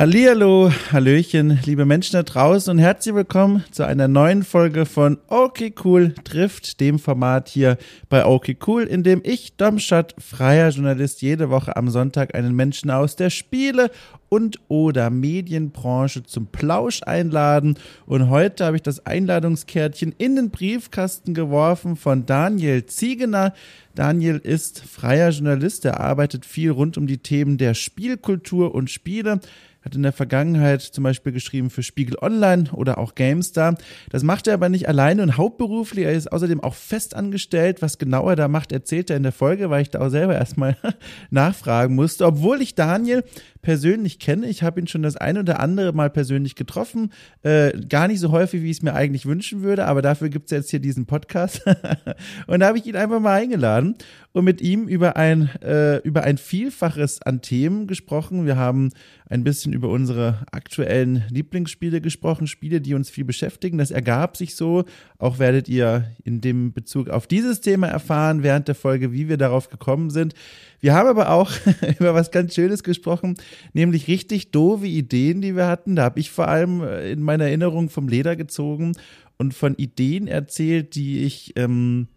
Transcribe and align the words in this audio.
Hallihallo, 0.00 0.72
Hallöchen, 0.92 1.58
liebe 1.66 1.84
Menschen 1.84 2.14
da 2.14 2.22
draußen 2.22 2.70
und 2.70 2.78
herzlich 2.78 3.14
willkommen 3.14 3.64
zu 3.70 3.86
einer 3.86 4.08
neuen 4.08 4.44
Folge 4.44 4.86
von 4.86 5.18
Okay 5.28 5.74
Cool 5.84 6.14
trifft, 6.24 6.80
dem 6.80 6.98
Format 6.98 7.50
hier 7.50 7.76
bei 8.08 8.24
Okay 8.24 8.56
Cool, 8.66 8.84
in 8.84 9.02
dem 9.02 9.20
ich, 9.22 9.58
Domstadt, 9.58 10.14
freier 10.18 10.70
Journalist, 10.70 11.20
jede 11.20 11.50
Woche 11.50 11.76
am 11.76 11.90
Sonntag 11.90 12.34
einen 12.34 12.56
Menschen 12.56 12.90
aus 12.90 13.14
der 13.14 13.28
Spiele- 13.28 13.90
und 14.30 14.58
oder 14.68 15.10
Medienbranche 15.10 16.22
zum 16.22 16.46
Plausch 16.46 17.02
einladen. 17.02 17.76
Und 18.06 18.30
heute 18.30 18.64
habe 18.64 18.76
ich 18.76 18.82
das 18.82 19.04
Einladungskärtchen 19.04 20.14
in 20.16 20.34
den 20.34 20.48
Briefkasten 20.48 21.34
geworfen 21.34 21.96
von 21.96 22.24
Daniel 22.24 22.86
Ziegener. 22.86 23.52
Daniel 23.94 24.38
ist 24.38 24.80
freier 24.80 25.28
Journalist, 25.28 25.84
er 25.84 26.00
arbeitet 26.00 26.46
viel 26.46 26.70
rund 26.70 26.96
um 26.96 27.06
die 27.06 27.18
Themen 27.18 27.58
der 27.58 27.74
Spielkultur 27.74 28.74
und 28.74 28.88
Spiele 28.88 29.40
hat 29.82 29.94
in 29.94 30.02
der 30.02 30.12
Vergangenheit 30.12 30.82
zum 30.82 31.04
Beispiel 31.04 31.32
geschrieben 31.32 31.70
für 31.70 31.82
Spiegel 31.82 32.16
Online 32.20 32.64
oder 32.72 32.98
auch 32.98 33.14
GameStar. 33.14 33.76
Das 34.10 34.22
macht 34.22 34.46
er 34.46 34.54
aber 34.54 34.68
nicht 34.68 34.88
alleine 34.88 35.22
und 35.22 35.36
hauptberuflich. 35.36 36.04
Er 36.04 36.12
ist 36.12 36.30
außerdem 36.30 36.62
auch 36.62 36.74
fest 36.74 37.14
angestellt. 37.14 37.82
Was 37.82 37.98
genau 37.98 38.28
er 38.28 38.36
da 38.36 38.48
macht, 38.48 38.72
erzählt 38.72 39.10
er 39.10 39.16
in 39.16 39.22
der 39.22 39.32
Folge, 39.32 39.70
weil 39.70 39.82
ich 39.82 39.90
da 39.90 40.00
auch 40.00 40.10
selber 40.10 40.34
erstmal 40.34 40.76
nachfragen 41.30 41.94
musste. 41.94 42.26
Obwohl 42.26 42.60
ich 42.60 42.74
Daniel 42.74 43.24
persönlich 43.62 44.18
kenne. 44.18 44.46
Ich 44.46 44.62
habe 44.62 44.80
ihn 44.80 44.86
schon 44.86 45.02
das 45.02 45.16
eine 45.16 45.40
oder 45.40 45.60
andere 45.60 45.92
Mal 45.92 46.10
persönlich 46.10 46.54
getroffen. 46.54 47.12
Äh, 47.42 47.72
gar 47.88 48.08
nicht 48.08 48.20
so 48.20 48.30
häufig, 48.30 48.62
wie 48.62 48.70
ich 48.70 48.78
es 48.78 48.82
mir 48.82 48.94
eigentlich 48.94 49.26
wünschen 49.26 49.62
würde, 49.62 49.86
aber 49.86 50.02
dafür 50.02 50.28
gibt 50.28 50.46
es 50.46 50.50
jetzt 50.50 50.70
hier 50.70 50.80
diesen 50.80 51.06
Podcast. 51.06 51.62
und 52.46 52.60
da 52.60 52.68
habe 52.68 52.78
ich 52.78 52.86
ihn 52.86 52.96
einfach 52.96 53.20
mal 53.20 53.40
eingeladen 53.40 53.96
und 54.32 54.44
mit 54.44 54.60
ihm 54.60 54.88
über 54.88 55.16
ein, 55.16 55.50
äh, 55.62 55.98
über 55.98 56.22
ein 56.22 56.38
Vielfaches 56.38 57.20
an 57.22 57.42
Themen 57.42 57.86
gesprochen. 57.86 58.46
Wir 58.46 58.56
haben 58.56 58.90
ein 59.30 59.44
bisschen 59.44 59.72
über 59.72 59.88
unsere 59.88 60.44
aktuellen 60.50 61.22
Lieblingsspiele 61.30 62.00
gesprochen, 62.00 62.48
Spiele, 62.48 62.80
die 62.80 62.94
uns 62.94 63.10
viel 63.10 63.24
beschäftigen. 63.24 63.78
Das 63.78 63.92
ergab 63.92 64.36
sich 64.36 64.56
so. 64.56 64.84
Auch 65.18 65.38
werdet 65.38 65.68
ihr 65.68 66.10
in 66.24 66.40
dem 66.40 66.72
Bezug 66.72 67.08
auf 67.08 67.28
dieses 67.28 67.60
Thema 67.60 67.86
erfahren 67.86 68.42
während 68.42 68.66
der 68.66 68.74
Folge, 68.74 69.12
wie 69.12 69.28
wir 69.28 69.36
darauf 69.36 69.70
gekommen 69.70 70.10
sind. 70.10 70.34
Wir 70.80 70.94
haben 70.94 71.08
aber 71.08 71.30
auch 71.30 71.52
über 72.00 72.12
was 72.12 72.32
ganz 72.32 72.56
Schönes 72.56 72.82
gesprochen, 72.82 73.36
nämlich 73.72 74.08
richtig 74.08 74.50
doofe 74.50 74.88
Ideen, 74.88 75.40
die 75.40 75.54
wir 75.54 75.68
hatten. 75.68 75.94
Da 75.94 76.02
habe 76.02 76.18
ich 76.18 76.32
vor 76.32 76.48
allem 76.48 76.82
äh, 76.82 77.12
in 77.12 77.22
meiner 77.22 77.44
Erinnerung 77.44 77.88
vom 77.88 78.08
Leder 78.08 78.34
gezogen 78.34 78.94
und 79.38 79.54
von 79.54 79.76
Ideen 79.76 80.26
erzählt, 80.26 80.96
die 80.96 81.20
ich 81.20 81.52
ähm, 81.54 82.08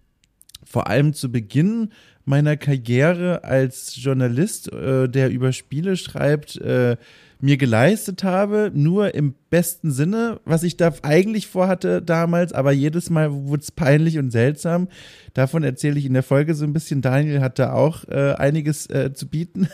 vor 0.65 0.87
allem 0.87 1.13
zu 1.13 1.31
Beginn 1.31 1.89
meiner 2.25 2.57
Karriere 2.57 3.43
als 3.43 3.95
Journalist, 3.95 4.71
äh, 4.71 5.07
der 5.09 5.29
über 5.29 5.51
Spiele 5.51 5.97
schreibt, 5.97 6.57
äh, 6.57 6.97
mir 7.43 7.57
geleistet 7.57 8.23
habe, 8.23 8.71
nur 8.73 9.15
im 9.15 9.35
besten 9.49 9.91
Sinne, 9.91 10.39
was 10.45 10.63
ich 10.63 10.77
da 10.77 10.93
eigentlich 11.01 11.47
vorhatte 11.47 12.01
damals, 12.01 12.53
aber 12.53 12.71
jedes 12.71 13.09
Mal 13.09 13.33
wurde 13.33 13.61
es 13.61 13.69
peinlich 13.69 14.17
und 14.17 14.31
seltsam. 14.31 14.87
Davon 15.33 15.61
erzähle 15.63 15.99
ich 15.99 16.05
in 16.05 16.13
der 16.13 16.23
Folge 16.23 16.53
so 16.53 16.63
ein 16.63 16.71
bisschen. 16.71 17.01
Daniel 17.01 17.41
hat 17.41 17.59
da 17.59 17.73
auch 17.73 18.07
äh, 18.07 18.33
einiges 18.35 18.89
äh, 18.89 19.11
zu 19.13 19.27
bieten. 19.27 19.67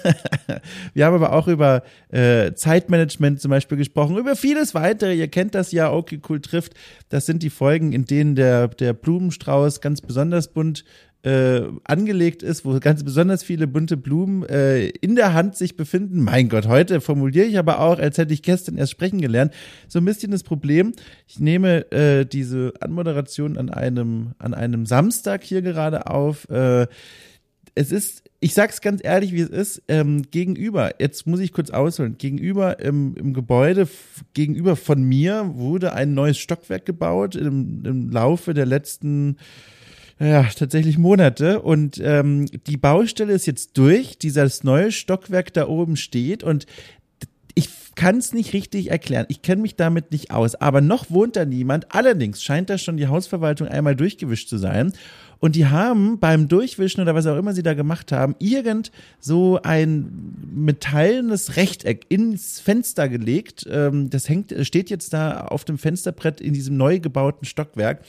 Wir 0.96 1.06
haben 1.06 1.14
aber 1.14 1.32
auch 1.32 1.48
über 1.48 1.84
äh, 2.12 2.54
Zeitmanagement 2.54 3.40
zum 3.40 3.52
Beispiel 3.52 3.78
gesprochen, 3.78 4.18
über 4.18 4.36
vieles 4.36 4.74
weitere. 4.74 5.14
Ihr 5.14 5.28
kennt 5.28 5.54
das 5.54 5.72
ja, 5.72 5.94
okay, 5.94 6.20
cool 6.28 6.42
trifft. 6.42 6.74
Das 7.10 7.28
sind 7.28 7.44
die 7.44 7.52
Folgen, 7.52 7.94
in 7.94 8.06
denen 8.06 8.34
der, 8.34 8.70
der 8.70 8.94
Blumenstrauß 8.94 9.80
ganz 9.80 10.02
besonders 10.02 10.48
bunt 10.48 10.86
äh, 11.24 11.62
angelegt 11.84 12.44
ist, 12.44 12.64
wo 12.64 12.80
ganz 12.80 13.04
besonders 13.04 13.44
viele 13.44 13.68
bunte 13.68 13.98
Blumen 13.98 14.44
äh, 14.48 14.88
in 14.88 15.16
der 15.16 15.34
Hand 15.34 15.58
sich 15.58 15.76
befinden. 15.76 16.22
Mein 16.22 16.48
Gott, 16.48 16.68
heute 16.68 17.02
formuliere 17.02 17.46
ich 17.46 17.58
aber 17.58 17.80
auch, 17.80 18.00
als 18.00 18.18
hätte 18.18 18.34
ich 18.34 18.42
gestern 18.42 18.78
erst 18.78 18.92
sprechen 18.92 19.20
gelernt. 19.20 19.54
So 19.88 20.00
ein 20.00 20.06
bisschen 20.06 20.32
das 20.32 20.44
Problem. 20.44 20.94
Ich 21.28 21.40
nehme 21.40 21.92
äh, 21.92 22.26
diese 22.26 22.74
Anmoderation 22.80 23.58
an 23.58 23.70
einem 23.70 24.32
an 24.40 24.54
einem 24.54 24.86
Samstag 24.86 25.44
hier 25.44 25.62
gerade 25.62 26.08
auf. 26.08 26.50
Äh, 26.50 26.88
es 27.76 27.92
ist, 27.92 28.24
ich 28.40 28.54
sag's 28.54 28.82
ganz 28.82 29.02
ehrlich, 29.04 29.32
wie 29.32 29.42
es 29.42 29.50
ist, 29.50 29.84
ähm, 29.88 30.24
gegenüber, 30.32 30.96
jetzt 31.00 31.28
muss 31.28 31.40
ich 31.40 31.54
kurz 31.54 31.70
ausholen, 31.70 32.18
gegenüber 32.18 32.80
im, 32.80 33.16
im 33.16 33.34
Gebäude, 33.34 33.88
gegenüber 34.34 34.76
von 34.76 35.02
mir 35.02 35.52
wurde 35.54 35.94
ein 35.94 36.14
neues 36.14 36.38
Stockwerk 36.40 36.86
gebaut 36.86 37.36
im, 37.36 37.86
im 37.86 38.10
Laufe 38.10 38.54
der 38.54 38.66
letzten 38.66 39.38
ja, 40.20 40.44
tatsächlich 40.44 40.98
Monate. 40.98 41.62
Und 41.62 42.00
ähm, 42.04 42.46
die 42.68 42.78
Baustelle 42.78 43.34
ist 43.34 43.46
jetzt 43.46 43.78
durch. 43.78 44.18
Dieses 44.18 44.64
neue 44.64 44.92
Stockwerk 44.92 45.54
da 45.54 45.68
oben 45.68 45.96
steht 45.96 46.44
und 46.44 46.66
ich 47.56 47.70
kann 47.96 48.18
es 48.18 48.34
nicht 48.34 48.54
richtig 48.54 48.92
erklären. 48.92 49.26
Ich 49.30 49.42
kenne 49.42 49.62
mich 49.62 49.76
damit 49.76 50.12
nicht 50.12 50.32
aus. 50.32 50.56
Aber 50.56 50.82
noch 50.82 51.10
wohnt 51.10 51.36
da 51.36 51.46
niemand. 51.46 51.94
Allerdings 51.94 52.44
scheint 52.44 52.70
da 52.70 52.78
schon 52.78 52.98
die 52.98 53.08
Hausverwaltung 53.08 53.68
einmal 53.68 53.96
durchgewischt 53.96 54.50
zu 54.50 54.58
sein. 54.58 54.94
Und 55.40 55.56
die 55.56 55.68
haben 55.68 56.20
beim 56.20 56.50
Durchwischen 56.50 57.02
oder 57.02 57.16
was 57.16 57.26
auch 57.26 57.38
immer 57.38 57.54
sie 57.54 57.64
da 57.64 57.74
gemacht 57.74 58.12
haben, 58.12 58.36
irgend 58.40 58.92
so 59.22 59.60
ein 59.64 60.36
metallenes 60.54 61.56
Rechteck 61.56 62.06
ins 62.10 62.60
Fenster 62.60 63.08
gelegt. 63.08 63.66
Ähm, 63.70 64.10
das 64.10 64.28
hängt, 64.28 64.54
steht 64.66 64.90
jetzt 64.90 65.14
da 65.14 65.46
auf 65.46 65.64
dem 65.64 65.78
Fensterbrett 65.78 66.42
in 66.42 66.54
diesem 66.54 66.76
neu 66.76 67.00
gebauten 67.00 67.46
Stockwerk. 67.46 68.02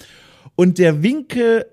Und 0.56 0.78
der 0.78 1.04
Winkel 1.04 1.66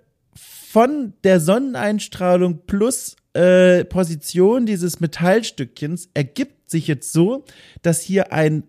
von 0.78 1.14
der 1.24 1.40
Sonneneinstrahlung 1.40 2.68
plus 2.68 3.16
äh, 3.34 3.84
Position 3.84 4.68
dieses 4.68 5.00
Metallstückchens 5.00 6.12
ergibt 6.14 6.70
sich 6.70 6.86
jetzt 6.86 7.12
so, 7.12 7.46
dass 7.82 8.00
hier 8.02 8.32
ein 8.32 8.62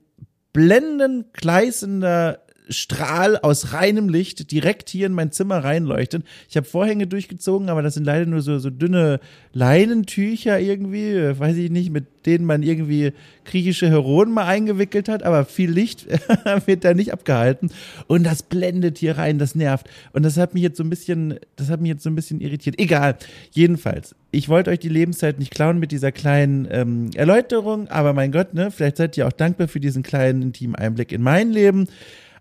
blendend 0.55 1.35
gleißender 1.35 2.47
Strahl 2.69 3.37
aus 3.39 3.73
reinem 3.73 4.09
Licht 4.09 4.51
direkt 4.53 4.89
hier 4.89 5.07
in 5.07 5.13
mein 5.13 5.33
Zimmer 5.33 5.65
reinleuchtet. 5.65 6.25
Ich 6.49 6.57
habe 6.57 6.67
Vorhänge 6.67 7.07
durchgezogen, 7.07 7.69
aber 7.69 7.83
das 7.83 7.95
sind 7.95 8.05
leider 8.05 8.27
nur 8.27 8.43
so, 8.43 8.59
so 8.59 8.71
dünne 8.71 9.21
Leinentücher 9.53 10.61
irgendwie, 10.61 11.39
weiß 11.39 11.57
ich 11.57 11.71
nicht, 11.71 11.91
mit 11.91 12.27
denen 12.27 12.45
man 12.45 12.63
irgendwie 12.63 13.13
griechische 13.45 13.89
Heroen 13.89 14.31
mal 14.31 14.45
eingewickelt 14.45 15.09
hat, 15.09 15.23
aber 15.23 15.45
viel 15.45 15.71
Licht 15.71 16.07
wird 16.67 16.85
da 16.85 16.95
nicht 16.95 17.13
abgehalten. 17.13 17.71
Und 18.07 18.25
das 18.25 18.43
blendet 18.43 18.99
hier 18.99 19.17
rein, 19.17 19.39
das 19.39 19.55
nervt. 19.55 19.89
Und 20.13 20.23
das 20.25 20.37
hat 20.37 20.55
mich 20.55 20.63
jetzt 20.63 20.77
so 20.77 20.85
ein 20.85 20.91
bisschen, 20.91 21.39
das 21.57 21.71
hat 21.71 21.81
mich 21.81 21.91
jetzt 21.91 22.03
so 22.03 22.11
ein 22.11 22.15
bisschen 22.15 22.41
irritiert. 22.41 22.79
Egal. 22.79 23.17
Jedenfalls, 23.53 24.15
ich 24.31 24.49
wollte 24.49 24.71
euch 24.71 24.79
die 24.79 24.91
Lebenszeit 24.91 25.39
nicht 25.39 25.53
klauen 25.53 25.79
mit 25.79 25.91
dieser 25.91 26.13
kleinen 26.13 26.69
ähm, 26.71 27.11
Erläuterung, 27.15 27.89
aber 27.89 28.13
mein 28.13 28.31
Gott, 28.31 28.53
ne, 28.53 28.71
vielleicht 28.71 28.99
seid 28.99 29.17
ihr 29.17 29.27
auch 29.27 29.33
dankbar 29.33 29.69
für 29.69 29.81
diesen 29.81 30.03
kleinen 30.03 30.43
intimen 30.43 30.77
Einblick 30.77 31.13
in 31.13 31.23
mein 31.23 31.51
Leben. 31.51 31.89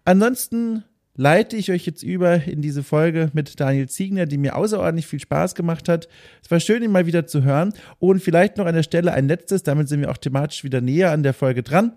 Ansonsten 0.08 0.86
leite 1.16 1.58
ich 1.58 1.70
euch 1.70 1.86
jetzt 1.86 2.02
über 2.02 2.42
in 2.46 2.62
diese 2.62 2.82
Folge 2.82 3.30
mit 3.34 3.60
Daniel 3.60 3.90
Ziegner, 3.90 4.26
die 4.26 4.38
mir 4.38 4.56
außerordentlich 4.56 5.06
viel 5.06 5.20
Spaß 5.20 5.54
gemacht 5.54 5.90
hat. 5.90 6.08
Es 6.42 6.50
war 6.50 6.62
schön, 6.62 6.82
ihn 6.82 6.92
mal 6.92 7.08
wieder 7.08 7.28
zu 7.28 7.44
hören. 7.44 7.74
Und 8.00 8.24
vielleicht 8.24 8.56
noch 8.56 8.68
an 8.68 8.76
der 8.76 8.84
Stelle 8.84 9.12
ein 9.12 9.28
letztes, 9.28 9.64
damit 9.64 9.90
sind 9.90 10.00
wir 10.00 10.10
auch 10.10 10.16
thematisch 10.16 10.64
wieder 10.64 10.80
näher 10.80 11.12
an 11.12 11.24
der 11.24 11.34
Folge 11.34 11.62
dran. 11.62 11.92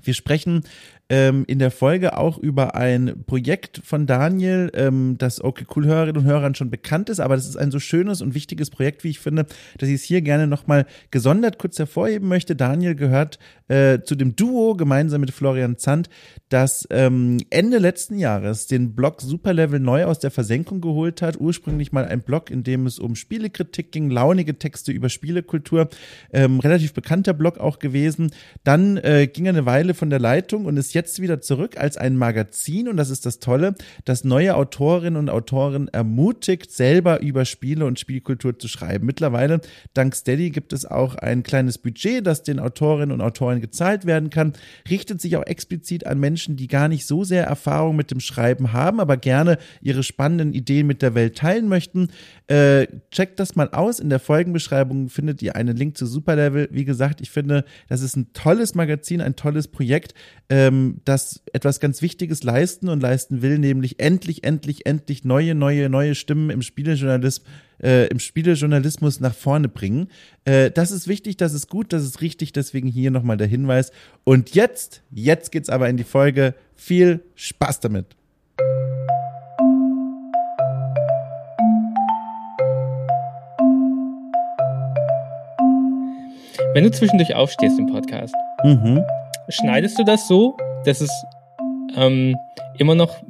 Wir 0.00 0.14
sprechen 0.14 0.62
ähm, 1.08 1.44
in 1.46 1.58
der 1.58 1.70
Folge 1.70 2.18
auch 2.18 2.36
über 2.36 2.74
ein 2.74 3.24
Projekt 3.26 3.80
von 3.84 4.06
Daniel, 4.06 4.72
ähm, 4.74 5.16
das 5.18 5.42
okay 5.42 5.64
cool 5.76 5.86
Hörerinnen 5.86 6.22
und 6.22 6.24
Hörern 6.24 6.54
schon 6.54 6.70
bekannt 6.70 7.08
ist, 7.10 7.20
aber 7.20 7.36
das 7.36 7.46
ist 7.48 7.56
ein 7.56 7.70
so 7.70 7.78
schönes 7.78 8.22
und 8.22 8.34
wichtiges 8.34 8.70
Projekt, 8.70 9.04
wie 9.04 9.10
ich 9.10 9.20
finde, 9.20 9.46
dass 9.78 9.88
ich 9.88 9.96
es 9.96 10.02
hier 10.02 10.20
gerne 10.20 10.48
nochmal 10.48 10.86
gesondert 11.12 11.58
kurz 11.58 11.78
hervorheben 11.78 12.28
möchte. 12.28 12.56
Daniel 12.56 12.96
gehört 12.96 13.38
äh, 13.68 14.00
zu 14.02 14.16
dem 14.16 14.34
Duo 14.34 14.74
gemeinsam 14.74 15.20
mit 15.20 15.30
Florian 15.30 15.78
Zandt, 15.78 16.08
das 16.48 16.86
ähm, 16.90 17.38
Ende 17.50 17.78
letzten 17.78 18.18
Jahres 18.18 18.66
den 18.66 18.94
Blog 18.94 19.20
Superlevel 19.20 19.78
neu 19.78 20.04
aus 20.04 20.18
der 20.18 20.30
Versenkung 20.30 20.80
geholt 20.80 21.22
hat. 21.22 21.38
Ursprünglich 21.40 21.92
mal 21.92 22.04
ein 22.04 22.22
Blog, 22.22 22.50
in 22.50 22.64
dem 22.64 22.86
es 22.86 22.98
um 22.98 23.14
Spielekritik 23.14 23.92
ging, 23.92 24.10
launige 24.10 24.58
Texte 24.58 24.92
über 24.92 25.08
Spielekultur, 25.08 25.88
ähm, 26.32 26.58
relativ 26.58 26.94
bekannter 26.94 27.34
Blog 27.34 27.58
auch 27.58 27.78
gewesen. 27.78 28.30
Dann 28.64 28.96
äh, 28.96 29.28
ging 29.32 29.46
er 29.46 29.50
eine 29.50 29.66
Weile 29.66 29.94
von 29.94 30.10
der 30.10 30.18
Leitung 30.18 30.66
und 30.66 30.76
ist 30.76 30.95
jetzt 30.96 31.20
wieder 31.20 31.40
zurück 31.42 31.76
als 31.76 31.98
ein 31.98 32.16
Magazin 32.16 32.88
und 32.88 32.96
das 32.96 33.10
ist 33.10 33.26
das 33.26 33.38
Tolle, 33.38 33.74
das 34.06 34.24
neue 34.24 34.56
Autorinnen 34.56 35.18
und 35.18 35.28
Autoren 35.28 35.88
ermutigt, 35.88 36.72
selber 36.72 37.20
über 37.20 37.44
Spiele 37.44 37.84
und 37.84 38.00
Spielkultur 38.00 38.58
zu 38.58 38.66
schreiben. 38.66 39.04
Mittlerweile, 39.06 39.60
dank 39.92 40.16
Steady, 40.16 40.50
gibt 40.50 40.72
es 40.72 40.86
auch 40.86 41.14
ein 41.14 41.42
kleines 41.42 41.76
Budget, 41.76 42.26
das 42.26 42.42
den 42.42 42.58
Autorinnen 42.58 43.12
und 43.12 43.20
Autoren 43.20 43.60
gezahlt 43.60 44.06
werden 44.06 44.30
kann, 44.30 44.54
richtet 44.88 45.20
sich 45.20 45.36
auch 45.36 45.44
explizit 45.44 46.06
an 46.06 46.18
Menschen, 46.18 46.56
die 46.56 46.66
gar 46.66 46.88
nicht 46.88 47.06
so 47.06 47.24
sehr 47.24 47.44
Erfahrung 47.44 47.94
mit 47.94 48.10
dem 48.10 48.20
Schreiben 48.20 48.72
haben, 48.72 48.98
aber 48.98 49.18
gerne 49.18 49.58
ihre 49.82 50.02
spannenden 50.02 50.54
Ideen 50.54 50.86
mit 50.86 51.02
der 51.02 51.14
Welt 51.14 51.36
teilen 51.36 51.68
möchten. 51.68 52.08
Äh, 52.46 52.86
checkt 53.10 53.38
das 53.38 53.54
mal 53.54 53.68
aus. 53.70 54.00
In 54.00 54.08
der 54.08 54.20
Folgenbeschreibung 54.20 55.10
findet 55.10 55.42
ihr 55.42 55.56
einen 55.56 55.76
Link 55.76 55.98
zu 55.98 56.06
Superlevel. 56.06 56.68
Wie 56.72 56.86
gesagt, 56.86 57.20
ich 57.20 57.30
finde, 57.30 57.64
das 57.88 58.00
ist 58.00 58.16
ein 58.16 58.32
tolles 58.32 58.74
Magazin, 58.74 59.20
ein 59.20 59.36
tolles 59.36 59.68
Projekt, 59.68 60.14
ähm, 60.48 60.85
das 61.04 61.42
etwas 61.52 61.80
ganz 61.80 62.02
Wichtiges 62.02 62.42
leisten 62.42 62.88
und 62.88 63.00
leisten 63.00 63.42
will, 63.42 63.58
nämlich 63.58 64.00
endlich, 64.00 64.44
endlich, 64.44 64.86
endlich 64.86 65.24
neue, 65.24 65.54
neue, 65.54 65.88
neue 65.88 66.14
Stimmen 66.14 66.50
im 66.50 66.62
Spielejournalismus, 66.62 67.46
äh, 67.82 68.06
im 68.08 68.18
Spielejournalismus 68.18 69.20
nach 69.20 69.34
vorne 69.34 69.68
bringen. 69.68 70.08
Äh, 70.44 70.70
das 70.70 70.90
ist 70.90 71.08
wichtig, 71.08 71.36
das 71.36 71.52
ist 71.52 71.68
gut, 71.68 71.92
das 71.92 72.02
ist 72.02 72.20
richtig, 72.20 72.52
deswegen 72.52 72.88
hier 72.88 73.10
nochmal 73.10 73.36
der 73.36 73.46
Hinweis. 73.46 73.92
Und 74.24 74.54
jetzt, 74.54 75.02
jetzt 75.12 75.52
geht's 75.52 75.68
aber 75.68 75.88
in 75.88 75.96
die 75.96 76.04
Folge. 76.04 76.54
Viel 76.74 77.20
Spaß 77.34 77.80
damit! 77.80 78.06
Wenn 86.76 86.84
du 86.84 86.90
zwischendurch 86.90 87.34
aufstehst 87.34 87.78
im 87.78 87.86
Podcast, 87.86 88.34
mhm. 88.62 89.02
Schneidest 89.48 89.98
du 89.98 90.04
das 90.04 90.28
so, 90.28 90.56
dass 90.84 91.00
es 91.00 91.10
ähm, 91.94 92.36
immer 92.78 92.94
noch 92.94 93.22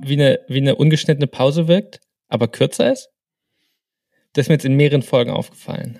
wie 0.00 0.14
eine, 0.14 0.40
wie 0.48 0.58
eine 0.58 0.76
ungeschnittene 0.76 1.26
Pause 1.26 1.68
wirkt, 1.68 2.00
aber 2.28 2.48
kürzer 2.48 2.92
ist? 2.92 3.10
Das 4.32 4.44
ist 4.44 4.48
mir 4.48 4.54
jetzt 4.54 4.64
in 4.64 4.76
mehreren 4.76 5.02
Folgen 5.02 5.30
aufgefallen. 5.30 5.98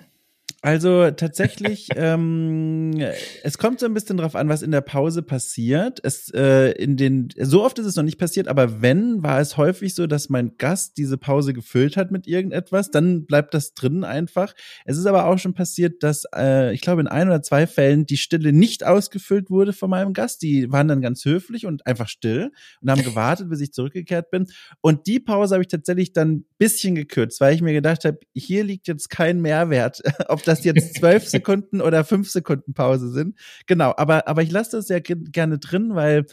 Also 0.65 1.11
tatsächlich, 1.11 1.89
ähm, 1.97 2.97
es 3.43 3.57
kommt 3.57 3.81
so 3.81 3.85
ein 3.85 3.93
bisschen 3.93 4.15
drauf 4.15 4.33
an, 4.33 4.47
was 4.47 4.61
in 4.61 4.71
der 4.71 4.79
Pause 4.79 5.21
passiert. 5.21 5.99
Es 6.03 6.33
äh, 6.33 6.71
in 6.71 6.95
den 6.95 7.27
so 7.37 7.65
oft 7.65 7.79
ist 7.79 7.85
es 7.85 7.97
noch 7.97 8.03
nicht 8.03 8.17
passiert, 8.17 8.47
aber 8.47 8.81
wenn 8.81 9.21
war 9.21 9.41
es 9.41 9.57
häufig 9.57 9.93
so, 9.93 10.07
dass 10.07 10.29
mein 10.29 10.57
Gast 10.57 10.97
diese 10.97 11.17
Pause 11.17 11.53
gefüllt 11.53 11.97
hat 11.97 12.11
mit 12.11 12.27
irgendetwas, 12.27 12.91
dann 12.91 13.25
bleibt 13.25 13.53
das 13.53 13.73
drin 13.73 14.05
einfach. 14.05 14.53
Es 14.85 14.97
ist 14.97 15.05
aber 15.05 15.25
auch 15.25 15.37
schon 15.37 15.53
passiert, 15.53 16.01
dass 16.01 16.23
äh, 16.33 16.73
ich 16.73 16.79
glaube 16.79 17.01
in 17.01 17.07
ein 17.07 17.27
oder 17.27 17.41
zwei 17.41 17.67
Fällen 17.67 18.05
die 18.05 18.15
Stille 18.15 18.53
nicht 18.53 18.85
ausgefüllt 18.85 19.49
wurde 19.49 19.73
von 19.73 19.89
meinem 19.89 20.13
Gast. 20.13 20.41
Die 20.43 20.71
waren 20.71 20.87
dann 20.87 21.01
ganz 21.01 21.25
höflich 21.25 21.65
und 21.65 21.85
einfach 21.85 22.07
still 22.07 22.51
und 22.81 22.89
haben 22.89 23.03
gewartet, 23.03 23.49
bis 23.49 23.59
ich 23.59 23.73
zurückgekehrt 23.73 24.31
bin. 24.31 24.47
Und 24.79 25.07
die 25.07 25.19
Pause 25.19 25.55
habe 25.55 25.63
ich 25.63 25.67
tatsächlich 25.67 26.13
dann 26.13 26.45
bisschen 26.57 26.95
gekürzt, 26.95 27.41
weil 27.41 27.53
ich 27.53 27.61
mir 27.61 27.73
gedacht 27.73 28.05
habe, 28.05 28.19
hier 28.33 28.63
liegt 28.63 28.87
jetzt 28.87 29.09
kein 29.09 29.41
Mehrwert, 29.41 30.01
ob 30.29 30.41
das 30.43 30.52
das 30.55 30.63
jetzt 30.63 30.95
zwölf 30.99 31.27
Sekunden 31.27 31.81
oder 31.81 32.03
fünf 32.03 32.29
Sekunden 32.29 32.73
Pause 32.73 33.09
sind. 33.11 33.37
Genau, 33.67 33.93
aber, 33.97 34.27
aber 34.27 34.41
ich 34.41 34.51
lasse 34.51 34.77
das 34.77 34.87
sehr 34.87 35.01
gerne 35.01 35.59
drin, 35.59 35.95
weil 35.95 36.25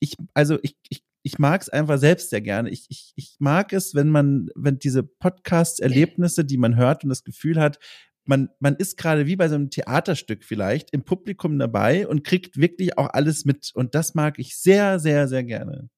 ich, 0.00 0.14
also 0.34 0.58
ich, 0.62 0.76
ich 0.88 1.02
ich 1.22 1.38
mag 1.38 1.60
es 1.60 1.68
einfach 1.68 1.98
selbst 1.98 2.30
sehr 2.30 2.40
gerne. 2.40 2.70
Ich, 2.70 2.86
ich, 2.88 3.12
ich 3.16 3.36
mag 3.38 3.72
es, 3.74 3.94
wenn 3.94 4.08
man, 4.08 4.48
wenn 4.54 4.78
diese 4.78 5.02
Podcast-Erlebnisse, 5.02 6.44
die 6.44 6.56
man 6.56 6.76
hört 6.76 7.02
und 7.02 7.10
das 7.10 7.24
Gefühl 7.24 7.60
hat, 7.60 7.78
man, 8.24 8.50
man 8.60 8.76
ist 8.76 8.96
gerade 8.96 9.26
wie 9.26 9.36
bei 9.36 9.48
so 9.48 9.54
einem 9.54 9.70
Theaterstück 9.70 10.44
vielleicht 10.44 10.90
im 10.92 11.02
Publikum 11.02 11.58
dabei 11.58 12.06
und 12.06 12.24
kriegt 12.24 12.58
wirklich 12.58 12.96
auch 12.98 13.08
alles 13.12 13.44
mit. 13.44 13.72
Und 13.74 13.94
das 13.94 14.14
mag 14.14 14.38
ich 14.38 14.56
sehr, 14.56 14.98
sehr, 14.98 15.28
sehr 15.28 15.44
gerne. 15.44 15.88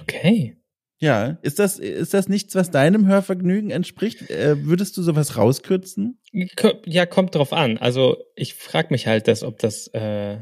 Okay. 0.00 0.56
Ja, 0.98 1.38
ist 1.42 1.58
das, 1.58 1.78
ist 1.78 2.14
das 2.14 2.28
nichts, 2.28 2.54
was 2.54 2.70
deinem 2.70 3.06
Hörvergnügen 3.06 3.70
entspricht? 3.70 4.30
Äh, 4.30 4.64
würdest 4.64 4.96
du 4.96 5.02
sowas 5.02 5.36
rauskürzen? 5.36 6.20
Ja, 6.86 7.04
kommt 7.04 7.34
drauf 7.34 7.52
an. 7.52 7.76
Also 7.76 8.16
ich 8.34 8.54
frage 8.54 8.88
mich 8.90 9.06
halt, 9.06 9.28
dass, 9.28 9.42
ob 9.42 9.58
das, 9.58 9.88
äh, 9.88 10.36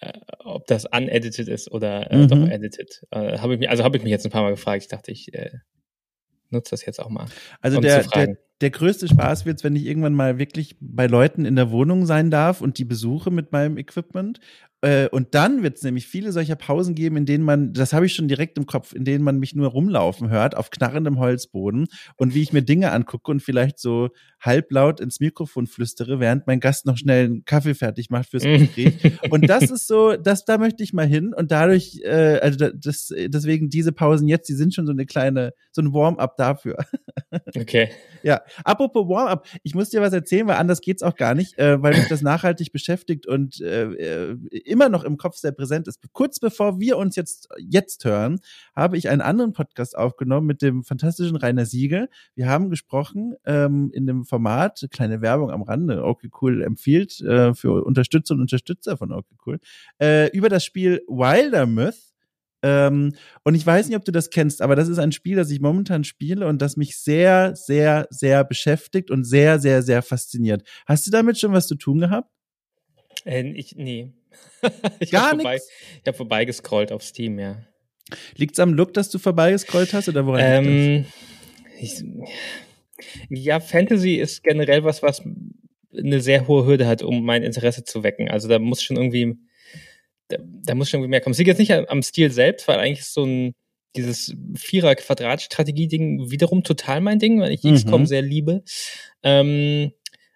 äh, 0.00 0.12
ob 0.40 0.66
das 0.66 0.84
unedited 0.84 1.48
ist 1.48 1.70
oder 1.70 2.10
äh, 2.10 2.16
mhm. 2.16 2.28
doch 2.28 2.48
edited. 2.48 3.06
Äh, 3.10 3.38
hab 3.38 3.50
ich 3.50 3.58
mich, 3.58 3.70
also 3.70 3.82
habe 3.82 3.96
ich 3.96 4.02
mich 4.02 4.10
jetzt 4.10 4.26
ein 4.26 4.30
paar 4.30 4.42
Mal 4.42 4.50
gefragt. 4.50 4.82
Ich 4.82 4.88
dachte, 4.88 5.12
ich 5.12 5.32
äh, 5.32 5.50
nutze 6.50 6.72
das 6.72 6.84
jetzt 6.84 7.00
auch 7.00 7.08
mal. 7.08 7.26
Also 7.62 7.78
um 7.78 7.82
der, 7.82 8.02
der, 8.02 8.36
der 8.60 8.70
größte 8.70 9.08
Spaß 9.08 9.46
wird's, 9.46 9.64
wenn 9.64 9.76
ich 9.76 9.86
irgendwann 9.86 10.14
mal 10.14 10.38
wirklich 10.38 10.76
bei 10.80 11.06
Leuten 11.06 11.46
in 11.46 11.56
der 11.56 11.70
Wohnung 11.70 12.04
sein 12.04 12.30
darf 12.30 12.60
und 12.60 12.76
die 12.76 12.84
besuche 12.84 13.30
mit 13.30 13.52
meinem 13.52 13.78
Equipment 13.78 14.40
äh, 14.82 15.08
und 15.08 15.34
dann 15.34 15.62
wird 15.62 15.76
es 15.76 15.82
nämlich 15.82 16.06
viele 16.06 16.32
solcher 16.32 16.56
Pausen 16.56 16.94
geben, 16.94 17.18
in 17.18 17.26
denen 17.26 17.44
man, 17.44 17.74
das 17.74 17.92
habe 17.92 18.06
ich 18.06 18.14
schon 18.14 18.28
direkt 18.28 18.56
im 18.56 18.66
Kopf, 18.66 18.94
in 18.94 19.04
denen 19.04 19.22
man 19.22 19.38
mich 19.38 19.54
nur 19.54 19.68
rumlaufen 19.68 20.30
hört 20.30 20.56
auf 20.56 20.70
knarrendem 20.70 21.18
Holzboden 21.18 21.88
und 22.16 22.34
wie 22.34 22.42
ich 22.42 22.54
mir 22.54 22.62
Dinge 22.62 22.92
angucke 22.92 23.30
und 23.30 23.42
vielleicht 23.42 23.78
so 23.78 24.08
halblaut 24.40 25.00
ins 25.00 25.20
Mikrofon 25.20 25.66
flüstere, 25.66 26.18
während 26.18 26.46
mein 26.46 26.60
Gast 26.60 26.86
noch 26.86 26.96
schnell 26.96 27.26
einen 27.26 27.44
Kaffee 27.44 27.74
fertig 27.74 28.08
macht 28.08 28.30
fürs 28.30 28.44
Gespräch. 28.44 28.94
und 29.30 29.50
das 29.50 29.70
ist 29.70 29.86
so, 29.86 30.16
das 30.16 30.46
da 30.46 30.56
möchte 30.56 30.82
ich 30.82 30.94
mal 30.94 31.06
hin 31.06 31.34
und 31.34 31.50
dadurch, 31.50 32.00
äh, 32.02 32.38
also 32.40 32.70
das, 32.70 33.12
deswegen 33.26 33.68
diese 33.68 33.92
Pausen 33.92 34.28
jetzt, 34.28 34.48
die 34.48 34.54
sind 34.54 34.74
schon 34.74 34.86
so 34.86 34.92
eine 34.92 35.04
kleine, 35.04 35.52
so 35.72 35.82
ein 35.82 35.92
Warm-up 35.92 36.38
dafür. 36.38 36.78
okay. 37.54 37.90
Ja, 38.22 38.40
apropos 38.64 39.06
Warm-up, 39.06 39.46
ich 39.62 39.74
muss 39.74 39.90
dir 39.90 40.00
was 40.00 40.14
erzählen, 40.14 40.46
weil 40.46 40.56
anders 40.56 40.80
geht's 40.80 41.02
auch 41.02 41.16
gar 41.16 41.34
nicht, 41.34 41.58
äh, 41.58 41.82
weil 41.82 41.94
mich 41.96 42.08
das 42.08 42.22
nachhaltig 42.22 42.72
beschäftigt 42.72 43.26
und 43.26 43.60
äh, 43.60 43.82
äh 43.82 44.36
immer 44.70 44.88
noch 44.88 45.04
im 45.04 45.16
Kopf 45.16 45.36
sehr 45.36 45.52
präsent 45.52 45.88
ist. 45.88 46.00
Kurz 46.12 46.38
bevor 46.38 46.80
wir 46.80 46.96
uns 46.96 47.16
jetzt, 47.16 47.48
jetzt 47.58 48.04
hören, 48.04 48.40
habe 48.74 48.96
ich 48.96 49.08
einen 49.08 49.20
anderen 49.20 49.52
Podcast 49.52 49.96
aufgenommen 49.96 50.46
mit 50.46 50.62
dem 50.62 50.84
fantastischen 50.84 51.36
Rainer 51.36 51.66
Siegel. 51.66 52.08
Wir 52.34 52.48
haben 52.48 52.70
gesprochen 52.70 53.34
ähm, 53.44 53.90
in 53.92 54.06
dem 54.06 54.24
Format, 54.24 54.86
kleine 54.90 55.20
Werbung 55.20 55.50
am 55.50 55.62
Rande, 55.62 56.04
okay 56.04 56.30
cool 56.40 56.62
empfiehlt 56.62 57.20
äh, 57.20 57.54
für 57.54 57.84
Unterstützer 57.84 58.34
und 58.34 58.40
Unterstützer 58.40 58.96
von 58.96 59.12
okay 59.12 59.36
cool, 59.46 59.58
äh, 60.00 60.30
über 60.30 60.48
das 60.48 60.64
Spiel 60.64 61.02
Wilder 61.08 61.66
Myth. 61.66 62.10
Ähm, 62.62 63.14
und 63.42 63.54
ich 63.54 63.66
weiß 63.66 63.88
nicht, 63.88 63.96
ob 63.96 64.04
du 64.04 64.12
das 64.12 64.30
kennst, 64.30 64.60
aber 64.60 64.76
das 64.76 64.88
ist 64.88 64.98
ein 64.98 65.12
Spiel, 65.12 65.36
das 65.36 65.50
ich 65.50 65.60
momentan 65.60 66.04
spiele 66.04 66.46
und 66.46 66.60
das 66.60 66.76
mich 66.76 66.98
sehr, 66.98 67.56
sehr, 67.56 68.06
sehr 68.10 68.44
beschäftigt 68.44 69.10
und 69.10 69.24
sehr, 69.24 69.58
sehr, 69.58 69.82
sehr 69.82 70.02
fasziniert. 70.02 70.62
Hast 70.86 71.06
du 71.06 71.10
damit 71.10 71.38
schon 71.38 71.52
was 71.52 71.66
zu 71.66 71.74
tun 71.76 72.00
gehabt? 72.00 72.30
Äh, 73.24 73.50
ich, 73.52 73.76
nee. 73.76 74.12
ich 75.00 75.10
Gar 75.10 75.36
nichts? 75.36 75.68
Ich 76.00 76.06
habe 76.06 76.16
vorbeigescrollt 76.16 76.92
auf 76.92 77.02
Steam, 77.02 77.38
ja. 77.38 77.62
Liegt's 78.36 78.58
am 78.58 78.74
Look, 78.74 78.94
dass 78.94 79.10
du 79.10 79.18
vorbeigescrollt 79.18 79.92
hast 79.94 80.08
oder 80.08 80.26
woran 80.26 80.40
ähm, 80.40 81.06
ich, 81.78 82.02
Ja, 83.28 83.60
Fantasy 83.60 84.16
ist 84.16 84.42
generell 84.42 84.84
was, 84.84 85.02
was 85.02 85.22
eine 85.96 86.20
sehr 86.20 86.46
hohe 86.46 86.66
Hürde 86.66 86.86
hat, 86.86 87.02
um 87.02 87.24
mein 87.24 87.42
Interesse 87.42 87.84
zu 87.84 88.02
wecken. 88.02 88.28
Also 88.28 88.48
da 88.48 88.58
muss 88.58 88.82
schon 88.82 88.96
irgendwie, 88.96 89.36
da, 90.28 90.38
da 90.40 90.74
muss 90.74 90.90
schon 90.90 91.00
irgendwie 91.00 91.10
mehr 91.10 91.20
kommen. 91.20 91.32
Es 91.32 91.38
liegt 91.38 91.48
jetzt 91.48 91.58
nicht 91.58 91.72
am 91.72 92.02
Stil 92.02 92.30
selbst, 92.30 92.68
weil 92.68 92.78
eigentlich 92.78 93.00
ist 93.00 93.14
so 93.14 93.24
ein 93.24 93.54
dieses 93.96 94.36
Vierer-Quadrat-Strategie-Ding 94.54 96.30
wiederum 96.30 96.62
total 96.62 97.00
mein 97.00 97.18
Ding, 97.18 97.40
weil 97.40 97.52
ich 97.52 97.64
mhm. 97.64 97.74
XCOM 97.74 98.06
sehr 98.06 98.22
liebe. 98.22 98.62
Ähm, 99.22 99.92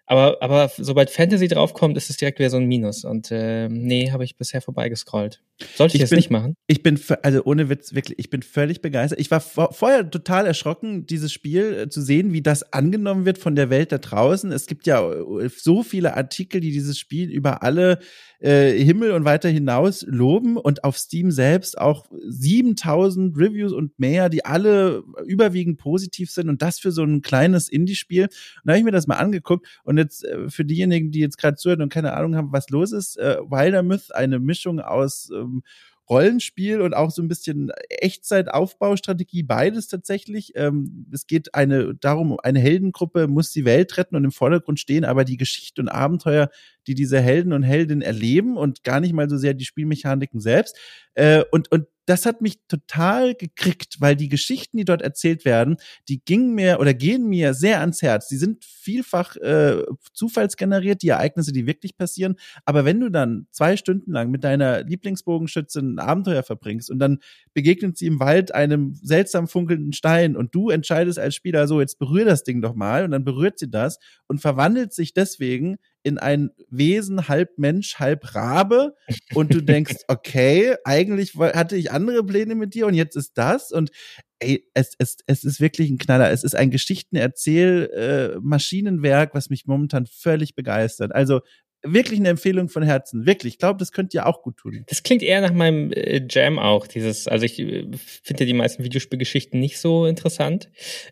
aber, 0.07 0.37
aber 0.41 0.71
sobald 0.77 1.09
Fantasy 1.09 1.47
draufkommt, 1.47 1.97
ist 1.97 2.11
es 2.11 2.17
direkt 2.17 2.37
wieder 2.37 2.51
so 2.51 2.57
ein 2.57 2.65
Minus. 2.65 3.05
Und 3.05 3.31
äh, 3.31 3.67
nee, 3.69 4.11
habe 4.11 4.23
ich 4.23 4.37
bisher 4.37 4.61
vorbeigescrollt. 4.61 5.41
Sollte 5.75 5.97
ich, 5.97 6.03
ich 6.03 6.09
bin, 6.09 6.17
nicht 6.17 6.29
machen? 6.29 6.55
Ich 6.67 6.83
bin, 6.83 6.99
also 7.23 7.43
ohne 7.45 7.69
Witz, 7.69 7.95
wirklich, 7.95 8.19
ich 8.19 8.29
bin 8.29 8.43
völlig 8.43 8.81
begeistert. 8.81 9.19
Ich 9.19 9.31
war 9.31 9.39
vorher 9.39 10.09
total 10.09 10.45
erschrocken, 10.45 11.07
dieses 11.07 11.31
Spiel 11.33 11.73
äh, 11.73 11.89
zu 11.89 12.01
sehen, 12.01 12.33
wie 12.33 12.41
das 12.41 12.71
angenommen 12.71 13.25
wird 13.25 13.39
von 13.39 13.55
der 13.55 13.71
Welt 13.71 13.91
da 13.91 13.97
draußen. 13.97 14.51
Es 14.51 14.67
gibt 14.67 14.85
ja 14.85 15.01
äh, 15.11 15.49
so 15.49 15.81
viele 15.81 16.15
Artikel, 16.15 16.61
die 16.61 16.71
dieses 16.71 16.99
Spiel 16.99 17.31
über 17.31 17.63
alle 17.63 17.99
äh, 18.39 18.71
Himmel 18.71 19.11
und 19.11 19.25
weiter 19.25 19.49
hinaus 19.49 20.05
loben 20.07 20.57
und 20.57 20.83
auf 20.83 20.97
Steam 20.97 21.31
selbst 21.31 21.77
auch 21.77 22.05
7000 22.27 23.37
Reviews 23.37 23.73
und 23.73 23.97
mehr, 23.99 24.29
die 24.29 24.45
alle 24.45 25.03
überwiegend 25.25 25.77
positiv 25.77 26.31
sind 26.31 26.49
und 26.49 26.61
das 26.61 26.79
für 26.79 26.91
so 26.91 27.03
ein 27.03 27.21
kleines 27.21 27.69
Indie-Spiel. 27.69 28.23
Und 28.23 28.31
da 28.65 28.73
habe 28.73 28.79
ich 28.79 28.85
mir 28.85 28.91
das 28.91 29.07
mal 29.07 29.15
angeguckt 29.15 29.67
und 29.83 29.97
jetzt 29.97 30.25
äh, 30.25 30.49
für 30.49 30.65
diejenigen, 30.65 31.11
die 31.11 31.19
jetzt 31.19 31.37
gerade 31.37 31.57
zuhören 31.57 31.81
und 31.81 31.93
keine 31.93 32.13
Ahnung 32.13 32.35
haben, 32.35 32.51
was 32.51 32.69
los 32.69 32.91
ist, 32.91 33.17
äh, 33.17 33.37
Wilder 33.41 33.83
Myth, 33.83 34.13
eine 34.13 34.39
Mischung 34.39 34.79
aus 34.79 35.29
ähm, 35.33 35.63
Rollenspiel 36.09 36.81
und 36.81 36.93
auch 36.93 37.11
so 37.11 37.21
ein 37.21 37.27
bisschen 37.27 37.71
Echtzeitaufbaustrategie, 37.89 39.43
beides 39.43 39.87
tatsächlich. 39.87 40.51
Ähm, 40.55 41.07
es 41.11 41.27
geht 41.27 41.55
eine, 41.55 41.95
darum, 41.95 42.37
eine 42.41 42.59
Heldengruppe 42.59 43.27
muss 43.27 43.51
die 43.51 43.65
Welt 43.65 43.97
retten 43.97 44.15
und 44.15 44.23
im 44.23 44.31
Vordergrund 44.31 44.79
stehen 44.79 45.05
aber 45.05 45.25
die 45.25 45.37
Geschichte 45.37 45.81
und 45.81 45.89
Abenteuer, 45.89 46.49
die 46.87 46.93
diese 46.93 47.19
Helden 47.19 47.53
und 47.53 47.63
Heldinnen 47.63 48.01
erleben 48.01 48.57
und 48.57 48.83
gar 48.83 48.99
nicht 48.99 49.13
mal 49.13 49.29
so 49.29 49.37
sehr 49.37 49.53
die 49.53 49.65
Spielmechaniken 49.65 50.39
selbst. 50.39 50.77
Äh, 51.15 51.43
und, 51.51 51.71
und 51.71 51.87
das 52.05 52.25
hat 52.25 52.41
mich 52.41 52.59
total 52.67 53.35
gekriegt, 53.35 53.97
weil 53.99 54.15
die 54.15 54.29
Geschichten, 54.29 54.77
die 54.77 54.85
dort 54.85 55.01
erzählt 55.01 55.43
werden, 55.43 55.77
die 56.07 56.23
gingen 56.23 56.53
mir 56.53 56.79
oder 56.79 56.93
gehen 56.93 57.27
mir 57.27 57.53
sehr 57.53 57.79
ans 57.79 58.01
Herz. 58.01 58.27
Die 58.27 58.37
sind 58.37 58.63
vielfach 58.63 59.35
äh, 59.37 59.81
zufallsgeneriert, 60.13 61.01
die 61.01 61.09
Ereignisse, 61.09 61.51
die 61.51 61.65
wirklich 61.65 61.97
passieren. 61.97 62.35
Aber 62.65 62.85
wenn 62.85 62.99
du 62.99 63.09
dann 63.09 63.47
zwei 63.51 63.75
Stunden 63.77 64.11
lang 64.11 64.29
mit 64.29 64.43
deiner 64.43 64.83
Lieblingsbogenschützin 64.83 65.95
ein 65.95 65.99
Abenteuer 65.99 66.43
verbringst 66.43 66.91
und 66.91 66.99
dann 66.99 67.19
begegnet 67.53 67.97
sie 67.97 68.05
im 68.05 68.19
Wald 68.19 68.53
einem 68.53 68.93
seltsam 68.93 69.47
funkelnden 69.47 69.93
Stein 69.93 70.35
und 70.35 70.53
du 70.53 70.69
entscheidest 70.69 71.17
als 71.17 71.35
Spieler 71.35 71.67
so, 71.67 71.81
jetzt 71.81 71.97
berühr 71.97 72.25
das 72.25 72.43
Ding 72.43 72.61
doch 72.61 72.75
mal 72.75 73.03
und 73.03 73.11
dann 73.11 73.23
berührt 73.23 73.57
sie 73.57 73.69
das 73.69 73.99
und 74.27 74.41
verwandelt 74.41 74.93
sich 74.93 75.13
deswegen 75.13 75.77
in 76.05 76.19
ein 76.19 76.51
Wesen, 76.69 77.27
halb 77.27 77.57
Mensch, 77.57 77.95
halb 77.95 78.35
Rabe 78.35 78.95
und 79.33 79.51
du 79.51 79.61
denkst, 79.61 79.95
okay, 80.07 80.75
eigentlich 80.83 81.33
hatte 81.35 81.75
ich 81.75 81.91
andere 81.91 82.23
Pläne 82.23 82.53
mit 82.53 82.75
dir 82.75 82.85
und 82.85 82.93
jetzt 82.93 83.15
ist 83.15 83.39
das 83.39 83.71
und 83.71 83.89
ey, 84.37 84.69
es, 84.75 84.93
es, 84.99 85.17
es 85.25 85.43
ist 85.43 85.59
wirklich 85.59 85.89
ein 85.89 85.97
Knaller. 85.97 86.29
Es 86.29 86.43
ist 86.43 86.55
ein 86.55 86.69
Geschichtenerzähl 86.69 87.89
äh, 88.35 88.39
Maschinenwerk, 88.39 89.33
was 89.33 89.49
mich 89.49 89.65
momentan 89.65 90.05
völlig 90.05 90.53
begeistert. 90.53 91.15
Also 91.15 91.41
wirklich 91.85 92.19
eine 92.19 92.29
Empfehlung 92.29 92.69
von 92.69 92.83
Herzen. 92.83 93.25
Wirklich. 93.25 93.53
Ich 93.53 93.59
glaube, 93.59 93.79
das 93.79 93.91
könnt 93.91 94.13
ihr 94.13 94.25
auch 94.25 94.41
gut 94.41 94.57
tun. 94.57 94.83
Das 94.87 95.03
klingt 95.03 95.23
eher 95.23 95.41
nach 95.41 95.53
meinem 95.53 95.91
äh, 95.91 96.25
Jam 96.29 96.59
auch. 96.59 96.87
Dieses, 96.87 97.27
also 97.27 97.45
ich 97.45 97.59
äh, 97.59 97.87
finde 98.23 98.45
die 98.45 98.53
meisten 98.53 98.83
Videospielgeschichten 98.83 99.59
nicht 99.59 99.79
so 99.79 100.05
interessant. 100.05 100.69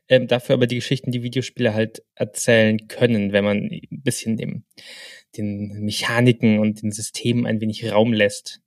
Ähm, 0.08 0.28
dafür 0.28 0.56
aber 0.56 0.68
die 0.68 0.76
Geschichten, 0.76 1.12
die 1.12 1.24
Videospiele 1.24 1.74
halt 1.74 2.04
erzählen 2.16 2.88
können, 2.88 3.32
wenn 3.32 3.44
man 3.44 3.58
ein 3.58 4.02
bisschen 4.04 4.38
dem, 4.38 4.64
den 5.38 5.84
Mechaniken 5.84 6.60
und 6.60 6.82
den 6.82 6.92
Systemen 6.92 7.46
ein 7.46 7.62
wenig 7.62 7.92
Raum 7.92 8.14
lässt. 8.14 8.63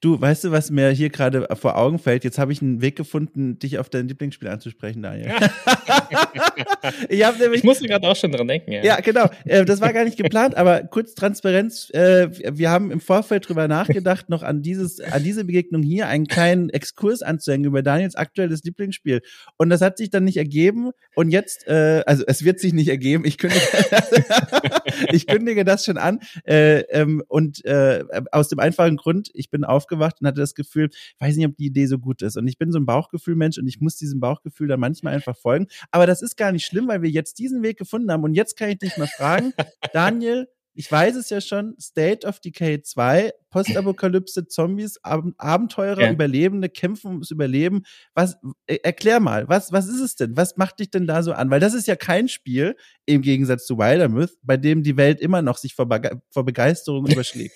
Du, 0.00 0.20
weißt 0.20 0.44
du, 0.44 0.50
was 0.52 0.70
mir 0.70 0.90
hier 0.90 1.10
gerade 1.10 1.48
vor 1.56 1.76
Augen 1.76 1.98
fällt? 1.98 2.24
Jetzt 2.24 2.38
habe 2.38 2.52
ich 2.52 2.62
einen 2.62 2.80
Weg 2.80 2.96
gefunden, 2.96 3.58
dich 3.58 3.78
auf 3.78 3.88
dein 3.88 4.06
Lieblingsspiel 4.06 4.48
anzusprechen, 4.48 5.02
Daniel. 5.02 5.32
ich, 7.08 7.18
nämlich, 7.38 7.58
ich 7.58 7.64
musste 7.64 7.88
gerade 7.88 8.06
auch 8.06 8.14
schon 8.14 8.30
dran 8.30 8.46
denken. 8.46 8.72
Ja, 8.72 8.82
ja 8.84 9.00
genau. 9.00 9.28
Äh, 9.44 9.64
das 9.64 9.80
war 9.80 9.92
gar 9.92 10.04
nicht 10.04 10.16
geplant, 10.16 10.56
aber 10.56 10.82
kurz 10.84 11.14
Transparenz. 11.14 11.90
Äh, 11.90 12.28
wir 12.56 12.70
haben 12.70 12.90
im 12.90 13.00
Vorfeld 13.00 13.48
drüber 13.48 13.66
nachgedacht, 13.66 14.28
noch 14.28 14.42
an 14.42 14.62
dieses, 14.62 15.00
an 15.00 15.24
diese 15.24 15.44
Begegnung 15.44 15.82
hier 15.82 16.06
einen 16.06 16.26
kleinen 16.26 16.70
Exkurs 16.70 17.22
anzuhängen 17.22 17.66
über 17.66 17.82
Daniels 17.82 18.14
aktuelles 18.14 18.62
Lieblingsspiel. 18.62 19.22
Und 19.56 19.70
das 19.70 19.80
hat 19.80 19.98
sich 19.98 20.10
dann 20.10 20.24
nicht 20.24 20.36
ergeben. 20.36 20.92
Und 21.16 21.30
jetzt, 21.30 21.66
äh, 21.66 22.02
also 22.06 22.22
es 22.26 22.44
wird 22.44 22.60
sich 22.60 22.72
nicht 22.72 22.88
ergeben. 22.88 23.24
Ich 23.24 23.38
kündige, 23.38 23.60
ich 25.12 25.26
kündige 25.26 25.64
das 25.64 25.84
schon 25.84 25.98
an. 25.98 26.20
Äh, 26.44 26.80
ähm, 26.90 27.22
und 27.28 27.64
äh, 27.64 28.04
aus 28.32 28.48
dem 28.48 28.58
einfachen 28.58 28.96
Grund, 28.96 29.30
ich 29.34 29.50
bin 29.50 29.64
aufgewacht 29.64 30.20
und 30.20 30.26
hatte 30.26 30.40
das 30.40 30.54
Gefühl, 30.54 30.90
weiß 31.18 31.36
nicht, 31.36 31.46
ob 31.46 31.56
die 31.56 31.66
Idee 31.66 31.86
so 31.86 31.98
gut 31.98 32.22
ist. 32.22 32.36
Und 32.36 32.48
ich 32.48 32.58
bin 32.58 32.72
so 32.72 32.78
ein 32.78 32.86
Bauchgefühlmensch 32.86 33.58
und 33.58 33.66
ich 33.66 33.80
muss 33.80 33.96
diesem 33.96 34.20
Bauchgefühl 34.20 34.68
dann 34.68 34.80
manchmal 34.80 35.14
einfach 35.14 35.36
folgen. 35.36 35.66
Aber 35.90 36.06
das 36.06 36.22
ist 36.22 36.36
gar 36.36 36.52
nicht 36.52 36.64
schlimm, 36.66 36.88
weil 36.88 37.02
wir 37.02 37.10
jetzt 37.10 37.38
diesen 37.38 37.62
Weg 37.62 37.78
gefunden 37.78 38.10
haben. 38.10 38.24
Und 38.24 38.34
jetzt 38.34 38.56
kann 38.56 38.70
ich 38.70 38.78
dich 38.78 38.96
mal 38.96 39.08
fragen, 39.08 39.52
Daniel, 39.92 40.48
ich 40.74 40.90
weiß 40.90 41.16
es 41.16 41.28
ja 41.30 41.40
schon, 41.40 41.74
State 41.80 42.24
of 42.24 42.38
Decay 42.38 42.80
2, 42.80 43.32
Postapokalypse, 43.50 44.46
Zombies, 44.46 44.98
Ab 45.02 45.24
Abenteurer, 45.38 46.02
ja. 46.02 46.12
Überlebende, 46.12 46.68
kämpfen 46.68 47.08
ums 47.08 47.30
Überleben. 47.30 47.82
Was, 48.14 48.36
äh, 48.66 48.78
erklär 48.82 49.20
mal, 49.20 49.48
was, 49.48 49.72
was 49.72 49.88
ist 49.88 50.00
es 50.00 50.16
denn? 50.16 50.36
Was 50.36 50.56
macht 50.56 50.80
dich 50.80 50.90
denn 50.90 51.06
da 51.06 51.22
so 51.22 51.32
an? 51.32 51.50
Weil 51.50 51.60
das 51.60 51.74
ist 51.74 51.86
ja 51.86 51.96
kein 51.96 52.28
Spiel, 52.28 52.76
im 53.08 53.22
Gegensatz 53.22 53.64
zu 53.64 53.78
Wildermyth, 53.78 54.36
bei 54.42 54.58
dem 54.58 54.82
die 54.82 54.98
Welt 54.98 55.20
immer 55.20 55.40
noch 55.40 55.56
sich 55.56 55.74
vor, 55.74 55.88
Bege 55.88 56.20
vor 56.30 56.44
Begeisterung 56.44 57.06
überschlägt. 57.10 57.54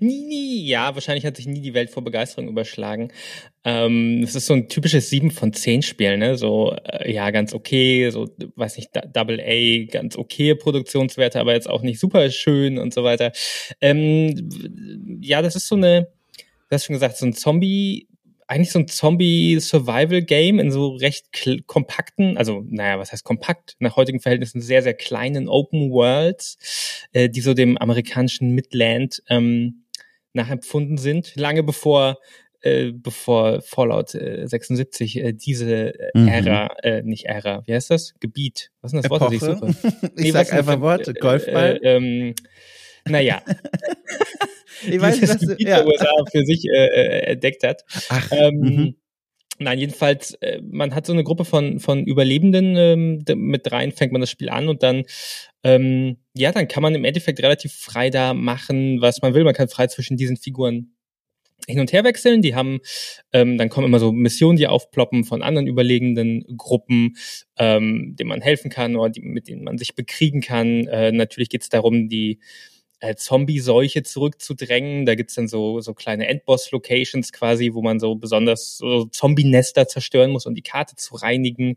nie, 0.00 0.26
nie, 0.26 0.66
ja, 0.66 0.94
wahrscheinlich 0.94 1.26
hat 1.26 1.36
sich 1.36 1.46
nie 1.46 1.60
die 1.60 1.74
Welt 1.74 1.90
vor 1.90 2.02
Begeisterung 2.02 2.48
überschlagen. 2.48 3.12
Ähm, 3.64 4.22
es 4.22 4.34
ist 4.34 4.46
so 4.46 4.54
ein 4.54 4.68
typisches 4.68 5.10
7 5.10 5.30
von 5.30 5.52
10 5.52 5.82
Spiel, 5.82 6.16
ne? 6.16 6.38
So, 6.38 6.74
äh, 6.84 7.12
ja, 7.12 7.30
ganz 7.30 7.52
okay, 7.52 8.08
so, 8.08 8.28
weiß 8.56 8.78
nicht, 8.78 8.90
Double 9.12 9.40
A, 9.40 9.84
ganz 9.90 10.16
okay 10.16 10.54
Produktionswerte, 10.54 11.38
aber 11.38 11.52
jetzt 11.52 11.68
auch 11.68 11.82
nicht 11.82 12.00
super 12.00 12.30
schön 12.30 12.78
und 12.78 12.94
so 12.94 13.04
weiter. 13.04 13.32
Ähm, 13.82 15.20
ja, 15.28 15.42
das 15.42 15.54
ist 15.54 15.68
so 15.68 15.76
eine, 15.76 16.08
du 16.36 16.74
hast 16.74 16.86
schon 16.86 16.94
gesagt, 16.94 17.16
so 17.18 17.26
ein 17.26 17.34
Zombie, 17.34 18.08
eigentlich 18.46 18.72
so 18.72 18.78
ein 18.78 18.88
Zombie-Survival-Game 18.88 20.58
in 20.58 20.72
so 20.72 20.94
recht 20.94 21.26
kompakten, 21.66 22.38
also 22.38 22.64
naja, 22.66 22.98
was 22.98 23.12
heißt 23.12 23.24
kompakt? 23.24 23.76
Nach 23.78 23.96
heutigen 23.96 24.20
Verhältnissen 24.20 24.62
sehr, 24.62 24.82
sehr 24.82 24.94
kleinen 24.94 25.48
Open 25.48 25.90
Worlds, 25.90 27.06
äh, 27.12 27.28
die 27.28 27.42
so 27.42 27.52
dem 27.52 27.76
amerikanischen 27.76 28.54
Midland 28.54 29.22
ähm, 29.28 29.84
nachempfunden 30.32 30.96
sind. 30.96 31.36
Lange 31.36 31.62
bevor 31.62 32.18
äh, 32.60 32.92
bevor 32.92 33.60
Fallout 33.62 34.14
äh, 34.14 34.46
76 34.46 35.16
äh, 35.18 35.32
diese 35.32 35.94
äh, 35.98 36.10
mhm. 36.14 36.28
Ära, 36.28 36.68
äh, 36.82 37.02
nicht 37.02 37.26
Ära, 37.26 37.62
wie 37.66 37.74
heißt 37.74 37.90
das? 37.90 38.14
Gebiet. 38.18 38.70
Was 38.80 38.92
ist 38.92 38.94
denn 38.94 39.02
das 39.02 39.10
Wort, 39.10 39.22
das 39.22 39.32
ich 39.32 39.40
suche? 39.40 39.74
ich 40.16 40.24
nee, 40.24 40.30
sag 40.32 40.52
einfach 40.52 40.80
Worte. 40.80 41.14
Golfball? 41.14 41.78
Äh, 41.82 41.96
ähm, 41.96 42.34
naja. 43.06 43.42
ich 44.86 45.00
weiß 45.00 45.20
nicht, 45.20 45.30
was 45.32 45.40
Gebiet 45.40 45.66
du, 45.66 45.70
ja. 45.70 45.78
der 45.78 45.86
USA 45.86 46.12
für 46.30 46.44
sich 46.44 46.64
äh, 46.68 46.86
äh, 46.86 47.20
entdeckt 47.32 47.62
hat. 47.62 47.84
Ach, 48.08 48.30
ähm, 48.32 48.54
mhm. 48.60 48.94
Nein, 49.60 49.80
jedenfalls, 49.80 50.34
äh, 50.34 50.60
man 50.62 50.94
hat 50.94 51.04
so 51.04 51.12
eine 51.12 51.24
Gruppe 51.24 51.44
von, 51.44 51.80
von 51.80 52.04
Überlebenden, 52.04 52.76
ähm, 52.76 53.24
mit 53.34 53.66
dreien 53.66 53.90
fängt 53.90 54.12
man 54.12 54.20
das 54.20 54.30
Spiel 54.30 54.50
an 54.50 54.68
und 54.68 54.84
dann, 54.84 55.02
ähm, 55.64 56.18
ja, 56.34 56.52
dann 56.52 56.68
kann 56.68 56.82
man 56.82 56.94
im 56.94 57.04
Endeffekt 57.04 57.42
relativ 57.42 57.72
frei 57.72 58.10
da 58.10 58.34
machen, 58.34 59.00
was 59.00 59.20
man 59.20 59.34
will. 59.34 59.42
Man 59.42 59.54
kann 59.54 59.68
frei 59.68 59.88
zwischen 59.88 60.16
diesen 60.16 60.36
Figuren 60.36 60.94
hin 61.66 61.80
und 61.80 61.92
her 61.92 62.04
wechseln. 62.04 62.40
Die 62.40 62.54
haben, 62.54 62.78
ähm, 63.32 63.58
dann 63.58 63.68
kommen 63.68 63.86
immer 63.86 63.98
so 63.98 64.12
Missionen, 64.12 64.58
die 64.58 64.68
aufploppen 64.68 65.24
von 65.24 65.42
anderen 65.42 65.66
überlegenden 65.66 66.44
Gruppen, 66.56 67.16
ähm, 67.58 68.14
denen 68.16 68.28
man 68.28 68.40
helfen 68.40 68.70
kann 68.70 68.94
oder 68.94 69.10
die, 69.10 69.22
mit 69.22 69.48
denen 69.48 69.64
man 69.64 69.76
sich 69.76 69.96
bekriegen 69.96 70.40
kann. 70.40 70.86
Äh, 70.86 71.10
natürlich 71.10 71.48
geht 71.48 71.62
es 71.62 71.68
darum, 71.68 72.08
die 72.08 72.38
äh, 73.00 73.14
Zombie-Seuche 73.14 74.02
zurückzudrängen. 74.02 75.06
Da 75.06 75.14
gibt's 75.14 75.34
dann 75.34 75.48
so, 75.48 75.80
so 75.80 75.94
kleine 75.94 76.26
Endboss-Locations 76.28 77.32
quasi, 77.32 77.72
wo 77.74 77.82
man 77.82 78.00
so 78.00 78.14
besonders 78.14 78.78
so 78.78 79.04
Zombie-Nester 79.06 79.86
zerstören 79.88 80.30
muss, 80.30 80.46
um 80.46 80.54
die 80.54 80.62
Karte 80.62 80.96
zu 80.96 81.14
reinigen. 81.16 81.76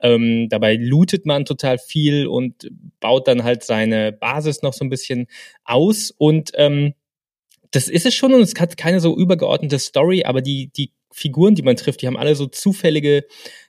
Ähm, 0.00 0.48
dabei 0.48 0.76
lootet 0.76 1.26
man 1.26 1.44
total 1.44 1.78
viel 1.78 2.26
und 2.26 2.70
baut 3.00 3.28
dann 3.28 3.44
halt 3.44 3.64
seine 3.64 4.12
Basis 4.12 4.62
noch 4.62 4.72
so 4.72 4.84
ein 4.84 4.90
bisschen 4.90 5.26
aus. 5.64 6.12
Und 6.16 6.52
ähm, 6.54 6.94
das 7.70 7.88
ist 7.88 8.06
es 8.06 8.14
schon 8.14 8.34
und 8.34 8.40
es 8.40 8.54
hat 8.58 8.76
keine 8.76 9.00
so 9.00 9.16
übergeordnete 9.16 9.78
Story, 9.78 10.24
aber 10.24 10.42
die, 10.42 10.70
die 10.74 10.92
Figuren, 11.10 11.54
die 11.54 11.62
man 11.62 11.76
trifft, 11.76 12.02
die 12.02 12.06
haben 12.06 12.16
alle 12.16 12.34
so 12.34 12.46
zufällige 12.46 13.24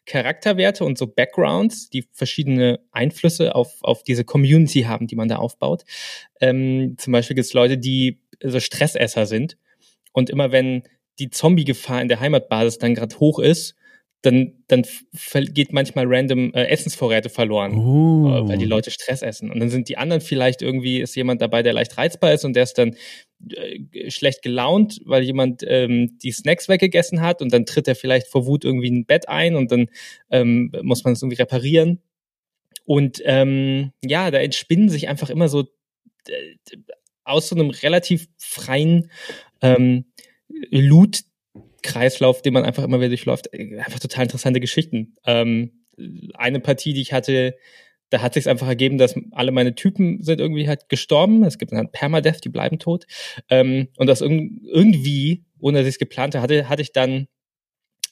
Charakterwerte 0.05 0.85
und 0.85 0.97
so 0.97 1.07
Backgrounds, 1.07 1.89
die 1.89 2.05
verschiedene 2.11 2.79
Einflüsse 2.91 3.55
auf, 3.55 3.77
auf 3.81 4.03
diese 4.03 4.23
Community 4.23 4.83
haben, 4.83 5.07
die 5.07 5.15
man 5.15 5.27
da 5.27 5.37
aufbaut. 5.37 5.83
Ähm, 6.41 6.95
zum 6.97 7.13
Beispiel 7.13 7.35
gibt 7.35 7.45
es 7.45 7.53
Leute, 7.53 7.77
die 7.77 8.21
so 8.43 8.59
Stressesser 8.59 9.25
sind 9.25 9.57
und 10.13 10.29
immer 10.29 10.51
wenn 10.51 10.83
die 11.19 11.29
Zombie-Gefahr 11.29 12.01
in 12.01 12.07
der 12.07 12.19
Heimatbasis 12.19 12.77
dann 12.77 12.95
gerade 12.95 13.19
hoch 13.19 13.39
ist, 13.39 13.75
dann, 14.21 14.63
dann 14.67 14.83
geht 15.53 15.71
manchmal 15.71 16.05
random 16.07 16.53
äh, 16.53 16.65
Essensvorräte 16.65 17.29
verloren, 17.29 17.77
uh. 17.77 18.47
weil 18.49 18.57
die 18.57 18.65
Leute 18.65 18.91
Stress 18.91 19.21
essen. 19.21 19.49
Und 19.49 19.59
dann 19.61 19.69
sind 19.69 19.87
die 19.87 19.97
anderen 19.97 20.21
vielleicht 20.21 20.61
irgendwie, 20.61 20.99
ist 20.99 21.15
jemand 21.15 21.41
dabei, 21.41 21.63
der 21.63 21.71
leicht 21.71 21.97
reizbar 21.97 22.33
ist 22.33 22.43
und 22.43 22.53
der 22.53 22.63
ist 22.63 22.77
dann 22.77 22.95
äh, 23.49 24.11
schlecht 24.11 24.41
gelaunt, 24.41 24.99
weil 25.05 25.23
jemand 25.23 25.63
ähm, 25.65 26.17
die 26.21 26.33
Snacks 26.33 26.67
weggegessen 26.67 27.21
hat 27.21 27.41
und 27.41 27.53
dann 27.53 27.65
tritt 27.65 27.87
er 27.87 27.95
vielleicht 27.95 28.27
vor 28.27 28.45
Wut 28.45 28.65
irgendwie 28.65 28.91
ein 28.91 29.05
Bett 29.05 29.29
ein 29.29 29.55
und 29.55 29.71
dann 29.71 29.87
ähm, 30.29 30.71
muss 30.81 31.05
man 31.05 31.13
es 31.13 31.21
irgendwie 31.21 31.41
reparieren. 31.41 32.01
Und 32.83 33.21
ähm, 33.23 33.93
ja, 34.03 34.31
da 34.31 34.39
entspinnen 34.39 34.89
sich 34.89 35.07
einfach 35.07 35.29
immer 35.29 35.47
so 35.47 35.61
äh, 36.27 36.55
aus 37.23 37.47
so 37.47 37.55
einem 37.55 37.69
relativ 37.69 38.27
freien 38.37 39.11
ähm, 39.61 40.05
Loot 40.71 41.21
Kreislauf, 41.81 42.41
den 42.41 42.53
man 42.53 42.65
einfach 42.65 42.83
immer 42.83 42.99
wieder 42.99 43.09
durchläuft. 43.09 43.53
Einfach 43.53 43.99
total 43.99 44.23
interessante 44.23 44.59
Geschichten. 44.59 45.15
Ähm, 45.25 45.85
eine 46.33 46.59
Partie, 46.59 46.93
die 46.93 47.01
ich 47.01 47.13
hatte, 47.13 47.55
da 48.09 48.21
hat 48.21 48.33
sich 48.33 48.49
einfach 48.49 48.67
ergeben, 48.67 48.97
dass 48.97 49.15
alle 49.31 49.51
meine 49.51 49.75
Typen 49.75 50.23
sind 50.23 50.39
irgendwie 50.39 50.67
halt 50.67 50.89
gestorben. 50.89 51.43
Es 51.43 51.57
gibt 51.57 51.71
dann 51.71 51.79
halt 51.79 51.91
Permadeath, 51.91 52.43
die 52.43 52.49
bleiben 52.49 52.79
tot. 52.79 53.05
Ähm, 53.49 53.89
und 53.97 54.07
das 54.07 54.21
irgendwie, 54.21 55.45
ohne 55.59 55.79
dass 55.79 55.87
ich 55.87 55.95
es 55.95 55.99
geplant 55.99 56.35
hatte, 56.35 56.69
hatte 56.69 56.81
ich 56.81 56.91
dann 56.91 57.27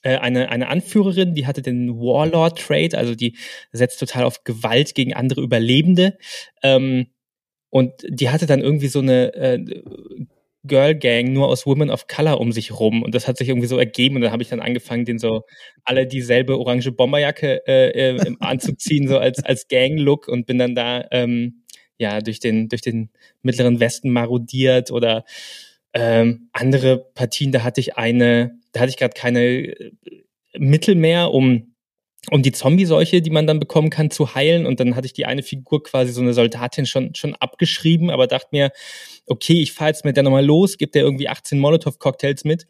äh, 0.04 0.18
eine, 0.18 0.50
eine 0.50 0.68
Anführerin, 0.68 1.34
die 1.34 1.48
hatte 1.48 1.62
den 1.62 2.00
Warlord-Trade, 2.00 2.98
also 2.98 3.16
die 3.16 3.36
setzt 3.72 4.00
total 4.00 4.26
auf 4.26 4.44
Gewalt 4.44 4.94
gegen 4.94 5.14
andere 5.14 5.42
Überlebende. 5.42 6.18
Ähm, 6.62 7.08
und 7.70 7.94
die 8.08 8.30
hatte 8.30 8.46
dann 8.46 8.62
irgendwie 8.62 8.88
so 8.88 9.00
eine 9.00 9.34
äh, 9.34 9.84
Girl 10.68 10.96
Gang 10.96 11.34
nur 11.34 11.48
aus 11.48 11.66
Women 11.66 11.90
of 11.90 12.08
Color 12.08 12.40
um 12.40 12.52
sich 12.52 12.78
rum. 12.80 13.04
Und 13.04 13.16
das 13.16 13.28
hat 13.28 13.38
sich 13.38 13.50
irgendwie 13.50 13.68
so 13.68 13.78
ergeben. 13.78 14.16
Und 14.16 14.22
dann 14.22 14.32
habe 14.32 14.44
ich 14.44 14.50
dann 14.50 14.60
angefangen, 14.60 15.06
den 15.06 15.20
so 15.20 15.44
alle 15.84 16.08
dieselbe 16.08 16.58
orange 16.60 16.92
Bomberjacke 16.92 17.66
äh, 17.68 18.16
äh, 18.16 18.36
anzuziehen 18.40 19.08
so 19.08 19.18
als 19.18 19.44
als 19.44 19.68
Gang 19.68 19.98
Look 20.00 20.28
und 20.28 20.46
bin 20.46 20.58
dann 20.58 20.76
da 20.76 21.06
ähm, 21.12 21.64
ja 21.98 22.22
durch 22.22 22.40
den 22.40 22.70
durch 22.70 22.82
den 22.82 23.10
mittleren 23.42 23.80
Westen 23.80 24.12
marodiert. 24.12 24.92
Oder 24.92 25.24
ähm, 25.94 26.50
andere 26.54 26.98
Partien, 27.14 27.52
da 27.52 27.64
hatte 27.64 27.82
ich 27.82 27.98
eine, 27.98 28.60
da 28.72 28.82
hatte 28.82 28.90
ich 28.90 28.98
gerade 28.98 29.14
keine 29.16 29.42
äh, 29.42 29.92
Mittel 30.58 30.96
mehr, 30.96 31.32
um 31.34 31.74
um 32.32 32.42
die 32.42 32.52
Zombie-Seuche, 32.52 33.22
die 33.22 33.30
man 33.30 33.48
dann 33.48 33.60
bekommen 33.60 33.90
kann, 33.90 34.12
zu 34.12 34.36
heilen. 34.36 34.66
Und 34.66 34.80
dann 34.80 34.96
hatte 34.96 35.06
ich 35.08 35.14
die 35.14 35.26
eine 35.26 35.44
Figur 35.44 35.84
quasi 35.84 36.12
so 36.12 36.22
eine 36.22 36.34
Soldatin 36.34 36.86
schon, 36.86 37.16
schon 37.16 37.36
abgeschrieben, 37.36 38.10
aber 38.10 38.28
dachte 38.28 38.50
mir, 38.52 38.72
okay, 39.28 39.62
ich 39.62 39.74
fahre 39.74 39.92
jetzt 39.92 40.06
mit 40.06 40.18
der 40.18 40.24
nochmal 40.24 40.46
los, 40.46 40.78
gebe 40.78 40.92
der 40.92 41.04
irgendwie 41.04 41.30
18 41.30 41.60
Molotow-Cocktails 41.60 42.44
mit 42.44 42.68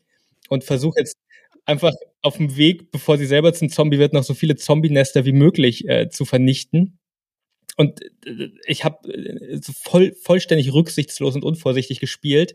und 0.50 0.63
versuche 0.63 1.00
jetzt 1.00 1.18
einfach 1.66 1.94
auf 2.22 2.38
dem 2.38 2.56
Weg, 2.58 2.92
bevor 2.92 3.18
sie 3.18 3.25
selber 3.25 3.54
zum 3.54 3.70
Zombie 3.70 4.00
wird, 4.00 4.13
noch 4.13 4.24
so 4.24 4.34
viele 4.34 4.56
Zombie-Nester 4.56 5.25
wie 5.25 5.34
möglich 5.34 5.88
äh, 5.88 6.10
zu 6.10 6.25
vernichten. 6.25 7.00
Und 7.77 8.01
äh, 8.25 8.50
ich 8.66 8.84
habe 8.84 9.13
äh, 9.13 9.60
voll, 9.62 10.13
vollständig 10.22 10.74
rücksichtslos 10.74 11.36
und 11.36 11.44
unvorsichtig 11.44 12.00
gespielt. 12.00 12.54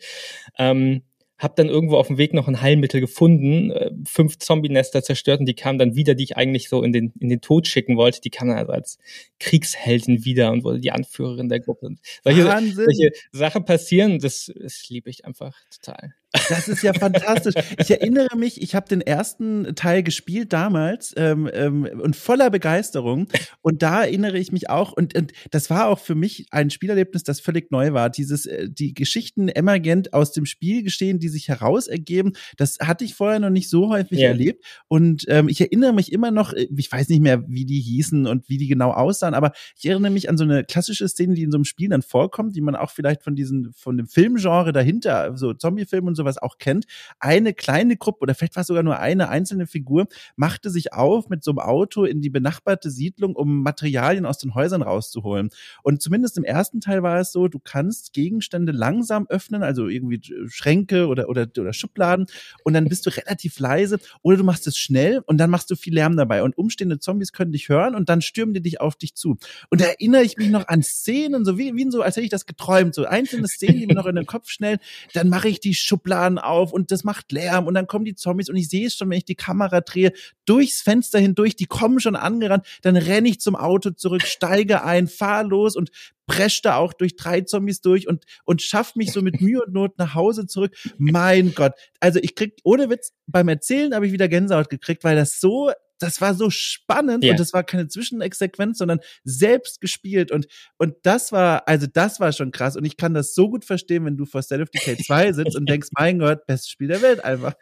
Ähm, 0.59 1.03
habe 1.43 1.55
dann 1.57 1.69
irgendwo 1.69 1.97
auf 1.97 2.07
dem 2.07 2.19
Weg 2.19 2.35
noch 2.35 2.49
ein 2.49 2.61
Heilmittel 2.61 3.01
gefunden, 3.01 3.71
äh, 3.71 3.91
fünf 4.07 4.39
Zombie-Nester 4.39 5.03
zerstört 5.03 5.41
und 5.41 5.47
die 5.47 5.55
kamen 5.55 5.79
dann 5.79 5.97
wieder, 5.97 6.15
die 6.15 6.25
ich 6.25 6.37
eigentlich 6.37 6.69
so 6.69 6.83
in 6.83 6.93
den, 6.93 7.13
in 7.19 7.29
den 7.29 7.41
Tod 7.41 7.67
schicken 7.67 7.97
wollte, 7.97 8.21
die 8.21 8.31
kamen 8.31 8.51
dann 8.51 8.59
also 8.59 8.73
als 8.73 8.99
Kriegsheldin 9.41 10.25
wieder 10.25 10.53
und 10.53 10.65
wurde 10.65 10.81
die 10.81 10.93
Anführerin 10.93 11.49
der 11.49 11.61
Gruppe. 11.61 11.87
Und 11.87 12.01
solche, 12.23 12.45
solche 12.75 13.11
Sachen 13.33 13.65
passieren, 13.65 14.19
das, 14.19 14.53
das 14.55 14.89
liebe 14.89 15.11
ich 15.11 15.25
einfach 15.25 15.55
total. 15.71 16.15
Das 16.49 16.69
ist 16.69 16.83
ja 16.83 16.95
fantastisch. 16.95 17.55
Ich 17.79 17.91
erinnere 17.91 18.37
mich, 18.37 18.63
ich 18.63 18.75
habe 18.75 18.89
den 18.89 19.03
ersten 19.03 19.75
Teil 19.75 20.03
gespielt 20.03 20.53
damals 20.53 21.13
ähm, 21.17 21.49
ähm, 21.53 21.85
und 21.85 22.17
voller 22.17 22.51
Begeisterung. 22.51 23.29
Und 23.61 23.83
da 23.83 24.03
erinnere 24.03 24.39
ich 24.39 24.51
mich 24.51 24.71
auch, 24.71 24.93
und, 24.93 25.15
und 25.17 25.33
das 25.51 25.69
war 25.69 25.89
auch 25.89 25.99
für 25.99 26.15
mich 26.15 26.47
ein 26.51 26.71
Spielerlebnis, 26.71 27.23
das 27.23 27.41
völlig 27.41 27.71
neu 27.71 27.93
war. 27.93 28.09
Dieses, 28.09 28.47
äh, 28.47 28.69
die 28.71 28.95
Geschichten 28.95 29.49
emergent 29.49 30.15
aus 30.15 30.33
dem 30.33 30.47
Spielgeschehen, 30.47 31.19
die 31.19 31.29
sich 31.29 31.49
heraus 31.49 31.87
ergeben, 31.87 32.33
das 32.57 32.79
hatte 32.81 33.05
ich 33.05 33.15
vorher 33.15 33.39
noch 33.39 33.51
nicht 33.51 33.69
so 33.69 33.91
häufig 33.91 34.19
yeah. 34.19 34.29
erlebt. 34.29 34.65
Und 34.89 35.27
ähm, 35.29 35.49
ich 35.49 35.61
erinnere 35.61 35.93
mich 35.93 36.13
immer 36.13 36.31
noch, 36.31 36.55
äh, 36.55 36.67
ich 36.75 36.91
weiß 36.91 37.11
nicht 37.11 37.23
mehr, 37.23 37.47
wie 37.49 37.67
die 37.67 37.81
hießen 37.81 38.27
und 38.27 38.49
wie 38.49 38.57
die 38.57 38.69
genau 38.69 38.93
aussahen, 38.93 39.35
aber 39.35 39.53
ich 39.77 39.87
erinnere 39.87 40.11
mich 40.11 40.31
an 40.31 40.39
so 40.39 40.45
eine 40.45 40.65
klassische 40.65 41.09
Szene, 41.09 41.35
die 41.35 41.43
in 41.43 41.51
so 41.51 41.59
einem 41.59 41.65
Spiel 41.65 41.91
dann 41.91 42.03
vorkommt, 42.03 42.57
die 42.57 42.63
man 42.63 42.75
auch 42.75 42.91
vielleicht 42.91 43.23
von 43.23 43.37
diesen, 43.37 43.73
von 43.75 43.97
dem 43.99 44.07
Filmgenre 44.07 44.73
dahinter, 44.73 45.37
so 45.37 45.53
Zombie-Film 45.53 46.07
und 46.07 46.15
so 46.15 46.22
sowas 46.23 46.39
auch 46.39 46.59
kennt. 46.59 46.87
Eine 47.21 47.55
kleine 47.55 47.97
Gruppe 47.97 48.21
oder 48.21 48.35
vielleicht 48.35 48.57
war 48.57 48.63
es 48.63 48.67
sogar 48.69 48.83
nur 48.83 48.99
eine 48.99 49.29
einzelne 49.29 49.67
Figur, 49.67 50.07
machte 50.37 50.71
sich 50.71 50.93
auf 50.93 51.29
mit 51.29 51.45
so 51.45 51.53
einem 51.53 51.59
Auto 51.59 52.05
in 52.05 52.21
die 52.21 52.31
benachbarte 52.31 52.91
Siedlung, 52.91 53.37
um 53.37 53.63
Materialien 53.63 54.27
aus 54.27 54.39
den 54.39 54.55
Häusern 54.55 54.83
rauszuholen. 54.83 55.51
Und 55.83 56.03
zumindest 56.03 56.39
im 56.39 56.45
ersten 56.45 56.81
Teil 56.81 57.03
war 57.03 57.21
es 57.21 57.33
so, 57.33 57.49
du 57.49 57.59
kannst 57.59 58.13
Gegenstände 58.13 58.73
langsam 58.73 59.27
öffnen, 59.29 59.63
also 59.63 59.89
irgendwie 59.89 60.21
Schränke 60.49 61.07
oder, 61.07 61.29
oder, 61.29 61.47
oder 61.59 61.73
Schubladen 61.73 62.27
und 62.65 62.75
dann 62.75 62.89
bist 62.89 63.07
du 63.07 63.11
relativ 63.11 63.59
leise 63.59 63.99
oder 64.23 64.37
du 64.37 64.45
machst 64.45 64.67
es 64.67 64.77
schnell 64.77 65.23
und 65.27 65.39
dann 65.39 65.51
machst 65.51 65.71
du 65.71 65.77
viel 65.77 65.95
Lärm 65.95 66.17
dabei 66.17 66.43
und 66.43 66.57
umstehende 66.57 66.99
Zombies 66.99 67.33
können 67.33 67.53
dich 67.53 67.69
hören 67.69 67.95
und 67.95 68.09
dann 68.09 68.23
stürmen 68.23 68.55
die 68.55 68.63
dich 68.63 68.81
auf 68.81 68.97
dich 68.97 69.15
zu. 69.15 69.39
Und 69.71 69.81
da 69.81 69.87
erinnere 69.87 70.23
ich 70.23 70.37
mich 70.37 70.51
noch 70.51 70.69
an 70.69 70.83
Szenen, 70.83 71.45
so 71.45 71.59
wie, 71.59 71.75
wie 71.75 71.91
so, 71.91 72.03
als 72.03 72.17
hätte 72.17 72.25
ich 72.25 72.31
das 72.31 72.47
geträumt, 72.47 72.95
so 72.95 73.05
einzelne 73.05 73.49
Szenen, 73.49 73.81
die 73.81 73.87
mir 73.87 73.95
noch 73.95 74.07
in 74.07 74.17
den 74.17 74.27
Kopf 74.27 74.49
schnellen, 74.49 74.79
dann 75.15 75.29
mache 75.29 75.49
ich 75.49 75.61
die 75.61 75.75
Schubladen 76.13 76.39
auf 76.39 76.73
und 76.73 76.91
das 76.91 77.05
macht 77.05 77.33
Lärm 77.33 77.67
und 77.67 77.75
dann 77.75 77.87
kommen 77.87 78.05
die 78.05 78.15
Zombies 78.15 78.51
und 78.51 78.57
ich 78.57 78.69
sehe 78.69 78.87
es 78.87 78.97
schon, 78.97 79.09
wenn 79.11 79.19
ich 79.19 79.25
die 79.25 79.35
Kamera 79.35 79.81
drehe, 79.81 80.13
durchs 80.45 80.83
Fenster 80.83 81.19
hindurch, 81.19 81.57
die 81.57 81.67
kommen 81.67 82.01
schon 82.01 82.17
angerannt, 82.17 82.67
dann 82.83 82.97
renne 82.97 83.29
ich 83.29 83.41
zum 83.41 83.57
Auto 83.57 83.91
zurück, 83.91 84.23
steige 84.23 84.85
ein, 84.85 85.09
fahr 85.09 85.45
los 85.45 85.75
und 85.75 85.91
presche 86.27 86.63
da 86.63 86.77
auch 86.77 86.93
durch 86.93 87.17
drei 87.17 87.41
Zombies 87.43 87.81
durch 87.81 88.09
und, 88.09 88.25
und 88.45 88.63
schaff 88.63 88.95
mich 88.95 89.13
so 89.13 89.23
mit 89.23 89.41
Mühe 89.41 89.63
und 89.65 89.73
Not 89.73 89.99
nach 89.99 90.15
Hause 90.15 90.47
zurück. 90.47 90.75
Mein 90.97 91.55
Gott. 91.55 91.73
Also 92.01 92.21
ich 92.23 92.35
krieg, 92.35 92.55
ohne 92.63 92.91
Witz, 92.91 93.13
beim 93.27 93.49
Erzählen 93.49 93.95
habe 93.95 94.07
ich 94.07 94.13
wieder 94.13 94.29
Gänsehaut 94.29 94.71
gekriegt, 94.71 95.05
weil 95.05 95.17
das 95.17 95.41
so 95.41 95.73
das 95.99 96.21
war 96.21 96.35
so 96.35 96.51
spannend 96.51 97.25
yeah. 97.25 97.33
und 97.33 97.41
das 97.41 97.53
war 97.53 97.63
keine 97.65 97.89
Zwischensequenz, 97.89 98.79
sondern 98.79 99.01
selbst 99.25 99.81
gespielt 99.81 100.31
und 100.31 100.47
und 100.79 100.95
das 101.03 101.33
war 101.33 101.69
also 101.69 101.87
das 101.93 102.21
war 102.21 102.33
schon 102.33 102.51
krass 102.51 102.77
und 102.77 102.85
ich 102.85 102.97
kann 102.97 103.15
das 103.15 103.35
so 103.35 103.49
gut 103.49 103.65
verstehen, 103.65 104.05
wenn 104.05 104.17
du 104.17 104.25
vor 104.25 104.43
State 104.43 104.63
of 104.63 104.71
Decay 104.71 104.97
2 105.05 105.33
sitzt 105.33 105.57
und 105.57 105.69
denkst, 105.69 105.89
mein 105.93 106.19
Gott, 106.19 106.47
bestes 106.47 106.71
Spiel 106.71 106.89
der 106.89 107.03
Welt 107.03 107.25
einfach. 107.25 107.55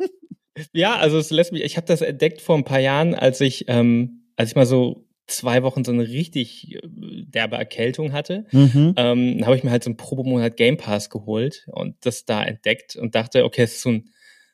Ja, 0.72 0.96
also 0.96 1.18
es 1.18 1.30
lässt 1.30 1.52
mich, 1.52 1.62
ich 1.62 1.76
habe 1.76 1.86
das 1.86 2.02
entdeckt 2.02 2.40
vor 2.40 2.56
ein 2.56 2.64
paar 2.64 2.80
Jahren, 2.80 3.14
als 3.14 3.40
ich 3.40 3.64
ähm, 3.68 4.24
als 4.36 4.50
ich 4.50 4.56
mal 4.56 4.66
so 4.66 5.06
zwei 5.30 5.62
Wochen 5.62 5.84
so 5.84 5.92
eine 5.92 6.08
richtig 6.08 6.74
äh, 6.74 6.80
derbe 6.82 7.56
Erkältung 7.56 8.12
hatte, 8.12 8.46
mhm. 8.50 8.94
ähm, 8.96 9.40
habe 9.44 9.56
ich 9.56 9.64
mir 9.64 9.70
halt 9.70 9.84
so 9.84 9.90
einen 9.90 9.96
Probemonat 9.96 10.56
Game 10.56 10.76
Pass 10.76 11.10
geholt 11.10 11.66
und 11.68 11.96
das 12.00 12.24
da 12.24 12.42
entdeckt 12.42 12.96
und 12.96 13.14
dachte, 13.14 13.44
okay, 13.44 13.62
es 13.62 13.76
ist 13.76 13.82
so 13.82 13.90
ein 13.90 14.10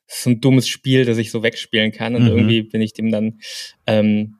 so 0.06 0.30
ein 0.30 0.40
dummes 0.40 0.68
Spiel, 0.68 1.04
das 1.04 1.18
ich 1.18 1.30
so 1.30 1.42
wegspielen 1.42 1.92
kann. 1.92 2.14
Und 2.14 2.22
mhm. 2.22 2.28
irgendwie 2.28 2.62
bin 2.62 2.80
ich 2.80 2.92
dem 2.92 3.10
dann 3.10 3.40
ähm, 3.86 4.36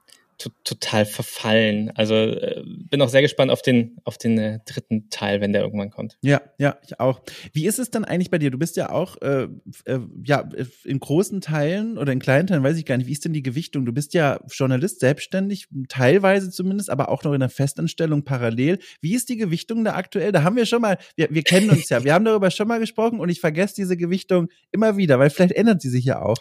total 0.64 1.06
verfallen. 1.06 1.90
Also 1.94 2.14
äh, 2.14 2.62
bin 2.64 3.00
auch 3.00 3.08
sehr 3.08 3.22
gespannt 3.22 3.50
auf 3.50 3.62
den 3.62 3.96
auf 4.04 4.18
den 4.18 4.38
äh, 4.38 4.58
dritten 4.66 5.08
Teil, 5.10 5.40
wenn 5.40 5.52
der 5.52 5.62
irgendwann 5.62 5.90
kommt. 5.90 6.18
Ja, 6.22 6.42
ja, 6.58 6.76
ich 6.84 7.00
auch. 7.00 7.20
Wie 7.52 7.66
ist 7.66 7.78
es 7.78 7.90
dann 7.90 8.04
eigentlich 8.04 8.30
bei 8.30 8.38
dir? 8.38 8.50
Du 8.50 8.58
bist 8.58 8.76
ja 8.76 8.90
auch 8.90 9.16
äh, 9.22 9.48
äh, 9.84 9.98
ja 10.24 10.48
in 10.84 11.00
großen 11.00 11.40
Teilen 11.40 11.98
oder 11.98 12.12
in 12.12 12.18
kleinen 12.18 12.46
Teilen, 12.46 12.62
weiß 12.62 12.76
ich 12.76 12.84
gar 12.84 12.96
nicht. 12.96 13.06
Wie 13.06 13.12
ist 13.12 13.24
denn 13.24 13.32
die 13.32 13.42
Gewichtung? 13.42 13.86
Du 13.86 13.92
bist 13.92 14.14
ja 14.14 14.40
Journalist, 14.50 15.00
selbstständig, 15.00 15.68
teilweise 15.88 16.50
zumindest, 16.50 16.90
aber 16.90 17.08
auch 17.08 17.24
noch 17.24 17.32
in 17.32 17.40
der 17.40 17.48
Festanstellung 17.48 18.24
parallel. 18.24 18.78
Wie 19.00 19.14
ist 19.14 19.28
die 19.28 19.36
Gewichtung 19.36 19.84
da 19.84 19.94
aktuell? 19.94 20.32
Da 20.32 20.42
haben 20.42 20.56
wir 20.56 20.66
schon 20.66 20.82
mal, 20.82 20.98
wir, 21.16 21.28
wir 21.30 21.42
kennen 21.42 21.70
uns 21.70 21.88
ja, 21.88 22.04
wir 22.04 22.14
haben 22.14 22.24
darüber 22.24 22.50
schon 22.50 22.68
mal 22.68 22.80
gesprochen 22.80 23.20
und 23.20 23.28
ich 23.28 23.40
vergesse 23.40 23.74
diese 23.76 23.96
Gewichtung 23.96 24.48
immer 24.72 24.96
wieder, 24.96 25.18
weil 25.18 25.30
vielleicht 25.30 25.52
ändert 25.52 25.80
sie 25.80 25.90
sich 25.90 26.04
ja 26.04 26.20
auch. 26.20 26.36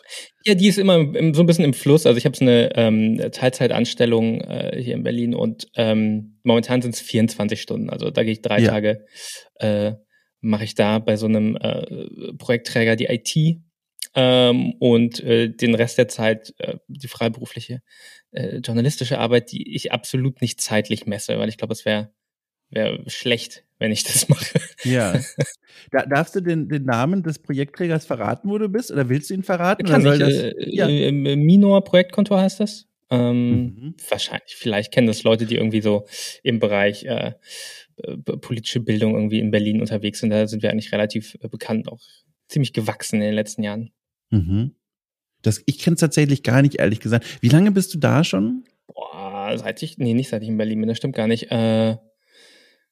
Ja, 0.46 0.54
die 0.54 0.68
ist 0.68 0.78
immer 0.78 0.98
im, 0.98 1.34
so 1.34 1.42
ein 1.42 1.48
bisschen 1.48 1.66
im 1.66 1.74
Fluss. 1.74 2.06
Also 2.06 2.18
ich 2.18 2.26
habe 2.26 2.38
so 2.38 2.46
eine 2.46 2.76
ähm, 2.76 3.20
Teilzeit 3.32 3.72
Anstellung 3.86 4.42
äh, 4.42 4.82
hier 4.82 4.96
in 4.96 5.04
Berlin 5.04 5.36
und 5.36 5.68
ähm, 5.76 6.40
momentan 6.44 6.82
sind 6.82 6.96
es 6.96 7.02
24 7.02 7.62
Stunden. 7.62 7.92
Also 7.92 8.10
da 8.10 8.24
gehe 8.24 8.34
ich 8.34 8.42
drei 8.42 8.60
ja. 8.60 8.72
Tage, 8.72 9.06
äh, 9.60 9.94
mache 10.42 10.64
ich 10.64 10.74
da 10.74 10.98
bei 10.98 11.18
so 11.18 11.28
einem 11.28 11.56
äh, 11.56 12.34
Projektträger 12.40 12.96
die 12.96 13.06
IT 13.06 13.62
ähm, 14.16 14.74
und 14.80 15.24
äh, 15.24 15.50
den 15.50 15.76
Rest 15.76 16.00
der 16.00 16.08
Zeit 16.08 16.56
äh, 16.58 16.78
die 16.88 17.08
freiberufliche 17.08 17.84
äh, 18.32 18.58
journalistische 18.58 19.20
Arbeit, 19.20 19.52
die 19.52 19.76
ich 19.76 19.92
absolut 19.92 20.42
nicht 20.42 20.62
zeitlich 20.62 21.06
messe, 21.06 21.38
weil 21.38 21.50
ich 21.50 21.58
glaube, 21.58 21.74
es 21.74 21.86
wäre 21.86 22.12
wäre 22.72 23.04
schlecht, 23.08 23.64
wenn 23.78 23.92
ich 23.92 24.04
das 24.12 24.28
mache. 24.30 24.60
Ja. 24.84 25.20
Da, 25.92 26.04
darfst 26.06 26.36
du 26.36 26.42
den, 26.42 26.68
den 26.68 26.86
Namen 26.86 27.22
des 27.22 27.38
Projektträgers 27.38 28.06
verraten, 28.06 28.50
wo 28.50 28.58
du 28.58 28.70
bist? 28.70 28.92
Oder 28.92 29.08
willst 29.08 29.30
du 29.30 29.34
ihn 29.34 29.44
verraten? 29.44 29.86
Kann 29.86 30.06
ich, 30.06 30.20
das, 30.20 30.34
äh, 30.34 30.54
ja. 30.58 30.88
Minor 30.88 31.84
Projektkontor 31.84 32.40
heißt 32.40 32.62
das. 32.62 32.88
Ähm, 33.10 33.60
mhm. 33.60 33.96
Wahrscheinlich, 34.10 34.56
vielleicht 34.56 34.92
kennen 34.92 35.08
das 35.08 35.24
Leute, 35.24 35.46
die 35.46 35.56
irgendwie 35.56 35.82
so 35.82 36.06
im 36.44 36.60
Bereich 36.60 37.06
äh, 37.06 37.34
politische 38.42 38.80
Bildung 38.80 39.14
irgendwie 39.14 39.40
in 39.40 39.52
Berlin 39.52 39.80
unterwegs 39.80 40.20
sind. 40.20 40.32
Da 40.32 40.48
sind 40.48 40.64
wir 40.64 40.72
eigentlich 40.72 40.92
relativ 40.92 41.38
äh, 41.42 41.48
bekannt, 41.48 41.88
auch 41.88 42.02
ziemlich 42.48 42.74
gewachsen 42.74 43.16
in 43.18 43.28
den 43.28 43.36
letzten 43.36 43.64
Jahren. 43.64 43.92
Mhm. 44.32 44.76
Das, 45.42 45.62
ich 45.66 45.80
kenne 45.80 45.94
es 45.94 46.00
tatsächlich 46.00 46.44
gar 46.44 46.62
nicht, 46.62 46.76
ehrlich 46.76 47.00
gesagt. 47.00 47.26
Wie 47.42 47.50
lange 47.50 47.72
bist 47.72 47.94
du 47.94 48.00
da 48.00 48.24
schon? 48.24 48.64
Boah, 48.88 49.56
seit 49.58 49.82
ich, 49.84 49.98
nee, 49.98 50.14
nicht 50.14 50.30
seit 50.30 50.42
ich 50.42 50.50
in 50.50 50.58
Berlin 50.58 50.80
bin, 50.80 50.90
das 50.90 50.98
stimmt 50.98 51.16
gar 51.16 51.28
nicht. 51.28 51.52
Äh, 51.52 51.98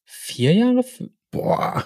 vier 0.03 0.53
Jahre? 0.53 0.85
Boah. 1.31 1.85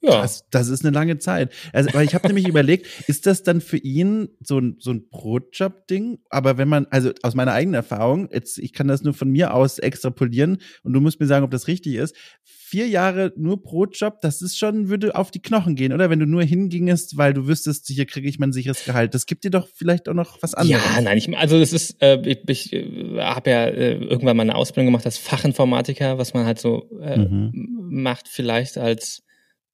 Ja. 0.00 0.22
Das, 0.22 0.44
das 0.50 0.68
ist 0.68 0.84
eine 0.84 0.94
lange 0.94 1.18
Zeit. 1.18 1.52
Also, 1.72 1.92
weil 1.92 2.06
ich 2.06 2.14
habe 2.14 2.28
nämlich 2.28 2.46
überlegt, 2.48 2.86
ist 3.08 3.26
das 3.26 3.42
dann 3.42 3.60
für 3.60 3.78
ihn 3.78 4.28
so 4.40 4.58
ein, 4.58 4.76
so 4.78 4.92
ein 4.92 5.08
Brotjob-Ding? 5.08 6.20
Aber 6.30 6.56
wenn 6.56 6.68
man, 6.68 6.86
also 6.90 7.10
aus 7.22 7.34
meiner 7.34 7.52
eigenen 7.52 7.74
Erfahrung, 7.74 8.28
jetzt, 8.32 8.58
ich 8.58 8.72
kann 8.72 8.86
das 8.86 9.02
nur 9.02 9.14
von 9.14 9.28
mir 9.28 9.54
aus 9.54 9.78
extrapolieren 9.78 10.58
und 10.84 10.92
du 10.92 11.00
musst 11.00 11.18
mir 11.18 11.26
sagen, 11.26 11.44
ob 11.44 11.50
das 11.50 11.66
richtig 11.66 11.96
ist. 11.96 12.14
Vier 12.44 12.86
Jahre 12.86 13.32
nur 13.36 13.62
Brotjob, 13.62 14.20
das 14.20 14.42
ist 14.42 14.58
schon, 14.58 14.88
würde 14.88 15.16
auf 15.16 15.30
die 15.30 15.40
Knochen 15.40 15.74
gehen, 15.74 15.92
oder? 15.92 16.10
Wenn 16.10 16.20
du 16.20 16.26
nur 16.26 16.42
hingingest, 16.42 17.16
weil 17.16 17.32
du 17.34 17.48
wüsstest, 17.48 17.88
hier 17.88 18.06
kriege 18.06 18.28
ich 18.28 18.38
mein 18.38 18.52
sicheres 18.52 18.84
Gehalt. 18.84 19.14
Das 19.14 19.26
gibt 19.26 19.44
dir 19.44 19.50
doch 19.50 19.66
vielleicht 19.74 20.08
auch 20.08 20.14
noch 20.14 20.42
was 20.42 20.54
anderes. 20.54 20.82
Ja, 20.84 21.00
nein, 21.00 21.16
ich, 21.16 21.36
also 21.36 21.58
das 21.58 21.72
ist, 21.72 22.00
äh, 22.02 22.20
ich, 22.24 22.46
ich 22.46 22.72
äh, 22.72 23.20
habe 23.20 23.50
ja 23.50 23.64
äh, 23.64 23.94
irgendwann 23.94 24.36
mal 24.36 24.42
eine 24.42 24.54
Ausbildung 24.54 24.92
gemacht 24.92 25.06
als 25.06 25.18
Fachinformatiker, 25.18 26.18
was 26.18 26.34
man 26.34 26.44
halt 26.44 26.60
so 26.60 26.88
äh, 27.00 27.18
mhm. 27.18 27.52
macht, 27.90 28.28
vielleicht 28.28 28.76
als 28.76 29.22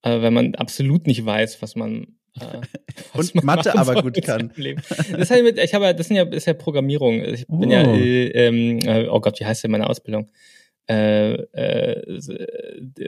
äh, 0.04 0.22
wenn 0.22 0.32
man 0.32 0.54
absolut 0.54 1.06
nicht 1.06 1.24
weiß, 1.24 1.62
was 1.62 1.74
man 1.74 2.16
äh, 2.40 2.60
und 3.18 3.42
Mathe 3.42 3.76
aber 3.76 4.02
gut 4.02 4.22
kann. 4.22 4.52
Das 5.16 5.30
halt 5.30 5.44
mit, 5.44 5.58
ich 5.58 5.74
habe, 5.74 5.94
das 5.94 6.08
sind 6.08 6.16
ja, 6.16 6.24
ist 6.24 6.46
ja 6.46 6.54
Programmierung. 6.54 7.22
Ich 7.24 7.46
bin 7.46 7.68
oh. 7.68 7.72
ja, 7.72 7.82
äh, 7.82 8.28
ähm, 8.28 8.78
äh, 8.84 9.08
oh 9.08 9.20
Gott, 9.20 9.40
wie 9.40 9.46
heißt 9.46 9.64
denn 9.64 9.70
meine 9.70 9.88
Ausbildung? 9.88 10.30
Äh, 10.88 11.32
äh, 11.32 12.20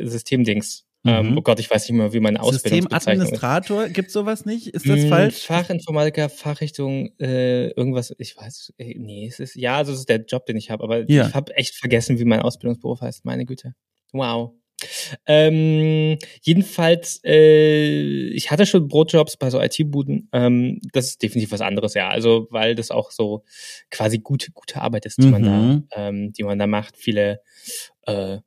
Systemdings. 0.02 0.84
Ähm, 1.04 1.30
mhm. 1.30 1.38
oh 1.38 1.42
Gott, 1.42 1.60
ich 1.60 1.70
weiß 1.70 1.88
nicht 1.88 1.96
mehr, 1.96 2.12
wie 2.12 2.18
meine 2.18 2.40
Ausbildung 2.40 2.78
ist. 2.80 2.90
Systemadministrator, 2.90 3.88
gibt's 3.90 4.12
sowas 4.12 4.44
nicht? 4.44 4.68
Ist 4.68 4.88
das 4.88 5.02
hm, 5.02 5.08
falsch? 5.08 5.46
Fachinformatiker, 5.46 6.28
Fachrichtung, 6.28 7.12
äh, 7.20 7.68
irgendwas, 7.68 8.12
ich 8.18 8.36
weiß, 8.36 8.74
äh, 8.78 8.94
nee, 8.98 9.28
es 9.28 9.38
ist, 9.38 9.54
ja, 9.54 9.76
also 9.76 9.92
es 9.92 10.00
ist 10.00 10.08
der 10.08 10.24
Job, 10.24 10.46
den 10.46 10.56
ich 10.56 10.70
habe, 10.70 10.82
aber 10.82 11.08
ja. 11.08 11.28
ich 11.28 11.34
habe 11.34 11.54
echt 11.54 11.76
vergessen, 11.76 12.18
wie 12.18 12.24
mein 12.24 12.40
Ausbildungsberuf 12.40 13.02
heißt, 13.02 13.24
meine 13.24 13.46
Güte. 13.46 13.74
Wow. 14.12 14.54
Ähm, 15.26 16.18
jedenfalls, 16.42 17.20
äh, 17.24 18.28
ich 18.30 18.50
hatte 18.50 18.66
schon 18.66 18.88
Brotjobs 18.88 19.36
bei 19.36 19.50
so 19.50 19.60
IT-Buden. 19.60 20.28
Ähm, 20.32 20.80
das 20.92 21.08
ist 21.08 21.22
definitiv 21.22 21.52
was 21.52 21.60
anderes, 21.60 21.94
ja. 21.94 22.08
Also, 22.08 22.48
weil 22.50 22.74
das 22.74 22.90
auch 22.90 23.10
so 23.10 23.44
quasi 23.90 24.18
gute, 24.18 24.52
gute 24.52 24.80
Arbeit 24.80 25.06
ist, 25.06 25.18
die 25.18 25.26
mhm. 25.26 25.30
man 25.30 25.42
da, 25.42 25.50
mhm. 25.50 25.88
ähm, 25.92 26.32
die 26.32 26.42
man 26.42 26.58
da 26.58 26.66
macht. 26.66 26.96
Viele 26.96 27.40
äh, 28.02 28.38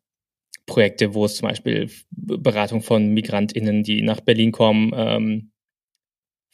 Projekte, 0.66 1.14
wo 1.14 1.26
es 1.26 1.36
zum 1.36 1.50
Beispiel 1.50 1.90
Beratung 2.12 2.82
von 2.82 3.14
MigrantInnen, 3.14 3.84
die 3.84 4.02
nach 4.02 4.22
Berlin 4.22 4.52
kommen, 4.52 4.92
ähm, 4.96 5.52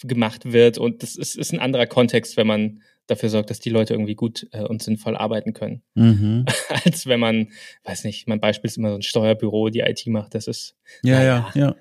gemacht 0.03 0.51
wird. 0.51 0.77
Und 0.77 1.03
das 1.03 1.15
ist, 1.15 1.35
ist 1.35 1.53
ein 1.53 1.59
anderer 1.59 1.85
Kontext, 1.85 2.37
wenn 2.37 2.47
man 2.47 2.81
dafür 3.07 3.29
sorgt, 3.29 3.49
dass 3.49 3.59
die 3.59 3.69
Leute 3.69 3.93
irgendwie 3.93 4.15
gut 4.15 4.47
äh, 4.51 4.61
und 4.61 4.81
sinnvoll 4.81 5.15
arbeiten 5.15 5.53
können. 5.53 5.81
Mhm. 5.95 6.45
Als 6.69 7.07
wenn 7.07 7.19
man, 7.19 7.49
weiß 7.83 8.03
nicht, 8.03 8.27
mein 8.27 8.39
Beispiel 8.39 8.69
ist 8.69 8.77
immer 8.77 8.89
so 8.89 8.95
ein 8.95 9.01
Steuerbüro, 9.01 9.69
die 9.69 9.79
IT 9.79 10.05
macht, 10.07 10.35
das 10.35 10.47
ist. 10.47 10.75
Ja, 11.03 11.23
ja, 11.23 11.51
ja. 11.55 11.75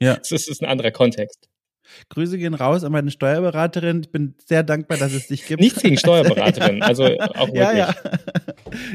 ja. 0.00 0.16
das 0.18 0.32
ist, 0.32 0.48
ist 0.48 0.62
ein 0.62 0.68
anderer 0.68 0.90
Kontext. 0.90 1.48
Grüße 2.08 2.38
gehen 2.38 2.54
raus 2.54 2.84
an 2.84 2.92
meine 2.92 3.10
Steuerberaterin. 3.10 4.02
Ich 4.02 4.10
bin 4.10 4.34
sehr 4.44 4.62
dankbar, 4.62 4.98
dass 4.98 5.12
es 5.12 5.28
dich 5.28 5.46
gibt. 5.46 5.60
Nichts 5.60 5.82
gegen 5.82 5.96
Steuerberaterin, 5.98 6.82
also 6.82 7.04
auch 7.04 7.48
ja, 7.54 7.72
ja. 7.72 7.94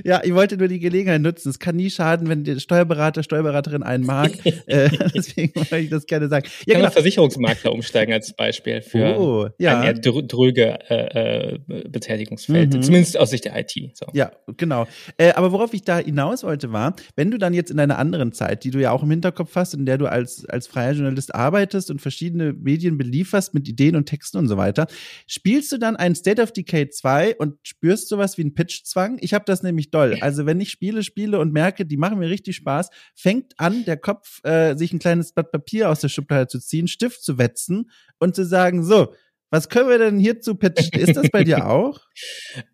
Ja, 0.03 0.21
ich 0.23 0.33
wollte 0.33 0.57
nur 0.57 0.67
die 0.67 0.79
Gelegenheit 0.79 1.21
nutzen. 1.21 1.49
Es 1.49 1.59
kann 1.59 1.75
nie 1.75 1.89
schaden, 1.89 2.29
wenn 2.29 2.43
der 2.43 2.59
Steuerberater, 2.59 3.23
Steuerberaterin 3.23 3.83
einen 3.83 4.05
mag. 4.05 4.31
äh, 4.67 4.89
deswegen 5.15 5.55
wollte 5.55 5.77
ich 5.77 5.89
das 5.89 6.05
gerne 6.05 6.27
sagen. 6.27 6.47
Ja, 6.65 6.73
kann 6.73 6.81
genau. 6.83 6.91
Versicherungsmakler 6.91 7.71
umsteigen 7.71 8.13
als 8.13 8.33
Beispiel 8.33 8.81
für 8.81 9.17
oh, 9.19 9.49
ja. 9.57 9.79
ein 9.79 9.87
eher 9.87 9.93
dröge 9.93 10.79
äh, 10.89 11.55
äh, 11.55 11.59
Betätigungsfeld, 11.89 12.73
mhm. 12.73 12.81
zumindest 12.81 13.17
aus 13.17 13.29
Sicht 13.29 13.45
der 13.45 13.57
IT. 13.59 13.71
So. 13.93 14.07
Ja, 14.13 14.31
genau. 14.57 14.87
Äh, 15.17 15.31
aber 15.33 15.51
worauf 15.51 15.73
ich 15.73 15.83
da 15.83 15.99
hinaus 15.99 16.43
wollte 16.43 16.71
war, 16.71 16.95
wenn 17.15 17.31
du 17.31 17.37
dann 17.37 17.53
jetzt 17.53 17.71
in 17.71 17.77
deiner 17.77 17.97
anderen 17.97 18.31
Zeit, 18.31 18.63
die 18.63 18.71
du 18.71 18.79
ja 18.79 18.91
auch 18.91 19.03
im 19.03 19.09
Hinterkopf 19.09 19.55
hast, 19.55 19.73
in 19.73 19.85
der 19.85 19.97
du 19.97 20.07
als, 20.07 20.45
als 20.45 20.67
freier 20.67 20.93
Journalist 20.93 21.33
arbeitest 21.33 21.91
und 21.91 22.01
verschiedene 22.01 22.53
Medien 22.53 22.97
belieferst 22.97 23.53
mit 23.53 23.67
Ideen 23.67 23.95
und 23.95 24.05
Texten 24.05 24.37
und 24.37 24.47
so 24.47 24.57
weiter, 24.57 24.87
spielst 25.27 25.71
du 25.71 25.77
dann 25.77 25.95
ein 25.95 26.15
State 26.15 26.41
of 26.41 26.51
Decay 26.51 26.89
2 26.89 27.35
und 27.37 27.55
spürst 27.63 28.09
sowas 28.09 28.37
wie 28.37 28.41
einen 28.41 28.53
Pitchzwang? 28.53 29.17
Ich 29.21 29.33
habe 29.33 29.45
das 29.45 29.63
nämlich 29.63 29.70
doll. 29.91 30.17
Also 30.21 30.45
wenn 30.45 30.59
ich 30.59 30.69
Spiele 30.69 31.03
spiele 31.03 31.39
und 31.39 31.53
merke, 31.53 31.85
die 31.85 31.97
machen 31.97 32.19
mir 32.19 32.29
richtig 32.29 32.55
Spaß, 32.57 32.89
fängt 33.15 33.53
an, 33.57 33.85
der 33.85 33.97
Kopf 33.97 34.43
äh, 34.43 34.75
sich 34.75 34.91
ein 34.93 34.99
kleines 34.99 35.33
Blatt 35.33 35.51
Papier 35.51 35.89
aus 35.89 36.01
der 36.01 36.09
Schublade 36.09 36.47
zu 36.47 36.59
ziehen, 36.59 36.87
Stift 36.87 37.23
zu 37.23 37.37
wetzen 37.37 37.89
und 38.19 38.35
zu 38.35 38.45
sagen, 38.45 38.83
so, 38.83 39.13
was 39.49 39.67
können 39.67 39.89
wir 39.89 39.97
denn 39.97 40.17
hierzu 40.17 40.55
pitchen? 40.55 40.99
Ist 40.99 41.17
das 41.17 41.29
bei 41.29 41.43
dir 41.43 41.67
auch? 41.69 41.99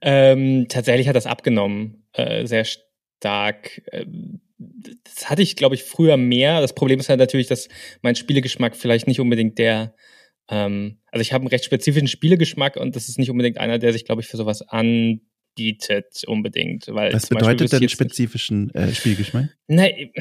ähm, 0.02 0.68
tatsächlich 0.70 1.08
hat 1.08 1.16
das 1.16 1.26
abgenommen, 1.26 2.04
äh, 2.14 2.46
sehr 2.46 2.66
stark. 2.66 3.82
Ähm, 3.92 4.42
das 5.04 5.30
hatte 5.30 5.42
ich, 5.42 5.56
glaube 5.56 5.76
ich, 5.76 5.84
früher 5.84 6.18
mehr. 6.18 6.62
Das 6.62 6.74
Problem 6.74 7.00
ist 7.00 7.10
halt 7.10 7.20
natürlich, 7.20 7.48
dass 7.48 7.68
mein 8.02 8.16
Spielegeschmack 8.16 8.76
vielleicht 8.76 9.08
nicht 9.08 9.20
unbedingt 9.20 9.58
der, 9.58 9.96
ähm, 10.50 11.00
also 11.12 11.22
ich 11.22 11.34
habe 11.34 11.44
einen 11.44 11.50
recht 11.50 11.66
spezifischen 11.66 12.08
Spielegeschmack 12.08 12.78
und 12.78 12.96
das 12.96 13.10
ist 13.10 13.20
nicht 13.20 13.30
unbedingt 13.30 13.58
einer, 13.58 13.80
der 13.80 13.94
sich, 13.94 14.06
glaube 14.06 14.22
ich, 14.22 14.28
für 14.28 14.38
sowas 14.38 14.62
anbietet 15.58 16.24
unbedingt. 16.28 16.88
Weil 16.88 17.14
Was 17.14 17.28
bedeutet 17.28 17.72
denn 17.72 17.90
spezifischen 17.90 18.74
äh, 18.74 18.94
Spielgeschmack? 18.94 19.50
Nein. 19.68 20.12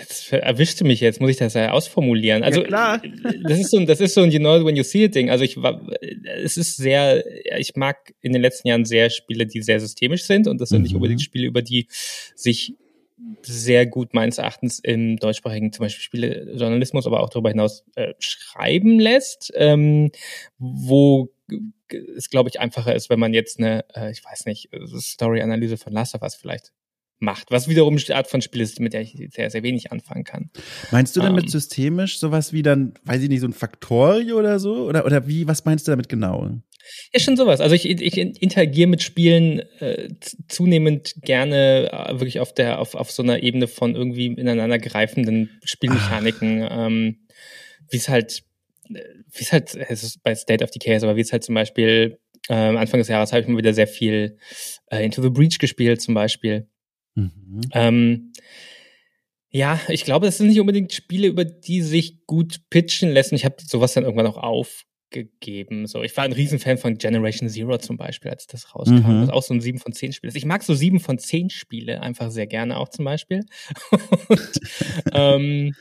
Jetzt 0.00 0.32
erwischte 0.32 0.84
mich 0.84 1.00
jetzt, 1.00 1.20
muss 1.20 1.30
ich 1.30 1.36
das 1.36 1.54
ja 1.54 1.72
ausformulieren. 1.72 2.42
Also 2.42 2.60
ja, 2.60 2.66
klar. 2.66 3.02
das 3.42 3.58
ist 3.58 3.70
so 3.70 3.78
ein, 3.78 3.86
das 3.86 4.00
ist 4.00 4.14
so 4.14 4.22
ein 4.22 4.30
You 4.30 4.38
know 4.38 4.64
when 4.64 4.76
you 4.76 4.84
see 4.84 5.04
it 5.04 5.14
Ding. 5.14 5.30
Also 5.30 5.44
ich 5.44 5.60
war, 5.60 5.84
es 6.42 6.56
ist 6.56 6.76
sehr, 6.76 7.24
ich 7.58 7.74
mag 7.74 8.14
in 8.20 8.32
den 8.32 8.42
letzten 8.42 8.68
Jahren 8.68 8.84
sehr 8.84 9.10
Spiele, 9.10 9.46
die 9.46 9.62
sehr 9.62 9.80
systemisch 9.80 10.24
sind 10.24 10.46
und 10.46 10.60
das 10.60 10.68
sind 10.68 10.78
mhm. 10.78 10.84
nicht 10.84 10.94
unbedingt 10.94 11.22
Spiele, 11.22 11.46
über 11.46 11.62
die 11.62 11.88
sich 12.34 12.74
sehr 13.42 13.86
gut 13.86 14.12
meines 14.12 14.38
Erachtens 14.38 14.78
im 14.78 15.16
deutschsprachigen 15.16 15.72
zum 15.72 15.84
Beispiel 15.84 16.02
Spielejournalismus, 16.02 17.06
aber 17.06 17.20
auch 17.20 17.30
darüber 17.30 17.48
hinaus 17.48 17.84
äh, 17.94 18.12
schreiben 18.18 19.00
lässt, 19.00 19.52
ähm, 19.56 20.10
wo 20.58 21.30
es 22.16 22.30
glaube 22.30 22.48
ich 22.48 22.60
einfacher 22.60 22.94
ist, 22.94 23.10
wenn 23.10 23.20
man 23.20 23.34
jetzt 23.34 23.58
eine, 23.58 23.84
äh, 23.94 24.10
ich 24.10 24.24
weiß 24.24 24.46
nicht, 24.46 24.70
Story-Analyse 24.98 25.76
von 25.76 25.92
Last 25.92 26.14
of 26.14 26.22
Us 26.22 26.34
vielleicht 26.34 26.72
macht, 27.18 27.50
was 27.50 27.68
wiederum 27.68 27.96
eine 27.96 28.16
Art 28.16 28.28
von 28.28 28.42
Spiel 28.42 28.60
ist, 28.60 28.78
mit 28.80 28.92
der 28.92 29.00
ich 29.00 29.16
sehr, 29.30 29.50
sehr 29.50 29.62
wenig 29.62 29.90
anfangen 29.92 30.24
kann. 30.24 30.50
Meinst 30.90 31.16
du 31.16 31.20
damit 31.20 31.44
ähm, 31.44 31.50
systemisch 31.50 32.18
sowas 32.18 32.52
wie 32.52 32.62
dann, 32.62 32.94
weiß 33.04 33.22
ich 33.22 33.28
nicht, 33.28 33.40
so 33.40 33.46
ein 33.46 33.52
Faktorio 33.52 34.38
oder 34.38 34.58
so? 34.58 34.86
Oder, 34.86 35.06
oder 35.06 35.26
wie, 35.26 35.46
was 35.46 35.64
meinst 35.64 35.86
du 35.86 35.92
damit 35.92 36.08
genau? 36.08 36.50
Ja, 37.12 37.20
schon 37.20 37.36
sowas. 37.36 37.60
Also 37.60 37.74
ich, 37.74 37.86
ich 37.86 38.16
interagiere 38.16 38.88
mit 38.88 39.02
Spielen 39.02 39.60
äh, 39.80 40.08
zunehmend 40.48 41.14
gerne 41.22 41.90
äh, 41.92 42.12
wirklich 42.12 42.40
auf 42.40 42.52
der, 42.52 42.78
auf, 42.78 42.94
auf 42.94 43.10
so 43.10 43.22
einer 43.22 43.42
Ebene 43.42 43.66
von 43.66 43.96
irgendwie 43.96 44.26
ineinander 44.26 44.78
greifenden 44.78 45.58
Spielmechaniken, 45.64 46.66
ähm, 46.68 47.26
wie 47.90 47.96
es 47.96 48.08
halt, 48.08 48.42
äh, 48.42 48.42
wie 48.88 49.42
es 49.42 49.52
halt, 49.52 49.74
es 49.74 50.02
ist 50.02 50.22
bei 50.22 50.34
State 50.34 50.62
of 50.62 50.70
Decay, 50.70 50.96
aber 50.96 51.16
wie 51.16 51.20
es 51.20 51.32
halt 51.32 51.44
zum 51.44 51.54
Beispiel 51.54 52.18
äh, 52.48 52.54
Anfang 52.54 52.98
des 52.98 53.08
Jahres 53.08 53.32
habe 53.32 53.42
ich 53.42 53.48
mal 53.48 53.58
wieder 53.58 53.74
sehr 53.74 53.88
viel 53.88 54.38
äh, 54.90 55.04
Into 55.04 55.22
the 55.22 55.30
Breach 55.30 55.58
gespielt, 55.58 56.00
zum 56.00 56.14
Beispiel. 56.14 56.68
Mhm. 57.14 57.60
Ähm, 57.72 58.32
ja, 59.50 59.80
ich 59.88 60.04
glaube, 60.04 60.26
das 60.26 60.38
sind 60.38 60.48
nicht 60.48 60.60
unbedingt 60.60 60.92
Spiele, 60.92 61.28
über 61.28 61.44
die 61.44 61.80
sich 61.82 62.26
gut 62.26 62.60
pitchen 62.70 63.12
lassen. 63.12 63.34
Ich 63.34 63.44
habe 63.44 63.56
sowas 63.62 63.94
dann 63.94 64.04
irgendwann 64.04 64.26
auch 64.26 64.36
aufgegeben. 64.36 65.86
So, 65.86 66.02
ich 66.02 66.16
war 66.16 66.24
ein 66.24 66.32
Riesenfan 66.32 66.78
von 66.78 66.98
Generation 66.98 67.48
Zero 67.48 67.78
zum 67.78 67.96
Beispiel, 67.96 68.30
als 68.30 68.46
das 68.46 68.74
rauskam. 68.74 68.96
Mhm. 68.96 69.20
Das 69.22 69.30
auch 69.30 69.42
so 69.42 69.54
ein 69.54 69.60
7 69.60 69.78
von 69.78 69.92
10 69.92 70.12
Spiel 70.12 70.28
ist. 70.28 70.36
Ich 70.36 70.44
mag 70.44 70.62
so 70.62 70.74
7 70.74 71.00
von 71.00 71.18
10 71.18 71.50
Spiele 71.50 72.02
einfach 72.02 72.30
sehr 72.30 72.46
gerne 72.46 72.76
auch 72.76 72.90
zum 72.90 73.06
Beispiel. 73.06 73.46
Und, 74.28 74.60
ähm, 75.12 75.74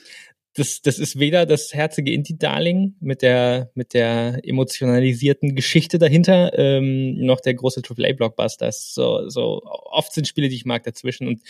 das, 0.56 0.82
das 0.82 1.00
ist 1.00 1.20
weder 1.20 1.46
das 1.46 1.74
herzige 1.74 2.13
Indie-Darling 2.13 2.96
mit 3.02 3.22
der, 3.22 3.72
mit 3.76 3.94
der 3.94 4.39
emotionalisierten 4.44 5.54
Geschichte 5.54 6.00
dahinter, 6.00 6.58
ähm, 6.58 7.15
noch 7.26 7.41
der 7.41 7.56
große 7.56 7.82
AAA-Blockbuster. 7.82 8.72
So, 8.72 9.28
so 9.30 9.62
oft 9.63 10.13
sind 10.13 10.30
Spiele, 10.30 10.48
die 10.48 10.56
ich 10.56 10.65
mag, 10.65 10.84
dazwischen. 10.84 11.28
Und 11.28 11.41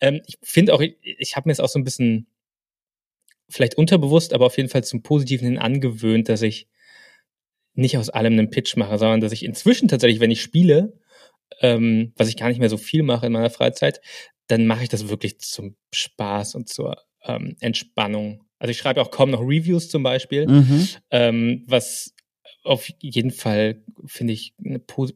ähm, 0.00 0.22
ich 0.26 0.38
finde 0.42 0.72
auch, 0.72 0.80
ich, 0.80 0.96
ich 1.02 1.36
habe 1.36 1.48
mir 1.48 1.52
es 1.52 1.60
auch 1.60 1.68
so 1.68 1.78
ein 1.78 1.84
bisschen 1.84 2.26
vielleicht 3.50 3.76
unterbewusst, 3.76 4.32
aber 4.32 4.46
auf 4.46 4.56
jeden 4.56 4.70
Fall 4.70 4.82
zum 4.82 5.02
Positiven 5.02 5.46
hin 5.46 5.58
angewöhnt, 5.58 6.30
dass 6.30 6.40
ich 6.40 6.66
nicht 7.74 7.98
aus 7.98 8.08
allem 8.08 8.32
einen 8.32 8.50
Pitch 8.50 8.76
mache, 8.76 8.96
sondern 8.96 9.20
dass 9.20 9.32
ich 9.32 9.44
inzwischen 9.44 9.88
tatsächlich, 9.88 10.20
wenn 10.20 10.30
ich 10.30 10.40
spiele, 10.40 10.98
ähm, 11.60 12.14
was 12.16 12.28
ich 12.28 12.38
gar 12.38 12.48
nicht 12.48 12.60
mehr 12.60 12.70
so 12.70 12.78
viel 12.78 13.02
mache 13.02 13.26
in 13.26 13.32
meiner 13.32 13.50
Freizeit, 13.50 14.00
dann 14.46 14.66
mache 14.66 14.84
ich 14.84 14.88
das 14.88 15.10
wirklich 15.10 15.38
zum 15.40 15.76
Spaß 15.92 16.54
und 16.54 16.70
zur 16.70 16.96
ähm, 17.24 17.56
Entspannung 17.60 18.44
also 18.64 18.70
ich 18.70 18.78
schreibe 18.78 19.02
auch 19.02 19.10
kaum 19.10 19.30
noch 19.30 19.42
Reviews 19.42 19.90
zum 19.90 20.02
Beispiel, 20.02 20.46
mhm. 20.46 20.88
ähm, 21.10 21.64
was 21.66 22.14
auf 22.62 22.88
jeden 22.98 23.30
Fall, 23.30 23.82
finde 24.06 24.32
ich, 24.32 24.54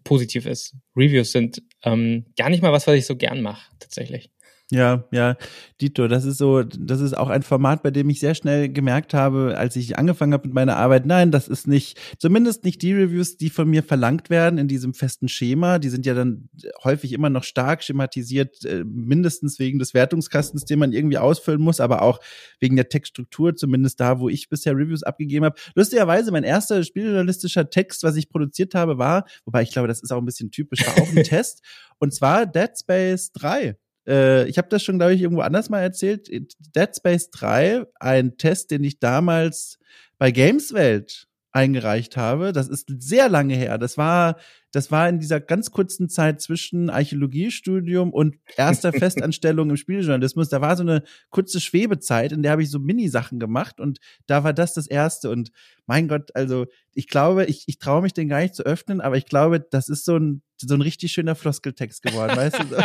positiv 0.05 0.45
ist. 0.45 0.77
Reviews 0.95 1.33
sind 1.33 1.63
ähm, 1.83 2.27
gar 2.37 2.51
nicht 2.51 2.63
mal 2.63 2.73
was, 2.73 2.87
was 2.87 2.97
ich 2.97 3.07
so 3.07 3.17
gern 3.17 3.41
mache, 3.41 3.71
tatsächlich. 3.79 4.31
Ja, 4.71 5.05
ja, 5.13 5.37
Dito, 5.81 6.09
das 6.09 6.27
ist 6.27 6.37
so, 6.37 6.63
das 6.63 7.01
ist 7.01 7.17
auch 7.17 7.31
ein 7.31 7.43
Format, 7.43 7.83
bei 7.83 7.91
dem 7.91 8.11
ich 8.11 8.21
sehr 8.21 8.35
schnell 8.35 8.69
gemerkt 8.69 9.15
habe, 9.15 9.55
als 9.57 9.77
ich 9.77 9.97
angefangen 9.99 10.35
habe 10.35 10.47
mit 10.47 10.55
meiner 10.55 10.77
Arbeit, 10.77 11.07
nein, 11.07 11.31
das 11.31 11.49
ist 11.49 11.67
nicht, 11.67 11.99
zumindest 12.19 12.65
nicht 12.65 12.83
die 12.83 12.93
Reviews, 12.93 13.39
die 13.39 13.49
von 13.49 13.67
mir 13.67 13.83
verlangt 13.83 14.29
werden 14.29 14.59
in 14.59 14.69
diesem 14.69 14.93
festen 14.93 15.29
Schema. 15.29 15.79
Die 15.79 15.89
sind 15.89 16.05
ja 16.05 16.13
dann 16.13 16.51
häufig 16.85 17.15
immer 17.15 17.31
noch 17.31 17.45
stark 17.45 17.83
schematisiert, 17.83 18.63
äh, 18.67 18.85
mindestens 18.85 19.59
wegen 19.59 19.79
des 19.79 19.95
Wertungskastens, 19.95 20.67
den 20.67 20.81
man 20.81 20.93
irgendwie 20.93 21.17
ausfüllen 21.17 21.63
muss, 21.63 21.81
aber 21.81 22.03
auch 22.03 22.21
wegen 22.61 22.77
der 22.77 22.91
Textstruktur, 22.91 23.57
zumindest 23.57 24.01
da, 24.01 24.21
wo 24.21 24.29
ich 24.29 24.51
bisher 24.51 24.77
Reviews 24.77 25.03
abgegeben 25.03 25.47
habe. 25.47 25.59
Lustigerweise, 25.77 26.31
mein 26.31 26.45
erster 26.45 26.85
spieljournalistischer 26.85 27.71
Text, 27.71 28.03
was 28.03 28.17
ich 28.17 28.29
produziert 28.29 28.75
habe, 28.75 28.99
war, 28.99 29.25
wobei 29.47 29.63
ich 29.63 29.71
glaube, 29.71 29.89
das 29.89 30.03
ist 30.03 30.13
auch 30.13 30.19
ein 30.19 30.27
bisschen 30.27 30.51
typisch, 30.51 30.87
war 30.87 31.03
auch 31.03 31.09
ein 31.09 31.15
Test, 31.25 31.63
und 31.99 32.13
zwar 32.13 32.45
Dead 32.45 32.71
Space 32.79 33.33
3 33.33 33.79
äh, 34.09 34.49
ich 34.49 34.59
habe 34.59 34.69
das 34.69 34.83
schon, 34.83 34.99
glaube 34.99 35.15
ich, 35.15 35.21
irgendwo 35.21 35.43
anders 35.43 35.69
mal 35.69 35.81
erzählt. 35.81 36.29
Dead 36.29 36.97
Space 36.97 37.31
3, 37.31 37.85
ein 38.01 38.37
Test, 38.39 38.71
den 38.71 38.83
ich 38.83 38.99
damals 38.99 39.79
bei 40.19 40.31
Gameswelt 40.31 41.29
eingereicht 41.53 42.17
habe. 42.17 42.53
Das 42.53 42.69
ist 42.69 42.89
sehr 42.99 43.29
lange 43.29 43.55
her. 43.55 43.79
Das 43.79 43.99
war, 43.99 44.37
das 44.79 44.93
war 44.93 45.09
in 45.09 45.19
dieser 45.19 45.41
ganz 45.41 45.73
kurzen 45.73 46.09
Zeit 46.09 46.41
zwischen 46.41 46.89
Archäologiestudium 46.89 48.13
und 48.13 48.37
erster 48.57 48.93
Festanstellung 48.93 49.71
im 49.71 49.77
Spieljournalismus. 49.77 50.51
Da 50.51 50.61
war 50.61 50.77
so 50.77 50.85
eine 50.85 51.03
kurze 51.31 51.61
Schwebezeit, 51.61 52.31
in 52.31 52.45
der 52.45 52.53
habe 52.53 52.63
ich 52.63 52.71
so 52.71 52.79
Mini-Sachen 52.79 53.41
gemacht 53.41 53.81
und 53.81 53.99
da 54.29 54.45
war 54.45 54.53
das 54.53 54.75
das 54.75 54.87
erste. 54.87 55.31
Und 55.31 55.51
mein 55.87 56.07
Gott, 56.07 56.31
also 56.37 56.67
ich 56.95 57.09
glaube, 57.09 57.47
ich, 57.47 57.65
ich 57.67 57.79
traue 57.81 58.03
mich 58.03 58.13
den 58.13 58.29
gar 58.29 58.41
nicht 58.41 58.55
zu 58.55 58.63
öffnen, 58.63 59.01
aber 59.01 59.17
ich 59.17 59.27
glaube, 59.27 59.59
das 59.59 59.89
ist 59.89 60.05
so 60.05 60.17
ein 60.17 60.43
so 60.61 60.75
ein 60.75 60.81
richtig 60.81 61.13
schöner 61.13 61.35
Floskeltext 61.35 62.03
geworden, 62.03 62.37
weißt 62.37 62.59
du? 62.59 62.65
So, 62.69 62.77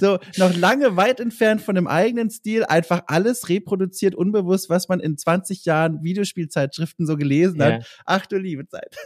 so 0.00 0.18
noch 0.36 0.54
lange 0.54 0.96
weit 0.96 1.20
entfernt 1.20 1.62
von 1.62 1.74
dem 1.74 1.86
eigenen 1.86 2.30
Stil, 2.30 2.64
einfach 2.64 3.04
alles 3.06 3.48
reproduziert, 3.48 4.14
unbewusst, 4.14 4.68
was 4.68 4.88
man 4.88 5.00
in 5.00 5.16
20 5.16 5.64
Jahren 5.64 6.02
Videospielzeitschriften 6.02 7.06
so 7.06 7.16
gelesen 7.16 7.60
ja. 7.60 7.72
hat. 7.72 7.86
Ach 8.04 8.26
du 8.26 8.36
liebe 8.36 8.66
Zeit. 8.66 8.96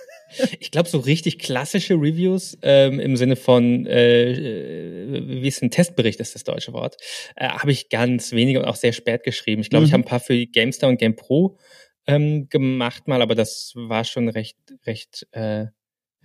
Ich 0.59 0.71
glaube, 0.71 0.89
so 0.89 0.99
richtig 0.99 1.39
klassische 1.73 1.95
Reviews 1.95 2.59
ähm, 2.63 3.01
im 3.01 3.17
Sinne 3.17 3.37
von, 3.37 3.87
äh, 3.87 4.33
äh 4.33 5.43
wie 5.43 5.49
ist 5.49 5.63
ein 5.63 5.71
Testbericht, 5.71 6.21
ist 6.21 6.35
das 6.35 6.45
deutsche 6.45 6.73
Wort, 6.75 6.97
äh, 7.35 7.49
habe 7.49 7.73
ich 7.73 7.89
ganz 7.89 8.33
wenige 8.33 8.61
und 8.61 8.67
auch 8.67 8.77
sehr 8.77 8.93
spät 8.93 9.23
geschrieben. 9.23 9.63
Ich 9.63 9.71
glaube, 9.71 9.85
mhm. 9.85 9.87
ich 9.87 9.93
habe 9.95 10.03
ein 10.03 10.09
paar 10.09 10.21
für 10.21 10.47
GameStar 10.47 10.91
und 10.91 10.99
GamePro 10.99 11.59
ähm, 12.07 12.49
gemacht 12.51 13.09
mal, 13.09 13.23
aber 13.23 13.35
das 13.35 13.73
war 13.75 14.05
schon 14.05 14.29
recht, 14.29 14.59
recht 14.87 15.27
äh, 15.33 15.67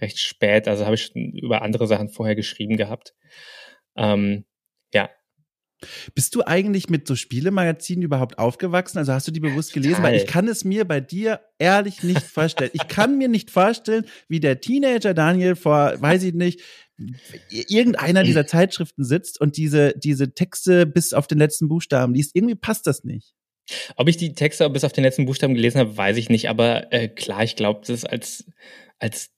recht 0.01 0.19
spät. 0.19 0.67
Also 0.67 0.85
habe 0.85 0.95
ich 0.95 1.15
über 1.15 1.61
andere 1.61 1.87
Sachen 1.87 2.09
vorher 2.09 2.35
geschrieben 2.35 2.75
gehabt. 2.75 3.15
Ähm, 3.95 4.45
ja. 4.93 5.09
Bist 6.15 6.33
du 6.33 6.43
eigentlich 6.43 6.89
mit 6.89 7.07
so 7.07 7.15
Spielemagazinen 7.15 8.01
überhaupt 8.01 8.39
aufgewachsen? 8.39 8.97
Also 8.97 9.13
hast 9.13 9.27
du 9.27 9.31
die 9.31 9.39
bewusst 9.39 9.73
gelesen? 9.73 10.01
Weil 10.01 10.15
ich 10.15 10.25
kann 10.25 10.47
es 10.47 10.63
mir 10.63 10.85
bei 10.85 10.99
dir 10.99 11.41
ehrlich 11.59 12.03
nicht 12.03 12.23
vorstellen. 12.23 12.71
Ich 12.73 12.87
kann 12.87 13.17
mir 13.17 13.27
nicht 13.27 13.51
vorstellen, 13.51 14.05
wie 14.27 14.39
der 14.39 14.59
Teenager 14.59 15.13
Daniel 15.13 15.55
vor, 15.55 15.93
weiß 15.99 16.23
ich 16.23 16.33
nicht, 16.33 16.61
irgendeiner 17.49 18.23
dieser 18.23 18.47
Zeitschriften 18.47 19.03
sitzt 19.03 19.39
und 19.39 19.57
diese, 19.57 19.93
diese 19.97 20.33
Texte 20.33 20.87
bis 20.87 21.13
auf 21.13 21.27
den 21.27 21.37
letzten 21.37 21.67
Buchstaben 21.67 22.15
liest. 22.15 22.35
Irgendwie 22.35 22.55
passt 22.55 22.87
das 22.87 23.03
nicht. 23.03 23.33
Ob 23.95 24.07
ich 24.07 24.17
die 24.17 24.33
Texte 24.33 24.69
bis 24.69 24.83
auf 24.83 24.93
den 24.93 25.03
letzten 25.03 25.25
Buchstaben 25.25 25.53
gelesen 25.53 25.79
habe, 25.79 25.95
weiß 25.95 26.17
ich 26.17 26.29
nicht. 26.29 26.49
Aber 26.49 26.91
äh, 26.91 27.07
klar, 27.07 27.43
ich 27.43 27.55
glaube, 27.55 27.81
das 27.85 28.05
als, 28.05 28.45
als 28.97 29.29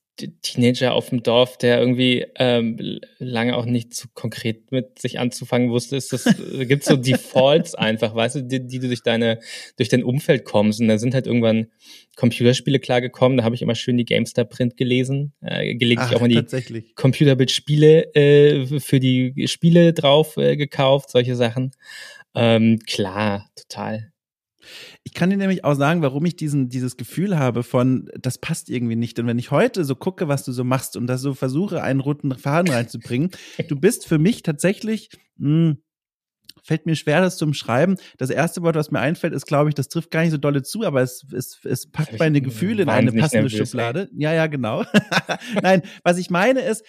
Teenager 0.42 0.94
auf 0.94 1.10
dem 1.10 1.22
Dorf, 1.22 1.58
der 1.58 1.80
irgendwie 1.80 2.26
ähm, 2.36 3.00
lange 3.18 3.56
auch 3.56 3.64
nicht 3.64 3.94
so 3.94 4.08
konkret 4.14 4.70
mit 4.72 4.98
sich 4.98 5.18
anzufangen 5.18 5.70
wusste, 5.70 5.96
ist 5.96 6.12
das, 6.12 6.24
gibt 6.60 6.84
so 6.84 6.96
Defaults 6.96 7.74
einfach, 7.74 8.14
weißt 8.14 8.36
du, 8.36 8.42
die, 8.42 8.66
die 8.66 8.78
du 8.78 8.88
durch 8.88 9.02
deine, 9.02 9.40
durch 9.76 9.88
dein 9.88 10.04
Umfeld 10.04 10.44
kommst. 10.44 10.80
Und 10.80 10.88
da 10.88 10.98
sind 10.98 11.14
halt 11.14 11.26
irgendwann 11.26 11.68
Computerspiele 12.16 12.78
klargekommen. 12.78 13.38
Da 13.38 13.44
habe 13.44 13.54
ich 13.54 13.62
immer 13.62 13.74
schön 13.74 13.96
die 13.96 14.04
GameStar 14.04 14.44
Print 14.44 14.76
gelesen, 14.76 15.32
äh, 15.40 15.74
gelegentlich 15.74 16.16
auch 16.16 16.20
mal 16.20 16.28
die 16.28 16.92
Computerbildspiele 16.94 18.14
äh, 18.14 18.80
für 18.80 19.00
die 19.00 19.46
Spiele 19.48 19.92
drauf 19.92 20.36
äh, 20.36 20.56
gekauft, 20.56 21.10
solche 21.10 21.36
Sachen. 21.36 21.72
Ähm, 22.34 22.78
klar, 22.86 23.48
total. 23.56 24.12
Ich 25.04 25.14
kann 25.14 25.30
dir 25.30 25.36
nämlich 25.36 25.64
auch 25.64 25.74
sagen, 25.74 26.02
warum 26.02 26.24
ich 26.24 26.36
diesen, 26.36 26.68
dieses 26.68 26.96
Gefühl 26.96 27.38
habe 27.38 27.62
von, 27.62 28.10
das 28.18 28.38
passt 28.38 28.70
irgendwie 28.70 28.96
nicht. 28.96 29.18
Und 29.18 29.26
wenn 29.26 29.38
ich 29.38 29.50
heute 29.50 29.84
so 29.84 29.94
gucke, 29.94 30.28
was 30.28 30.44
du 30.44 30.52
so 30.52 30.64
machst 30.64 30.96
und 30.96 31.06
da 31.06 31.18
so 31.18 31.34
versuche, 31.34 31.82
einen 31.82 32.00
roten 32.00 32.36
Faden 32.36 32.72
reinzubringen, 32.72 33.30
du 33.68 33.76
bist 33.76 34.06
für 34.06 34.18
mich 34.18 34.42
tatsächlich, 34.42 35.10
mh, 35.36 35.48
hm, 35.48 35.78
fällt 36.62 36.86
mir 36.86 36.96
schwer, 36.96 37.20
das 37.20 37.36
zu 37.36 37.44
umschreiben. 37.44 37.96
Das 38.18 38.30
erste 38.30 38.62
Wort, 38.62 38.76
was 38.76 38.90
mir 38.90 39.00
einfällt, 39.00 39.32
ist, 39.32 39.46
glaube 39.46 39.70
ich, 39.70 39.74
das 39.74 39.88
trifft 39.88 40.10
gar 40.10 40.22
nicht 40.22 40.30
so 40.30 40.36
dolle 40.36 40.62
zu, 40.62 40.84
aber 40.84 41.02
es, 41.02 41.26
es, 41.32 41.58
es 41.64 41.90
packt 41.90 42.18
meine 42.18 42.40
Gefühle 42.40 42.82
in 42.82 42.88
eine 42.88 43.12
passende 43.12 43.48
nervös, 43.48 43.70
Schublade. 43.70 44.08
Ey. 44.12 44.22
Ja, 44.22 44.32
ja, 44.34 44.46
genau. 44.46 44.84
Nein, 45.62 45.82
was 46.04 46.18
ich 46.18 46.30
meine 46.30 46.60
ist, 46.60 46.84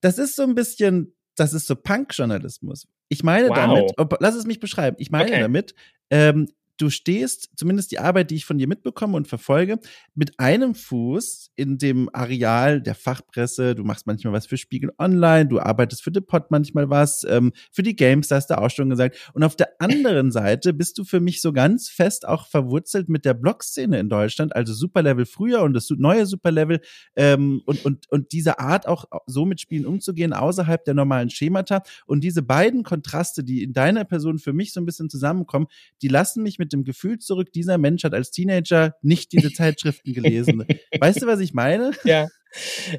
das 0.00 0.18
ist 0.18 0.36
so 0.36 0.42
ein 0.42 0.54
bisschen, 0.54 1.14
das 1.36 1.52
ist 1.52 1.66
so 1.66 1.76
Punk-Journalismus. 1.76 2.86
Ich 3.08 3.22
meine 3.22 3.48
wow. 3.48 3.56
damit, 3.56 3.92
ob, 3.96 4.16
lass 4.20 4.34
es 4.34 4.46
mich 4.46 4.60
beschreiben. 4.60 4.96
Ich 5.00 5.10
meine 5.10 5.30
okay. 5.30 5.40
damit, 5.40 5.74
ähm, 6.10 6.48
du 6.76 6.90
stehst, 6.90 7.50
zumindest 7.56 7.90
die 7.90 7.98
Arbeit, 7.98 8.30
die 8.30 8.36
ich 8.36 8.44
von 8.44 8.58
dir 8.58 8.68
mitbekomme 8.68 9.16
und 9.16 9.28
verfolge, 9.28 9.78
mit 10.14 10.38
einem 10.38 10.74
Fuß 10.74 11.50
in 11.56 11.78
dem 11.78 12.10
Areal 12.12 12.80
der 12.80 12.94
Fachpresse. 12.94 13.74
Du 13.74 13.84
machst 13.84 14.06
manchmal 14.06 14.32
was 14.32 14.46
für 14.46 14.56
Spiegel 14.56 14.92
Online, 14.98 15.46
du 15.46 15.58
arbeitest 15.58 16.02
für 16.02 16.10
The 16.12 16.20
Pot 16.20 16.50
manchmal 16.50 16.90
was, 16.90 17.24
ähm, 17.28 17.52
für 17.72 17.82
die 17.82 17.96
Games, 17.96 18.28
da 18.28 18.36
hast 18.36 18.50
du 18.50 18.58
auch 18.58 18.70
schon 18.70 18.90
gesagt. 18.90 19.30
Und 19.32 19.42
auf 19.42 19.56
der 19.56 19.80
anderen 19.80 20.30
Seite 20.32 20.72
bist 20.72 20.98
du 20.98 21.04
für 21.04 21.20
mich 21.20 21.40
so 21.40 21.52
ganz 21.52 21.88
fest 21.88 22.28
auch 22.28 22.46
verwurzelt 22.46 23.08
mit 23.08 23.24
der 23.24 23.34
Blog-Szene 23.34 23.98
in 23.98 24.08
Deutschland, 24.08 24.54
also 24.54 24.72
Superlevel 24.72 25.26
früher 25.26 25.62
und 25.62 25.72
das 25.72 25.88
neue 25.90 26.26
Superlevel 26.26 26.80
ähm, 27.16 27.62
und, 27.64 27.84
und, 27.84 28.10
und 28.10 28.32
diese 28.32 28.58
Art 28.58 28.86
auch 28.86 29.06
so 29.26 29.44
mit 29.44 29.60
Spielen 29.60 29.86
umzugehen, 29.86 30.32
außerhalb 30.32 30.84
der 30.84 30.94
normalen 30.94 31.30
Schemata. 31.30 31.82
Und 32.06 32.22
diese 32.22 32.42
beiden 32.42 32.82
Kontraste, 32.82 33.44
die 33.44 33.62
in 33.62 33.72
deiner 33.72 34.04
Person 34.04 34.38
für 34.38 34.52
mich 34.52 34.72
so 34.72 34.80
ein 34.80 34.86
bisschen 34.86 35.08
zusammenkommen, 35.08 35.66
die 36.02 36.08
lassen 36.08 36.42
mich 36.42 36.58
mit 36.58 36.65
mit 36.66 36.72
dem 36.72 36.84
Gefühl 36.84 37.18
zurück, 37.18 37.52
dieser 37.52 37.78
Mensch 37.78 38.04
hat 38.04 38.12
als 38.12 38.30
Teenager 38.30 38.94
nicht 39.02 39.32
diese 39.32 39.52
Zeitschriften 39.52 40.12
gelesen. 40.12 40.64
weißt 40.98 41.22
du, 41.22 41.26
was 41.26 41.40
ich 41.40 41.54
meine? 41.54 41.92
Ja. 42.04 42.28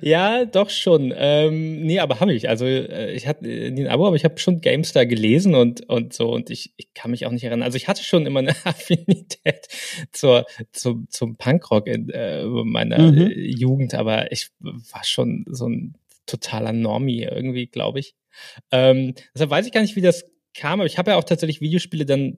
Ja, 0.01 0.45
doch 0.45 0.69
schon. 0.69 1.11
Ähm, 1.15 1.81
nee, 1.81 1.99
aber 1.99 2.19
habe 2.19 2.33
ich. 2.33 2.47
Also 2.47 2.65
äh, 2.65 3.13
ich 3.13 3.25
hatte 3.25 3.47
ein 3.47 3.87
Abo, 3.87 4.05
aber 4.05 4.15
ich 4.15 4.25
habe 4.25 4.37
schon 4.37 4.61
GameStar 4.61 5.07
gelesen 5.07 5.55
und 5.55 5.89
und 5.89 6.13
so 6.13 6.29
und 6.29 6.51
ich, 6.51 6.73
ich 6.77 6.93
kann 6.93 7.09
mich 7.09 7.25
auch 7.25 7.31
nicht 7.31 7.43
erinnern. 7.43 7.63
Also 7.63 7.77
ich 7.77 7.87
hatte 7.87 8.03
schon 8.03 8.27
immer 8.27 8.39
eine 8.39 8.55
Affinität 8.65 9.67
zur, 10.11 10.45
zum, 10.73 11.07
zum 11.09 11.37
Punkrock 11.37 11.87
in 11.87 12.09
äh, 12.09 12.43
meiner 12.45 12.99
mhm. 12.99 13.31
Jugend, 13.35 13.95
aber 13.95 14.31
ich 14.31 14.49
war 14.59 15.03
schon 15.03 15.45
so 15.47 15.67
ein 15.67 15.95
totaler 16.27 16.73
Normie 16.73 17.23
irgendwie, 17.23 17.65
glaube 17.65 17.99
ich. 17.99 18.13
Ähm, 18.71 19.15
deshalb 19.33 19.49
weiß 19.49 19.65
ich 19.65 19.71
gar 19.71 19.81
nicht, 19.81 19.95
wie 19.95 20.01
das 20.01 20.25
kam, 20.57 20.79
aber 20.79 20.87
ich 20.87 20.97
habe 20.97 21.11
ja 21.11 21.17
auch 21.17 21.23
tatsächlich 21.23 21.61
Videospiele 21.61 22.05
dann 22.05 22.37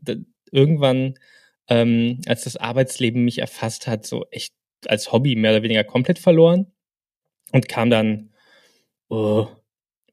irgendwann, 0.52 1.16
ähm, 1.68 2.22
als 2.28 2.44
das 2.44 2.58
Arbeitsleben 2.58 3.24
mich 3.24 3.40
erfasst 3.40 3.88
hat, 3.88 4.06
so 4.06 4.26
echt 4.32 4.54
als 4.88 5.12
Hobby 5.12 5.36
mehr 5.36 5.52
oder 5.52 5.64
weniger 5.64 5.84
komplett 5.84 6.20
verloren 6.20 6.68
und 7.52 7.68
kam 7.68 7.90
dann, 7.90 8.32
oh, 9.10 9.48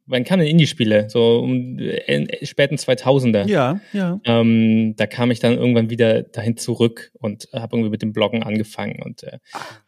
wann 0.07 0.25
kamen 0.25 0.41
denn 0.41 0.51
Indie-Spiele? 0.51 1.11
So 1.11 1.41
um 1.41 1.79
äh, 1.79 2.45
späten 2.47 2.77
2000er. 2.77 3.49
Ja, 3.49 3.81
ja. 3.93 4.21
Ähm, 4.25 4.95
da 4.97 5.07
kam 5.07 5.31
ich 5.31 5.41
dann 5.41 5.57
irgendwann 5.57 5.91
wieder 5.91 6.23
dahin 6.23 6.57
zurück 6.57 7.11
und 7.15 7.49
habe 7.53 7.77
irgendwie 7.77 7.91
mit 7.91 8.03
dem 8.03 8.13
Bloggen 8.13 8.43
angefangen 8.43 9.03
und 9.03 9.25
äh, 9.25 9.39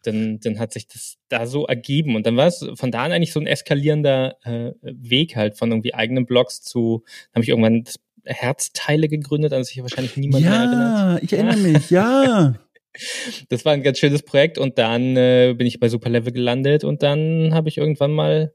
dann, 0.02 0.40
dann 0.40 0.58
hat 0.58 0.72
sich 0.72 0.88
das 0.88 1.16
da 1.28 1.46
so 1.46 1.66
ergeben 1.66 2.16
und 2.16 2.26
dann 2.26 2.36
war 2.36 2.48
es 2.48 2.66
von 2.74 2.90
da 2.90 3.04
an 3.04 3.12
eigentlich 3.12 3.32
so 3.32 3.40
ein 3.40 3.46
eskalierender 3.46 4.36
äh, 4.42 4.72
Weg 4.82 5.36
halt 5.36 5.56
von 5.56 5.70
irgendwie 5.70 5.94
eigenen 5.94 6.26
Blogs 6.26 6.62
zu, 6.62 7.04
habe 7.32 7.42
ich 7.42 7.48
irgendwann 7.48 7.84
das 7.84 7.98
Herzteile 8.28 9.08
gegründet, 9.08 9.52
an 9.52 9.64
sich 9.64 9.80
wahrscheinlich 9.82 10.16
niemand 10.16 10.44
ja, 10.44 10.50
mehr 10.50 10.58
erinnert. 10.60 10.98
Ja, 10.98 11.18
ich 11.22 11.32
erinnere 11.32 11.56
mich, 11.56 11.90
ja. 11.90 12.54
Das 13.48 13.64
war 13.64 13.74
ein 13.74 13.84
ganz 13.84 13.98
schönes 13.98 14.22
Projekt 14.22 14.58
und 14.58 14.76
dann 14.78 15.16
äh, 15.16 15.54
bin 15.56 15.68
ich 15.68 15.78
bei 15.78 15.88
Superlevel 15.88 16.32
gelandet 16.32 16.82
und 16.82 17.04
dann 17.04 17.54
habe 17.54 17.68
ich 17.68 17.78
irgendwann 17.78 18.10
mal 18.10 18.52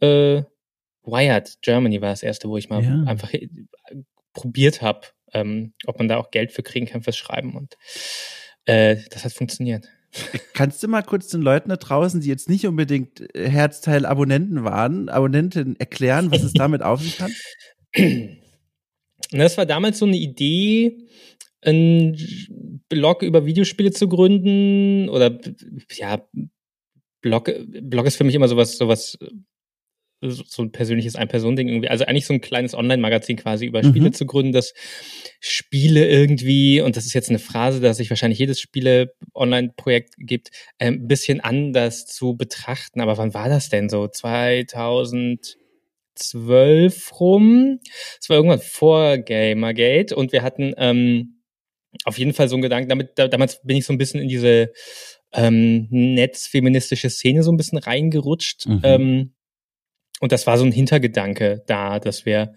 äh, 0.00 0.42
Wired 1.04 1.58
Germany 1.62 2.00
war 2.00 2.10
das 2.10 2.24
erste, 2.24 2.48
wo 2.48 2.56
ich 2.56 2.68
mal 2.68 2.82
ja. 2.82 3.04
einfach 3.06 3.32
äh, 3.32 3.48
probiert 4.32 4.82
habe, 4.82 5.02
ähm, 5.32 5.72
ob 5.84 5.98
man 5.98 6.08
da 6.08 6.16
auch 6.16 6.32
Geld 6.32 6.50
für 6.50 6.64
kriegen 6.64 6.86
kann 6.86 7.02
fürs 7.02 7.16
Schreiben 7.16 7.54
und 7.54 7.76
äh, 8.64 8.96
das 9.10 9.24
hat 9.24 9.32
funktioniert. 9.32 9.86
Kannst 10.54 10.82
du 10.82 10.88
mal 10.88 11.02
kurz 11.02 11.28
den 11.28 11.42
Leuten 11.42 11.68
da 11.68 11.76
draußen, 11.76 12.20
die 12.20 12.28
jetzt 12.28 12.48
nicht 12.48 12.66
unbedingt 12.66 13.20
äh, 13.36 13.48
Herzteil-Abonnenten 13.48 14.64
waren, 14.64 15.08
Abonnenten 15.08 15.78
erklären, 15.78 16.30
was 16.30 16.42
es 16.42 16.52
damit 16.54 16.82
auf 16.82 17.02
sich 17.02 17.20
hat? 17.20 17.30
Das 19.30 19.58
war 19.58 19.66
damals 19.66 19.98
so 19.98 20.06
eine 20.06 20.16
Idee, 20.16 20.98
einen 21.62 22.82
Blog 22.88 23.22
über 23.22 23.46
Videospiele 23.46 23.90
zu 23.90 24.08
gründen 24.08 25.08
oder 25.08 25.40
ja, 25.96 26.26
Blog, 27.20 27.50
Blog 27.82 28.06
ist 28.06 28.16
für 28.16 28.24
mich 28.24 28.34
immer 28.34 28.48
sowas, 28.48 28.78
sowas, 28.78 29.18
so 30.22 30.62
ein 30.62 30.72
persönliches 30.72 31.16
Ein-Personen-Ding 31.16 31.68
irgendwie. 31.68 31.88
Also 31.88 32.04
eigentlich 32.04 32.26
so 32.26 32.34
ein 32.34 32.40
kleines 32.40 32.74
Online-Magazin 32.74 33.36
quasi 33.36 33.66
über 33.66 33.82
Spiele 33.82 34.08
mhm. 34.08 34.12
zu 34.12 34.26
gründen, 34.26 34.52
das 34.52 34.72
Spiele 35.40 36.08
irgendwie, 36.08 36.80
und 36.80 36.96
das 36.96 37.04
ist 37.04 37.14
jetzt 37.14 37.28
eine 37.28 37.38
Phrase, 37.38 37.80
dass 37.80 37.98
sich 37.98 38.10
wahrscheinlich 38.10 38.38
jedes 38.38 38.60
Spiele-Online-Projekt 38.60 40.14
gibt, 40.18 40.50
ein 40.78 40.94
ähm, 40.94 41.08
bisschen 41.08 41.40
anders 41.40 42.06
zu 42.06 42.36
betrachten. 42.36 43.00
Aber 43.00 43.18
wann 43.18 43.34
war 43.34 43.48
das 43.48 43.68
denn 43.68 43.88
so? 43.88 44.08
2000 44.08 45.56
zwölf 46.16 47.20
rum. 47.20 47.80
Es 48.20 48.28
war 48.28 48.36
irgendwann 48.36 48.60
vor 48.60 49.18
Gamergate 49.18 50.14
und 50.14 50.32
wir 50.32 50.42
hatten 50.42 50.74
ähm, 50.76 51.42
auf 52.04 52.18
jeden 52.18 52.34
Fall 52.34 52.48
so 52.48 52.56
einen 52.56 52.62
Gedanken, 52.62 52.88
damit, 52.88 53.12
da, 53.16 53.28
damals 53.28 53.62
bin 53.62 53.76
ich 53.76 53.86
so 53.86 53.92
ein 53.92 53.98
bisschen 53.98 54.20
in 54.20 54.28
diese 54.28 54.72
ähm, 55.32 55.88
netzfeministische 55.90 57.10
Szene 57.10 57.42
so 57.42 57.52
ein 57.52 57.56
bisschen 57.56 57.78
reingerutscht. 57.78 58.66
Mhm. 58.66 58.80
Ähm, 58.82 59.34
und 60.20 60.32
das 60.32 60.46
war 60.46 60.58
so 60.58 60.64
ein 60.64 60.72
Hintergedanke 60.72 61.62
da, 61.66 62.00
dass 62.00 62.24
wir 62.24 62.54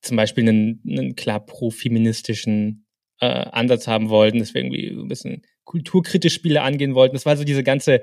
zum 0.00 0.16
Beispiel 0.16 0.48
einen, 0.48 0.82
einen 0.88 1.16
klar 1.16 1.44
pro-feministischen 1.44 2.86
äh, 3.20 3.26
Ansatz 3.26 3.86
haben 3.86 4.08
wollten, 4.08 4.38
dass 4.38 4.54
wir 4.54 4.62
irgendwie 4.62 4.88
ein 4.88 5.08
bisschen 5.08 5.42
kulturkritisch 5.68 6.32
Spiele 6.32 6.62
angehen 6.62 6.94
wollten. 6.94 7.14
Das 7.14 7.26
war 7.26 7.36
so 7.36 7.44
diese 7.44 7.62
ganze, 7.62 8.00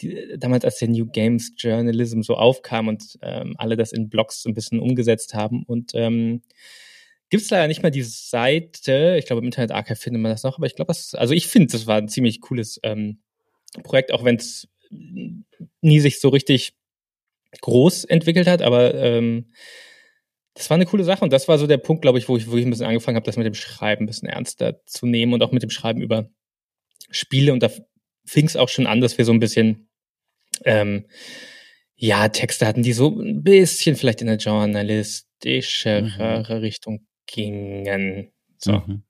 die, 0.00 0.36
damals 0.38 0.64
als 0.64 0.78
der 0.78 0.86
New 0.86 1.06
Games 1.06 1.52
Journalism 1.58 2.22
so 2.22 2.36
aufkam 2.36 2.86
und 2.86 3.18
ähm, 3.22 3.56
alle 3.58 3.76
das 3.76 3.90
in 3.90 4.08
Blogs 4.08 4.40
so 4.40 4.48
ein 4.48 4.54
bisschen 4.54 4.78
umgesetzt 4.78 5.34
haben. 5.34 5.64
Und 5.64 5.90
ähm, 5.94 6.42
gibt 7.28 7.42
es 7.42 7.50
leider 7.50 7.66
nicht 7.66 7.82
mehr 7.82 7.90
die 7.90 8.04
Seite. 8.04 9.16
Ich 9.18 9.26
glaube, 9.26 9.40
im 9.40 9.46
Internet 9.46 9.72
Archive 9.72 9.96
findet 9.96 10.22
man 10.22 10.30
das 10.30 10.44
noch, 10.44 10.58
aber 10.58 10.66
ich 10.66 10.76
glaube, 10.76 10.90
das, 10.90 11.14
also 11.14 11.34
ich 11.34 11.48
finde, 11.48 11.72
das 11.72 11.88
war 11.88 11.96
ein 11.96 12.08
ziemlich 12.08 12.40
cooles 12.40 12.78
ähm, 12.84 13.18
Projekt, 13.82 14.12
auch 14.12 14.24
wenn 14.24 14.36
es 14.36 14.68
nie 15.80 15.98
sich 15.98 16.20
so 16.20 16.28
richtig 16.28 16.74
groß 17.62 18.04
entwickelt 18.04 18.46
hat, 18.46 18.62
aber 18.62 18.94
ähm, 18.94 19.50
das 20.54 20.70
war 20.70 20.76
eine 20.76 20.86
coole 20.86 21.02
Sache 21.02 21.24
und 21.24 21.32
das 21.32 21.48
war 21.48 21.58
so 21.58 21.66
der 21.66 21.78
Punkt, 21.78 22.02
glaube 22.02 22.18
ich, 22.18 22.28
wo 22.28 22.36
ich, 22.36 22.48
wo 22.48 22.56
ich 22.56 22.64
ein 22.64 22.70
bisschen 22.70 22.86
angefangen 22.86 23.16
habe, 23.16 23.26
das 23.26 23.36
mit 23.36 23.46
dem 23.46 23.54
Schreiben 23.54 24.04
ein 24.04 24.06
bisschen 24.06 24.28
ernster 24.28 24.84
zu 24.86 25.04
nehmen 25.06 25.32
und 25.32 25.42
auch 25.42 25.50
mit 25.50 25.64
dem 25.64 25.70
Schreiben 25.70 26.00
über 26.00 26.30
Spiele 27.10 27.52
und 27.52 27.62
da 27.62 27.70
fing 28.26 28.46
es 28.46 28.56
auch 28.56 28.68
schon 28.68 28.86
an, 28.86 29.00
dass 29.00 29.18
wir 29.18 29.24
so 29.24 29.32
ein 29.32 29.40
bisschen 29.40 29.88
ähm, 30.64 31.06
ja, 31.96 32.28
Texte 32.28 32.66
hatten, 32.66 32.82
die 32.82 32.92
so 32.92 33.08
ein 33.08 33.42
bisschen 33.42 33.96
vielleicht 33.96 34.22
in 34.22 34.28
eine 34.28 34.38
journalistischere 34.38 36.44
mhm. 36.48 36.56
Richtung 36.58 37.06
gingen. 37.26 38.32
So. 38.58 38.72
Mhm. 38.72 39.02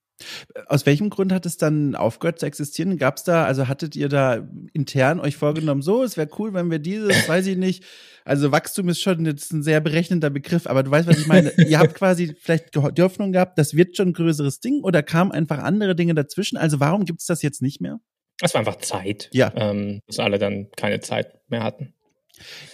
Aus 0.67 0.87
welchem 0.87 1.11
Grund 1.11 1.33
hat 1.33 1.47
es 1.47 1.57
dann 1.57 1.95
aufgehört 1.95 2.41
zu 2.41 2.47
existieren? 2.47 2.99
Gab 2.99 3.17
es 3.17 3.25
da, 3.25 3.45
also 3.45 3.69
hattet 3.69 3.97
ihr 3.97 4.09
da 4.09 4.49
intern 4.73 5.21
euch 5.21 5.37
vorgenommen, 5.37 5.83
so, 5.83 6.03
es 6.03 6.17
wäre 6.17 6.29
cool, 6.39 6.55
wenn 6.55 6.71
wir 6.71 6.79
dieses, 6.79 7.29
weiß 7.29 7.47
ich 7.47 7.57
nicht, 7.57 7.85
also 8.25 8.53
Wachstum 8.53 8.89
ist 8.89 9.01
schon 9.01 9.25
jetzt 9.25 9.53
ein 9.53 9.63
sehr 9.63 9.81
berechnender 9.81 10.31
Begriff, 10.31 10.67
aber 10.67 10.83
du 10.83 10.91
weißt, 10.91 11.09
was 11.09 11.19
ich 11.19 11.27
meine. 11.27 11.53
ihr 11.67 11.79
habt 11.79 11.95
quasi 11.95 12.35
vielleicht 12.39 12.75
die 12.75 13.03
Hoffnung 13.03 13.33
gehabt, 13.33 13.59
das 13.59 13.75
wird 13.75 13.97
schon 13.97 14.09
ein 14.09 14.13
größeres 14.13 14.61
Ding 14.61 14.83
oder 14.83 15.03
kamen 15.03 15.33
einfach 15.33 15.59
andere 15.59 15.97
Dinge 15.97 16.15
dazwischen? 16.15 16.59
Also 16.59 16.79
warum 16.81 17.05
gibt 17.05 17.21
es 17.21 17.27
das 17.27 17.43
jetzt 17.43 17.63
nicht 17.63 17.81
mehr? 17.81 18.01
Es 18.43 18.55
war 18.55 18.61
einfach 18.61 18.77
Zeit, 18.77 19.31
ja. 19.33 19.53
ähm, 19.57 20.01
dass 20.07 20.19
alle 20.19 20.39
dann 20.39 20.69
keine 20.77 21.01
Zeit 21.01 21.41
mehr 21.49 21.63
hatten. 21.63 21.95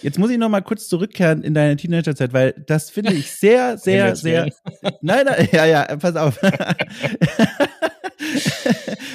Jetzt 0.01 0.19
muss 0.19 0.29
ich 0.29 0.37
noch 0.37 0.49
mal 0.49 0.61
kurz 0.61 0.87
zurückkehren 0.87 1.43
in 1.43 1.53
deine 1.53 1.75
Teenagerzeit, 1.75 2.33
weil 2.33 2.53
das 2.67 2.89
finde 2.89 3.13
ich 3.13 3.31
sehr, 3.31 3.77
sehr, 3.85 4.15
sehr. 4.15 4.49
Nein, 5.01 5.25
nein, 5.25 5.49
ja, 5.51 5.65
ja, 5.65 5.95
pass 5.97 6.15
auf. 6.15 6.39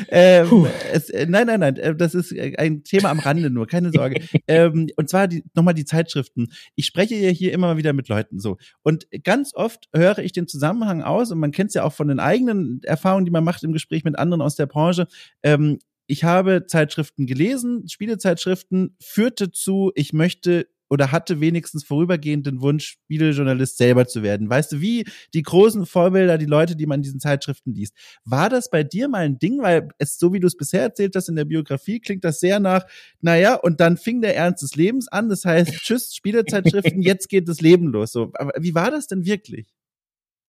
ähm, 0.08 0.66
es, 0.92 1.10
äh, 1.10 1.26
nein, 1.26 1.46
nein, 1.46 1.60
nein, 1.60 1.76
äh, 1.76 1.94
das 1.94 2.14
ist 2.14 2.32
äh, 2.32 2.54
ein 2.58 2.84
Thema 2.84 3.10
am 3.10 3.18
Rande 3.18 3.50
nur, 3.50 3.66
keine 3.66 3.90
Sorge. 3.90 4.22
ähm, 4.46 4.88
und 4.96 5.08
zwar 5.08 5.28
die, 5.28 5.44
nochmal 5.54 5.74
die 5.74 5.84
Zeitschriften. 5.84 6.48
Ich 6.74 6.86
spreche 6.86 7.14
ja 7.16 7.30
hier 7.30 7.52
immer 7.52 7.76
wieder 7.76 7.92
mit 7.92 8.08
Leuten 8.08 8.40
so. 8.40 8.58
Und 8.82 9.06
ganz 9.24 9.54
oft 9.54 9.88
höre 9.94 10.18
ich 10.18 10.32
den 10.32 10.48
Zusammenhang 10.48 11.02
aus, 11.02 11.30
und 11.30 11.38
man 11.38 11.52
kennt 11.52 11.68
es 11.68 11.74
ja 11.74 11.84
auch 11.84 11.92
von 11.92 12.08
den 12.08 12.20
eigenen 12.20 12.80
Erfahrungen, 12.82 13.24
die 13.24 13.30
man 13.30 13.44
macht 13.44 13.62
im 13.64 13.72
Gespräch 13.72 14.04
mit 14.04 14.18
anderen 14.18 14.42
aus 14.42 14.56
der 14.56 14.66
Branche. 14.66 15.06
Ähm, 15.42 15.78
ich 16.10 16.24
habe 16.24 16.66
Zeitschriften 16.66 17.26
gelesen, 17.26 17.88
Spielezeitschriften, 17.88 18.96
führte 19.00 19.52
zu, 19.52 19.92
ich 19.94 20.12
möchte 20.12 20.66
oder 20.88 21.12
hatte 21.12 21.40
wenigstens 21.40 21.84
vorübergehend 21.84 22.48
den 22.48 22.60
Wunsch, 22.60 22.96
Spielejournalist 23.04 23.78
selber 23.78 24.08
zu 24.08 24.24
werden. 24.24 24.50
Weißt 24.50 24.72
du, 24.72 24.80
wie 24.80 25.04
die 25.34 25.42
großen 25.42 25.86
Vorbilder, 25.86 26.36
die 26.36 26.46
Leute, 26.46 26.74
die 26.74 26.86
man 26.86 26.98
in 26.98 27.02
diesen 27.04 27.20
Zeitschriften 27.20 27.72
liest. 27.72 27.94
War 28.24 28.48
das 28.48 28.70
bei 28.70 28.82
dir 28.82 29.06
mal 29.06 29.24
ein 29.24 29.38
Ding? 29.38 29.62
Weil 29.62 29.86
es, 29.98 30.18
so 30.18 30.32
wie 30.32 30.40
du 30.40 30.48
es 30.48 30.56
bisher 30.56 30.82
erzählt 30.82 31.14
hast 31.14 31.28
in 31.28 31.36
der 31.36 31.44
Biografie, 31.44 32.00
klingt 32.00 32.24
das 32.24 32.40
sehr 32.40 32.58
nach, 32.58 32.86
naja, 33.20 33.54
und 33.54 33.78
dann 33.78 33.96
fing 33.96 34.20
der 34.20 34.34
Ernst 34.34 34.64
des 34.64 34.74
Lebens 34.74 35.06
an. 35.06 35.28
Das 35.28 35.44
heißt, 35.44 35.72
tschüss, 35.74 36.12
Spielezeitschriften, 36.12 37.02
jetzt 37.02 37.28
geht 37.28 37.48
das 37.48 37.60
Leben 37.60 37.86
los. 37.86 38.10
So, 38.10 38.32
aber 38.34 38.52
wie 38.58 38.74
war 38.74 38.90
das 38.90 39.06
denn 39.06 39.24
wirklich? 39.24 39.68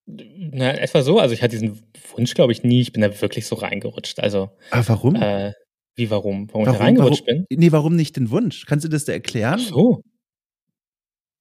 Na, 0.05 0.73
etwa 0.73 1.01
so. 1.01 1.19
Also 1.19 1.33
ich 1.33 1.41
hatte 1.41 1.57
diesen 1.57 1.81
Wunsch, 2.15 2.33
glaube 2.33 2.51
ich, 2.51 2.63
nie. 2.63 2.81
Ich 2.81 2.91
bin 2.91 3.01
da 3.01 3.21
wirklich 3.21 3.45
so 3.45 3.55
reingerutscht. 3.55 4.19
Also. 4.19 4.51
Aber 4.71 4.87
warum? 4.89 5.15
Äh, 5.15 5.53
wie 5.95 6.09
warum? 6.09 6.49
Warum, 6.51 6.65
warum 6.65 6.73
ich 6.73 6.77
da 6.77 6.83
reingerutscht 6.83 7.27
warum, 7.27 7.45
bin? 7.47 7.59
Nee, 7.59 7.71
warum 7.71 7.95
nicht 7.95 8.15
den 8.15 8.31
Wunsch? 8.31 8.65
Kannst 8.65 8.85
du 8.85 8.89
das 8.89 9.05
da 9.05 9.13
erklären? 9.13 9.59
Ach 9.61 9.69
so. 9.69 10.03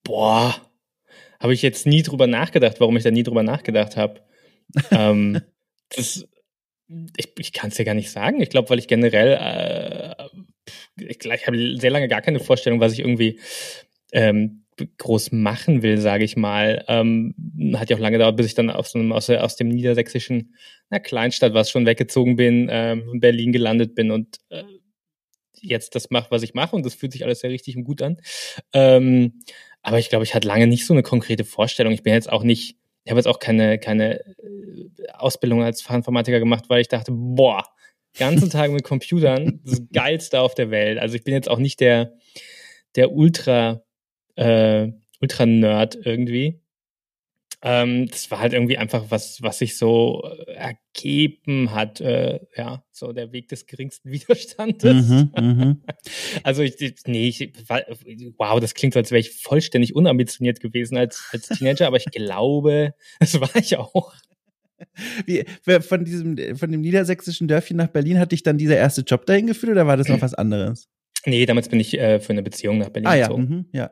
Boah, 0.05 0.55
habe 1.41 1.55
ich 1.55 1.63
jetzt 1.63 1.87
nie 1.87 2.03
drüber 2.03 2.27
nachgedacht, 2.27 2.81
warum 2.81 2.97
ich 2.97 3.03
da 3.03 3.11
nie 3.11 3.23
drüber 3.23 3.43
nachgedacht 3.43 3.97
habe. 3.97 4.21
ähm, 4.91 5.41
das, 5.89 6.27
ich, 7.17 7.33
ich 7.39 7.53
kann 7.53 7.71
es 7.71 7.79
ja 7.79 7.85
gar 7.85 7.95
nicht 7.95 8.11
sagen. 8.11 8.41
Ich 8.41 8.51
glaube, 8.51 8.71
weil 8.71 8.79
ich 8.79 8.89
generell, 8.89 9.39
äh, 9.41 10.25
ich, 10.97 11.25
ich 11.25 11.47
habe 11.47 11.77
sehr 11.79 11.91
lange 11.91 12.09
gar 12.09 12.23
keine 12.23 12.41
Vorstellung, 12.41 12.81
was 12.81 12.93
ich 12.93 13.01
irgendwie 13.01 13.41
ähm, 14.13 14.65
groß 14.99 15.33
machen 15.33 15.83
will, 15.83 15.99
sage 15.99 16.25
ich 16.25 16.37
mal. 16.37 16.85
Ähm, 16.89 17.35
hat 17.75 17.91
ja 17.91 17.97
auch 17.97 18.01
lange 18.01 18.19
gedauert, 18.19 18.37
bis 18.37 18.47
ich 18.47 18.55
dann 18.55 18.71
aus, 18.71 18.95
einem, 18.95 19.13
aus, 19.13 19.31
aus 19.31 19.57
dem 19.57 19.69
niedersächsischen 19.69 20.55
na, 20.91 20.99
Kleinstadt, 20.99 21.55
was 21.55 21.71
schon 21.71 21.87
weggezogen 21.87 22.37
bin, 22.37 22.69
ähm, 22.71 23.09
in 23.13 23.21
Berlin 23.21 23.53
gelandet 23.53 23.95
bin 23.95 24.11
und 24.11 24.39
äh, 24.51 24.65
jetzt 25.61 25.95
das 25.95 26.11
mache, 26.11 26.31
was 26.31 26.43
ich 26.43 26.55
mache 26.55 26.75
und 26.75 26.85
das 26.87 26.95
fühlt 26.95 27.13
sich 27.13 27.25
alles 27.25 27.41
sehr 27.41 27.51
richtig 27.51 27.77
und 27.77 27.85
gut 27.85 28.03
an. 28.03 28.17
Ähm, 28.73 29.43
aber 29.83 29.99
ich 29.99 30.09
glaube, 30.09 30.25
ich 30.25 30.35
hatte 30.35 30.49
lange 30.49 30.67
nicht 30.67 30.87
so 30.87 30.95
eine 30.95 31.03
konkrete 31.03 31.45
Vorstellung. 31.45 31.93
Ich 31.93 32.03
bin 32.03 32.13
jetzt 32.13 32.31
auch 32.31 32.43
nicht, 32.43 32.77
ich 33.05 33.11
habe 33.11 33.19
jetzt 33.19 33.27
auch 33.27 33.39
keine, 33.39 33.79
keine 33.79 34.21
äh, 34.21 35.11
Ausbildung 35.15 35.63
als 35.63 35.83
Fachinformatiker 35.83 36.39
gemacht, 36.39 36.65
weil 36.69 36.81
ich 36.81 36.89
dachte, 36.89 37.13
boah, 37.13 37.65
ganzen 38.19 38.51
Tag 38.51 38.71
mit 38.71 38.85
Computern, 38.85 39.61
das 39.65 39.83
Geilste 39.93 40.41
auf 40.41 40.55
der 40.55 40.71
Welt. 40.71 40.99
Also 40.99 41.15
ich 41.15 41.25
bin 41.25 41.35
jetzt 41.35 41.49
auch 41.49 41.59
nicht 41.59 41.81
der, 41.81 42.15
der 42.97 43.13
Ultra, 43.13 43.83
äh, 44.41 44.93
Ultra-Nerd 45.21 45.99
irgendwie. 46.05 46.61
Ähm, 47.63 48.09
das 48.09 48.31
war 48.31 48.41
halt 48.41 48.55
irgendwie 48.55 48.79
einfach 48.79 49.11
was, 49.11 49.43
was 49.43 49.59
sich 49.59 49.77
so 49.77 50.23
äh, 50.25 50.53
ergeben 50.55 51.73
hat. 51.73 52.01
Äh, 52.01 52.41
ja, 52.57 52.83
so 52.91 53.13
der 53.13 53.33
Weg 53.33 53.49
des 53.49 53.67
geringsten 53.67 54.11
Widerstandes. 54.11 55.09
Mhm, 55.09 55.33
mhm. 55.39 55.83
also 56.43 56.63
ich, 56.63 56.77
nee, 57.07 57.29
ich, 57.29 57.53
wow, 58.39 58.59
das 58.61 58.75
klingt 58.75 58.95
so, 58.95 59.01
als 59.01 59.11
wäre 59.11 59.21
ich 59.21 59.43
vollständig 59.43 59.95
unambitioniert 59.95 60.61
gewesen 60.61 60.97
als, 60.97 61.29
als 61.33 61.49
Teenager, 61.49 61.87
aber 61.87 61.99
ich 61.99 62.07
glaube, 62.13 62.95
das 63.19 63.39
war 63.41 63.55
ich 63.57 63.77
auch. 63.77 64.15
Wie, 65.27 65.45
von 65.83 66.07
diesem, 66.07 66.57
von 66.57 66.73
dem 66.73 66.81
niedersächsischen 66.81 67.47
Dörfchen 67.47 67.77
nach 67.77 67.89
Berlin 67.89 68.19
hat 68.19 68.33
dich 68.33 68.43
dann 68.43 68.57
dieser 68.57 68.77
erste 68.77 69.03
Job 69.03 69.27
dahin 69.27 69.47
geführt 69.47 69.73
oder 69.73 69.87
war 69.87 69.99
das 69.99 70.09
noch 70.09 70.23
was 70.23 70.33
anderes? 70.33 70.89
Nee, 71.27 71.45
damals 71.45 71.69
bin 71.69 71.81
ich 71.81 71.99
äh, 71.99 72.19
für 72.19 72.33
eine 72.33 72.43
Beziehung 72.43 72.79
nach 72.79 72.89
Berlin 72.89 73.09
ah, 73.09 73.15
ja, 73.15 73.31
mhm, 73.31 73.67
ja, 73.73 73.91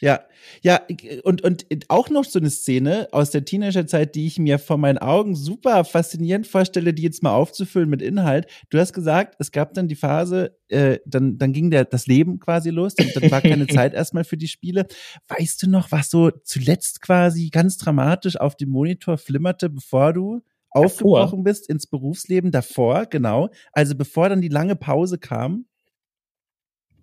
ja, 0.00 0.20
ja, 0.62 0.80
und 1.24 1.42
und 1.42 1.66
auch 1.88 2.08
noch 2.08 2.24
so 2.24 2.38
eine 2.38 2.50
Szene 2.50 3.08
aus 3.12 3.30
der 3.30 3.44
Teenagerzeit, 3.44 4.14
die 4.14 4.26
ich 4.26 4.38
mir 4.38 4.58
vor 4.58 4.78
meinen 4.78 4.98
Augen 4.98 5.36
super 5.36 5.84
faszinierend 5.84 6.46
vorstelle, 6.46 6.94
die 6.94 7.02
jetzt 7.02 7.22
mal 7.22 7.34
aufzufüllen 7.34 7.90
mit 7.90 8.00
Inhalt. 8.00 8.46
Du 8.70 8.78
hast 8.78 8.94
gesagt, 8.94 9.36
es 9.38 9.52
gab 9.52 9.74
dann 9.74 9.88
die 9.88 9.94
Phase, 9.94 10.56
äh, 10.68 10.98
dann 11.04 11.36
dann 11.36 11.52
ging 11.52 11.70
der 11.70 11.84
das 11.84 12.06
Leben 12.06 12.40
quasi 12.40 12.70
los, 12.70 12.94
dann, 12.94 13.10
dann 13.14 13.30
war 13.30 13.42
keine 13.42 13.66
Zeit 13.66 13.92
erstmal 13.92 14.24
für 14.24 14.38
die 14.38 14.48
Spiele. 14.48 14.86
Weißt 15.28 15.62
du 15.62 15.68
noch, 15.68 15.92
was 15.92 16.08
so 16.08 16.30
zuletzt 16.30 17.02
quasi 17.02 17.50
ganz 17.50 17.76
dramatisch 17.76 18.36
auf 18.36 18.56
dem 18.56 18.70
Monitor 18.70 19.18
flimmerte, 19.18 19.68
bevor 19.68 20.14
du 20.14 20.40
aufgebrochen 20.70 21.42
bist 21.42 21.68
ins 21.68 21.86
Berufsleben 21.86 22.50
davor, 22.50 23.06
genau. 23.06 23.50
Also 23.72 23.94
bevor 23.94 24.28
dann 24.28 24.40
die 24.40 24.48
lange 24.48 24.76
Pause 24.76 25.18
kam. 25.18 25.66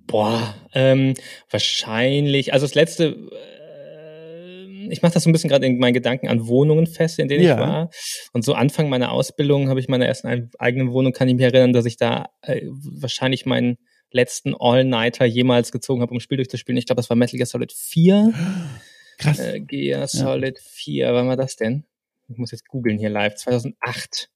Boah, 0.07 0.55
ähm, 0.73 1.13
wahrscheinlich. 1.49 2.53
Also 2.53 2.65
das 2.65 2.75
letzte, 2.75 3.17
äh, 3.31 4.89
ich 4.89 5.01
mache 5.01 5.13
das 5.13 5.23
so 5.23 5.29
ein 5.29 5.33
bisschen 5.33 5.49
gerade 5.49 5.65
in 5.65 5.77
meinen 5.79 5.93
Gedanken 5.93 6.29
an 6.29 6.47
Wohnungen 6.47 6.87
fest, 6.87 7.19
in 7.19 7.27
denen 7.27 7.43
ja. 7.43 7.53
ich 7.53 7.59
war. 7.59 7.89
Und 8.31 8.45
so 8.45 8.53
Anfang 8.53 8.89
meiner 8.89 9.11
Ausbildung 9.11 9.69
habe 9.69 9.81
ich 9.81 9.89
meine 9.89 10.07
ersten 10.07 10.49
eigenen 10.57 10.93
Wohnung, 10.93 11.11
kann 11.11 11.27
ich 11.27 11.35
mich 11.35 11.43
erinnern, 11.43 11.73
dass 11.73 11.85
ich 11.85 11.97
da 11.97 12.29
äh, 12.41 12.61
wahrscheinlich 12.65 13.45
meinen 13.45 13.77
letzten 14.11 14.55
All-Nighter 14.57 15.25
jemals 15.25 15.73
gezogen 15.73 16.01
habe, 16.01 16.11
um 16.11 16.17
ein 16.17 16.21
Spiel 16.21 16.37
durchzuspielen. 16.37 16.77
Ich 16.77 16.85
glaube, 16.85 16.97
das 16.97 17.09
war 17.09 17.17
Metal 17.17 17.37
Gear 17.37 17.45
Solid 17.45 17.73
4. 17.73 18.33
Krass. 19.17 19.39
Äh, 19.39 19.59
Gear 19.59 20.07
Solid 20.07 20.57
ja. 20.57 20.63
4, 20.63 21.13
wann 21.13 21.27
war 21.27 21.37
das 21.37 21.57
denn? 21.57 21.83
Ich 22.29 22.37
muss 22.37 22.51
jetzt 22.51 22.67
googeln 22.67 22.97
hier 22.97 23.09
live. 23.09 23.35
2008. 23.35 24.29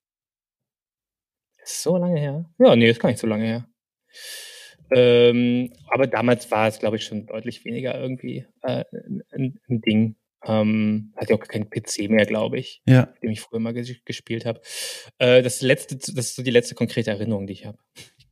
Ist 1.63 1.83
so 1.83 1.97
lange 1.97 2.19
her? 2.19 2.45
Ja, 2.57 2.75
nee, 2.75 2.89
ist 2.89 2.99
gar 2.99 3.09
nicht 3.09 3.19
so 3.19 3.27
lange 3.27 3.45
her. 3.45 3.67
Ähm, 4.91 5.71
aber 5.87 6.07
damals 6.07 6.51
war 6.51 6.67
es, 6.67 6.79
glaube 6.79 6.97
ich, 6.97 7.05
schon 7.05 7.25
deutlich 7.25 7.63
weniger 7.65 7.99
irgendwie 7.99 8.45
äh, 8.61 8.83
ein, 9.31 9.59
ein 9.69 9.81
Ding. 9.81 10.15
Ähm, 10.43 11.13
hatte 11.15 11.35
auch 11.35 11.39
keinen 11.39 11.69
PC 11.69 12.09
mehr, 12.09 12.25
glaube 12.25 12.57
ich, 12.57 12.81
ja. 12.87 13.13
dem 13.21 13.29
ich 13.29 13.41
früher 13.41 13.59
mal 13.59 13.73
ges 13.73 13.93
gespielt 14.05 14.45
habe. 14.45 14.59
Äh, 15.19 15.43
das 15.43 15.61
letzte, 15.61 15.95
das 15.97 16.09
ist 16.09 16.35
so 16.35 16.41
die 16.41 16.51
letzte 16.51 16.73
konkrete 16.73 17.11
Erinnerung, 17.11 17.45
die 17.45 17.53
ich 17.53 17.65
habe. 17.65 17.77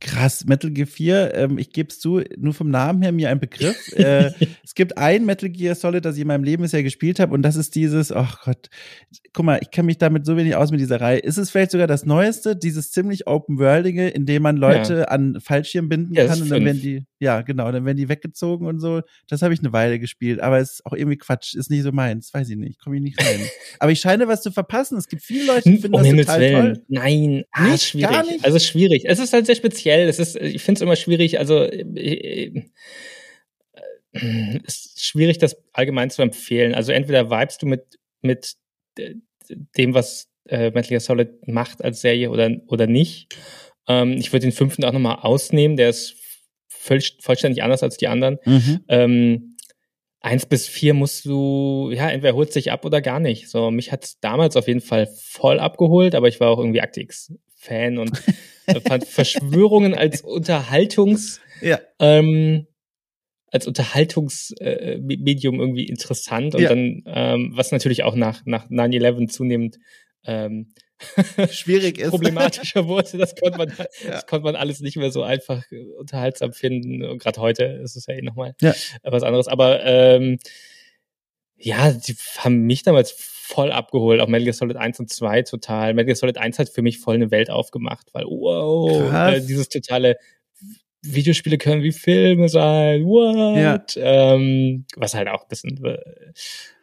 Krass, 0.00 0.46
Metal 0.46 0.70
Gear 0.70 0.86
4, 0.86 1.34
ähm, 1.34 1.58
ich 1.58 1.72
gebe 1.72 1.90
es 1.90 2.00
zu, 2.00 2.22
nur 2.38 2.54
vom 2.54 2.70
Namen 2.70 3.02
her 3.02 3.12
mir 3.12 3.28
ein 3.28 3.38
Begriff. 3.38 3.76
äh, 3.92 4.32
es 4.64 4.74
gibt 4.74 4.96
ein 4.96 5.26
Metal 5.26 5.50
Gear 5.50 5.74
Solid, 5.74 6.06
das 6.06 6.16
ich 6.16 6.22
in 6.22 6.28
meinem 6.28 6.42
Leben 6.42 6.62
bisher 6.62 6.82
gespielt 6.82 7.20
habe 7.20 7.34
und 7.34 7.42
das 7.42 7.54
ist 7.56 7.74
dieses, 7.74 8.10
ach 8.10 8.38
oh 8.38 8.44
Gott, 8.46 8.70
guck 9.34 9.44
mal, 9.44 9.58
ich 9.60 9.70
kenne 9.70 9.86
mich 9.86 9.98
damit 9.98 10.24
so 10.24 10.38
wenig 10.38 10.56
aus 10.56 10.70
mit 10.70 10.80
dieser 10.80 11.02
Reihe. 11.02 11.18
Ist 11.18 11.36
es 11.36 11.50
vielleicht 11.50 11.72
sogar 11.72 11.86
das 11.86 12.06
Neueste, 12.06 12.56
dieses 12.56 12.92
ziemlich 12.92 13.26
open-worldige, 13.26 14.08
in 14.08 14.24
dem 14.24 14.42
man 14.42 14.56
Leute 14.56 15.00
ja. 15.00 15.04
an 15.04 15.38
Fallschirm 15.38 15.90
binden 15.90 16.14
ja, 16.14 16.26
kann 16.26 16.40
und 16.40 16.50
dann 16.50 16.64
werden 16.64 16.80
die, 16.80 17.04
ja 17.18 17.42
genau, 17.42 17.70
dann 17.70 17.84
werden 17.84 17.98
die 17.98 18.08
weggezogen 18.08 18.66
und 18.66 18.80
so. 18.80 19.02
Das 19.28 19.42
habe 19.42 19.52
ich 19.52 19.60
eine 19.60 19.74
Weile 19.74 19.98
gespielt, 19.98 20.40
aber 20.40 20.58
es 20.60 20.72
ist 20.72 20.86
auch 20.86 20.94
irgendwie 20.94 21.18
Quatsch, 21.18 21.54
ist 21.54 21.68
nicht 21.68 21.82
so 21.82 21.92
meins, 21.92 22.32
weiß 22.32 22.48
ich 22.48 22.56
nicht, 22.56 22.80
komme 22.80 22.96
ich 22.96 23.02
nicht 23.02 23.20
rein. 23.20 23.40
aber 23.78 23.92
ich 23.92 24.00
scheine 24.00 24.28
was 24.28 24.40
zu 24.40 24.50
verpassen. 24.50 24.96
Es 24.96 25.08
gibt 25.08 25.22
viele 25.22 25.44
Leute, 25.44 25.70
die 25.70 25.76
finden 25.76 25.94
um 25.94 26.00
das 26.00 26.06
Himmels 26.08 26.26
total 26.26 26.40
Willen. 26.40 26.74
toll. 26.74 26.84
Nein, 26.88 27.44
ah, 27.52 27.68
nicht, 27.68 27.84
schwierig. 27.84 28.10
Gar 28.10 28.24
nicht? 28.24 28.44
Also 28.46 28.58
schwierig. 28.58 29.04
Es 29.04 29.18
ist 29.18 29.34
halt 29.34 29.44
sehr 29.44 29.56
speziell 29.56 29.89
speziell. 29.90 30.08
Es 30.08 30.18
ist, 30.18 30.36
ich 30.36 30.62
finde 30.62 30.78
es 30.78 30.82
immer 30.82 30.96
schwierig, 30.96 31.38
also 31.38 31.62
äh, 31.62 32.64
es 34.12 34.86
ist 34.86 35.04
schwierig, 35.04 35.38
das 35.38 35.56
allgemein 35.72 36.10
zu 36.10 36.22
empfehlen. 36.22 36.74
Also 36.74 36.92
entweder 36.92 37.30
vibest 37.30 37.62
du 37.62 37.66
mit, 37.66 37.98
mit 38.22 38.54
dem, 39.76 39.94
was 39.94 40.28
äh, 40.48 40.70
Metal 40.70 40.88
Gear 40.88 41.00
Solid 41.00 41.46
macht 41.46 41.82
als 41.84 42.00
Serie 42.00 42.30
oder, 42.30 42.50
oder 42.66 42.86
nicht. 42.86 43.36
Ähm, 43.86 44.12
ich 44.12 44.32
würde 44.32 44.46
den 44.46 44.52
fünften 44.52 44.84
auch 44.84 44.92
nochmal 44.92 45.18
ausnehmen, 45.20 45.76
der 45.76 45.90
ist 45.90 46.16
völlig, 46.68 47.18
vollständig 47.20 47.62
anders 47.62 47.82
als 47.82 47.98
die 47.98 48.08
anderen. 48.08 48.38
Mhm. 48.44 48.80
Ähm, 48.88 49.56
eins 50.20 50.44
bis 50.44 50.66
vier 50.66 50.92
musst 50.92 51.24
du, 51.24 51.90
ja, 51.94 52.10
entweder 52.10 52.34
holst 52.34 52.56
dich 52.56 52.72
ab 52.72 52.84
oder 52.84 53.00
gar 53.00 53.20
nicht. 53.20 53.48
So, 53.48 53.70
mich 53.70 53.92
hat's 53.92 54.18
damals 54.18 54.56
auf 54.56 54.66
jeden 54.66 54.80
Fall 54.80 55.06
voll 55.18 55.60
abgeholt, 55.60 56.14
aber 56.14 56.26
ich 56.26 56.40
war 56.40 56.50
auch 56.50 56.58
irgendwie 56.58 56.80
Actix-Fan 57.60 57.98
und 57.98 58.16
fand 58.86 59.06
Verschwörungen 59.06 59.94
als 59.94 60.22
Unterhaltungs, 60.22 61.40
ja. 61.60 61.78
ähm, 61.98 62.66
als 63.50 63.66
Unterhaltungsmedium 63.66 65.54
äh, 65.54 65.58
irgendwie 65.58 65.86
interessant 65.86 66.54
und 66.54 66.62
ja. 66.62 66.68
dann, 66.68 67.02
ähm, 67.06 67.52
was 67.54 67.72
natürlich 67.72 68.04
auch 68.04 68.14
nach, 68.14 68.42
nach 68.44 68.70
9-11 68.70 69.28
zunehmend 69.28 69.78
ähm, 70.24 70.72
schwierig 71.50 71.98
ist. 71.98 72.10
problematischer 72.10 72.86
wurde. 72.86 73.16
Das 73.18 73.34
konnte 73.34 73.58
man, 73.58 73.68
ja. 74.04 74.10
das 74.10 74.26
konnte 74.26 74.44
man 74.44 74.54
alles 74.54 74.80
nicht 74.80 74.96
mehr 74.96 75.10
so 75.10 75.22
einfach 75.22 75.64
unterhaltsam 75.98 76.52
finden. 76.52 77.02
Und 77.02 77.20
gerade 77.20 77.40
heute 77.40 77.64
ist 77.64 77.96
es 77.96 78.06
ja 78.06 78.14
eh 78.14 78.22
nochmal 78.22 78.54
ja. 78.60 78.74
was 79.02 79.22
anderes. 79.22 79.48
Aber 79.48 79.82
ähm, 79.84 80.38
ja, 81.60 81.92
die 81.92 82.16
haben 82.38 82.62
mich 82.62 82.82
damals 82.82 83.12
voll 83.12 83.72
abgeholt, 83.72 84.20
auch 84.20 84.28
Metal 84.28 84.44
Gear 84.44 84.54
Solid 84.54 84.76
1 84.76 85.00
und 85.00 85.10
2 85.10 85.42
total. 85.42 85.94
Metal 85.94 86.06
Gear 86.06 86.16
Solid 86.16 86.38
1 86.38 86.58
hat 86.58 86.68
für 86.68 86.82
mich 86.82 86.98
voll 86.98 87.16
eine 87.16 87.30
Welt 87.30 87.50
aufgemacht, 87.50 88.08
weil 88.12 88.24
wow, 88.24 89.12
äh, 89.12 89.40
dieses 89.40 89.68
totale 89.68 90.16
Videospiele 91.02 91.58
können 91.58 91.82
wie 91.82 91.92
Filme 91.92 92.48
sein, 92.48 93.04
what? 93.04 93.94
Ja. 93.96 94.34
Ähm, 94.34 94.86
was 94.96 95.14
halt 95.14 95.28
auch 95.28 95.42
ein 95.42 95.48
bisschen, 95.48 95.82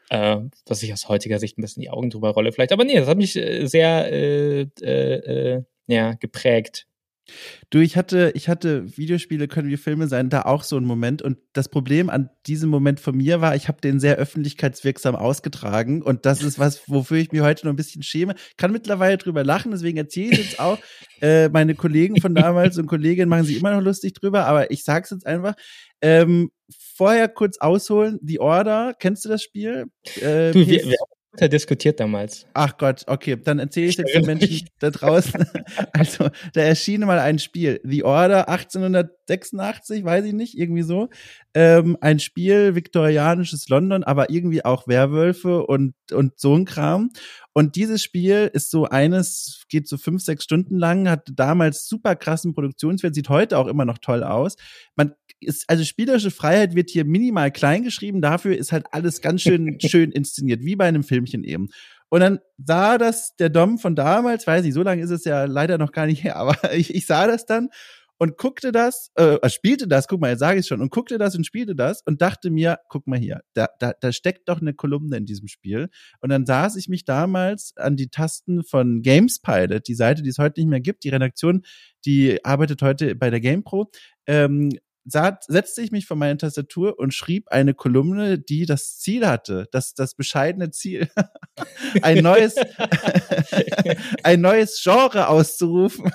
äh, 0.09 0.38
was 0.65 0.84
ich 0.84 0.93
aus 0.93 1.07
heutiger 1.07 1.39
Sicht 1.39 1.57
ein 1.57 1.61
bisschen 1.61 1.82
die 1.82 1.89
Augen 1.89 2.09
drüber 2.09 2.30
rolle 2.30 2.51
vielleicht. 2.51 2.71
Aber 2.71 2.84
nee, 2.84 2.95
das 2.95 3.07
hat 3.07 3.17
mich 3.17 3.36
äh, 3.36 3.65
sehr 3.65 4.11
äh, 4.11 4.61
äh, 4.82 5.55
äh, 5.55 5.63
ja, 5.88 6.13
geprägt. 6.13 6.86
Du, 7.69 7.80
ich 7.80 7.97
hatte, 7.97 8.32
ich 8.36 8.47
hatte 8.49 8.97
Videospiele 8.97 9.47
können 9.47 9.69
wie 9.69 9.78
Filme 9.78 10.07
sein, 10.07 10.30
da 10.30 10.43
auch 10.43 10.63
so 10.63 10.78
ein 10.78 10.86
Moment. 10.86 11.21
Und 11.21 11.38
das 11.53 11.69
Problem 11.69 12.09
an 12.09 12.30
diesem 12.45 12.69
Moment 12.69 12.99
von 12.99 13.15
mir 13.15 13.41
war, 13.41 13.55
ich 13.55 13.67
habe 13.67 13.82
den 13.82 13.99
sehr 13.99 14.15
öffentlichkeitswirksam 14.15 15.15
ausgetragen. 15.15 16.01
Und 16.01 16.25
das 16.25 16.41
ist 16.41 16.59
was, 16.59 16.89
wofür 16.89 17.17
ich 17.17 17.32
mich 17.32 17.41
heute 17.41 17.65
noch 17.65 17.73
ein 17.73 17.78
bisschen 17.78 18.03
schäme. 18.03 18.36
Kann 18.57 18.71
mittlerweile 18.71 19.17
drüber 19.17 19.43
lachen, 19.43 19.71
deswegen 19.71 19.97
erzähle 19.97 20.32
ich 20.32 20.38
jetzt 20.38 20.59
auch. 20.59 20.78
Äh, 21.19 21.49
meine 21.49 21.73
Kollegen 21.73 22.21
von 22.21 22.36
damals 22.36 22.78
und 22.78 22.86
Kolleginnen 22.86 23.28
machen 23.28 23.43
sich 23.43 23.57
immer 23.57 23.73
noch 23.75 23.82
lustig 23.82 24.13
drüber, 24.13 24.45
aber 24.45 24.69
ich 24.69 24.84
sag's 24.84 25.09
jetzt 25.09 25.25
einfach. 25.25 25.55
Ähm, 25.99 26.51
vorher 26.95 27.28
kurz 27.28 27.57
ausholen. 27.57 28.19
The 28.21 28.39
Order, 28.39 28.93
kennst 28.99 29.25
du 29.25 29.30
das 29.30 29.41
Spiel? 29.41 29.86
Äh, 30.17 30.51
du, 30.51 30.67
wir, 30.67 30.86
wir 30.86 30.97
haben 31.41 31.49
diskutiert 31.49 31.99
damals. 31.99 32.45
Ach 32.53 32.77
Gott, 32.77 33.03
okay, 33.07 33.38
dann 33.41 33.59
erzähle 33.59 33.88
ich 33.88 33.97
jetzt 33.97 34.13
den 34.13 34.25
Menschen 34.25 34.67
da 34.79 34.89
draußen. 34.89 35.45
also, 35.93 36.29
da 36.53 36.61
erschien 36.61 37.01
mal 37.01 37.19
ein 37.19 37.39
Spiel, 37.39 37.79
The 37.83 38.03
Order 38.03 38.49
1886, 39.30 40.03
weiß 40.03 40.25
ich 40.25 40.34
nicht, 40.34 40.57
irgendwie 40.57 40.84
so. 40.84 41.09
Ähm, 41.53 41.97
ein 42.01 42.19
Spiel, 42.19 42.75
viktorianisches 42.75 43.69
London, 43.69 44.03
aber 44.03 44.30
irgendwie 44.30 44.63
auch 44.63 44.88
Werwölfe 44.88 45.65
und, 45.65 45.93
und 46.11 46.39
so 46.39 46.55
ein 46.55 46.65
Kram. 46.65 47.11
Und 47.53 47.75
dieses 47.75 48.03
Spiel 48.03 48.49
ist 48.53 48.69
so 48.69 48.86
eines, 48.86 49.65
geht 49.69 49.88
so 49.88 49.97
fünf, 49.97 50.21
sechs 50.21 50.43
Stunden 50.43 50.78
lang, 50.78 51.09
hat 51.09 51.28
damals 51.34 51.88
super 51.88 52.15
krassen 52.15 52.53
Produktionswert, 52.53 53.15
sieht 53.15 53.30
heute 53.30 53.57
auch 53.57 53.67
immer 53.67 53.86
noch 53.86 53.97
toll 53.97 54.23
aus. 54.23 54.55
Man 54.95 55.13
ist, 55.39 55.65
also 55.67 55.84
spielerische 55.84 56.32
Freiheit 56.32 56.75
wird 56.75 56.89
hier 56.89 57.05
minimal 57.05 57.51
klein 57.51 57.84
geschrieben, 57.84 58.21
dafür 58.21 58.57
ist 58.57 58.71
halt 58.71 58.86
alles 58.91 59.21
ganz 59.21 59.41
schön, 59.41 59.80
schön 59.82 60.11
inszeniert, 60.11 60.61
wie 60.61 60.75
bei 60.75 60.86
einem 60.86 61.03
Filmchen 61.03 61.43
eben. 61.43 61.69
Und 62.09 62.21
dann 62.21 62.39
sah 62.63 62.97
das 62.97 63.36
der 63.36 63.49
Dom 63.49 63.80
von 63.80 63.95
damals, 63.95 64.47
weiß 64.47 64.63
nicht, 64.63 64.73
so 64.73 64.84
lange 64.84 65.01
ist 65.01 65.09
es 65.09 65.25
ja 65.25 65.45
leider 65.45 65.78
noch 65.78 65.91
gar 65.91 66.05
nicht 66.05 66.23
her, 66.23 66.36
aber 66.38 66.73
ich, 66.73 66.93
ich 66.93 67.05
sah 67.05 67.28
das 67.28 67.45
dann 67.45 67.69
und 68.18 68.38
guckte 68.38 68.72
das, 68.72 69.11
äh, 69.15 69.36
äh, 69.36 69.49
spielte 69.49 69.88
das, 69.88 70.07
guck 70.07 70.22
mal, 70.22 70.30
jetzt 70.30 70.39
sage 70.39 70.59
ich 70.59 70.68
schon, 70.68 70.82
und 70.82 70.91
guckte 70.91 71.18
das 71.18 71.36
und 71.36 71.45
spielte 71.45 71.76
das 71.76 72.01
und 72.03 72.22
dachte 72.22 72.49
mir, 72.49 72.80
guck 72.89 73.07
mal 73.07 73.20
hier, 73.20 73.41
da, 73.53 73.68
da, 73.80 73.93
da 73.99 74.11
steckt 74.11 74.49
doch 74.49 74.61
eine 74.61 74.74
Kolumne 74.74 75.18
in 75.18 75.26
diesem 75.26 75.47
Spiel. 75.47 75.89
Und 76.22 76.30
dann 76.30 76.45
saß 76.45 76.76
ich 76.76 76.89
mich 76.89 77.05
damals 77.05 77.76
an 77.78 77.95
die 77.95 78.09
Tasten 78.09 78.63
von 78.63 79.01
Games 79.01 79.39
Pilot, 79.39 79.88
die 79.88 79.95
Seite, 79.95 80.24
die 80.24 80.30
es 80.30 80.39
heute 80.39 80.59
nicht 80.59 80.70
mehr 80.70 80.82
gibt, 80.82 81.03
die 81.03 81.09
Redaktion, 81.09 81.63
die 82.05 82.43
arbeitet 82.43 82.82
heute 82.82 83.15
bei 83.15 83.30
der 83.30 83.39
GamePro, 83.39 83.91
ähm, 84.26 84.72
setzte 85.10 85.82
ich 85.82 85.91
mich 85.91 86.05
vor 86.05 86.18
meine 86.18 86.38
Tastatur 86.38 86.99
und 86.99 87.14
schrieb 87.14 87.47
eine 87.49 87.74
Kolumne, 87.74 88.39
die 88.39 88.66
das 88.66 88.99
Ziel 88.99 89.26
hatte, 89.26 89.68
das, 89.72 89.93
das 89.93 90.16
bescheidene 90.16 90.72
Ziel, 90.72 91.10
ein 92.01 92.22
neues, 92.22 92.55
ein 94.24 94.41
neues 94.41 94.82
Genre 94.84 95.30
auszurufen. 95.30 96.12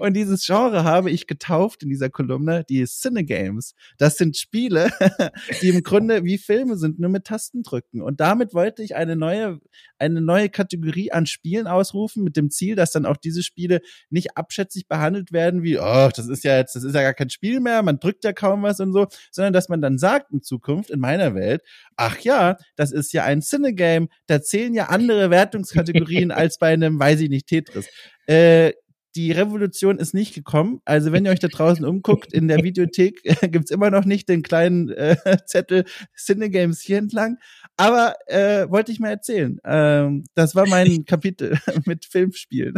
Und 0.00 0.14
dieses 0.14 0.44
Genre 0.44 0.82
habe 0.82 1.10
ich 1.10 1.26
getauft 1.26 1.84
in 1.84 1.88
dieser 1.88 2.10
Kolumne, 2.10 2.64
die 2.68 2.84
Cinegames. 2.84 3.74
Das 3.98 4.16
sind 4.16 4.36
Spiele, 4.36 4.90
die 5.62 5.68
im 5.68 5.82
Grunde 5.82 6.24
wie 6.24 6.38
Filme 6.38 6.76
sind, 6.76 6.98
nur 6.98 7.10
mit 7.10 7.24
Tasten 7.24 7.62
drücken. 7.62 8.02
Und 8.02 8.20
damit 8.20 8.54
wollte 8.54 8.82
ich 8.82 8.96
eine 8.96 9.14
neue, 9.14 9.60
eine 9.98 10.20
neue 10.20 10.48
Kategorie 10.48 11.12
an 11.12 11.26
Spielen 11.26 11.68
ausrufen, 11.68 12.24
mit 12.24 12.36
dem 12.36 12.50
Ziel, 12.50 12.74
dass 12.74 12.90
dann 12.90 13.06
auch 13.06 13.16
diese 13.16 13.44
Spiele 13.44 13.82
nicht 14.10 14.36
abschätzig 14.36 14.88
behandelt 14.88 15.32
werden, 15.32 15.62
wie, 15.62 15.78
oh, 15.78 16.08
das 16.14 16.26
ist 16.26 16.42
ja 16.42 16.56
jetzt, 16.56 16.74
das 16.74 16.82
ist 16.82 16.94
ja 16.94 17.02
gar 17.02 17.14
kein 17.14 17.30
Spiel 17.30 17.60
mehr, 17.60 17.82
man 17.82 18.00
drückt 18.00 18.24
ja 18.24 18.31
kaum 18.32 18.62
was 18.62 18.80
und 18.80 18.92
so, 18.92 19.06
sondern 19.30 19.52
dass 19.52 19.68
man 19.68 19.80
dann 19.80 19.98
sagt 19.98 20.32
in 20.32 20.42
Zukunft 20.42 20.90
in 20.90 21.00
meiner 21.00 21.34
Welt, 21.34 21.62
ach 21.96 22.18
ja, 22.20 22.56
das 22.76 22.92
ist 22.92 23.12
ja 23.12 23.24
ein 23.24 23.42
Cinegame, 23.42 24.08
da 24.26 24.42
zählen 24.42 24.74
ja 24.74 24.86
andere 24.86 25.30
Wertungskategorien 25.30 26.30
als 26.32 26.58
bei 26.58 26.72
einem, 26.72 26.98
weiß 26.98 27.20
ich 27.20 27.28
nicht, 27.28 27.46
Tetris. 27.46 27.88
Äh, 28.26 28.72
die 29.14 29.32
Revolution 29.32 29.98
ist 29.98 30.14
nicht 30.14 30.34
gekommen. 30.34 30.80
Also 30.84 31.12
wenn 31.12 31.24
ihr 31.24 31.32
euch 31.32 31.38
da 31.38 31.48
draußen 31.48 31.84
umguckt, 31.84 32.32
in 32.32 32.48
der 32.48 32.62
Videothek 32.62 33.20
äh, 33.24 33.48
gibt's 33.48 33.70
immer 33.70 33.90
noch 33.90 34.04
nicht 34.04 34.28
den 34.28 34.42
kleinen 34.42 34.90
äh, 34.90 35.16
Zettel 35.46 35.84
Cinegames 36.16 36.80
hier 36.80 36.98
entlang. 36.98 37.38
Aber 37.76 38.14
äh, 38.26 38.68
wollte 38.70 38.92
ich 38.92 39.00
mal 39.00 39.10
erzählen. 39.10 39.58
Ähm, 39.64 40.24
das 40.34 40.54
war 40.54 40.66
mein 40.66 41.04
Kapitel 41.04 41.58
mit 41.86 42.04
Filmspielen. 42.06 42.74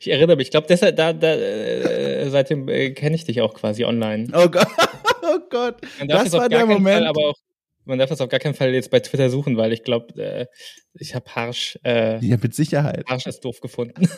Ich 0.00 0.10
erinnere 0.10 0.36
mich, 0.36 0.48
ich 0.48 0.50
glaube, 0.50 0.66
deshalb, 0.68 0.96
da, 0.96 1.12
da, 1.12 1.34
äh, 1.34 2.28
seitdem 2.30 2.68
äh, 2.68 2.90
kenne 2.90 3.14
ich 3.14 3.24
dich 3.24 3.40
auch 3.40 3.54
quasi 3.54 3.84
online. 3.84 4.28
Oh 4.34 4.48
Gott, 4.48 4.66
oh 5.22 5.38
Gott. 5.48 5.76
das 6.06 6.32
war 6.32 6.48
der 6.48 6.66
Moment. 6.66 6.98
Fall, 6.98 7.06
aber 7.06 7.28
auch, 7.28 7.36
man 7.84 7.98
darf 7.98 8.10
das 8.10 8.20
auf 8.20 8.28
gar 8.28 8.40
keinen 8.40 8.54
Fall 8.54 8.74
jetzt 8.74 8.90
bei 8.90 9.00
Twitter 9.00 9.30
suchen, 9.30 9.56
weil 9.56 9.72
ich 9.72 9.84
glaube, 9.84 10.14
äh, 10.20 10.46
ich 10.94 11.14
habe 11.14 11.26
Harsch. 11.34 11.78
Äh, 11.84 12.24
ja, 12.24 12.36
mit 12.40 12.54
Sicherheit. 12.54 13.04
Harsch 13.08 13.26
ist 13.26 13.40
doof 13.44 13.60
gefunden. 13.60 14.08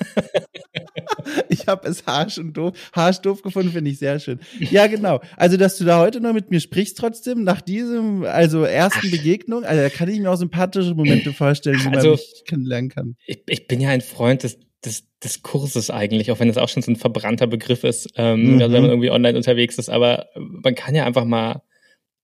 ich 1.49 1.67
habe 1.67 1.89
es 1.89 2.07
harsch 2.07 2.39
und 2.39 2.55
doof, 2.55 2.73
harsch 2.93 3.21
doof 3.21 3.43
gefunden, 3.43 3.73
finde 3.73 3.91
ich 3.91 3.99
sehr 3.99 4.19
schön. 4.19 4.41
Ja, 4.59 4.87
genau. 4.87 5.21
Also, 5.37 5.57
dass 5.57 5.77
du 5.77 5.85
da 5.85 6.01
heute 6.01 6.21
noch 6.21 6.33
mit 6.33 6.51
mir 6.51 6.61
sprichst 6.61 6.99
trotzdem, 6.99 7.45
nach 7.45 7.61
diesem, 7.61 8.25
also 8.25 8.65
ersten 8.65 9.07
Ach. 9.07 9.11
Begegnung, 9.11 9.65
also 9.65 9.83
da 9.83 9.91
kann 9.91 10.09
ich 10.09 10.19
mir 10.19 10.31
auch 10.31 10.37
sympathische 10.37 10.95
Momente 10.95 11.33
vorstellen, 11.33 11.81
wie 11.85 11.95
also, 11.95 12.11
man 12.11 12.17
mich 12.17 12.43
kennenlernen 12.47 12.91
kann. 12.91 13.17
Ich, 13.27 13.43
ich 13.49 13.67
bin 13.67 13.81
ja 13.81 13.91
ein 13.91 14.01
Freund 14.01 14.43
des 14.43 14.59
des 14.85 15.05
Diskurses 15.23 15.91
eigentlich, 15.91 16.31
auch 16.31 16.41
wenn 16.41 16.49
es 16.49 16.59
auch 16.59 16.69
schon 16.69 16.83
so 16.83 16.91
ein 16.91 16.97
verbrannter 16.97 17.47
Begriff 17.47 17.85
ist, 17.85 18.11
ähm, 18.17 18.55
mhm. 18.55 18.63
also 18.63 18.75
wenn 18.75 18.83
man 18.83 18.91
irgendwie 18.91 19.11
online 19.11 19.37
unterwegs 19.37 19.79
ist, 19.79 19.89
aber 19.89 20.27
man 20.37 20.75
kann 20.75 20.95
ja 20.95 21.07
einfach 21.07 21.25
mal, 21.25 21.63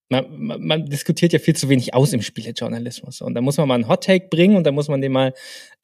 man, 0.09 0.25
man, 0.37 0.65
man 0.65 0.85
diskutiert 0.87 1.31
ja 1.33 1.39
viel 1.39 1.55
zu 1.55 1.69
wenig 1.69 1.93
aus 1.93 2.11
im 2.11 2.21
Spielejournalismus 2.21 3.21
und 3.21 3.35
da 3.35 3.41
muss 3.41 3.57
man 3.57 3.67
mal 3.67 3.75
einen 3.75 3.87
Hot 3.87 4.03
Take 4.03 4.27
bringen 4.29 4.57
und 4.57 4.65
da 4.65 4.71
muss 4.71 4.89
man 4.89 5.01
den 5.01 5.11
mal 5.11 5.33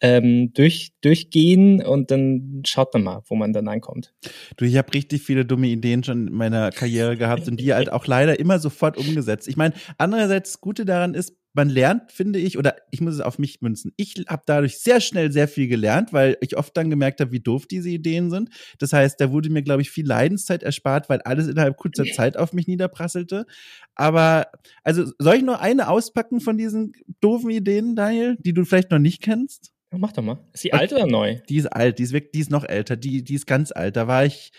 ähm, 0.02 0.52
durch, 0.54 0.92
durchgehen 1.02 1.82
und 1.82 2.12
dann 2.12 2.64
schaut 2.66 2.94
man 2.94 3.04
mal, 3.04 3.24
wo 3.28 3.36
man 3.36 3.54
dann 3.54 3.68
ankommt. 3.68 4.14
Du, 4.58 4.66
ich 4.66 4.76
habe 4.78 4.94
richtig 4.94 5.22
viele 5.22 5.46
dumme 5.46 5.68
Ideen 5.68 6.04
schon 6.04 6.28
in 6.28 6.34
meiner 6.34 6.72
Karriere 6.72 7.16
gehabt 7.16 7.48
und 7.48 7.60
die 7.60 7.74
halt 7.74 7.92
auch 7.92 8.08
leider 8.08 8.38
immer 8.40 8.60
sofort 8.60 8.98
umgesetzt. 8.98 9.48
Ich 9.48 9.58
meine, 9.58 9.76
andererseits, 9.98 10.54
das 10.54 10.62
Gute 10.62 10.86
daran 10.86 11.14
ist, 11.14 11.38
man 11.56 11.70
lernt, 11.70 12.12
finde 12.12 12.38
ich, 12.38 12.58
oder 12.58 12.76
ich 12.92 13.00
muss 13.00 13.14
es 13.14 13.22
auf 13.22 13.40
mich 13.40 13.62
münzen. 13.62 13.94
Ich 13.96 14.16
habe 14.28 14.44
dadurch 14.46 14.80
sehr 14.80 15.00
schnell 15.00 15.32
sehr 15.32 15.48
viel 15.48 15.68
gelernt, 15.68 16.12
weil 16.12 16.38
ich 16.42 16.58
oft 16.58 16.76
dann 16.76 16.90
gemerkt 16.90 17.22
habe, 17.22 17.32
wie 17.32 17.40
doof 17.40 17.66
diese 17.66 17.90
Ideen 17.90 18.30
sind. 18.30 18.50
Das 18.78 18.92
heißt, 18.92 19.20
da 19.22 19.32
wurde 19.32 19.50
mir, 19.50 19.64
glaube 19.64 19.82
ich, 19.82 19.90
viel 19.90 20.06
Leidenszeit 20.06 20.64
erspart, 20.64 21.10
weil 21.10 21.22
alles 21.22 21.48
innerhalb 21.48 21.78
kurzer 21.78 22.04
Zeit 22.06 22.36
auf 22.36 22.52
mich 22.52 22.68
niederprasselte. 22.68 23.46
Aber, 23.96 24.48
also, 24.84 25.06
soll 25.18 25.36
ich 25.36 25.44
nur 25.44 25.62
eine 25.62 25.88
auspacken 25.88 26.42
von 26.42 26.58
diesen 26.58 26.92
doofen 27.22 27.50
Ideen, 27.50 27.96
Daniel, 27.96 28.36
die 28.40 28.54
du 28.54 28.66
vielleicht 28.66 28.92
noch 28.92 29.00
nicht 29.00 29.22
kennst? 29.22 29.72
Ja, 29.94 29.98
mach 29.98 30.12
doch 30.12 30.24
mal. 30.24 30.46
Ist 30.52 30.66
die 30.66 30.74
alt 30.74 30.92
oder 30.92 31.08
neu? 31.08 31.40
Die 31.48 31.58
ist 31.58 31.68
alt, 31.68 32.00
die 32.00 32.04
ist, 32.04 32.12
wirklich, 32.12 32.32
die 32.34 32.42
ist 32.42 32.52
noch 32.52 32.66
älter, 32.66 32.98
die, 32.98 33.24
die 33.24 33.36
ist 33.36 33.48
ganz 33.48 33.72
alt. 33.72 33.96
Da 33.96 34.08
war 34.08 34.26
ich, 34.26 34.52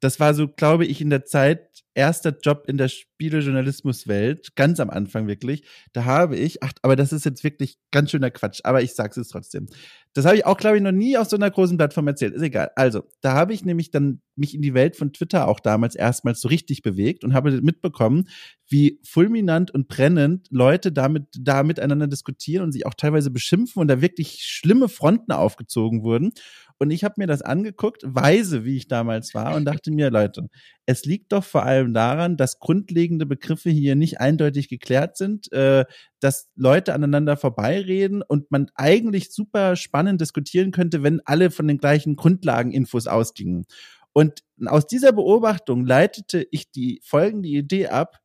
das 0.00 0.20
war 0.20 0.34
so, 0.34 0.48
glaube 0.48 0.86
ich, 0.86 1.00
in 1.00 1.10
der 1.10 1.24
Zeit 1.24 1.84
erster 1.94 2.36
Job 2.42 2.64
in 2.68 2.76
der 2.76 2.88
Spielejournalismuswelt, 2.88 4.54
ganz 4.54 4.80
am 4.80 4.90
Anfang 4.90 5.26
wirklich. 5.26 5.66
Da 5.94 6.04
habe 6.04 6.36
ich, 6.36 6.62
ach, 6.62 6.72
aber 6.82 6.94
das 6.94 7.12
ist 7.12 7.24
jetzt 7.24 7.42
wirklich 7.42 7.78
ganz 7.90 8.10
schöner 8.10 8.30
Quatsch, 8.30 8.60
aber 8.64 8.82
ich 8.82 8.94
sag's 8.94 9.16
es 9.16 9.28
trotzdem. 9.28 9.66
Das 10.12 10.26
habe 10.26 10.36
ich 10.36 10.44
auch, 10.44 10.58
glaube 10.58 10.76
ich, 10.76 10.82
noch 10.82 10.92
nie 10.92 11.16
auf 11.16 11.28
so 11.28 11.36
einer 11.36 11.50
großen 11.50 11.78
Plattform 11.78 12.06
erzählt. 12.06 12.34
Ist 12.34 12.42
egal. 12.42 12.70
Also, 12.76 13.04
da 13.22 13.32
habe 13.32 13.54
ich 13.54 13.64
nämlich 13.64 13.90
dann 13.90 14.20
mich 14.34 14.54
in 14.54 14.62
die 14.62 14.74
Welt 14.74 14.96
von 14.96 15.12
Twitter 15.12 15.48
auch 15.48 15.60
damals 15.60 15.94
erstmals 15.94 16.40
so 16.40 16.48
richtig 16.48 16.82
bewegt 16.82 17.24
und 17.24 17.32
habe 17.32 17.50
mitbekommen, 17.62 18.28
wie 18.68 19.00
fulminant 19.04 19.70
und 19.70 19.88
brennend 19.88 20.48
Leute 20.50 20.92
damit 20.92 21.24
da 21.38 21.62
miteinander 21.62 22.06
diskutieren 22.08 22.64
und 22.64 22.72
sich 22.72 22.86
auch 22.86 22.94
teilweise 22.94 23.30
beschimpfen 23.30 23.80
und 23.80 23.88
da 23.88 24.00
wirklich 24.00 24.42
schlimme 24.42 24.88
Fronten 24.88 25.32
aufgezogen 25.32 26.02
wurden. 26.02 26.32
Und 26.78 26.90
ich 26.90 27.04
habe 27.04 27.14
mir 27.16 27.26
das 27.26 27.40
angeguckt, 27.40 28.02
weise, 28.04 28.64
wie 28.64 28.76
ich 28.76 28.86
damals 28.86 29.34
war, 29.34 29.54
und 29.54 29.64
dachte 29.64 29.90
mir, 29.90 30.10
Leute, 30.10 30.48
es 30.84 31.04
liegt 31.04 31.32
doch 31.32 31.44
vor 31.44 31.62
allem 31.62 31.94
daran, 31.94 32.36
dass 32.36 32.58
grundlegende 32.58 33.24
Begriffe 33.24 33.70
hier 33.70 33.96
nicht 33.96 34.20
eindeutig 34.20 34.68
geklärt 34.68 35.16
sind, 35.16 35.50
äh, 35.52 35.86
dass 36.20 36.50
Leute 36.54 36.92
aneinander 36.92 37.36
vorbeireden 37.36 38.22
und 38.22 38.50
man 38.50 38.70
eigentlich 38.74 39.32
super 39.32 39.76
spannend 39.76 40.20
diskutieren 40.20 40.70
könnte, 40.70 41.02
wenn 41.02 41.20
alle 41.24 41.50
von 41.50 41.66
den 41.66 41.78
gleichen 41.78 42.16
Grundlageninfos 42.16 43.06
ausgingen. 43.06 43.64
Und 44.12 44.42
aus 44.64 44.86
dieser 44.86 45.12
Beobachtung 45.12 45.84
leitete 45.84 46.46
ich 46.50 46.70
die 46.70 47.00
folgende 47.04 47.48
Idee 47.48 47.88
ab. 47.88 48.18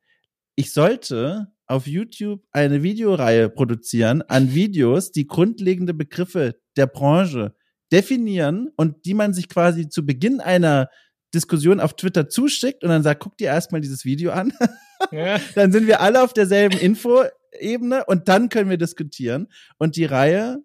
Ich 0.61 0.73
sollte 0.73 1.47
auf 1.65 1.87
YouTube 1.87 2.43
eine 2.51 2.83
Videoreihe 2.83 3.49
produzieren 3.49 4.21
an 4.21 4.53
Videos, 4.53 5.11
die 5.11 5.25
grundlegende 5.25 5.95
Begriffe 5.95 6.61
der 6.77 6.85
Branche 6.85 7.55
definieren 7.91 8.69
und 8.75 9.05
die 9.05 9.15
man 9.15 9.33
sich 9.33 9.49
quasi 9.49 9.89
zu 9.89 10.05
Beginn 10.05 10.39
einer 10.39 10.91
Diskussion 11.33 11.79
auf 11.79 11.95
Twitter 11.95 12.29
zuschickt 12.29 12.83
und 12.83 12.91
dann 12.91 13.01
sagt, 13.01 13.21
guck 13.23 13.37
dir 13.37 13.47
erstmal 13.47 13.81
dieses 13.81 14.05
Video 14.05 14.33
an. 14.33 14.53
Ja. 15.11 15.39
dann 15.55 15.71
sind 15.71 15.87
wir 15.87 15.99
alle 15.99 16.21
auf 16.21 16.31
derselben 16.31 16.77
Info-Ebene 16.77 18.05
und 18.05 18.27
dann 18.27 18.49
können 18.49 18.69
wir 18.69 18.77
diskutieren. 18.77 19.47
Und 19.79 19.95
die 19.95 20.05
Reihe 20.05 20.59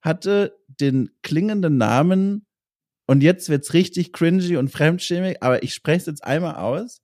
hatte 0.00 0.56
den 0.66 1.10
klingenden 1.22 1.76
Namen 1.76 2.46
und 3.06 3.22
jetzt 3.22 3.50
wird's 3.50 3.74
richtig 3.74 4.14
cringy 4.14 4.56
und 4.56 4.70
fremdschämig, 4.70 5.42
aber 5.42 5.62
ich 5.62 5.74
spreche 5.74 5.98
es 5.98 6.06
jetzt 6.06 6.24
einmal 6.24 6.54
aus. 6.54 7.02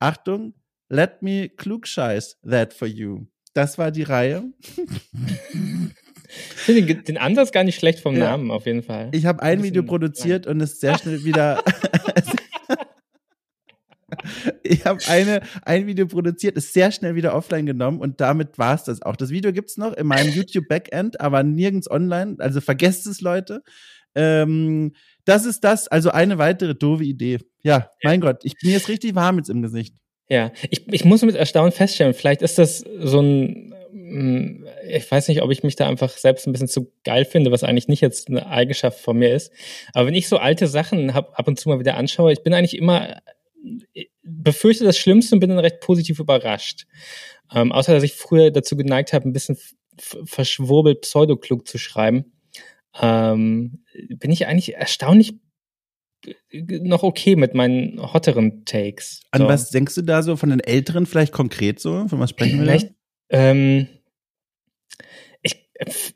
Achtung, 0.00 0.54
let 0.90 1.22
me 1.22 1.48
klugscheiß 1.48 2.38
that 2.48 2.74
for 2.74 2.86
you. 2.86 3.26
Das 3.54 3.78
war 3.78 3.90
die 3.90 4.02
Reihe. 4.02 4.44
finde 6.28 6.82
den, 6.94 7.04
den, 7.04 7.18
Ansatz 7.18 7.52
gar 7.52 7.64
nicht 7.64 7.78
schlecht 7.78 8.00
vom 8.00 8.14
ja. 8.16 8.30
Namen, 8.30 8.50
auf 8.50 8.66
jeden 8.66 8.82
Fall. 8.82 9.08
Ich 9.12 9.24
habe 9.26 9.42
ein, 9.42 9.58
ein 9.58 9.64
Video 9.64 9.82
produziert 9.82 10.44
lang. 10.46 10.56
und 10.56 10.60
es 10.60 10.78
sehr 10.78 10.98
schnell 10.98 11.24
wieder. 11.24 11.64
ich 14.62 14.84
habe 14.84 15.00
eine 15.08 15.40
ein 15.62 15.86
Video 15.86 16.06
produziert, 16.06 16.56
ist 16.56 16.72
sehr 16.72 16.92
schnell 16.92 17.14
wieder 17.14 17.34
offline 17.34 17.66
genommen 17.66 18.00
und 18.00 18.20
damit 18.20 18.58
war 18.58 18.74
es 18.74 18.84
das 18.84 19.02
auch. 19.02 19.16
Das 19.16 19.30
Video 19.30 19.52
gibt's 19.52 19.76
noch 19.76 19.94
in 19.94 20.06
meinem 20.06 20.32
YouTube 20.32 20.68
Backend, 20.68 21.20
aber 21.20 21.42
nirgends 21.42 21.90
online. 21.90 22.36
Also 22.38 22.60
vergesst 22.60 23.06
es, 23.06 23.20
Leute. 23.20 23.62
Ähm, 24.14 24.92
das 25.24 25.44
ist 25.44 25.62
das, 25.64 25.88
also 25.88 26.10
eine 26.10 26.38
weitere 26.38 26.74
doofe 26.74 27.04
Idee. 27.04 27.38
Ja, 27.62 27.90
mein 28.02 28.20
Gott, 28.20 28.44
ich 28.44 28.54
bin 28.60 28.70
jetzt 28.70 28.88
richtig 28.88 29.14
warm 29.14 29.38
jetzt 29.38 29.50
im 29.50 29.62
Gesicht. 29.62 29.94
Ja, 30.30 30.52
ich, 30.70 30.86
ich 30.92 31.04
muss 31.04 31.22
mit 31.22 31.34
Erstaunen 31.34 31.72
feststellen, 31.72 32.14
vielleicht 32.14 32.40
ist 32.40 32.56
das 32.56 32.78
so 32.78 33.20
ein, 33.20 33.74
mm, 33.92 34.64
ich 34.88 35.10
weiß 35.10 35.26
nicht, 35.26 35.42
ob 35.42 35.50
ich 35.50 35.64
mich 35.64 35.74
da 35.74 35.88
einfach 35.88 36.16
selbst 36.16 36.46
ein 36.46 36.52
bisschen 36.52 36.68
zu 36.68 36.92
geil 37.02 37.24
finde, 37.24 37.50
was 37.50 37.64
eigentlich 37.64 37.88
nicht 37.88 38.00
jetzt 38.00 38.28
eine 38.28 38.46
Eigenschaft 38.46 39.00
von 39.00 39.18
mir 39.18 39.34
ist. 39.34 39.52
Aber 39.92 40.06
wenn 40.06 40.14
ich 40.14 40.28
so 40.28 40.36
alte 40.36 40.68
Sachen 40.68 41.14
hab, 41.14 41.36
ab 41.36 41.48
und 41.48 41.58
zu 41.58 41.68
mal 41.68 41.80
wieder 41.80 41.96
anschaue, 41.96 42.32
ich 42.32 42.44
bin 42.44 42.54
eigentlich 42.54 42.78
immer, 42.78 43.20
befürchte 44.22 44.84
das 44.84 44.96
Schlimmste 44.96 45.34
und 45.34 45.40
bin 45.40 45.50
dann 45.50 45.58
recht 45.58 45.80
positiv 45.80 46.20
überrascht. 46.20 46.86
Ähm, 47.52 47.72
außer, 47.72 47.92
dass 47.92 48.04
ich 48.04 48.14
früher 48.14 48.52
dazu 48.52 48.76
geneigt 48.76 49.12
habe, 49.12 49.28
ein 49.28 49.32
bisschen 49.32 49.58
verschwurbelt 49.98 51.00
pseudoklug 51.00 51.66
zu 51.66 51.76
schreiben, 51.76 52.32
ähm, 53.00 53.82
bin 54.08 54.30
ich 54.30 54.46
eigentlich 54.46 54.76
erstaunlich 54.76 55.34
noch 56.52 57.02
okay 57.02 57.36
mit 57.36 57.54
meinen 57.54 58.00
hotteren 58.12 58.64
Takes. 58.64 59.22
An 59.30 59.42
so. 59.42 59.48
was 59.48 59.70
denkst 59.70 59.94
du 59.94 60.02
da 60.02 60.22
so 60.22 60.36
von 60.36 60.50
den 60.50 60.60
Älteren 60.60 61.06
vielleicht 61.06 61.32
konkret 61.32 61.80
so? 61.80 62.06
Von 62.08 62.20
was 62.20 62.30
sprechen 62.30 62.58
wir 62.58 62.64
vielleicht, 62.64 62.90
da? 63.28 63.50
Ähm, 63.50 63.86
ich, 65.42 65.56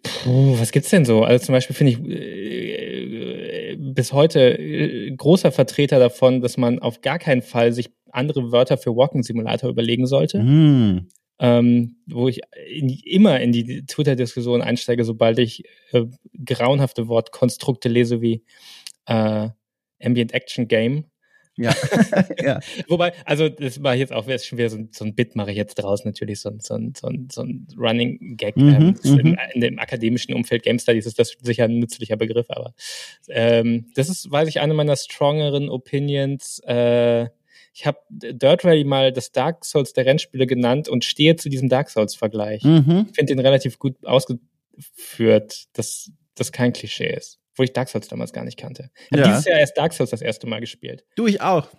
puh, 0.02 0.59
was 0.59 0.72
gibt's 0.72 0.90
denn 0.90 1.05
so? 1.05 1.22
Also 1.22 1.46
zum 1.46 1.55
Beispiel 1.55 1.74
finde 1.74 1.92
ich 1.92 2.00
äh, 2.00 3.76
bis 3.78 4.12
heute 4.12 4.59
äh, 4.59 5.11
großer 5.16 5.52
Vertreter 5.52 5.98
davon, 5.98 6.40
dass 6.40 6.57
man 6.57 6.78
auf 6.80 7.00
gar 7.00 7.18
keinen 7.18 7.42
Fall 7.42 7.72
sich 7.72 7.90
andere 8.11 8.52
Wörter 8.52 8.76
für 8.76 8.94
Walking 8.94 9.22
Simulator 9.22 9.70
überlegen 9.70 10.07
sollte. 10.07 10.42
Mm. 10.42 11.09
Ähm, 11.40 11.96
wo 12.07 12.28
ich 12.28 12.42
in, 12.70 12.88
immer 12.88 13.40
in 13.40 13.50
die 13.50 13.84
Twitter-Diskussion 13.86 14.62
einsteige, 14.62 15.05
sobald 15.05 15.40
ich 15.40 15.64
äh, 15.90 16.05
grauenhafte 16.44 17.09
Wortkonstrukte 17.09 17.88
lese 17.88 18.20
wie 18.20 18.44
äh, 19.07 19.48
Ambient 20.01 20.32
Action 20.32 20.68
Game. 20.68 21.05
Ja. 21.57 21.74
ja. 22.42 22.61
Wobei, 22.88 23.12
also 23.24 23.49
das 23.49 23.82
war 23.82 23.95
jetzt 23.95 24.12
auch 24.12 24.24
schon 24.24 24.59
wieder 24.59 24.70
so, 24.70 24.78
so 24.90 25.05
ein 25.05 25.14
Bit, 25.14 25.36
mache 25.36 25.53
ich 25.53 25.57
jetzt 25.57 25.76
draus 25.76 26.05
natürlich, 26.05 26.40
so, 26.40 26.51
so, 26.59 26.78
so, 26.97 27.09
so 27.30 27.42
ein 27.42 27.66
Running 27.76 28.36
Gag. 28.36 28.57
Mhm, 28.57 28.97
ähm, 29.05 29.18
in, 29.18 29.38
in, 29.55 29.61
dem 29.61 29.78
akademischen 29.78 30.34
Umfeld 30.34 30.62
Game 30.62 30.78
Studies 30.78 31.07
ist 31.07 31.18
das 31.18 31.36
sicher 31.40 31.64
ein 31.64 31.78
nützlicher 31.78 32.16
Begriff, 32.16 32.47
aber 32.49 32.74
ähm, 33.28 33.86
das 33.95 34.09
ist, 34.09 34.30
weiß 34.30 34.49
ich, 34.49 34.61
eine 34.61 34.74
meiner 34.74 34.97
strongeren 34.97 35.68
Opinions. 35.68 36.61
Äh, 36.66 37.28
ich 37.72 37.86
habe 37.86 37.99
Dirt 38.09 38.64
Rally 38.64 38.84
mal 38.84 39.12
das 39.12 39.32
Dark 39.32 39.64
Souls 39.64 39.92
der 39.92 40.07
Rennspiele 40.07 40.47
genannt 40.47 40.88
und 40.88 41.05
stehe 41.05 41.36
zu 41.36 41.49
diesem 41.49 41.68
Dark 41.68 41.90
Souls-Vergleich. 41.90 42.62
Mhm. 42.62 43.07
Ich 43.11 43.16
finde 43.16 43.34
den 43.34 43.40
relativ 43.40 43.78
gut 43.78 43.97
ausgeführt, 44.05 45.64
dass 45.72 46.11
das 46.36 46.53
kein 46.53 46.72
Klischee 46.72 47.12
ist 47.12 47.40
wo 47.57 47.62
ich 47.62 47.72
Dark 47.72 47.88
Souls 47.88 48.09
damals 48.09 48.32
gar 48.32 48.44
nicht 48.44 48.59
kannte. 48.59 48.90
Habe 49.12 49.22
ja. 49.22 49.28
dieses 49.28 49.44
Jahr 49.44 49.59
erst 49.59 49.76
Dark 49.76 49.92
Souls 49.92 50.11
das 50.11 50.22
erste 50.22 50.46
Mal 50.46 50.61
gespielt. 50.61 51.05
Du, 51.16 51.26
ich 51.26 51.40
auch. 51.40 51.68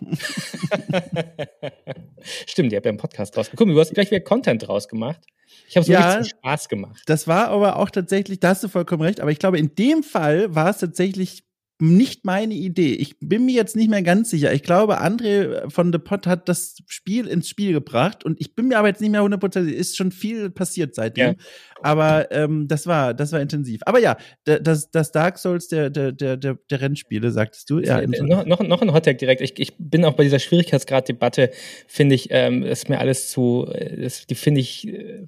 Stimmt, 2.46 2.72
ihr 2.72 2.76
habt 2.76 2.86
ja 2.86 2.90
einen 2.90 2.98
Podcast 2.98 3.36
draus 3.36 3.50
gekommen. 3.50 3.74
Du 3.74 3.80
hast 3.80 3.94
gleich 3.94 4.10
wieder 4.10 4.20
Content 4.20 4.66
draus 4.66 4.88
gemacht. 4.88 5.20
Ich 5.68 5.76
habe 5.76 5.86
so 5.86 5.92
ja, 5.92 6.14
richtig 6.14 6.36
Spaß 6.38 6.68
gemacht. 6.68 7.02
Das 7.06 7.28
war 7.28 7.48
aber 7.48 7.76
auch 7.76 7.90
tatsächlich, 7.90 8.40
da 8.40 8.50
hast 8.50 8.64
du 8.64 8.68
vollkommen 8.68 9.02
recht, 9.02 9.20
aber 9.20 9.30
ich 9.30 9.38
glaube, 9.38 9.58
in 9.58 9.74
dem 9.74 10.02
Fall 10.02 10.54
war 10.54 10.70
es 10.70 10.78
tatsächlich 10.78 11.45
nicht 11.78 12.24
meine 12.24 12.54
Idee. 12.54 12.94
Ich 12.94 13.18
bin 13.20 13.44
mir 13.44 13.54
jetzt 13.54 13.76
nicht 13.76 13.90
mehr 13.90 14.02
ganz 14.02 14.30
sicher. 14.30 14.52
Ich 14.54 14.62
glaube, 14.62 15.02
André 15.02 15.68
von 15.70 15.92
The 15.92 15.98
Pot 15.98 16.26
hat 16.26 16.48
das 16.48 16.76
Spiel 16.86 17.26
ins 17.26 17.48
Spiel 17.48 17.72
gebracht 17.72 18.24
und 18.24 18.40
ich 18.40 18.54
bin 18.54 18.68
mir 18.68 18.78
aber 18.78 18.88
jetzt 18.88 19.02
nicht 19.02 19.10
mehr 19.10 19.22
hundertprozentig. 19.22 19.74
Ist 19.74 19.96
schon 19.96 20.10
viel 20.10 20.48
passiert 20.48 20.94
seitdem. 20.94 21.26
Ja. 21.26 21.34
Aber 21.82 22.30
ähm, 22.32 22.66
das 22.66 22.86
war, 22.86 23.12
das 23.12 23.32
war 23.32 23.40
intensiv. 23.40 23.82
Aber 23.84 23.98
ja, 23.98 24.16
das, 24.44 24.90
das 24.90 25.12
Dark 25.12 25.38
Souls 25.38 25.68
der, 25.68 25.90
der, 25.90 26.12
der, 26.12 26.36
der, 26.36 26.58
Rennspiele, 26.70 27.30
sagtest 27.30 27.68
du. 27.68 27.80
Ja, 27.80 28.00
noch, 28.06 28.46
noch, 28.46 28.60
noch 28.60 28.82
ein 28.82 28.92
Hottag 28.94 29.18
direkt. 29.18 29.42
Ich, 29.42 29.58
ich 29.58 29.74
bin 29.78 30.04
auch 30.06 30.14
bei 30.14 30.24
dieser 30.24 30.38
Schwierigkeitsgrad-Debatte, 30.38 31.50
finde 31.86 32.14
ich, 32.14 32.28
ähm, 32.30 32.62
ist 32.62 32.88
mir 32.88 32.98
alles 32.98 33.28
zu, 33.28 33.66
äh, 33.70 34.00
das, 34.02 34.26
die 34.26 34.34
finde 34.34 34.60
ich. 34.62 34.88
Äh, 34.88 35.26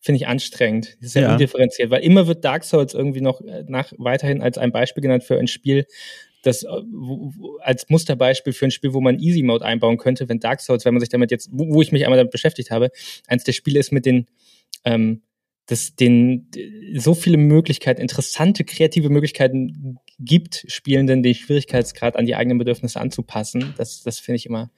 finde 0.00 0.16
ich 0.16 0.26
anstrengend. 0.26 0.96
Das 1.00 1.08
ist 1.08 1.14
ja, 1.14 1.22
ja 1.22 1.32
undifferenziert, 1.32 1.90
weil 1.90 2.02
immer 2.02 2.26
wird 2.26 2.44
Dark 2.44 2.64
Souls 2.64 2.94
irgendwie 2.94 3.20
noch 3.20 3.40
äh, 3.40 3.64
nach 3.68 3.92
weiterhin 3.98 4.42
als 4.42 4.58
ein 4.58 4.72
Beispiel 4.72 5.02
genannt 5.02 5.24
für 5.24 5.38
ein 5.38 5.46
Spiel, 5.46 5.86
das 6.42 6.62
äh, 6.62 6.68
als 7.60 7.88
Musterbeispiel 7.88 8.52
für 8.52 8.64
ein 8.64 8.70
Spiel, 8.70 8.94
wo 8.94 9.00
man 9.00 9.18
Easy 9.18 9.42
Mode 9.42 9.64
einbauen 9.64 9.98
könnte, 9.98 10.28
wenn 10.28 10.40
Dark 10.40 10.60
Souls, 10.60 10.84
wenn 10.84 10.94
man 10.94 11.00
sich 11.00 11.10
damit 11.10 11.30
jetzt, 11.30 11.50
wo, 11.52 11.74
wo 11.74 11.82
ich 11.82 11.92
mich 11.92 12.04
einmal 12.04 12.18
damit 12.18 12.32
beschäftigt 12.32 12.70
habe, 12.70 12.90
eins 13.26 13.44
der 13.44 13.52
Spiele 13.52 13.78
ist 13.78 13.92
mit 13.92 14.06
den 14.06 14.26
ähm, 14.84 15.22
dass 15.66 15.94
den 15.94 16.48
so 16.96 17.14
viele 17.14 17.36
Möglichkeiten, 17.36 18.00
interessante 18.00 18.64
kreative 18.64 19.08
Möglichkeiten 19.08 19.98
gibt, 20.18 20.64
Spielenden 20.66 21.22
den 21.22 21.34
Schwierigkeitsgrad 21.34 22.16
an 22.16 22.26
die 22.26 22.34
eigenen 22.34 22.58
Bedürfnisse 22.58 23.00
anzupassen. 23.00 23.72
Das, 23.78 24.02
das 24.02 24.18
finde 24.18 24.36
ich 24.36 24.46
immer 24.46 24.70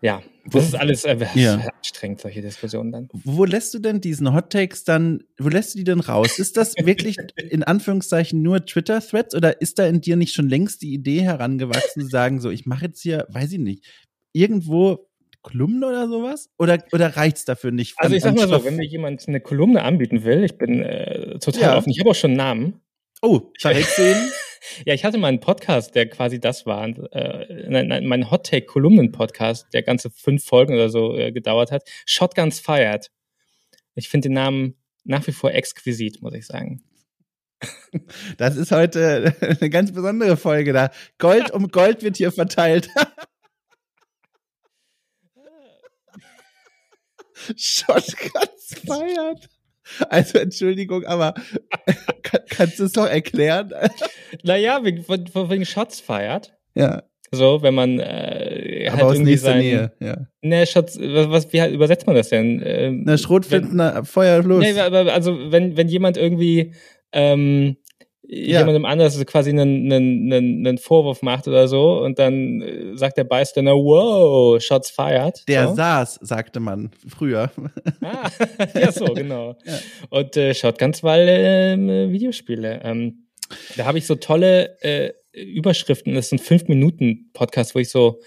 ja, 0.00 0.22
das 0.46 0.66
ist 0.66 0.74
alles 0.74 1.04
äh, 1.04 1.16
ja. 1.34 1.60
anstrengend, 1.76 2.20
solche 2.20 2.40
Diskussionen 2.40 2.92
dann. 2.92 3.08
Wo 3.24 3.44
lässt 3.44 3.74
du 3.74 3.78
denn 3.78 4.00
diesen 4.00 4.32
Hot 4.34 4.50
Takes 4.50 4.84
dann, 4.84 5.24
wo 5.38 5.48
lässt 5.48 5.74
du 5.74 5.78
die 5.78 5.84
denn 5.84 6.00
raus? 6.00 6.38
Ist 6.38 6.56
das 6.56 6.74
wirklich 6.76 7.16
in 7.50 7.62
Anführungszeichen 7.64 8.40
nur 8.42 8.64
Twitter-Threads 8.64 9.34
oder 9.34 9.60
ist 9.60 9.78
da 9.78 9.86
in 9.86 10.00
dir 10.00 10.16
nicht 10.16 10.34
schon 10.34 10.48
längst 10.48 10.82
die 10.82 10.92
Idee 10.92 11.22
herangewachsen, 11.22 12.02
zu 12.02 12.08
sagen, 12.08 12.40
so, 12.40 12.50
ich 12.50 12.66
mache 12.66 12.86
jetzt 12.86 13.02
hier, 13.02 13.26
weiß 13.28 13.52
ich 13.52 13.58
nicht, 13.58 13.84
irgendwo 14.32 15.08
Kolumne 15.42 15.86
oder 15.86 16.08
sowas? 16.08 16.50
Oder, 16.58 16.84
oder 16.92 17.16
reicht's 17.16 17.44
dafür 17.44 17.70
nicht? 17.70 17.94
Also 17.98 18.14
ich 18.14 18.22
sag 18.22 18.36
mal 18.36 18.48
so, 18.48 18.64
wenn 18.64 18.76
mir 18.76 18.86
jemand 18.86 19.26
eine 19.26 19.40
Kolumne 19.40 19.82
anbieten 19.82 20.24
will, 20.24 20.44
ich 20.44 20.58
bin 20.58 20.82
äh, 20.82 21.38
total 21.38 21.62
ja. 21.62 21.76
offen, 21.76 21.90
ich 21.90 22.00
habe 22.00 22.10
auch 22.10 22.14
schon 22.14 22.32
einen 22.32 22.38
Namen. 22.38 22.80
Oh, 23.22 23.50
verrätst 23.58 23.98
du 23.98 24.02
ihn? 24.02 24.30
Ja, 24.84 24.94
ich 24.94 25.04
hatte 25.04 25.18
mal 25.18 25.28
einen 25.28 25.40
Podcast, 25.40 25.94
der 25.94 26.08
quasi 26.08 26.40
das 26.40 26.66
war. 26.66 26.86
Äh, 26.86 27.68
nein, 27.68 28.06
mein 28.06 28.30
Hot 28.30 28.46
Take 28.46 28.66
Kolumnen-Podcast, 28.66 29.66
der 29.72 29.82
ganze 29.82 30.10
fünf 30.10 30.44
Folgen 30.44 30.74
oder 30.74 30.88
so 30.88 31.16
äh, 31.16 31.32
gedauert 31.32 31.70
hat. 31.70 31.88
Shotguns 32.06 32.60
Fired. 32.60 33.10
Ich 33.94 34.08
finde 34.08 34.28
den 34.28 34.34
Namen 34.34 34.74
nach 35.04 35.26
wie 35.26 35.32
vor 35.32 35.52
exquisit, 35.52 36.22
muss 36.22 36.34
ich 36.34 36.46
sagen. 36.46 36.82
Das 38.36 38.56
ist 38.56 38.70
heute 38.70 39.34
eine 39.40 39.70
ganz 39.70 39.92
besondere 39.92 40.36
Folge 40.36 40.72
da. 40.72 40.90
Gold 41.18 41.50
um 41.50 41.68
Gold 41.68 42.02
wird 42.02 42.16
hier 42.16 42.30
verteilt. 42.30 42.88
Shotguns 47.56 48.76
Fired. 48.86 49.48
Also 50.10 50.38
Entschuldigung, 50.38 51.04
aber 51.06 51.34
kannst 52.58 52.78
du 52.78 52.84
es 52.84 52.92
doch 52.92 53.06
erklären? 53.06 53.72
naja, 54.42 54.84
wegen, 54.84 55.08
wegen 55.08 55.64
Shots 55.64 56.00
feiert. 56.00 56.54
Ja. 56.74 57.04
So, 57.30 57.62
wenn 57.62 57.74
man 57.74 57.98
äh, 57.98 58.88
aber 58.88 58.96
halt 58.96 59.02
aus 59.04 59.18
nächster 59.18 59.50
sein, 59.50 59.58
Nähe, 59.58 59.92
ja. 60.00 60.16
Ne, 60.40 60.66
Shots, 60.66 60.98
was, 60.98 61.30
was, 61.30 61.52
wie 61.52 61.60
halt 61.60 61.74
übersetzt 61.74 62.06
man 62.06 62.16
das 62.16 62.30
denn? 62.30 62.62
Ähm, 62.64 63.02
Na, 63.04 63.18
Schrotflinten, 63.18 64.04
Feuer 64.04 64.42
los. 64.42 64.60
Nee, 64.62 64.78
aber 64.80 65.12
also 65.12 65.52
wenn, 65.52 65.76
wenn 65.76 65.88
jemand 65.88 66.16
irgendwie 66.16 66.74
ähm, 67.12 67.76
ja. 68.28 68.60
jemandem 68.60 68.84
anders 68.84 69.24
quasi 69.24 69.50
einen, 69.50 69.90
einen, 69.90 70.32
einen, 70.32 70.66
einen 70.66 70.78
Vorwurf 70.78 71.22
macht 71.22 71.48
oder 71.48 71.66
so 71.66 72.02
und 72.02 72.18
dann 72.18 72.60
äh, 72.60 72.96
sagt 72.96 73.16
der 73.16 73.24
Bystander, 73.24 73.72
wow, 73.72 74.62
Shots 74.62 74.90
fired. 74.90 75.42
Der 75.48 75.68
so. 75.68 75.74
saß, 75.74 76.18
sagte 76.22 76.60
man 76.60 76.90
früher. 77.08 77.50
Ah, 78.00 78.30
ja, 78.74 78.92
so, 78.92 79.06
genau. 79.06 79.56
ja. 79.64 79.78
Und 80.10 80.36
äh, 80.36 80.54
Shotguns, 80.54 81.02
weil 81.02 81.28
äh, 81.28 82.10
Videospiele. 82.10 82.80
Ähm, 82.84 83.26
da 83.76 83.86
habe 83.86 83.98
ich 83.98 84.06
so 84.06 84.14
tolle 84.14 84.78
äh, 84.82 85.12
Überschriften. 85.32 86.14
Das 86.14 86.26
ist 86.26 86.32
ein 86.32 86.38
Fünf-Minuten-Podcast, 86.38 87.74
wo 87.74 87.80
ich 87.80 87.90
so 87.90 88.20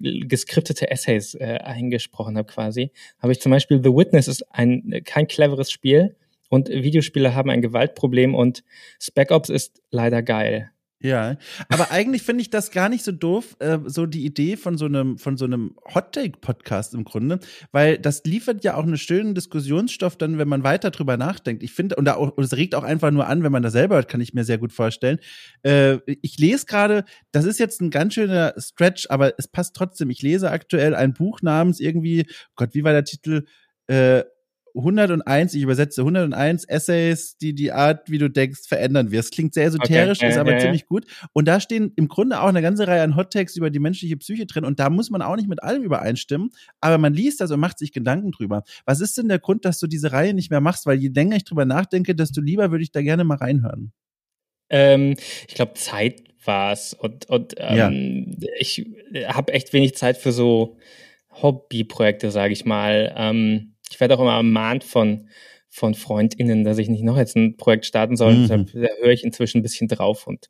geskriptete 0.00 0.90
Essays 0.90 1.34
äh, 1.34 1.58
eingesprochen 1.62 2.36
habe 2.36 2.46
quasi. 2.46 2.92
Habe 3.20 3.32
ich 3.32 3.40
zum 3.40 3.50
Beispiel 3.50 3.80
The 3.82 3.90
Witness 3.90 4.28
ist 4.28 4.42
ein 4.52 5.02
kein 5.04 5.26
cleveres 5.26 5.70
Spiel 5.70 6.16
und 6.48 6.68
Videospiele 6.68 7.34
haben 7.34 7.50
ein 7.50 7.62
Gewaltproblem 7.62 8.34
und 8.34 8.64
Spec 9.00 9.30
Ops 9.30 9.48
ist 9.48 9.82
leider 9.90 10.22
geil. 10.22 10.70
Ja, 11.02 11.36
aber 11.68 11.90
eigentlich 11.90 12.22
finde 12.22 12.40
ich 12.40 12.48
das 12.48 12.70
gar 12.70 12.88
nicht 12.88 13.04
so 13.04 13.12
doof, 13.12 13.56
äh, 13.58 13.78
so 13.84 14.06
die 14.06 14.24
Idee 14.24 14.56
von 14.56 14.78
so 14.78 14.86
einem 14.86 15.18
von 15.18 15.36
so 15.36 15.44
einem 15.44 15.76
Hot 15.94 16.12
Take 16.12 16.38
Podcast 16.40 16.94
im 16.94 17.04
Grunde, 17.04 17.38
weil 17.70 17.98
das 17.98 18.24
liefert 18.24 18.64
ja 18.64 18.76
auch 18.76 18.82
einen 18.82 18.96
schönen 18.96 19.34
Diskussionsstoff 19.34 20.16
dann, 20.16 20.38
wenn 20.38 20.48
man 20.48 20.64
weiter 20.64 20.90
drüber 20.90 21.18
nachdenkt. 21.18 21.62
Ich 21.62 21.72
finde 21.72 21.96
und, 21.96 22.08
und 22.08 22.42
es 22.42 22.56
regt 22.56 22.74
auch 22.74 22.82
einfach 22.82 23.10
nur 23.10 23.26
an, 23.26 23.42
wenn 23.42 23.52
man 23.52 23.62
das 23.62 23.74
selber 23.74 23.96
hört, 23.96 24.08
kann 24.08 24.22
ich 24.22 24.32
mir 24.32 24.44
sehr 24.44 24.56
gut 24.56 24.72
vorstellen. 24.72 25.18
Äh, 25.62 25.98
ich 26.06 26.38
lese 26.38 26.64
gerade, 26.64 27.04
das 27.30 27.44
ist 27.44 27.58
jetzt 27.58 27.82
ein 27.82 27.90
ganz 27.90 28.14
schöner 28.14 28.54
Stretch, 28.56 29.06
aber 29.10 29.34
es 29.36 29.48
passt 29.48 29.76
trotzdem. 29.76 30.08
Ich 30.08 30.22
lese 30.22 30.50
aktuell 30.50 30.94
ein 30.94 31.12
Buch 31.12 31.42
namens 31.42 31.78
irgendwie, 31.78 32.24
Gott, 32.54 32.70
wie 32.72 32.84
war 32.84 32.92
der 32.92 33.04
Titel? 33.04 33.44
Äh, 33.86 34.24
101, 34.76 35.54
ich 35.54 35.62
übersetze 35.62 36.02
101 36.02 36.64
Essays, 36.64 37.36
die 37.38 37.54
die 37.54 37.72
Art, 37.72 38.10
wie 38.10 38.18
du 38.18 38.28
denkst, 38.28 38.68
verändern 38.68 39.10
wirst. 39.10 39.32
Klingt 39.32 39.54
sehr 39.54 39.66
esoterisch, 39.66 40.18
okay, 40.18 40.28
ist 40.28 40.36
aber 40.36 40.52
ja, 40.52 40.58
ziemlich 40.58 40.86
gut. 40.86 41.06
Und 41.32 41.48
da 41.48 41.60
stehen 41.60 41.92
im 41.96 42.08
Grunde 42.08 42.40
auch 42.40 42.48
eine 42.48 42.62
ganze 42.62 42.86
Reihe 42.86 43.02
an 43.02 43.16
Hottakes 43.16 43.56
über 43.56 43.70
die 43.70 43.78
menschliche 43.78 44.16
Psyche 44.16 44.46
drin. 44.46 44.64
Und 44.64 44.78
da 44.78 44.90
muss 44.90 45.10
man 45.10 45.22
auch 45.22 45.36
nicht 45.36 45.48
mit 45.48 45.62
allem 45.62 45.82
übereinstimmen, 45.82 46.50
aber 46.80 46.98
man 46.98 47.14
liest 47.14 47.40
das 47.40 47.50
und 47.50 47.60
macht 47.60 47.78
sich 47.78 47.92
Gedanken 47.92 48.32
drüber. 48.32 48.64
Was 48.84 49.00
ist 49.00 49.16
denn 49.16 49.28
der 49.28 49.38
Grund, 49.38 49.64
dass 49.64 49.78
du 49.78 49.86
diese 49.86 50.12
Reihe 50.12 50.34
nicht 50.34 50.50
mehr 50.50 50.60
machst? 50.60 50.86
Weil 50.86 50.98
je 50.98 51.08
länger 51.08 51.36
ich 51.36 51.44
drüber 51.44 51.64
nachdenke, 51.64 52.14
desto 52.14 52.40
lieber 52.40 52.70
würde 52.70 52.84
ich 52.84 52.92
da 52.92 53.02
gerne 53.02 53.24
mal 53.24 53.38
reinhören. 53.38 53.92
Ähm, 54.68 55.16
ich 55.48 55.54
glaube, 55.54 55.74
Zeit 55.74 56.22
war 56.44 56.72
es. 56.72 56.92
Und, 56.92 57.28
und 57.28 57.54
ähm, 57.58 58.36
ja. 58.38 58.48
ich 58.58 58.86
habe 59.26 59.52
echt 59.52 59.72
wenig 59.72 59.94
Zeit 59.94 60.16
für 60.16 60.32
so 60.32 60.76
Hobbyprojekte, 61.30 62.30
sage 62.30 62.52
ich 62.52 62.64
mal. 62.64 63.14
Ähm, 63.16 63.75
ich 63.90 64.00
werde 64.00 64.16
auch 64.16 64.20
immer 64.20 64.36
ermahnt 64.36 64.84
von, 64.84 65.28
von 65.68 65.94
FreundInnen, 65.94 66.64
dass 66.64 66.78
ich 66.78 66.88
nicht 66.88 67.04
noch 67.04 67.16
jetzt 67.16 67.36
ein 67.36 67.56
Projekt 67.56 67.86
starten 67.86 68.16
soll. 68.16 68.34
Mhm. 68.34 68.42
Deshalb 68.42 68.72
da 68.72 68.88
höre 69.02 69.12
ich 69.12 69.24
inzwischen 69.24 69.58
ein 69.58 69.62
bisschen 69.62 69.88
drauf 69.88 70.26
und 70.26 70.48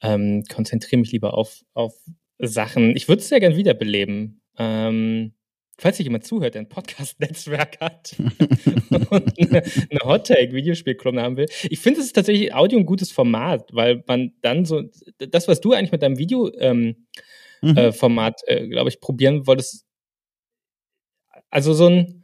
ähm, 0.00 0.44
konzentriere 0.52 1.00
mich 1.00 1.12
lieber 1.12 1.34
auf, 1.34 1.62
auf 1.74 1.94
Sachen. 2.38 2.96
Ich 2.96 3.08
würde 3.08 3.20
es 3.20 3.28
sehr 3.28 3.40
gern 3.40 3.56
wiederbeleben. 3.56 4.40
Ähm, 4.58 5.34
falls 5.78 5.96
sich 5.96 6.04
jemand 6.04 6.24
zuhört, 6.24 6.54
der 6.54 6.62
ein 6.62 6.68
Podcast-Netzwerk 6.68 7.80
hat 7.80 8.14
und 9.10 9.40
eine, 9.40 9.62
eine 9.90 10.00
Hot-Take-Videospielkolumne 10.04 11.22
haben 11.22 11.36
will. 11.36 11.48
Ich 11.68 11.80
finde, 11.80 12.00
es 12.00 12.06
ist 12.06 12.12
tatsächlich 12.12 12.54
Audio 12.54 12.78
ein 12.78 12.86
gutes 12.86 13.10
Format, 13.10 13.70
weil 13.72 14.02
man 14.06 14.32
dann 14.42 14.64
so, 14.64 14.82
das, 15.18 15.48
was 15.48 15.60
du 15.60 15.72
eigentlich 15.72 15.92
mit 15.92 16.02
deinem 16.02 16.18
Video-Format, 16.18 16.54
ähm, 16.60 16.96
mhm. 17.60 17.76
äh, 17.76 18.64
äh, 18.64 18.68
glaube 18.68 18.90
ich, 18.90 19.00
probieren 19.00 19.46
wolltest, 19.46 19.84
also 21.50 21.74
so 21.74 21.86
ein, 21.86 22.21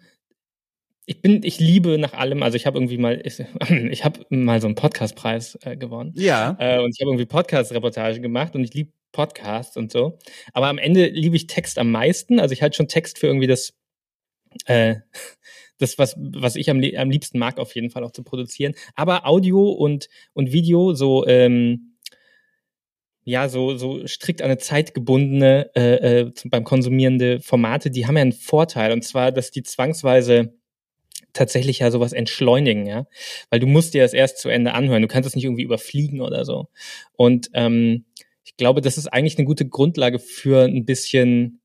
ich 1.08 1.22
bin, 1.22 1.42
ich 1.42 1.58
liebe 1.58 1.96
nach 1.96 2.12
allem, 2.12 2.42
also 2.42 2.56
ich 2.56 2.66
habe 2.66 2.76
irgendwie 2.76 2.98
mal, 2.98 3.22
ich, 3.24 3.42
ich 3.90 4.04
habe 4.04 4.26
mal 4.28 4.60
so 4.60 4.66
einen 4.66 4.74
Podcastpreis 4.74 5.58
äh, 5.62 5.74
gewonnen. 5.74 6.12
Ja. 6.14 6.54
Äh, 6.60 6.80
und 6.80 6.94
ich 6.94 7.00
habe 7.00 7.10
irgendwie 7.10 7.24
Podcast-Reportage 7.24 8.20
gemacht 8.20 8.54
und 8.54 8.62
ich 8.62 8.74
liebe 8.74 8.92
Podcasts 9.12 9.78
und 9.78 9.90
so. 9.90 10.18
Aber 10.52 10.66
am 10.66 10.76
Ende 10.76 11.06
liebe 11.06 11.34
ich 11.34 11.46
Text 11.46 11.78
am 11.78 11.90
meisten. 11.90 12.38
Also 12.38 12.52
ich 12.52 12.60
halte 12.60 12.76
schon 12.76 12.88
Text 12.88 13.18
für 13.18 13.26
irgendwie 13.26 13.46
das, 13.46 13.72
äh, 14.66 14.96
das, 15.78 15.96
was, 15.96 16.14
was 16.18 16.56
ich 16.56 16.68
am, 16.68 16.82
am 16.96 17.10
liebsten 17.10 17.38
mag, 17.38 17.58
auf 17.58 17.74
jeden 17.74 17.88
Fall 17.88 18.04
auch 18.04 18.12
zu 18.12 18.22
produzieren. 18.22 18.74
Aber 18.94 19.26
Audio 19.26 19.70
und, 19.70 20.10
und 20.34 20.52
Video, 20.52 20.92
so, 20.92 21.26
ähm, 21.26 21.96
ja, 23.24 23.48
so, 23.48 23.78
so 23.78 24.06
strikt 24.06 24.42
an 24.42 24.50
eine 24.50 24.58
Zeit 24.58 24.92
gebundene, 24.92 25.70
äh, 25.74 26.20
äh, 26.20 26.32
beim 26.50 26.64
konsumierende 26.64 27.40
Formate, 27.40 27.90
die 27.90 28.06
haben 28.06 28.16
ja 28.16 28.22
einen 28.22 28.32
Vorteil. 28.32 28.92
Und 28.92 29.04
zwar, 29.04 29.32
dass 29.32 29.50
die 29.50 29.62
zwangsweise 29.62 30.57
tatsächlich 31.32 31.80
ja 31.80 31.90
sowas 31.90 32.12
entschleunigen, 32.12 32.86
ja. 32.86 33.06
Weil 33.50 33.60
du 33.60 33.66
musst 33.66 33.94
dir 33.94 34.02
das 34.02 34.12
erst 34.12 34.38
zu 34.38 34.48
Ende 34.48 34.74
anhören. 34.74 35.02
Du 35.02 35.08
kannst 35.08 35.28
es 35.28 35.34
nicht 35.34 35.44
irgendwie 35.44 35.62
überfliegen 35.62 36.20
oder 36.20 36.44
so. 36.44 36.68
Und 37.12 37.50
ähm, 37.54 38.06
ich 38.44 38.56
glaube, 38.56 38.80
das 38.80 38.98
ist 38.98 39.08
eigentlich 39.08 39.36
eine 39.38 39.46
gute 39.46 39.68
Grundlage 39.68 40.18
für 40.18 40.64
ein 40.64 40.84
bisschen 40.84 41.60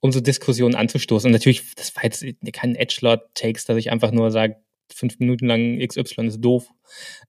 unsere 0.00 0.22
Diskussion 0.22 0.74
anzustoßen. 0.74 1.28
Und 1.28 1.32
natürlich, 1.32 1.74
das 1.76 1.94
war 1.94 2.04
jetzt 2.04 2.24
kein 2.52 2.74
Edgelord-Takes, 2.74 3.66
dass 3.66 3.76
ich 3.76 3.92
einfach 3.92 4.10
nur 4.10 4.30
sage, 4.30 4.56
fünf 4.92 5.18
Minuten 5.18 5.46
lang 5.46 5.78
XY 5.78 6.26
ist 6.26 6.40
doof, 6.40 6.68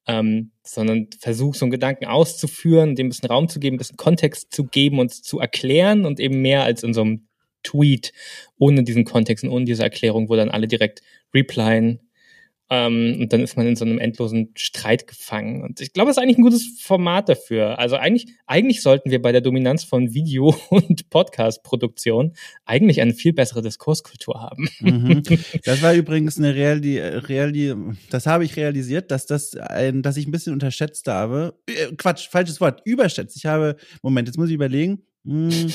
ähm, 0.08 0.52
sondern 0.64 1.08
versuch 1.20 1.56
so 1.56 1.66
einen 1.66 1.72
Gedanken 1.72 2.06
auszuführen, 2.06 2.96
dem 2.96 3.08
ein 3.08 3.10
bisschen 3.10 3.30
Raum 3.30 3.48
zu 3.48 3.60
geben, 3.60 3.76
ein 3.76 3.78
bisschen 3.78 3.98
Kontext 3.98 4.54
zu 4.54 4.66
geben 4.66 5.00
und 5.00 5.14
zu 5.14 5.40
erklären 5.40 6.06
und 6.06 6.20
eben 6.20 6.42
mehr 6.42 6.64
als 6.64 6.84
in 6.84 6.94
so 6.94 7.02
einem 7.02 7.28
Tweet 7.64 8.12
ohne 8.58 8.84
diesen 8.84 9.06
Kontext 9.06 9.44
und 9.44 9.52
ohne 9.52 9.66
diese 9.66 9.84
Erklärung, 9.84 10.30
wo 10.30 10.36
dann 10.36 10.50
alle 10.50 10.68
direkt 10.68 11.02
replyen, 11.34 12.00
ähm, 12.74 13.18
und 13.20 13.34
dann 13.34 13.42
ist 13.42 13.56
man 13.56 13.68
in 13.68 13.76
so 13.76 13.86
einem 13.86 14.00
endlosen 14.00 14.50
Streit 14.56 15.06
gefangen. 15.06 15.62
Und 15.62 15.80
ich 15.80 15.94
glaube, 15.94 16.10
es 16.10 16.18
ist 16.18 16.24
eigentlich 16.24 16.38
ein 16.38 16.44
gutes 16.44 16.80
Format 16.82 17.30
dafür. 17.30 17.78
Also 17.78 17.98
eigentlich, 17.98 18.34
eigentlich 18.48 18.82
sollten 18.82 19.12
wir 19.12 19.22
bei 19.22 19.32
der 19.32 19.42
Dominanz 19.42 19.84
von 19.84 20.14
Video- 20.14 20.56
und 20.70 21.10
Podcast-Produktion 21.12 22.34
eigentlich 22.66 23.02
eine 23.02 23.14
viel 23.14 23.34
bessere 23.34 23.62
Diskurskultur 23.62 24.42
haben. 24.42 24.70
Mhm. 24.80 25.24
Das 25.66 25.82
war 25.82 25.94
übrigens 25.94 26.38
eine 26.38 26.56
Reali, 26.56 27.00
Reali 27.00 27.76
das 28.10 28.26
habe 28.26 28.44
ich 28.46 28.56
realisiert, 28.56 29.12
dass 29.12 29.26
das 29.26 29.56
ein, 29.56 30.02
dass 30.02 30.18
ich 30.18 30.28
ein 30.28 30.32
bisschen 30.32 30.54
unterschätzt 30.54 31.08
habe. 31.08 31.56
Äh, 31.68 31.94
Quatsch, 31.96 32.28
falsches 32.30 32.60
Wort, 32.60 32.82
überschätzt. 32.86 33.36
Ich 33.38 33.46
habe, 33.46 33.76
Moment, 34.02 34.28
jetzt 34.28 34.38
muss 34.38 34.50
ich 34.50 34.56
überlegen. 34.56 35.04
Hm, 35.26 35.72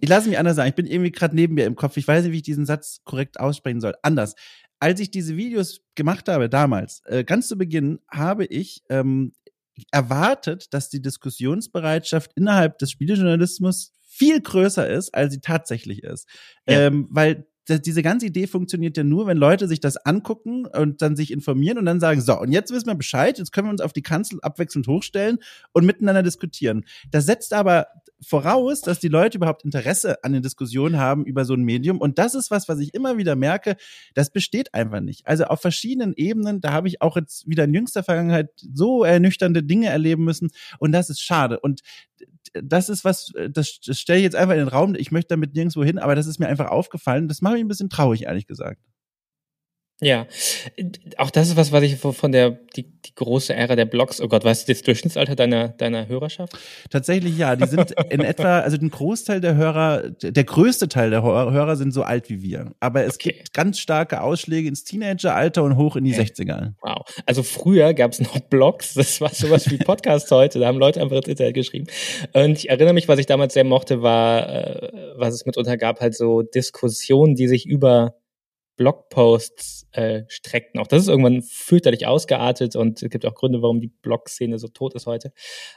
ich 0.00 0.08
lasse 0.08 0.28
mich 0.28 0.38
anders 0.38 0.56
sagen. 0.56 0.68
Ich 0.68 0.74
bin 0.74 0.86
irgendwie 0.86 1.12
gerade 1.12 1.34
neben 1.34 1.54
mir 1.54 1.66
im 1.66 1.76
Kopf. 1.76 1.96
Ich 1.96 2.08
weiß 2.08 2.24
nicht, 2.24 2.32
wie 2.32 2.38
ich 2.38 2.42
diesen 2.42 2.66
Satz 2.66 3.00
korrekt 3.04 3.38
aussprechen 3.38 3.80
soll. 3.80 3.94
Anders 4.02 4.34
als 4.84 5.00
ich 5.00 5.10
diese 5.10 5.38
Videos 5.38 5.80
gemacht 5.94 6.28
habe 6.28 6.50
damals, 6.50 7.00
äh, 7.06 7.24
ganz 7.24 7.48
zu 7.48 7.56
Beginn, 7.56 8.00
habe 8.10 8.44
ich 8.44 8.82
ähm, 8.90 9.32
erwartet, 9.90 10.74
dass 10.74 10.90
die 10.90 11.00
Diskussionsbereitschaft 11.00 12.32
innerhalb 12.34 12.76
des 12.76 12.90
Spielejournalismus 12.90 13.94
viel 14.02 14.42
größer 14.42 14.86
ist, 14.86 15.14
als 15.14 15.32
sie 15.32 15.40
tatsächlich 15.40 16.02
ist. 16.02 16.28
Ja. 16.68 16.88
Ähm, 16.88 17.08
weil 17.08 17.46
diese 17.66 18.02
ganze 18.02 18.26
Idee 18.26 18.46
funktioniert 18.46 18.98
ja 18.98 19.04
nur, 19.04 19.26
wenn 19.26 19.38
Leute 19.38 19.68
sich 19.68 19.80
das 19.80 19.96
angucken 19.96 20.66
und 20.66 21.00
dann 21.00 21.16
sich 21.16 21.30
informieren 21.30 21.78
und 21.78 21.86
dann 21.86 21.98
sagen, 21.98 22.20
so, 22.20 22.38
und 22.38 22.52
jetzt 22.52 22.70
wissen 22.70 22.88
wir 22.88 22.94
Bescheid, 22.94 23.38
jetzt 23.38 23.52
können 23.52 23.68
wir 23.68 23.72
uns 23.72 23.80
auf 23.80 23.94
die 23.94 24.02
Kanzel 24.02 24.38
abwechselnd 24.42 24.86
hochstellen 24.86 25.38
und 25.72 25.86
miteinander 25.86 26.22
diskutieren. 26.22 26.84
Das 27.10 27.24
setzt 27.24 27.54
aber 27.54 27.86
voraus, 28.26 28.80
dass 28.80 29.00
die 29.00 29.08
Leute 29.08 29.38
überhaupt 29.38 29.64
Interesse 29.64 30.22
an 30.24 30.32
den 30.32 30.42
Diskussionen 30.42 30.98
haben 30.98 31.24
über 31.24 31.44
so 31.44 31.54
ein 31.54 31.62
Medium. 31.62 31.98
Und 32.00 32.18
das 32.18 32.34
ist 32.34 32.50
was, 32.50 32.68
was 32.68 32.78
ich 32.78 32.94
immer 32.94 33.16
wieder 33.16 33.36
merke, 33.36 33.76
das 34.14 34.30
besteht 34.30 34.74
einfach 34.74 35.00
nicht. 35.00 35.26
Also 35.26 35.44
auf 35.44 35.60
verschiedenen 35.60 36.14
Ebenen, 36.16 36.60
da 36.60 36.72
habe 36.72 36.88
ich 36.88 37.02
auch 37.02 37.16
jetzt 37.16 37.48
wieder 37.48 37.64
in 37.64 37.74
jüngster 37.74 38.02
Vergangenheit 38.02 38.50
so 38.56 39.04
ernüchternde 39.04 39.62
Dinge 39.62 39.88
erleben 39.88 40.24
müssen. 40.24 40.50
Und 40.78 40.92
das 40.92 41.10
ist 41.10 41.20
schade. 41.20 41.60
Und 41.60 41.80
das 42.52 42.88
ist 42.88 43.04
was, 43.04 43.32
das, 43.50 43.80
das 43.84 43.98
stelle 43.98 44.18
ich 44.18 44.24
jetzt 44.24 44.36
einfach 44.36 44.54
in 44.54 44.60
den 44.60 44.68
Raum. 44.68 44.94
Ich 44.94 45.10
möchte 45.10 45.28
damit 45.28 45.54
nirgendwo 45.54 45.84
hin, 45.84 45.98
aber 45.98 46.14
das 46.14 46.26
ist 46.26 46.38
mir 46.38 46.48
einfach 46.48 46.70
aufgefallen. 46.70 47.28
Das 47.28 47.42
macht 47.42 47.54
mich 47.54 47.64
ein 47.64 47.68
bisschen 47.68 47.90
traurig, 47.90 48.24
ehrlich 48.24 48.46
gesagt. 48.46 48.80
Ja, 50.04 50.26
auch 51.16 51.30
das 51.30 51.48
ist 51.48 51.56
was, 51.56 51.72
was 51.72 51.82
ich 51.82 51.96
von 51.96 52.30
der 52.30 52.50
die, 52.76 52.82
die 52.82 53.14
große 53.14 53.54
Ära 53.54 53.74
der 53.74 53.86
Blogs. 53.86 54.20
Oh 54.20 54.28
Gott, 54.28 54.44
weißt 54.44 54.68
du 54.68 54.72
das 54.72 54.82
Durchschnittsalter 54.82 55.34
deiner 55.34 55.68
deiner 55.68 56.08
Hörerschaft? 56.08 56.52
Tatsächlich 56.90 57.38
ja, 57.38 57.56
die 57.56 57.66
sind 57.66 57.92
in 58.10 58.20
etwa, 58.24 58.60
also 58.60 58.76
ein 58.76 58.90
Großteil 58.90 59.40
der 59.40 59.54
Hörer, 59.54 60.10
der 60.10 60.44
größte 60.44 60.88
Teil 60.88 61.10
der 61.10 61.22
Hörer 61.22 61.76
sind 61.76 61.92
so 61.92 62.02
alt 62.02 62.28
wie 62.28 62.42
wir. 62.42 62.72
Aber 62.80 63.04
es 63.04 63.14
okay. 63.14 63.32
gibt 63.32 63.54
ganz 63.54 63.78
starke 63.78 64.20
Ausschläge 64.20 64.68
ins 64.68 64.84
Teenageralter 64.84 65.62
und 65.62 65.76
hoch 65.76 65.96
in 65.96 66.04
die 66.04 66.12
okay. 66.12 66.22
60er. 66.22 66.74
Wow. 66.82 67.06
Also 67.24 67.42
früher 67.42 67.94
gab 67.94 68.12
es 68.12 68.20
noch 68.20 68.38
Blogs, 68.40 68.94
das 68.94 69.20
war 69.20 69.30
sowas 69.30 69.70
wie 69.70 69.78
Podcast 69.78 70.30
heute. 70.30 70.58
Da 70.58 70.66
haben 70.66 70.78
Leute 70.78 71.00
einfach 71.00 71.16
ins 71.16 71.28
Internet 71.28 71.54
geschrieben. 71.54 71.86
Und 72.34 72.58
ich 72.58 72.68
erinnere 72.68 72.92
mich, 72.92 73.08
was 73.08 73.18
ich 73.18 73.26
damals 73.26 73.54
sehr 73.54 73.64
mochte, 73.64 74.02
war, 74.02 74.48
äh, 74.48 74.92
was 75.16 75.32
es 75.32 75.46
mitunter 75.46 75.76
gab, 75.76 76.00
halt 76.00 76.14
so 76.14 76.42
Diskussionen, 76.42 77.34
die 77.34 77.48
sich 77.48 77.66
über 77.66 78.14
Blogposts 78.76 79.86
äh, 79.92 80.22
streckten. 80.28 80.80
Auch 80.80 80.86
das 80.86 81.02
ist 81.02 81.08
irgendwann 81.08 81.42
fürchterlich 81.42 82.06
ausgeartet 82.06 82.76
und 82.76 83.02
es 83.02 83.10
gibt 83.10 83.26
auch 83.26 83.34
Gründe, 83.34 83.62
warum 83.62 83.80
die 83.80 83.92
Blog-Szene 84.02 84.58
so 84.58 84.68
tot 84.68 84.94
ist 84.94 85.06
heute. 85.06 85.32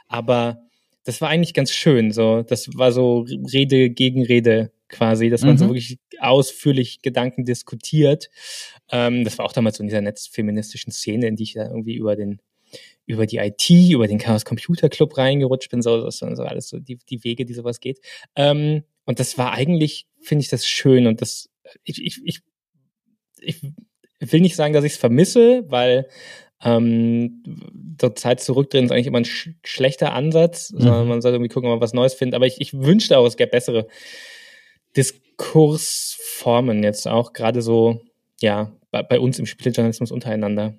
Aber 0.06 0.62
das 1.04 1.20
war 1.20 1.28
eigentlich 1.28 1.54
ganz 1.54 1.72
schön. 1.72 2.12
So, 2.12 2.42
das 2.42 2.68
war 2.74 2.92
so 2.92 3.26
Rede 3.52 3.90
gegen 3.90 4.24
Rede 4.24 4.72
quasi, 4.88 5.30
dass 5.30 5.42
man 5.42 5.52
mhm. 5.52 5.58
so 5.58 5.66
wirklich 5.68 5.98
ausführlich 6.20 7.02
Gedanken 7.02 7.44
diskutiert. 7.44 8.30
Ähm, 8.90 9.24
das 9.24 9.38
war 9.38 9.44
auch 9.44 9.52
damals 9.52 9.76
so 9.76 9.82
in 9.82 9.88
dieser 9.88 10.00
netzfeministischen 10.00 10.92
Szene, 10.92 11.26
in 11.26 11.36
die 11.36 11.44
ich 11.44 11.54
da 11.54 11.68
irgendwie 11.68 11.94
über 11.94 12.16
den 12.16 12.40
über 13.06 13.24
die 13.24 13.38
IT, 13.38 13.70
über 13.70 14.06
den 14.06 14.18
Chaos 14.18 14.44
Computer 14.44 14.90
Club 14.90 15.16
reingerutscht 15.16 15.70
bin, 15.70 15.80
so, 15.80 16.10
so, 16.10 16.34
so 16.34 16.42
alles 16.42 16.68
so 16.68 16.78
die, 16.78 16.98
die 17.08 17.24
Wege, 17.24 17.46
die 17.46 17.54
sowas 17.54 17.80
geht. 17.80 18.00
Ähm, 18.36 18.84
und 19.06 19.18
das 19.18 19.38
war 19.38 19.52
eigentlich, 19.52 20.06
finde 20.20 20.42
ich 20.42 20.50
das 20.50 20.66
schön 20.66 21.06
und 21.06 21.22
das, 21.22 21.48
ich, 21.84 22.04
ich, 22.04 22.20
ich 22.22 22.40
ich 23.40 23.62
will 24.20 24.40
nicht 24.40 24.56
sagen, 24.56 24.72
dass 24.74 24.84
ich 24.84 24.92
es 24.92 24.98
vermisse, 24.98 25.64
weil 25.68 26.08
ähm, 26.62 27.42
zur 27.98 28.16
Zeit 28.16 28.40
zurückdrehen 28.40 28.84
ist 28.84 28.90
eigentlich 28.90 29.06
immer 29.06 29.18
ein 29.18 29.24
sch 29.24 29.50
schlechter 29.64 30.12
Ansatz, 30.12 30.72
mhm. 30.72 30.80
sondern 30.80 31.08
man 31.08 31.22
sollte 31.22 31.36
irgendwie 31.36 31.52
gucken, 31.52 31.68
ob 31.68 31.76
man 31.76 31.80
was 31.80 31.94
Neues 31.94 32.14
findet. 32.14 32.34
Aber 32.34 32.46
ich, 32.46 32.60
ich 32.60 32.74
wünschte 32.74 33.18
auch, 33.18 33.26
es 33.26 33.36
gäbe 33.36 33.50
bessere 33.50 33.86
Diskursformen 34.96 36.82
jetzt 36.82 37.06
auch, 37.06 37.32
gerade 37.32 37.62
so, 37.62 38.00
ja, 38.40 38.72
bei, 38.90 39.02
bei 39.02 39.20
uns 39.20 39.38
im 39.38 39.46
Spielejournalismus 39.46 40.10
untereinander. 40.10 40.74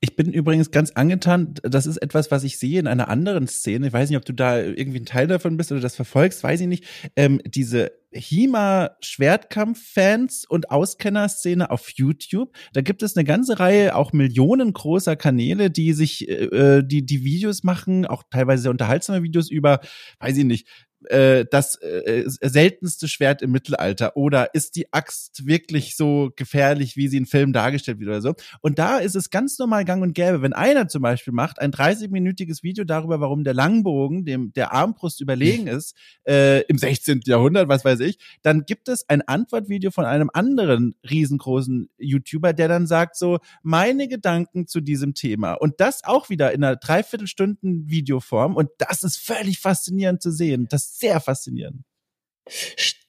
Ich 0.00 0.16
bin 0.16 0.32
übrigens 0.32 0.70
ganz 0.70 0.92
angetan. 0.92 1.52
Das 1.62 1.86
ist 1.86 1.98
etwas, 1.98 2.30
was 2.30 2.42
ich 2.42 2.58
sehe 2.58 2.80
in 2.80 2.86
einer 2.86 3.08
anderen 3.08 3.46
Szene. 3.46 3.88
Ich 3.88 3.92
weiß 3.92 4.08
nicht, 4.08 4.16
ob 4.16 4.24
du 4.24 4.32
da 4.32 4.58
irgendwie 4.58 5.00
ein 5.00 5.06
Teil 5.06 5.26
davon 5.26 5.58
bist 5.58 5.70
oder 5.70 5.82
das 5.82 5.94
verfolgst, 5.94 6.42
weiß 6.42 6.62
ich 6.62 6.66
nicht. 6.66 6.84
Ähm, 7.16 7.42
diese 7.44 7.92
HEMA-Schwertkampf-Fans 8.12 10.46
und 10.46 10.70
Auskennerszene 10.70 11.70
auf 11.70 11.90
YouTube. 11.90 12.56
Da 12.72 12.80
gibt 12.80 13.02
es 13.02 13.14
eine 13.16 13.24
ganze 13.24 13.60
Reihe 13.60 13.94
auch 13.94 14.12
Millionen 14.12 14.72
großer 14.72 15.16
Kanäle, 15.16 15.70
die 15.70 15.92
sich, 15.92 16.26
äh, 16.28 16.44
äh 16.44 16.82
die, 16.82 17.04
die 17.04 17.24
Videos 17.24 17.62
machen, 17.62 18.06
auch 18.06 18.22
teilweise 18.30 18.62
sehr 18.62 18.70
unterhaltsame 18.70 19.22
Videos 19.22 19.50
über, 19.50 19.80
weiß 20.20 20.38
ich 20.38 20.44
nicht, 20.44 20.66
äh, 21.08 21.44
das 21.50 21.76
äh, 21.76 22.24
seltenste 22.26 23.08
Schwert 23.08 23.42
im 23.42 23.50
Mittelalter 23.50 24.16
oder 24.16 24.54
ist 24.54 24.76
die 24.76 24.92
Axt 24.92 25.46
wirklich 25.46 25.96
so 25.96 26.30
gefährlich, 26.36 26.96
wie 26.96 27.08
sie 27.08 27.16
in 27.16 27.26
Filmen 27.26 27.52
dargestellt 27.52 27.98
wird 28.00 28.08
oder 28.08 28.22
so. 28.22 28.34
Und 28.60 28.78
da 28.78 28.98
ist 28.98 29.16
es 29.16 29.30
ganz 29.30 29.58
normal 29.58 29.84
gang 29.84 30.02
und 30.02 30.14
gäbe, 30.14 30.42
wenn 30.42 30.52
einer 30.52 30.88
zum 30.88 31.02
Beispiel 31.02 31.32
macht 31.32 31.60
ein 31.60 31.72
30-minütiges 31.72 32.62
Video 32.62 32.84
darüber, 32.84 33.20
warum 33.20 33.44
der 33.44 33.54
Langbogen 33.54 34.24
dem 34.24 34.52
der 34.52 34.72
Armbrust 34.72 35.20
überlegen 35.20 35.66
ist 35.66 35.96
äh, 36.26 36.62
im 36.62 36.78
16. 36.78 37.20
Jahrhundert, 37.24 37.68
was 37.68 37.84
weiß 37.84 38.00
ich, 38.00 38.18
dann 38.42 38.64
gibt 38.64 38.88
es 38.88 39.08
ein 39.08 39.22
Antwortvideo 39.22 39.90
von 39.90 40.04
einem 40.04 40.30
anderen 40.32 40.94
riesengroßen 41.08 41.90
YouTuber, 41.98 42.52
der 42.52 42.68
dann 42.68 42.86
sagt 42.86 43.16
so 43.16 43.38
meine 43.62 44.08
Gedanken 44.08 44.66
zu 44.66 44.80
diesem 44.80 45.14
Thema 45.14 45.54
und 45.54 45.74
das 45.78 46.04
auch 46.04 46.28
wieder 46.28 46.52
in 46.52 46.62
einer 46.62 46.76
Dreiviertelstunden 46.76 47.88
Videoform 47.88 48.56
und 48.56 48.70
das 48.78 49.02
ist 49.02 49.16
völlig 49.16 49.58
faszinierend 49.58 50.22
zu 50.22 50.30
sehen. 50.30 50.66
Das 50.68 50.91
sehr 50.98 51.20
faszinierend. 51.20 51.82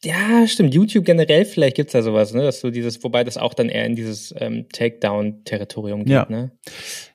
Ja, 0.03 0.45
stimmt. 0.47 0.73
YouTube 0.73 1.05
generell, 1.05 1.45
vielleicht 1.45 1.77
gibt's 1.77 1.93
da 1.93 2.01
sowas, 2.01 2.33
ne? 2.33 2.43
Dass 2.43 2.61
du 2.61 2.69
dieses, 2.69 3.03
wobei 3.03 3.23
das 3.23 3.37
auch 3.37 3.53
dann 3.53 3.69
eher 3.69 3.85
in 3.85 3.95
dieses 3.95 4.33
ähm, 4.37 4.67
Takedown-Territorium 4.71 6.03
geht, 6.03 6.13
ja. 6.13 6.27
ne? 6.29 6.51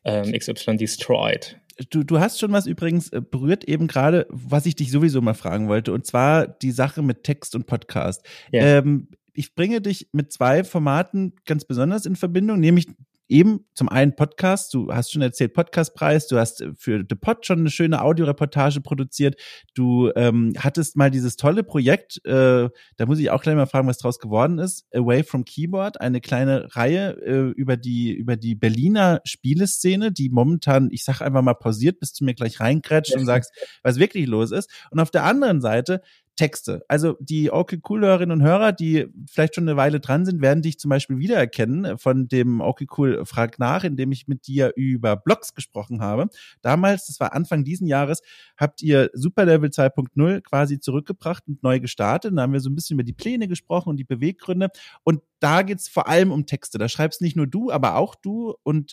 Ähm, 0.04 0.32
XY 0.32 0.76
Destroyed. 0.78 1.60
Du, 1.90 2.02
du 2.02 2.18
hast 2.18 2.40
schon 2.40 2.52
was 2.52 2.66
übrigens 2.66 3.10
äh, 3.10 3.20
berührt, 3.20 3.64
eben 3.64 3.86
gerade, 3.86 4.26
was 4.30 4.66
ich 4.66 4.74
dich 4.74 4.90
sowieso 4.90 5.20
mal 5.20 5.34
fragen 5.34 5.68
wollte, 5.68 5.92
und 5.92 6.06
zwar 6.06 6.48
die 6.48 6.72
Sache 6.72 7.02
mit 7.02 7.22
Text 7.22 7.54
und 7.54 7.66
Podcast. 7.66 8.26
Ja. 8.50 8.78
Ähm, 8.78 9.08
ich 9.32 9.54
bringe 9.54 9.80
dich 9.80 10.08
mit 10.10 10.32
zwei 10.32 10.64
Formaten 10.64 11.34
ganz 11.44 11.64
besonders 11.64 12.06
in 12.06 12.16
Verbindung, 12.16 12.58
nämlich 12.58 12.88
eben 13.28 13.66
zum 13.74 13.88
einen 13.88 14.16
Podcast, 14.16 14.72
du 14.74 14.92
hast 14.92 15.12
schon 15.12 15.22
erzählt, 15.22 15.52
Podcastpreis, 15.52 16.26
du 16.26 16.38
hast 16.38 16.60
äh, 16.60 16.72
für 16.76 17.04
The 17.08 17.14
Pod 17.14 17.46
schon 17.46 17.60
eine 17.60 17.70
schöne 17.70 18.02
Audioreportage 18.02 18.80
produziert, 18.80 19.40
du 19.74 20.10
ähm, 20.16 20.54
hattest 20.58 20.96
mal 20.96 21.10
dieses 21.10 21.36
tolle 21.36 21.62
Projekt, 21.62 22.24
äh, 22.24 22.68
da 22.96 23.06
muss 23.06 23.18
ich 23.18 23.30
auch 23.30 23.42
gleich 23.42 23.54
mal 23.54 23.66
fragen, 23.66 23.88
was 23.88 23.98
draus 23.98 24.18
geworden 24.18 24.58
ist, 24.58 24.86
Away 24.94 25.22
from 25.22 25.44
Keyboard, 25.44 26.00
eine 26.00 26.20
kleine 26.20 26.74
Reihe 26.74 27.10
äh, 27.22 27.50
über 27.52 27.76
die 27.76 28.12
über 28.14 28.36
die 28.36 28.54
Berliner 28.54 29.20
Spieleszene, 29.24 30.10
die 30.12 30.30
momentan, 30.30 30.88
ich 30.90 31.04
sag 31.04 31.20
einfach 31.20 31.42
mal 31.42 31.54
pausiert, 31.54 32.00
bis 32.00 32.12
du 32.12 32.24
mir 32.24 32.34
gleich 32.34 32.60
reingrätscht 32.60 33.12
ja. 33.12 33.18
und 33.18 33.26
sagst, 33.26 33.52
was 33.82 33.98
wirklich 33.98 34.26
los 34.26 34.50
ist. 34.50 34.70
Und 34.90 35.00
auf 35.00 35.10
der 35.10 35.24
anderen 35.24 35.60
Seite 35.60 36.00
Texte. 36.38 36.84
Also 36.88 37.16
die 37.20 37.50
Okay 37.50 37.80
Cool 37.88 38.02
Hörerinnen 38.02 38.40
und 38.40 38.46
Hörer, 38.46 38.70
die 38.72 39.08
vielleicht 39.28 39.56
schon 39.56 39.68
eine 39.68 39.76
Weile 39.76 39.98
dran 39.98 40.24
sind, 40.24 40.40
werden 40.40 40.62
dich 40.62 40.78
zum 40.78 40.88
Beispiel 40.88 41.18
wiedererkennen 41.18 41.98
von 41.98 42.28
dem 42.28 42.60
Okay 42.60 42.86
Cool 42.96 43.26
Frag 43.26 43.58
nach, 43.58 43.82
in 43.82 43.96
dem 43.96 44.12
ich 44.12 44.28
mit 44.28 44.46
dir 44.46 44.72
über 44.76 45.16
Blogs 45.16 45.52
gesprochen 45.54 46.00
habe. 46.00 46.28
Damals, 46.62 47.06
das 47.06 47.18
war 47.18 47.34
Anfang 47.34 47.64
diesen 47.64 47.88
Jahres, 47.88 48.22
habt 48.56 48.82
ihr 48.82 49.10
Superlevel 49.14 49.70
2.0 49.70 50.40
quasi 50.42 50.78
zurückgebracht 50.78 51.42
und 51.48 51.62
neu 51.64 51.80
gestartet. 51.80 52.32
Da 52.36 52.42
haben 52.42 52.52
wir 52.52 52.60
so 52.60 52.70
ein 52.70 52.76
bisschen 52.76 52.94
über 52.94 53.04
die 53.04 53.12
Pläne 53.12 53.48
gesprochen 53.48 53.90
und 53.90 53.96
die 53.96 54.04
Beweggründe. 54.04 54.68
Und 55.02 55.22
da 55.40 55.62
geht's 55.62 55.88
vor 55.88 56.08
allem 56.08 56.30
um 56.30 56.46
Texte. 56.46 56.78
Da 56.78 56.88
schreibst 56.88 57.20
nicht 57.20 57.36
nur 57.36 57.48
du, 57.48 57.72
aber 57.72 57.96
auch 57.96 58.14
du. 58.14 58.54
Und 58.62 58.92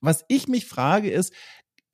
was 0.00 0.24
ich 0.28 0.48
mich 0.48 0.66
frage 0.66 1.10
ist, 1.10 1.32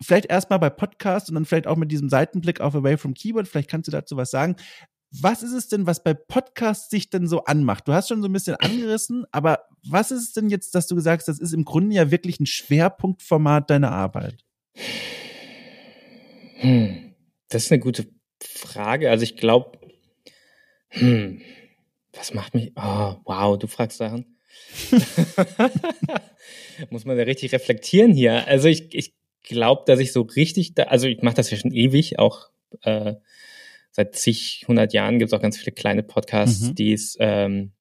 vielleicht 0.03 0.27
erstmal 0.27 0.59
bei 0.59 0.71
Podcast 0.71 1.29
und 1.29 1.35
dann 1.35 1.45
vielleicht 1.45 1.67
auch 1.67 1.77
mit 1.77 1.93
diesem 1.93 2.09
Seitenblick 2.09 2.61
auf 2.61 2.75
Away 2.75 2.97
from 2.97 3.15
Keyboard, 3.15 3.49
vielleicht 3.49 3.71
kannst 3.71 3.89
du 3.89 3.93
dazu 3.93 4.17
was 4.17 4.31
sagen. 4.31 4.57
Was 5.13 5.43
ist 5.43 5.53
es 5.53 5.67
denn, 5.67 5.87
was 5.87 6.05
bei 6.05 6.15
Podcasts 6.15 6.89
sich 6.89 7.11
denn 7.11 7.27
so 7.27 7.45
anmacht? 7.45 7.89
Du 7.89 7.93
hast 7.93 8.09
schon 8.09 8.23
so 8.23 8.29
ein 8.29 8.33
bisschen 8.33 8.55
angerissen, 8.55 9.27
aber 9.33 9.65
was 9.85 10.13
ist 10.13 10.23
es 10.23 10.33
denn 10.33 10.49
jetzt, 10.49 10.75
dass 10.75 10.87
du 10.87 10.95
gesagt 10.95 11.21
hast, 11.21 11.27
das 11.27 11.41
ist 11.41 11.53
im 11.53 11.65
Grunde 11.65 11.97
ja 11.97 12.13
wirklich 12.13 12.39
ein 12.39 12.47
Schwerpunktformat 12.47 13.71
deiner 13.71 13.91
Arbeit? 13.91 14.45
Hm, 16.61 17.15
das 17.49 17.65
ist 17.65 17.73
eine 17.73 17.81
gute 17.81 18.07
Frage. 18.41 19.11
Also 19.11 19.25
ich 19.25 19.37
glaube, 19.37 19.79
hm, 20.91 21.41
was 22.13 22.35
macht 22.35 22.55
mich, 22.55 22.73
oh, 22.77 23.17
wow, 23.25 23.59
du 23.59 23.67
fragst 23.67 23.99
Sachen. 23.99 24.37
Muss 26.91 27.05
man 27.05 27.17
ja 27.17 27.25
richtig 27.25 27.53
reflektieren 27.53 28.13
hier. 28.13 28.47
Also 28.47 28.69
ich, 28.69 28.95
ich 28.95 29.15
glaube, 29.51 29.83
dass 29.87 30.01
ich 30.01 30.13
so 30.13 30.23
richtig, 30.23 30.75
da, 30.75 30.85
also 30.85 31.07
ich 31.07 31.21
mache 31.23 31.35
das 31.35 31.51
ja 31.51 31.59
schon 31.59 31.73
ewig, 31.73 32.19
auch 32.19 32.49
äh, 32.83 33.15
seit 33.91 34.17
zig, 34.17 34.65
hundert 34.69 34.93
Jahren 34.93 35.19
gibt 35.19 35.33
es 35.33 35.37
auch 35.37 35.43
ganz 35.43 35.59
viele 35.59 35.73
kleine 35.73 36.03
Podcasts, 36.03 36.69
mhm. 36.69 36.75
die 36.77 36.93
es 36.93 37.17
ähm, 37.21 37.73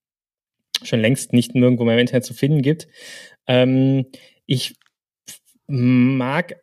schon 0.83 0.99
längst 0.99 1.33
nicht 1.33 1.55
nirgendwo 1.55 1.85
mehr 1.85 1.93
im 1.93 2.01
Internet 2.01 2.25
zu 2.25 2.33
finden 2.33 2.61
gibt. 2.61 2.87
Ähm, 3.47 4.07
ich 4.45 4.75
mag, 5.67 6.55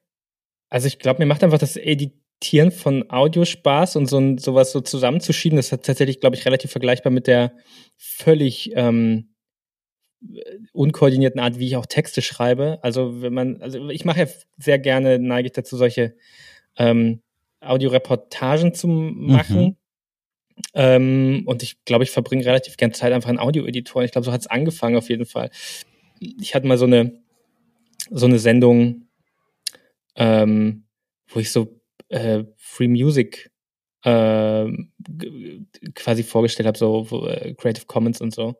also 0.68 0.86
ich 0.88 0.98
glaube, 0.98 1.20
mir 1.20 1.26
macht 1.26 1.44
einfach 1.44 1.58
das 1.58 1.76
Editieren 1.76 2.72
von 2.72 3.10
Audio 3.10 3.44
Spaß 3.44 3.96
und 3.96 4.06
so 4.06 4.36
sowas 4.38 4.72
so 4.72 4.80
zusammenzuschieben. 4.80 5.56
Das 5.56 5.72
ist 5.72 5.84
tatsächlich, 5.84 6.20
glaube 6.20 6.36
ich, 6.36 6.44
relativ 6.44 6.72
vergleichbar 6.72 7.12
mit 7.12 7.26
der 7.26 7.52
völlig 7.96 8.72
ähm, 8.74 9.35
unkoordinierten 10.72 11.40
Art, 11.40 11.58
wie 11.58 11.66
ich 11.66 11.76
auch 11.76 11.86
Texte 11.86 12.22
schreibe. 12.22 12.78
Also 12.82 13.22
wenn 13.22 13.32
man, 13.32 13.62
also 13.62 13.88
ich 13.90 14.04
mache 14.04 14.20
ja 14.20 14.26
sehr 14.58 14.78
gerne, 14.78 15.18
neige 15.18 15.46
ich 15.46 15.52
dazu, 15.52 15.76
solche 15.76 16.14
ähm, 16.76 17.20
Audioreportagen 17.60 18.74
zu 18.74 18.88
machen. 18.88 19.64
Mhm. 19.64 19.76
Ähm, 20.74 21.42
und 21.46 21.62
ich 21.62 21.84
glaube, 21.84 22.04
ich 22.04 22.10
verbringe 22.10 22.44
relativ 22.44 22.76
gern 22.76 22.92
Zeit 22.92 23.12
einfach 23.12 23.30
in 23.30 23.38
Audioeditoren. 23.38 24.04
Ich 24.04 24.12
glaube, 24.12 24.24
so 24.24 24.32
hat 24.32 24.40
es 24.40 24.46
angefangen 24.46 24.96
auf 24.96 25.08
jeden 25.08 25.26
Fall. 25.26 25.50
Ich 26.20 26.54
hatte 26.54 26.66
mal 26.66 26.78
so 26.78 26.86
eine 26.86 27.20
so 28.10 28.26
eine 28.26 28.38
Sendung, 28.38 29.08
ähm, 30.14 30.84
wo 31.28 31.40
ich 31.40 31.50
so 31.50 31.80
äh, 32.08 32.44
Free 32.56 32.88
Music 32.88 33.50
äh, 34.04 34.66
quasi 35.94 36.22
vorgestellt 36.22 36.66
habe, 36.66 36.78
so 36.78 37.26
äh, 37.26 37.54
Creative 37.54 37.86
Commons 37.86 38.20
und 38.20 38.34
so. 38.34 38.56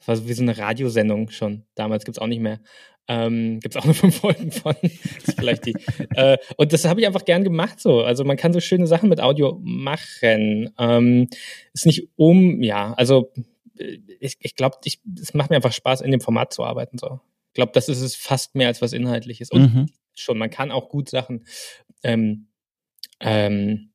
Das 0.00 0.08
war 0.08 0.16
so 0.16 0.28
wie 0.28 0.32
so 0.32 0.42
eine 0.42 0.56
Radiosendung 0.56 1.30
schon. 1.30 1.64
Damals 1.74 2.04
gibt's 2.04 2.18
auch 2.18 2.26
nicht 2.26 2.40
mehr. 2.40 2.60
Ähm, 3.08 3.60
Gibt 3.60 3.76
auch 3.76 3.84
nur 3.84 3.94
fünf 3.94 4.18
Folgen 4.18 4.50
von. 4.52 4.74
das 4.82 5.28
ist 5.28 5.38
vielleicht 5.38 5.66
die. 5.66 5.74
äh, 6.14 6.38
und 6.56 6.72
das 6.72 6.84
habe 6.84 7.00
ich 7.00 7.06
einfach 7.06 7.24
gern 7.24 7.44
gemacht 7.44 7.80
so. 7.80 8.02
Also 8.02 8.24
man 8.24 8.36
kann 8.36 8.52
so 8.52 8.60
schöne 8.60 8.86
Sachen 8.86 9.08
mit 9.08 9.20
Audio 9.20 9.58
machen. 9.62 10.70
Ähm, 10.78 11.28
ist 11.72 11.86
nicht 11.86 12.08
um, 12.16 12.62
ja, 12.62 12.94
also 12.94 13.32
äh, 13.78 13.98
ich, 14.20 14.36
ich 14.40 14.54
glaube, 14.54 14.76
ich, 14.84 15.00
es 15.20 15.34
macht 15.34 15.50
mir 15.50 15.56
einfach 15.56 15.72
Spaß, 15.72 16.00
in 16.02 16.10
dem 16.10 16.20
Format 16.20 16.52
zu 16.52 16.64
arbeiten. 16.64 16.98
So. 16.98 17.20
Ich 17.48 17.54
glaube, 17.54 17.72
das 17.72 17.88
ist 17.88 18.00
es 18.00 18.14
fast 18.14 18.54
mehr 18.54 18.68
als 18.68 18.80
was 18.80 18.92
Inhaltliches. 18.92 19.50
Und 19.50 19.74
mhm. 19.74 19.86
schon, 20.14 20.38
man 20.38 20.50
kann 20.50 20.70
auch 20.70 20.88
gut 20.88 21.10
Sachen 21.10 21.44
ähm, 22.02 22.46
ähm, 23.18 23.90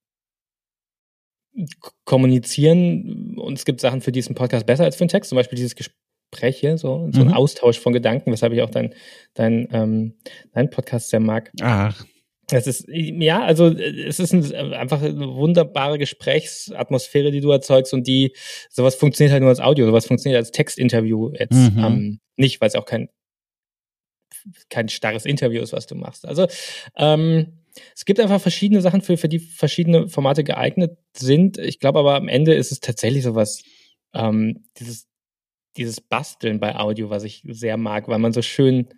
kommunizieren 2.03 3.37
und 3.37 3.57
es 3.57 3.65
gibt 3.65 3.79
Sachen, 3.79 4.01
für 4.01 4.11
die 4.11 4.19
ist 4.19 4.29
ein 4.29 4.35
Podcast 4.35 4.65
besser 4.65 4.83
als 4.83 4.95
für 4.95 5.01
einen 5.01 5.09
Text, 5.09 5.29
zum 5.29 5.37
Beispiel 5.37 5.55
dieses 5.55 5.75
Gespräch 5.75 6.57
hier, 6.57 6.77
so, 6.77 7.07
so 7.11 7.21
ein 7.21 7.27
mhm. 7.27 7.33
Austausch 7.33 7.79
von 7.79 7.93
Gedanken, 7.93 8.31
weshalb 8.31 8.53
ich 8.53 8.61
auch 8.61 8.69
dein, 8.69 8.93
dein, 9.33 9.67
ähm, 9.71 10.15
dein 10.53 10.69
Podcast 10.69 11.09
sehr 11.09 11.19
mag. 11.19 11.51
Ach. 11.61 12.05
Es 12.51 12.67
ist, 12.67 12.85
ja, 12.87 13.43
also 13.43 13.69
es 13.69 14.19
ist 14.19 14.33
ein, 14.33 14.73
einfach 14.73 15.01
eine 15.01 15.33
wunderbare 15.33 15.97
Gesprächsatmosphäre, 15.97 17.31
die 17.31 17.41
du 17.41 17.49
erzeugst 17.49 17.91
und 17.93 18.05
die, 18.05 18.35
sowas 18.69 18.95
funktioniert 18.95 19.31
halt 19.31 19.41
nur 19.41 19.49
als 19.49 19.59
Audio, 19.59 19.87
sowas 19.87 20.05
funktioniert 20.05 20.37
als 20.37 20.51
Textinterview 20.51 21.31
jetzt 21.33 21.53
mhm. 21.53 21.83
ähm, 21.83 22.19
nicht, 22.35 22.61
weil 22.61 22.67
es 22.67 22.75
auch 22.75 22.85
kein, 22.85 23.09
kein 24.69 24.89
starres 24.89 25.25
Interview 25.25 25.61
ist, 25.61 25.73
was 25.73 25.87
du 25.87 25.95
machst. 25.95 26.27
Also, 26.27 26.47
ähm, 26.97 27.64
es 27.95 28.05
gibt 28.05 28.19
einfach 28.19 28.41
verschiedene 28.41 28.81
Sachen, 28.81 29.01
für, 29.01 29.17
für 29.17 29.29
die 29.29 29.39
verschiedene 29.39 30.07
Formate 30.09 30.43
geeignet 30.43 30.97
sind. 31.13 31.57
Ich 31.57 31.79
glaube 31.79 31.99
aber 31.99 32.15
am 32.15 32.27
Ende 32.27 32.53
ist 32.53 32.71
es 32.71 32.79
tatsächlich 32.79 33.23
sowas, 33.23 33.63
ähm, 34.13 34.63
dieses, 34.79 35.07
dieses 35.77 36.01
Basteln 36.01 36.59
bei 36.59 36.75
Audio, 36.75 37.09
was 37.09 37.23
ich 37.23 37.43
sehr 37.47 37.77
mag, 37.77 38.07
weil 38.07 38.19
man 38.19 38.33
so 38.33 38.41
schön, 38.41 38.89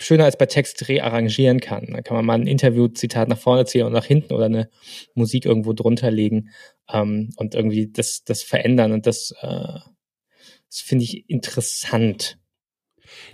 schöner 0.00 0.24
als 0.24 0.38
bei 0.38 0.46
Text 0.46 0.88
rearrangieren 0.88 1.60
kann. 1.60 1.88
Da 1.92 2.02
kann 2.02 2.16
man 2.16 2.24
mal 2.24 2.34
ein 2.34 2.46
Interview-Zitat 2.46 3.28
nach 3.28 3.38
vorne 3.38 3.64
ziehen 3.66 3.84
und 3.84 3.92
nach 3.92 4.04
hinten 4.04 4.32
oder 4.32 4.46
eine 4.46 4.70
Musik 5.14 5.44
irgendwo 5.44 5.72
drunter 5.72 6.10
legen 6.10 6.50
ähm, 6.90 7.30
und 7.36 7.54
irgendwie 7.54 7.90
das, 7.90 8.24
das 8.24 8.42
verändern. 8.42 8.92
Und 8.92 9.06
das, 9.06 9.34
äh, 9.40 9.78
das 10.68 10.80
finde 10.80 11.04
ich 11.04 11.28
interessant. 11.28 12.38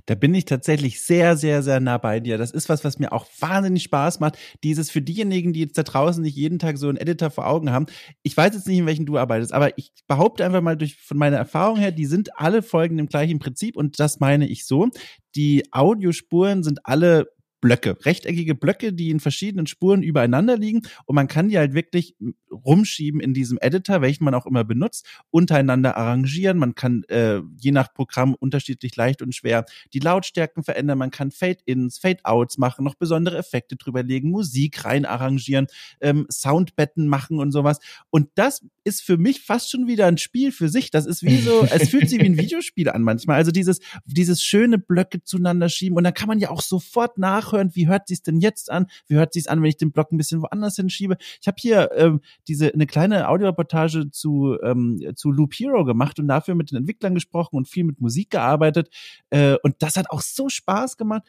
Da 0.06 0.14
bin 0.14 0.34
ich 0.34 0.44
tatsächlich 0.44 1.02
sehr, 1.02 1.36
sehr, 1.36 1.62
sehr 1.62 1.80
nah 1.80 1.98
bei 1.98 2.20
dir. 2.20 2.38
Das 2.38 2.50
ist 2.50 2.68
was, 2.68 2.84
was 2.84 2.98
mir 2.98 3.12
auch 3.12 3.26
wahnsinnig 3.40 3.82
Spaß 3.84 4.20
macht. 4.20 4.38
Dieses 4.62 4.90
für 4.90 5.02
diejenigen, 5.02 5.52
die 5.52 5.60
jetzt 5.60 5.78
da 5.78 5.82
draußen 5.82 6.22
nicht 6.22 6.36
jeden 6.36 6.58
Tag 6.58 6.78
so 6.78 6.88
einen 6.88 6.98
Editor 6.98 7.30
vor 7.30 7.46
Augen 7.46 7.70
haben. 7.70 7.86
Ich 8.22 8.36
weiß 8.36 8.54
jetzt 8.54 8.66
nicht, 8.66 8.78
in 8.78 8.86
welchen 8.86 9.06
du 9.06 9.18
arbeitest, 9.18 9.52
aber 9.52 9.76
ich 9.78 9.92
behaupte 10.06 10.44
einfach 10.44 10.62
mal 10.62 10.76
durch, 10.76 10.96
von 10.96 11.16
meiner 11.16 11.36
Erfahrung 11.36 11.78
her, 11.78 11.92
die 11.92 12.06
sind 12.06 12.38
alle 12.38 12.62
Folgen 12.62 12.98
im 12.98 13.06
gleichen 13.06 13.38
Prinzip 13.38 13.76
und 13.76 13.98
das 14.00 14.20
meine 14.20 14.46
ich 14.48 14.66
so. 14.66 14.88
Die 15.34 15.64
Audiospuren 15.72 16.62
sind 16.62 16.80
alle 16.84 17.33
Blöcke, 17.64 17.96
rechteckige 18.04 18.54
Blöcke, 18.54 18.92
die 18.92 19.08
in 19.08 19.20
verschiedenen 19.20 19.66
Spuren 19.66 20.02
übereinander 20.02 20.58
liegen 20.58 20.82
und 21.06 21.14
man 21.14 21.28
kann 21.28 21.48
die 21.48 21.56
halt 21.56 21.72
wirklich 21.72 22.14
rumschieben 22.50 23.20
in 23.20 23.32
diesem 23.32 23.56
Editor, 23.58 24.02
welchen 24.02 24.24
man 24.24 24.34
auch 24.34 24.44
immer 24.44 24.64
benutzt, 24.64 25.06
untereinander 25.30 25.96
arrangieren. 25.96 26.58
Man 26.58 26.74
kann 26.74 27.04
äh, 27.04 27.40
je 27.56 27.70
nach 27.70 27.94
Programm 27.94 28.34
unterschiedlich 28.34 28.94
leicht 28.96 29.22
und 29.22 29.34
schwer 29.34 29.64
die 29.94 29.98
Lautstärken 29.98 30.62
verändern. 30.62 30.98
Man 30.98 31.10
kann 31.10 31.30
Fade-ins, 31.30 31.96
Fade-outs 31.96 32.58
machen, 32.58 32.84
noch 32.84 32.96
besondere 32.96 33.38
Effekte 33.38 33.76
drüber 33.76 34.02
legen, 34.02 34.30
Musik 34.30 34.84
rein 34.84 35.06
arrangieren, 35.06 35.66
ähm, 36.02 36.26
Soundbetten 36.30 37.08
machen 37.08 37.38
und 37.38 37.50
sowas. 37.50 37.78
Und 38.10 38.28
das 38.34 38.60
ist 38.84 39.02
für 39.02 39.16
mich 39.16 39.40
fast 39.40 39.70
schon 39.70 39.86
wieder 39.86 40.06
ein 40.06 40.18
Spiel 40.18 40.52
für 40.52 40.68
sich. 40.68 40.90
Das 40.90 41.06
ist 41.06 41.22
wie 41.22 41.38
so, 41.38 41.66
es 41.70 41.88
fühlt 41.90 42.08
sich 42.08 42.20
wie 42.20 42.26
ein 42.26 42.38
Videospiel 42.38 42.90
an 42.90 43.02
manchmal. 43.02 43.36
Also 43.36 43.50
dieses, 43.50 43.80
dieses 44.04 44.42
schöne 44.42 44.78
Blöcke 44.78 45.22
zueinander 45.22 45.68
schieben 45.68 45.96
und 45.96 46.04
dann 46.04 46.14
kann 46.14 46.28
man 46.28 46.38
ja 46.38 46.50
auch 46.50 46.60
sofort 46.60 47.18
nachhören, 47.18 47.74
wie 47.74 47.88
hört 47.88 48.08
sich's 48.08 48.22
denn 48.22 48.40
jetzt 48.40 48.70
an? 48.70 48.86
Wie 49.06 49.14
hört 49.14 49.32
sich's 49.32 49.46
an, 49.48 49.62
wenn 49.62 49.68
ich 49.68 49.78
den 49.78 49.92
Block 49.92 50.12
ein 50.12 50.18
bisschen 50.18 50.42
woanders 50.42 50.76
hinschiebe? 50.76 51.16
Ich 51.40 51.46
habe 51.46 51.56
hier 51.58 51.90
ähm, 51.96 52.20
diese 52.46 52.72
eine 52.72 52.86
kleine 52.86 53.28
Audioreportage 53.28 54.10
zu 54.10 54.56
ähm, 54.62 55.00
zu 55.16 55.30
Loop 55.30 55.54
Hero 55.54 55.84
gemacht 55.84 56.18
und 56.18 56.28
dafür 56.28 56.54
mit 56.54 56.70
den 56.70 56.78
Entwicklern 56.78 57.14
gesprochen 57.14 57.56
und 57.56 57.68
viel 57.68 57.84
mit 57.84 58.00
Musik 58.00 58.30
gearbeitet 58.30 58.88
äh, 59.30 59.56
und 59.62 59.76
das 59.80 59.96
hat 59.96 60.10
auch 60.10 60.20
so 60.20 60.48
Spaß 60.48 60.96
gemacht 60.96 61.22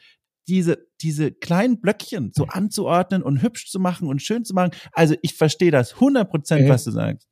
diese, 0.48 0.86
diese 1.00 1.32
kleinen 1.32 1.80
Blöckchen 1.80 2.32
so 2.34 2.46
anzuordnen 2.46 3.22
und 3.22 3.42
hübsch 3.42 3.70
zu 3.70 3.80
machen 3.80 4.08
und 4.08 4.22
schön 4.22 4.44
zu 4.44 4.54
machen. 4.54 4.70
Also 4.92 5.16
ich 5.22 5.34
verstehe 5.34 5.70
das 5.70 5.94
100 5.94 6.28
Prozent, 6.30 6.68
was 6.68 6.84
du 6.84 6.92
sagst. 6.92 7.28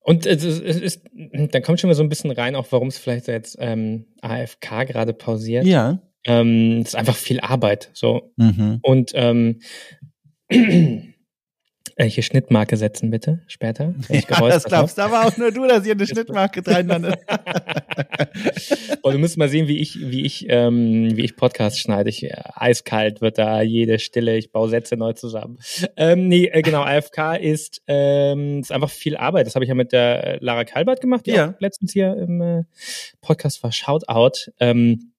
Und 0.00 0.24
es 0.24 0.42
ist, 0.42 0.62
es 0.62 0.80
ist, 0.80 1.02
dann 1.12 1.62
kommt 1.62 1.80
schon 1.80 1.88
mal 1.88 1.94
so 1.94 2.02
ein 2.02 2.08
bisschen 2.08 2.30
rein, 2.30 2.56
auch 2.56 2.66
warum 2.70 2.88
es 2.88 2.96
vielleicht 2.96 3.28
jetzt 3.28 3.56
ähm, 3.60 4.06
AFK 4.22 4.86
gerade 4.86 5.12
pausiert. 5.12 5.66
Ja. 5.66 6.00
Ähm, 6.24 6.80
es 6.80 6.88
ist 6.88 6.94
einfach 6.94 7.16
viel 7.16 7.40
Arbeit. 7.40 7.90
So. 7.92 8.32
Mhm. 8.36 8.78
Und 8.82 9.12
ähm, 9.14 9.60
Welche 11.98 12.22
Schnittmarke 12.22 12.76
setzen, 12.76 13.10
bitte, 13.10 13.40
später? 13.48 13.92
Ja, 14.08 14.20
das 14.48 14.62
glaubst 14.62 15.00
aber 15.00 15.26
auch 15.26 15.36
nur 15.36 15.50
du, 15.50 15.66
dass 15.66 15.82
hier 15.82 15.94
eine 15.94 16.06
Schnittmarke 16.06 16.62
drin 16.62 16.86
landet. 16.86 17.18
Und 19.02 19.14
du 19.14 19.18
musst 19.18 19.36
mal 19.36 19.48
sehen, 19.48 19.66
wie 19.66 19.78
ich, 19.78 19.98
wie 19.98 20.24
ich, 20.24 20.46
ähm, 20.48 21.16
wie 21.16 21.24
ich 21.24 21.34
Podcasts 21.34 21.80
schneide. 21.80 22.08
Ich, 22.08 22.22
äh, 22.22 22.36
eiskalt 22.54 23.20
wird 23.20 23.38
da 23.38 23.62
jede 23.62 23.98
Stille, 23.98 24.36
ich 24.36 24.52
baue 24.52 24.68
Sätze 24.68 24.96
neu 24.96 25.14
zusammen. 25.14 25.58
Ähm, 25.96 26.28
nee, 26.28 26.46
äh, 26.46 26.62
genau, 26.62 26.82
AFK 26.82 27.34
ist, 27.34 27.82
ähm, 27.88 28.60
ist 28.60 28.70
einfach 28.70 28.90
viel 28.90 29.16
Arbeit. 29.16 29.48
Das 29.48 29.56
habe 29.56 29.64
ich 29.64 29.68
ja 29.68 29.74
mit 29.74 29.90
der 29.90 30.38
Lara 30.40 30.62
Kalbert 30.62 31.00
gemacht, 31.00 31.26
die 31.26 31.32
ja. 31.32 31.56
letztens 31.58 31.92
hier 31.92 32.16
im 32.16 32.40
äh, 32.40 32.62
Podcast 33.20 33.64
war. 33.64 33.72
Shoutout. 33.72 34.52
Ähm, 34.60 35.14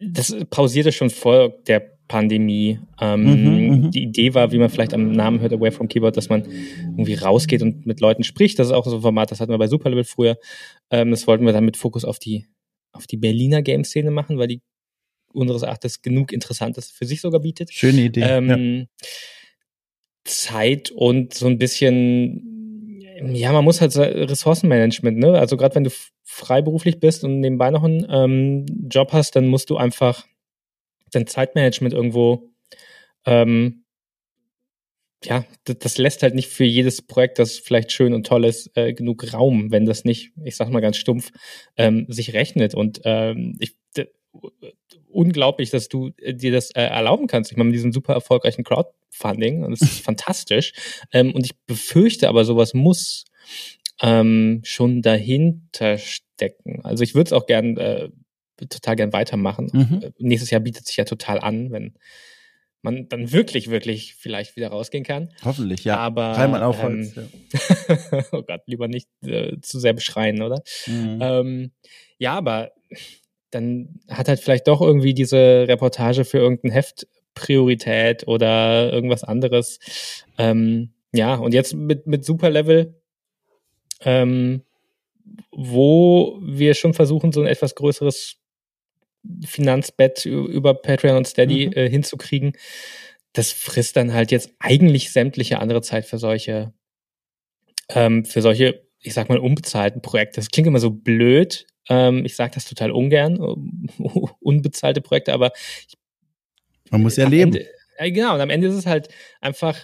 das 0.00 0.34
pausierte 0.50 0.92
schon 0.92 1.10
vor 1.10 1.50
der 1.66 1.98
Pandemie. 2.08 2.80
Ähm, 3.00 3.22
mhm, 3.22 3.68
mhm, 3.68 3.90
die 3.90 4.02
Idee 4.02 4.34
war, 4.34 4.50
wie 4.50 4.58
man 4.58 4.70
vielleicht 4.70 4.94
am 4.94 5.12
Namen 5.12 5.40
hört, 5.40 5.52
Away 5.52 5.70
from 5.70 5.88
Keyboard, 5.88 6.16
dass 6.16 6.28
man 6.28 6.44
irgendwie 6.44 7.14
rausgeht 7.14 7.62
und 7.62 7.86
mit 7.86 8.00
Leuten 8.00 8.24
spricht. 8.24 8.58
Das 8.58 8.68
ist 8.68 8.72
auch 8.72 8.86
so 8.86 8.96
ein 8.96 9.02
Format, 9.02 9.30
das 9.30 9.40
hatten 9.40 9.52
wir 9.52 9.58
bei 9.58 9.68
Superlevel 9.68 10.04
früher. 10.04 10.38
Ähm, 10.90 11.10
das 11.10 11.26
wollten 11.26 11.44
wir 11.44 11.52
dann 11.52 11.64
mit 11.64 11.76
Fokus 11.76 12.04
auf 12.04 12.18
die, 12.18 12.46
auf 12.92 13.06
die 13.06 13.18
Berliner 13.18 13.62
Game-Szene 13.62 14.10
machen, 14.10 14.38
weil 14.38 14.48
die 14.48 14.62
unseres 15.32 15.62
Erachtens 15.62 16.00
genug 16.00 16.32
Interessantes 16.32 16.90
für 16.90 17.04
sich 17.04 17.20
sogar 17.20 17.40
bietet. 17.40 17.72
Schöne 17.72 18.02
Idee. 18.02 18.22
Ähm, 18.22 18.48
ja. 18.48 19.06
Zeit 20.24 20.90
und 20.90 21.34
so 21.34 21.46
ein 21.46 21.58
bisschen, 21.58 22.57
ja, 23.20 23.52
man 23.52 23.64
muss 23.64 23.80
halt 23.80 23.96
Ressourcenmanagement, 23.96 25.18
ne? 25.18 25.38
Also 25.38 25.56
gerade 25.56 25.74
wenn 25.74 25.84
du 25.84 25.90
freiberuflich 26.24 27.00
bist 27.00 27.24
und 27.24 27.40
nebenbei 27.40 27.70
noch 27.70 27.84
einen 27.84 28.06
ähm, 28.10 28.66
Job 28.90 29.12
hast, 29.12 29.36
dann 29.36 29.48
musst 29.48 29.70
du 29.70 29.76
einfach 29.76 30.26
dein 31.10 31.26
Zeitmanagement 31.26 31.94
irgendwo, 31.94 32.50
ähm, 33.24 33.84
ja, 35.24 35.44
das, 35.64 35.98
lässt 35.98 36.22
halt 36.22 36.34
nicht 36.34 36.48
für 36.48 36.64
jedes 36.64 37.02
Projekt, 37.02 37.40
das 37.40 37.58
vielleicht 37.58 37.90
schön 37.90 38.14
und 38.14 38.26
toll 38.26 38.44
ist, 38.44 38.70
äh, 38.76 38.92
genug 38.92 39.32
Raum, 39.32 39.72
wenn 39.72 39.84
das 39.84 40.04
nicht, 40.04 40.32
ich 40.44 40.54
sag 40.54 40.70
mal 40.70 40.80
ganz 40.80 40.96
stumpf, 40.96 41.32
ähm, 41.76 42.06
sich 42.08 42.34
rechnet. 42.34 42.74
Und 42.74 43.00
ähm, 43.04 43.56
ich, 43.58 43.76
unglaublich, 45.10 45.70
dass 45.70 45.88
du 45.88 46.10
äh, 46.18 46.34
dir 46.34 46.52
das 46.52 46.70
äh, 46.70 46.82
erlauben 46.82 47.26
kannst. 47.26 47.50
Ich 47.50 47.56
meine, 47.56 47.68
mit 47.68 47.76
diesem 47.76 47.92
super 47.92 48.14
erfolgreichen 48.14 48.64
Crowdfunding, 48.64 49.64
und 49.64 49.70
das 49.72 49.82
ist 49.82 50.00
fantastisch. 50.04 50.72
Ähm, 51.12 51.34
und 51.34 51.44
ich 51.44 51.56
befürchte 51.66 52.28
aber, 52.28 52.44
sowas 52.44 52.74
muss 52.74 53.24
ähm, 54.00 54.60
schon 54.64 55.02
dahinter 55.02 55.98
stecken. 55.98 56.84
Also 56.84 57.02
ich 57.04 57.14
würde 57.14 57.28
es 57.28 57.32
auch 57.32 57.46
gern 57.46 57.76
äh, 57.76 58.08
total 58.68 58.96
gern 58.96 59.12
weitermachen. 59.12 59.70
Mhm. 59.72 60.02
Äh, 60.02 60.12
nächstes 60.18 60.50
Jahr 60.50 60.60
bietet 60.60 60.86
sich 60.86 60.96
ja 60.96 61.04
total 61.04 61.40
an, 61.40 61.70
wenn 61.70 61.94
man 62.82 63.08
dann 63.08 63.32
wirklich, 63.32 63.70
wirklich 63.70 64.14
vielleicht 64.14 64.56
wieder 64.56 64.68
rausgehen 64.68 65.04
kann. 65.04 65.30
Hoffentlich, 65.44 65.84
ja. 65.84 65.96
Aber 65.96 66.32
Dreimal 66.34 66.62
auf 66.62 66.80
Holz, 66.80 67.16
ähm, 67.16 67.28
ja. 67.52 68.24
oh 68.32 68.42
Gott, 68.42 68.62
lieber 68.66 68.88
nicht 68.88 69.08
äh, 69.24 69.60
zu 69.60 69.80
sehr 69.80 69.94
beschreien, 69.94 70.42
oder? 70.42 70.62
Mhm. 70.86 71.18
Ähm, 71.20 71.72
ja, 72.18 72.34
aber 72.34 72.72
dann 73.50 74.00
hat 74.08 74.28
halt 74.28 74.40
vielleicht 74.40 74.68
doch 74.68 74.80
irgendwie 74.80 75.14
diese 75.14 75.66
Reportage 75.68 76.24
für 76.24 76.38
irgendein 76.38 76.72
Heft 76.72 77.06
Priorität 77.34 78.26
oder 78.26 78.92
irgendwas 78.92 79.24
anderes. 79.24 79.78
Ähm, 80.38 80.92
ja, 81.12 81.36
und 81.36 81.54
jetzt 81.54 81.74
mit, 81.74 82.06
mit 82.06 82.24
Superlevel 82.24 82.98
ähm, 84.00 84.62
wo 85.50 86.38
wir 86.40 86.74
schon 86.74 86.94
versuchen, 86.94 87.32
so 87.32 87.40
ein 87.40 87.46
etwas 87.46 87.74
größeres 87.74 88.36
Finanzbett 89.44 90.24
über 90.24 90.74
Patreon 90.74 91.16
und 91.16 91.26
Steady 91.26 91.66
mhm. 91.66 91.72
äh, 91.74 91.90
hinzukriegen. 91.90 92.52
Das 93.32 93.52
frisst 93.52 93.96
dann 93.96 94.14
halt 94.14 94.30
jetzt 94.30 94.50
eigentlich 94.58 95.12
sämtliche 95.12 95.58
andere 95.58 95.82
Zeit 95.82 96.06
für 96.06 96.18
solche, 96.18 96.72
ähm, 97.90 98.24
für 98.24 98.40
solche, 98.40 98.87
ich 99.00 99.14
sag 99.14 99.28
mal, 99.28 99.38
unbezahlten 99.38 100.02
Projekte. 100.02 100.40
Das 100.40 100.50
klingt 100.50 100.66
immer 100.66 100.80
so 100.80 100.90
blöd. 100.90 101.66
Ähm, 101.88 102.24
ich 102.24 102.36
sage 102.36 102.52
das 102.54 102.64
total 102.64 102.90
ungern, 102.90 103.38
unbezahlte 104.40 105.00
Projekte, 105.00 105.32
aber 105.32 105.52
ich, 105.86 105.94
man 106.90 107.02
muss 107.02 107.16
ja 107.16 107.28
leben. 107.28 107.54
Ende, 107.54 107.68
ja, 107.98 108.10
genau, 108.10 108.34
und 108.34 108.40
am 108.40 108.50
Ende 108.50 108.68
ist 108.68 108.74
es 108.74 108.86
halt 108.86 109.08
einfach 109.40 109.78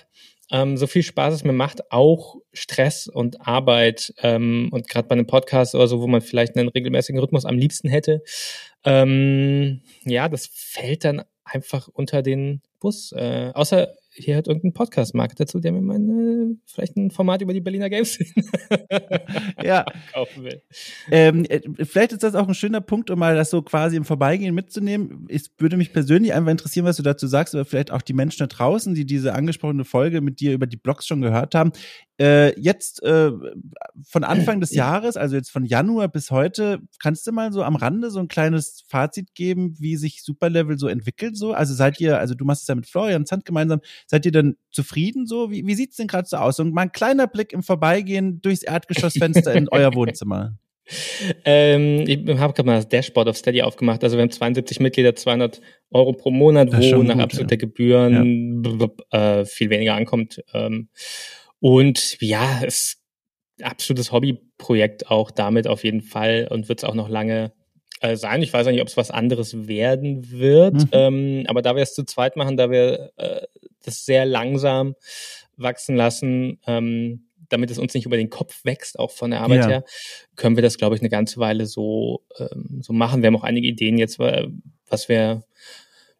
ähm, 0.51 0.77
so 0.77 0.87
viel 0.87 1.03
Spaß 1.03 1.35
es 1.35 1.45
mir 1.45 1.53
macht, 1.53 1.91
auch 1.91 2.37
Stress 2.53 3.09
und 3.09 3.47
Arbeit 3.47 4.12
ähm, 4.19 4.69
und 4.73 4.89
gerade 4.89 5.09
bei 5.09 5.15
einem 5.15 5.27
Podcast 5.27 5.75
oder 5.75 5.89
so, 5.89 6.01
wo 6.01 6.07
man 6.07 6.21
vielleicht 6.21 6.57
einen 6.57 6.69
regelmäßigen 6.69 7.19
Rhythmus 7.19 7.45
am 7.45 7.59
liebsten 7.59 7.89
hätte, 7.89 8.23
ähm, 8.85 9.81
ja, 10.05 10.29
das 10.29 10.47
fällt 10.53 11.05
dann 11.05 11.23
einfach 11.45 11.89
unter 11.89 12.23
den 12.23 12.62
Bus. 12.81 13.12
Äh, 13.12 13.53
außer 13.55 13.95
hier 14.17 14.37
hat 14.37 14.47
irgendein 14.47 14.73
Podcast-Markt 14.73 15.41
dazu, 15.41 15.59
der 15.59 15.73
mir 15.73 15.81
mal 15.81 15.97
äh, 15.97 16.57
vielleicht 16.67 16.97
ein 16.97 17.11
Format 17.11 17.43
über 17.43 17.53
die 17.53 17.61
Berliner 17.61 17.91
Games 17.91 18.19
ja. 19.62 19.85
kaufen 20.12 20.45
will. 20.45 20.62
Ähm, 21.11 21.45
äh, 21.49 21.61
vielleicht 21.85 22.12
ist 22.12 22.23
das 22.23 22.35
auch 22.35 22.47
ein 22.47 22.55
schöner 22.55 22.81
Punkt, 22.81 23.11
um 23.11 23.19
mal 23.19 23.35
das 23.35 23.51
so 23.51 23.62
quasi 23.62 23.97
im 23.97 24.05
Vorbeigehen 24.05 24.55
mitzunehmen. 24.55 25.27
Es 25.29 25.51
würde 25.59 25.77
mich 25.77 25.93
persönlich 25.93 26.33
einfach 26.33 26.53
interessieren, 26.53 26.87
was 26.87 26.97
du 26.97 27.03
dazu 27.03 27.27
sagst, 27.27 27.55
aber 27.55 27.65
vielleicht 27.65 27.91
auch 27.91 28.03
die 28.03 28.12
Menschen 28.12 28.39
da 28.39 28.47
draußen, 28.47 28.95
die 28.95 29.05
diese 29.05 29.35
angesprochene 29.35 29.85
Folge 29.85 30.21
mit 30.21 30.41
dir 30.41 30.53
über 30.53 30.67
die 30.67 30.77
Blogs 30.77 31.07
schon 31.07 31.21
gehört 31.21 31.55
haben. 31.55 31.73
Äh, 32.21 32.59
jetzt 32.61 33.03
äh, 33.03 33.33
von 34.07 34.25
Anfang 34.25 34.61
des 34.61 34.73
Jahres, 34.73 35.17
also 35.17 35.37
jetzt 35.37 35.51
von 35.51 35.65
Januar 35.65 36.09
bis 36.09 36.31
heute, 36.31 36.81
kannst 37.03 37.27
du 37.27 37.33
mal 37.33 37.53
so 37.53 37.62
am 37.62 37.77
Rande 37.77 38.11
so 38.11 38.21
ein 38.21 38.29
kleines 38.29 38.85
Fazit 38.89 39.35
geben, 39.35 39.75
wie 39.79 39.97
sich 39.97 40.23
Superlevel 40.23 40.79
so 40.79 40.89
entwickelt 40.89 41.37
so? 41.37 41.53
Also 41.53 41.75
seid 41.75 42.01
ihr, 42.01 42.19
also 42.19 42.35
du 42.35 42.45
machst 42.45 42.62
es 42.62 42.69
ja 42.69 42.75
mit 42.75 42.87
Florian 42.87 43.27
Zand 43.27 43.45
gemeinsam, 43.45 43.81
seid 44.07 44.25
ihr 44.27 44.33
denn 44.33 44.57
zufrieden 44.71 45.27
so? 45.27 45.51
Wie, 45.51 45.67
wie 45.67 45.75
sieht's 45.75 45.97
denn 45.97 46.07
gerade 46.07 46.29
so 46.29 46.37
aus? 46.37 46.61
Und 46.61 46.73
mal 46.73 46.83
ein 46.83 46.93
kleiner 46.93 47.27
Blick 47.27 47.53
im 47.53 47.62
Vorbeigehen 47.62 48.41
durchs 48.41 48.62
Erdgeschossfenster 48.62 49.53
in 49.53 49.69
euer 49.73 49.95
Wohnzimmer. 49.95 50.57
Ähm, 51.45 52.05
ich 52.07 52.19
habe 52.39 52.53
gerade 52.53 52.65
mal 52.65 52.77
das 52.77 52.89
Dashboard 52.89 53.29
auf 53.29 53.37
Steady 53.37 53.62
aufgemacht. 53.62 54.05
Also 54.05 54.17
wir 54.17 54.23
haben 54.23 54.31
72 54.31 54.81
Mitglieder, 54.81 55.15
200 55.15 55.61
Euro 55.91 56.12
pro 56.12 56.31
Monat, 56.31 56.73
wo 56.73 57.03
nach 57.03 57.19
absoluter 57.19 57.55
ja. 57.55 57.59
Gebühren 57.59 58.62
ja. 59.11 59.41
Äh, 59.41 59.45
viel 59.47 59.71
weniger 59.71 59.95
ankommt. 59.95 60.43
Ähm, 60.53 60.89
und 61.65 62.21
ja, 62.21 62.61
es 62.62 62.99
absolutes 63.62 64.12
Hobbyprojekt 64.12 65.11
auch 65.11 65.31
damit 65.31 65.67
auf 65.67 65.83
jeden 65.83 66.03
Fall 66.03 66.47
und 66.51 66.69
wird 66.69 66.81
es 66.81 66.85
auch 66.85 66.93
noch 66.93 67.09
lange 67.09 67.55
äh, 68.03 68.17
sein. 68.17 68.43
Ich 68.43 68.53
weiß 68.53 68.67
auch 68.67 68.71
nicht, 68.71 68.83
ob 68.83 68.89
es 68.89 68.99
was 68.99 69.11
anderes 69.11 69.67
werden 69.67 70.31
wird. 70.31 70.75
Mhm. 70.75 70.89
Ähm, 70.93 71.45
aber 71.47 71.62
da 71.62 71.75
wir 71.75 71.83
es 71.83 71.95
zu 71.95 72.05
zweit 72.05 72.37
machen, 72.37 72.59
da 72.59 72.71
wir 72.71 73.12
äh, 73.17 73.47
das 73.83 74.05
sehr 74.05 74.27
langsam 74.27 74.95
wachsen 75.57 75.97
lassen, 75.97 76.61
ähm, 76.67 77.29
damit 77.49 77.71
es 77.71 77.79
uns 77.79 77.95
nicht 77.95 78.05
über 78.05 78.19
den 78.19 78.29
Kopf 78.29 78.62
wächst, 78.67 78.99
auch 78.99 79.11
von 79.11 79.31
der 79.31 79.41
Arbeit 79.41 79.61
ja. 79.61 79.69
her, 79.69 79.85
können 80.37 80.57
wir 80.57 80.62
das, 80.62 80.77
glaube 80.77 80.97
ich, 80.97 81.01
eine 81.01 81.09
ganze 81.09 81.39
Weile 81.39 81.65
so, 81.65 82.27
ähm, 82.39 82.83
so 82.83 82.93
machen. 82.93 83.23
Wir 83.23 83.29
haben 83.29 83.37
auch 83.37 83.43
einige 83.43 83.69
Ideen 83.69 83.97
jetzt, 83.97 84.19
was 84.19 85.09
wir 85.09 85.45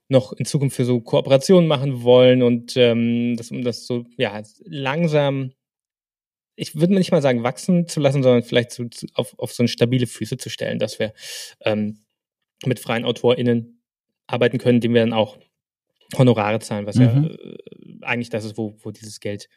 noch 0.09 0.33
in 0.33 0.45
Zukunft 0.45 0.77
für 0.77 0.85
so 0.85 1.01
Kooperationen 1.01 1.67
machen 1.67 2.03
wollen 2.03 2.43
und 2.43 2.77
ähm, 2.77 3.37
das, 3.37 3.51
um 3.51 3.63
das 3.65 3.87
so 3.87 4.05
ja 4.17 4.43
langsam, 4.65 5.53
ich 6.57 6.75
würde 6.75 6.95
nicht 6.95 7.11
mal 7.11 7.23
sagen 7.23 7.43
wachsen 7.43 7.89
zu 7.89 8.01
lassen, 8.01 8.23
sondern 8.23 8.43
vielleicht 8.43 8.73
so, 8.73 8.85
auf, 9.15 9.39
auf 9.39 9.53
so 9.53 9.63
eine 9.63 9.69
stabile 9.69 10.07
Füße 10.07 10.37
zu 10.37 10.51
stellen, 10.51 10.79
dass 10.79 10.99
wir 10.99 11.15
ähm, 11.63 12.05
mit 12.67 12.81
freien 12.81 13.05
AutorInnen 13.05 13.83
arbeiten 14.27 14.59
können, 14.59 14.81
dem 14.81 14.95
wir 14.95 15.01
dann 15.01 15.13
auch 15.13 15.39
Honorare 16.17 16.61
zahlen, 16.61 16.87
was 16.87 16.97
mhm. 16.97 17.03
ja 17.03 17.27
äh, 17.27 17.57
eigentlich 18.03 18.31
das 18.31 18.45
ist, 18.45 18.59
wo, 18.59 18.77
wo 18.83 18.91
dieses 18.91 19.21
Geld 19.21 19.49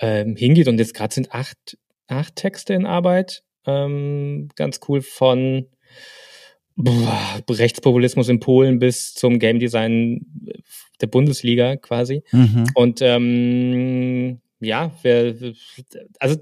ähm, 0.00 0.36
hingeht. 0.36 0.68
Und 0.68 0.78
jetzt 0.78 0.94
gerade 0.94 1.14
sind 1.14 1.32
acht, 1.32 1.78
acht 2.06 2.36
Texte 2.36 2.74
in 2.74 2.86
Arbeit. 2.86 3.44
Ähm, 3.66 4.48
ganz 4.56 4.80
cool 4.88 5.02
von 5.02 5.68
Rechtspopulismus 6.76 8.28
in 8.28 8.40
Polen 8.40 8.78
bis 8.78 9.14
zum 9.14 9.38
Game 9.38 9.58
Design 9.58 10.26
der 11.00 11.06
Bundesliga 11.06 11.76
quasi. 11.76 12.22
Mhm. 12.32 12.66
Und 12.74 13.00
ähm, 13.00 14.40
ja, 14.60 14.92
wir, 15.02 15.54
also 16.18 16.36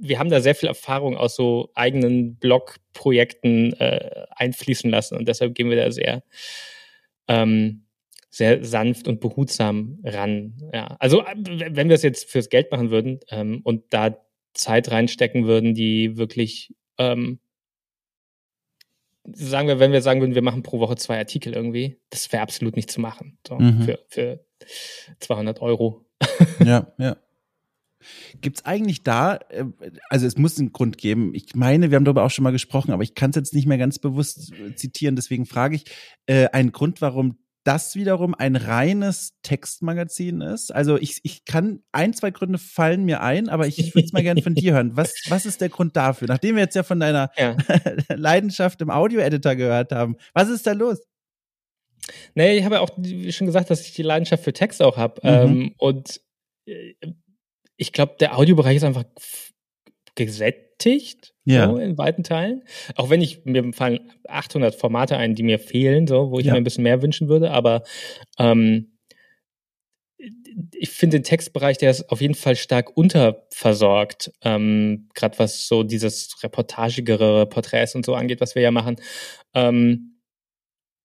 wir 0.00 0.18
haben 0.18 0.30
da 0.30 0.40
sehr 0.40 0.54
viel 0.54 0.68
Erfahrung 0.68 1.16
aus 1.16 1.36
so 1.36 1.70
eigenen 1.74 2.36
Blog-Projekten 2.36 3.74
äh, 3.74 4.26
einfließen 4.30 4.90
lassen 4.90 5.16
und 5.16 5.28
deshalb 5.28 5.54
gehen 5.54 5.68
wir 5.68 5.76
da 5.76 5.90
sehr 5.90 6.22
ähm, 7.28 7.84
sehr 8.30 8.64
sanft 8.64 9.08
und 9.08 9.20
behutsam 9.20 9.98
ran. 10.04 10.54
Ja, 10.72 10.96
also 11.00 11.24
wenn 11.24 11.88
wir 11.88 11.96
es 11.96 12.02
jetzt 12.02 12.30
fürs 12.30 12.48
Geld 12.48 12.70
machen 12.70 12.90
würden 12.90 13.20
ähm, 13.28 13.60
und 13.64 13.92
da 13.92 14.16
Zeit 14.54 14.90
reinstecken 14.90 15.46
würden, 15.46 15.74
die 15.74 16.16
wirklich 16.16 16.74
ähm, 16.98 17.40
sagen 19.34 19.68
wir, 19.68 19.78
wenn 19.78 19.92
wir 19.92 20.02
sagen 20.02 20.20
würden, 20.20 20.34
wir 20.34 20.42
machen 20.42 20.62
pro 20.62 20.80
Woche 20.80 20.96
zwei 20.96 21.18
Artikel 21.18 21.52
irgendwie, 21.52 21.98
das 22.10 22.32
wäre 22.32 22.42
absolut 22.42 22.76
nicht 22.76 22.90
zu 22.90 23.00
machen. 23.00 23.38
So, 23.46 23.58
mhm. 23.58 23.82
für, 23.82 23.98
für 24.08 24.44
200 25.20 25.60
Euro. 25.60 26.06
ja, 26.64 26.92
ja. 26.98 27.16
Gibt 28.40 28.58
es 28.58 28.64
eigentlich 28.64 29.02
da, 29.02 29.36
äh, 29.50 29.64
also 30.08 30.26
es 30.26 30.38
muss 30.38 30.58
einen 30.58 30.72
Grund 30.72 30.96
geben, 30.96 31.34
ich 31.34 31.54
meine, 31.54 31.90
wir 31.90 31.96
haben 31.96 32.04
darüber 32.04 32.24
auch 32.24 32.30
schon 32.30 32.44
mal 32.44 32.50
gesprochen, 32.50 32.92
aber 32.92 33.02
ich 33.02 33.14
kann 33.14 33.30
es 33.30 33.36
jetzt 33.36 33.54
nicht 33.54 33.66
mehr 33.66 33.78
ganz 33.78 33.98
bewusst 33.98 34.52
zitieren, 34.76 35.16
deswegen 35.16 35.44
frage 35.44 35.76
ich, 35.76 35.84
äh, 36.26 36.46
einen 36.48 36.72
Grund, 36.72 37.02
warum 37.02 37.36
das 37.64 37.94
wiederum 37.94 38.34
ein 38.34 38.56
reines 38.56 39.34
Textmagazin 39.42 40.40
ist. 40.40 40.74
Also 40.74 40.96
ich, 40.96 41.20
ich 41.24 41.44
kann, 41.44 41.82
ein, 41.92 42.14
zwei 42.14 42.30
Gründe 42.30 42.58
fallen 42.58 43.04
mir 43.04 43.20
ein, 43.20 43.48
aber 43.48 43.66
ich, 43.66 43.78
ich 43.78 43.94
würde 43.94 44.06
es 44.06 44.12
mal 44.12 44.22
gerne 44.22 44.42
von 44.42 44.54
dir 44.54 44.72
hören. 44.72 44.96
Was, 44.96 45.14
was 45.28 45.44
ist 45.44 45.60
der 45.60 45.68
Grund 45.68 45.94
dafür? 45.96 46.28
Nachdem 46.28 46.56
wir 46.56 46.62
jetzt 46.62 46.74
ja 46.74 46.82
von 46.82 47.00
deiner 47.00 47.30
ja. 47.36 47.56
Leidenschaft 48.08 48.80
im 48.80 48.90
Audio-Editor 48.90 49.56
gehört 49.56 49.92
haben, 49.92 50.16
was 50.32 50.48
ist 50.48 50.66
da 50.66 50.72
los? 50.72 51.00
Nee, 52.34 52.56
ich 52.56 52.64
habe 52.64 52.76
ja 52.76 52.80
auch 52.80 52.90
schon 53.30 53.46
gesagt, 53.46 53.70
dass 53.70 53.82
ich 53.82 53.92
die 53.92 54.02
Leidenschaft 54.02 54.42
für 54.42 54.52
Text 54.52 54.82
auch 54.82 54.96
habe. 54.96 55.20
Mhm. 55.22 55.50
Ähm, 55.50 55.74
und 55.76 56.20
äh, 56.66 56.94
ich 57.76 57.92
glaube, 57.92 58.16
der 58.20 58.36
Audiobereich 58.36 58.76
ist 58.76 58.84
einfach 58.84 59.04
gesättigt 60.26 61.34
ja. 61.44 61.68
so, 61.68 61.76
in 61.76 61.98
weiten 61.98 62.22
Teilen. 62.22 62.62
Auch 62.96 63.10
wenn 63.10 63.20
ich, 63.20 63.44
mir 63.44 63.72
fallen 63.72 64.10
800 64.28 64.74
Formate 64.74 65.16
ein, 65.16 65.34
die 65.34 65.42
mir 65.42 65.58
fehlen, 65.58 66.06
so, 66.06 66.30
wo 66.30 66.38
ich 66.38 66.46
ja. 66.46 66.52
mir 66.52 66.58
ein 66.58 66.64
bisschen 66.64 66.84
mehr 66.84 67.02
wünschen 67.02 67.28
würde, 67.28 67.50
aber 67.50 67.82
ähm, 68.38 68.92
ich 70.72 70.90
finde 70.90 71.18
den 71.18 71.24
Textbereich, 71.24 71.78
der 71.78 71.90
ist 71.90 72.10
auf 72.10 72.20
jeden 72.20 72.34
Fall 72.34 72.56
stark 72.56 72.96
unterversorgt, 72.96 74.32
ähm, 74.42 75.08
gerade 75.14 75.38
was 75.38 75.66
so 75.66 75.82
dieses 75.82 76.42
reportagigere 76.42 77.46
Porträts 77.46 77.94
und 77.94 78.04
so 78.04 78.14
angeht, 78.14 78.40
was 78.40 78.54
wir 78.54 78.62
ja 78.62 78.70
machen. 78.70 78.96
Ähm, 79.54 80.19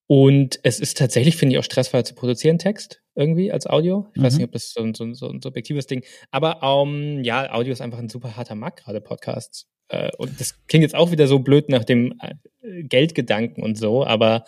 und 0.07 0.59
es 0.63 0.79
ist 0.79 0.97
tatsächlich, 0.97 1.35
finde 1.35 1.55
ich, 1.55 1.59
auch 1.59 1.63
stressfrei 1.63 2.03
zu 2.03 2.13
produzieren, 2.13 2.59
Text 2.59 3.01
irgendwie 3.15 3.51
als 3.51 3.65
Audio. 3.65 4.07
Ich 4.13 4.21
mhm. 4.21 4.25
weiß 4.25 4.35
nicht, 4.37 4.45
ob 4.45 4.51
das 4.51 4.71
so 4.71 4.83
ein, 4.83 4.93
so, 4.93 5.11
so 5.13 5.29
ein 5.29 5.41
subjektives 5.41 5.87
Ding. 5.87 6.03
Aber 6.31 6.61
um, 6.81 7.23
ja, 7.23 7.51
Audio 7.53 7.73
ist 7.73 7.81
einfach 7.81 7.99
ein 7.99 8.09
super 8.09 8.35
harter 8.35 8.55
Markt, 8.55 8.83
gerade 8.83 9.01
Podcasts. 9.01 9.67
Äh, 9.87 10.11
und 10.17 10.39
das 10.39 10.65
klingt 10.67 10.83
jetzt 10.83 10.95
auch 10.95 11.11
wieder 11.11 11.27
so 11.27 11.39
blöd 11.39 11.69
nach 11.69 11.83
dem 11.83 12.19
äh, 12.21 12.83
Geldgedanken 12.83 13.63
und 13.63 13.77
so, 13.77 14.05
aber 14.05 14.43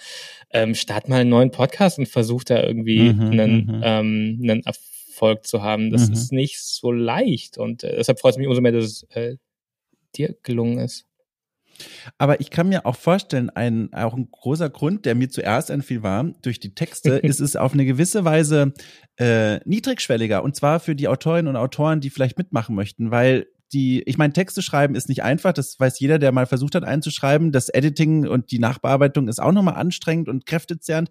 ähm, 0.51 0.76
start 0.76 1.10
mal 1.10 1.22
einen 1.22 1.30
neuen 1.30 1.51
Podcast 1.51 1.97
und 1.97 2.08
versuch 2.08 2.43
da 2.43 2.62
irgendwie 2.62 3.14
mhm, 3.14 3.22
einen, 3.22 3.66
mhm. 3.66 3.82
ähm, 3.84 4.39
einen 4.43 4.64
Erfolg 4.64 5.47
zu 5.47 5.64
haben. 5.64 5.89
Das 5.89 6.08
mhm. 6.08 6.14
ist 6.14 6.32
nicht 6.32 6.60
so 6.60 6.91
leicht. 6.91 7.58
Und 7.58 7.84
äh, 7.84 7.95
deshalb 7.95 8.20
freut 8.20 8.34
es 8.34 8.38
mich 8.38 8.47
umso 8.47 8.62
mehr, 8.62 8.74
dass 8.74 8.86
es 8.86 9.03
äh, 9.10 9.38
dir 10.16 10.36
gelungen 10.43 10.80
ist. 10.80 11.07
Aber 12.18 12.40
ich 12.42 12.50
kann 12.50 12.70
mir 12.70 12.86
auch 12.86 12.96
vorstellen, 12.96 13.50
ein, 13.50 13.94
auch 13.94 14.16
ein 14.16 14.30
großer 14.32 14.70
Grund, 14.70 15.06
der 15.06 15.16
mir 15.16 15.30
zuerst 15.30 15.72
einfiel, 15.72 16.04
war, 16.04 16.24
durch 16.42 16.60
die 16.60 16.74
Texte 16.76 17.10
ist 17.18 17.40
es 17.40 17.56
auf 17.56 17.74
eine 17.74 17.86
gewisse 17.86 18.26
Weise 18.26 18.74
äh, 19.18 19.60
niedrigschwelliger. 19.66 20.44
Und 20.44 20.56
zwar 20.56 20.80
für 20.80 20.96
die 20.96 21.08
Autorinnen 21.08 21.48
und 21.48 21.56
Autoren, 21.56 22.02
die 22.02 22.10
vielleicht 22.10 22.38
mitmachen 22.38 22.76
möchten, 22.76 23.12
weil 23.12 23.48
die, 23.74 24.02
ich 24.04 24.18
meine, 24.18 24.34
Texte 24.34 24.62
schreiben 24.62 24.96
ist 24.96 25.10
nicht 25.10 25.24
einfach, 25.24 25.52
das 25.52 25.80
weiß 25.80 26.00
jeder, 26.00 26.20
der 26.20 26.32
mal 26.32 26.46
versucht 26.46 26.76
hat 26.76 26.84
einzuschreiben. 26.84 27.52
Das 27.52 27.70
Editing 27.70 28.26
und 28.26 28.52
die 28.52 28.60
Nachbearbeitung 28.60 29.28
ist 29.28 29.40
auch 29.40 29.52
nochmal 29.52 29.76
anstrengend 29.76 30.30
und 30.30 30.46
kräftezehrend. 30.46 31.10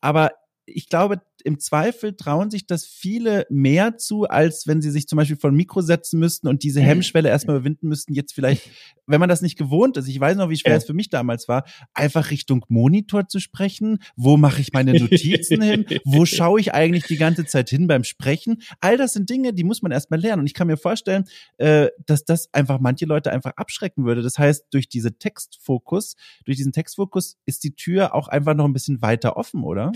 Aber 0.00 0.32
ich 0.66 0.88
glaube, 0.88 1.20
im 1.44 1.60
Zweifel 1.60 2.16
trauen 2.16 2.50
sich 2.50 2.66
das 2.66 2.86
viele 2.86 3.46
mehr 3.50 3.98
zu, 3.98 4.24
als 4.24 4.66
wenn 4.66 4.80
sie 4.80 4.90
sich 4.90 5.06
zum 5.06 5.18
Beispiel 5.18 5.36
vor 5.36 5.50
ein 5.50 5.56
Mikro 5.56 5.82
setzen 5.82 6.18
müssten 6.18 6.48
und 6.48 6.62
diese 6.62 6.80
mhm. 6.80 6.86
Hemmschwelle 6.86 7.28
erstmal 7.28 7.56
überwinden 7.56 7.88
müssten. 7.88 8.14
Jetzt 8.14 8.32
vielleicht, 8.32 8.68
wenn 9.06 9.20
man 9.20 9.28
das 9.28 9.42
nicht 9.42 9.58
gewohnt 9.58 9.98
ist, 9.98 10.08
ich 10.08 10.18
weiß 10.18 10.38
noch, 10.38 10.48
wie 10.48 10.56
schwer 10.56 10.72
ja. 10.72 10.78
es 10.78 10.86
für 10.86 10.94
mich 10.94 11.10
damals 11.10 11.46
war, 11.46 11.64
einfach 11.92 12.30
Richtung 12.30 12.64
Monitor 12.68 13.28
zu 13.28 13.40
sprechen. 13.40 13.98
Wo 14.16 14.38
mache 14.38 14.62
ich 14.62 14.72
meine 14.72 14.98
Notizen 14.98 15.60
hin? 15.60 15.84
Wo 16.04 16.24
schaue 16.24 16.60
ich 16.60 16.72
eigentlich 16.72 17.04
die 17.04 17.18
ganze 17.18 17.44
Zeit 17.44 17.68
hin 17.68 17.86
beim 17.86 18.04
Sprechen? 18.04 18.62
All 18.80 18.96
das 18.96 19.12
sind 19.12 19.28
Dinge, 19.28 19.52
die 19.52 19.64
muss 19.64 19.82
man 19.82 19.92
erstmal 19.92 20.20
lernen. 20.20 20.40
Und 20.40 20.46
ich 20.46 20.54
kann 20.54 20.66
mir 20.66 20.78
vorstellen, 20.78 21.24
äh, 21.58 21.88
dass 22.06 22.24
das 22.24 22.48
einfach 22.54 22.80
manche 22.80 23.04
Leute 23.04 23.30
einfach 23.30 23.52
abschrecken 23.56 24.06
würde. 24.06 24.22
Das 24.22 24.38
heißt, 24.38 24.64
durch 24.70 24.88
diese 24.88 25.18
Textfokus, 25.18 26.16
durch 26.46 26.56
diesen 26.56 26.72
Textfokus 26.72 27.36
ist 27.44 27.64
die 27.64 27.74
Tür 27.74 28.14
auch 28.14 28.28
einfach 28.28 28.54
noch 28.54 28.64
ein 28.64 28.72
bisschen 28.72 29.02
weiter 29.02 29.36
offen, 29.36 29.62
oder? 29.62 29.92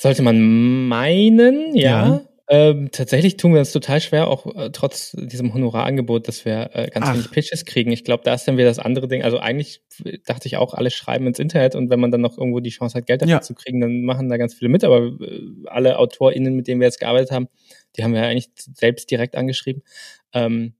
Sollte 0.00 0.22
man 0.22 0.88
meinen, 0.88 1.76
ja. 1.76 2.08
ja. 2.08 2.20
Ähm, 2.48 2.88
tatsächlich 2.90 3.36
tun 3.36 3.52
wir 3.52 3.60
uns 3.60 3.70
total 3.70 4.00
schwer, 4.00 4.28
auch 4.28 4.46
äh, 4.56 4.70
trotz 4.72 5.12
diesem 5.12 5.52
Honorarangebot, 5.52 6.26
dass 6.26 6.46
wir 6.46 6.70
äh, 6.72 6.88
ganz 6.88 7.06
Ach. 7.06 7.12
wenig 7.12 7.30
Pitches 7.30 7.66
kriegen. 7.66 7.92
Ich 7.92 8.02
glaube, 8.02 8.24
da 8.24 8.32
ist 8.32 8.48
dann 8.48 8.56
wieder 8.56 8.68
das 8.68 8.78
andere 8.78 9.08
Ding. 9.08 9.22
Also 9.22 9.38
eigentlich 9.38 9.82
dachte 10.24 10.46
ich 10.48 10.56
auch, 10.56 10.72
alle 10.72 10.90
schreiben 10.90 11.26
ins 11.26 11.38
Internet 11.38 11.74
und 11.74 11.90
wenn 11.90 12.00
man 12.00 12.10
dann 12.10 12.22
noch 12.22 12.38
irgendwo 12.38 12.60
die 12.60 12.70
Chance 12.70 12.96
hat, 12.96 13.06
Geld 13.06 13.20
dafür 13.20 13.34
ja. 13.34 13.40
zu 13.42 13.54
kriegen, 13.54 13.78
dann 13.82 14.02
machen 14.02 14.30
da 14.30 14.38
ganz 14.38 14.54
viele 14.54 14.70
mit. 14.70 14.84
Aber 14.84 15.00
äh, 15.20 15.42
alle 15.66 15.98
AutorInnen, 15.98 16.56
mit 16.56 16.66
denen 16.66 16.80
wir 16.80 16.86
jetzt 16.86 16.98
gearbeitet 16.98 17.30
haben, 17.30 17.48
die 17.96 18.02
haben 18.02 18.14
wir 18.14 18.22
ja 18.22 18.28
eigentlich 18.28 18.48
selbst 18.56 19.10
direkt 19.10 19.36
angeschrieben. 19.36 19.82
Ähm, 20.32 20.72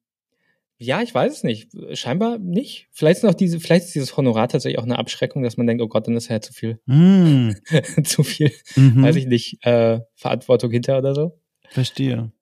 ja, 0.82 1.02
ich 1.02 1.14
weiß 1.14 1.30
es 1.30 1.44
nicht. 1.44 1.68
Scheinbar 1.92 2.38
nicht. 2.38 2.88
Vielleicht 2.90 3.18
ist 3.18 3.24
noch 3.24 3.34
diese, 3.34 3.60
vielleicht 3.60 3.84
ist 3.84 3.94
dieses 3.94 4.16
Honorar 4.16 4.48
tatsächlich 4.48 4.78
auch 4.78 4.84
eine 4.84 4.98
Abschreckung, 4.98 5.42
dass 5.42 5.58
man 5.58 5.66
denkt, 5.66 5.82
oh 5.82 5.88
Gott, 5.88 6.06
dann 6.06 6.16
ist 6.16 6.28
ja 6.28 6.40
zu 6.40 6.54
viel, 6.54 6.80
mm. 6.86 7.50
zu 8.04 8.22
viel, 8.22 8.50
mhm. 8.76 9.02
weiß 9.02 9.16
ich 9.16 9.26
nicht, 9.26 9.64
äh, 9.66 10.00
Verantwortung 10.14 10.70
hinter 10.70 10.96
oder 10.96 11.14
so. 11.14 11.38
Verstehe. 11.68 12.32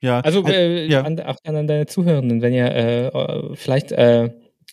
Ja. 0.00 0.20
Also 0.20 0.42
äh, 0.46 0.86
ja. 0.86 1.02
An, 1.02 1.20
auch 1.20 1.36
an 1.44 1.66
deine 1.66 1.84
Zuhörenden, 1.84 2.40
wenn 2.40 2.54
ihr 2.54 2.64
äh, 2.64 3.56
vielleicht 3.56 3.92
äh, 3.92 4.30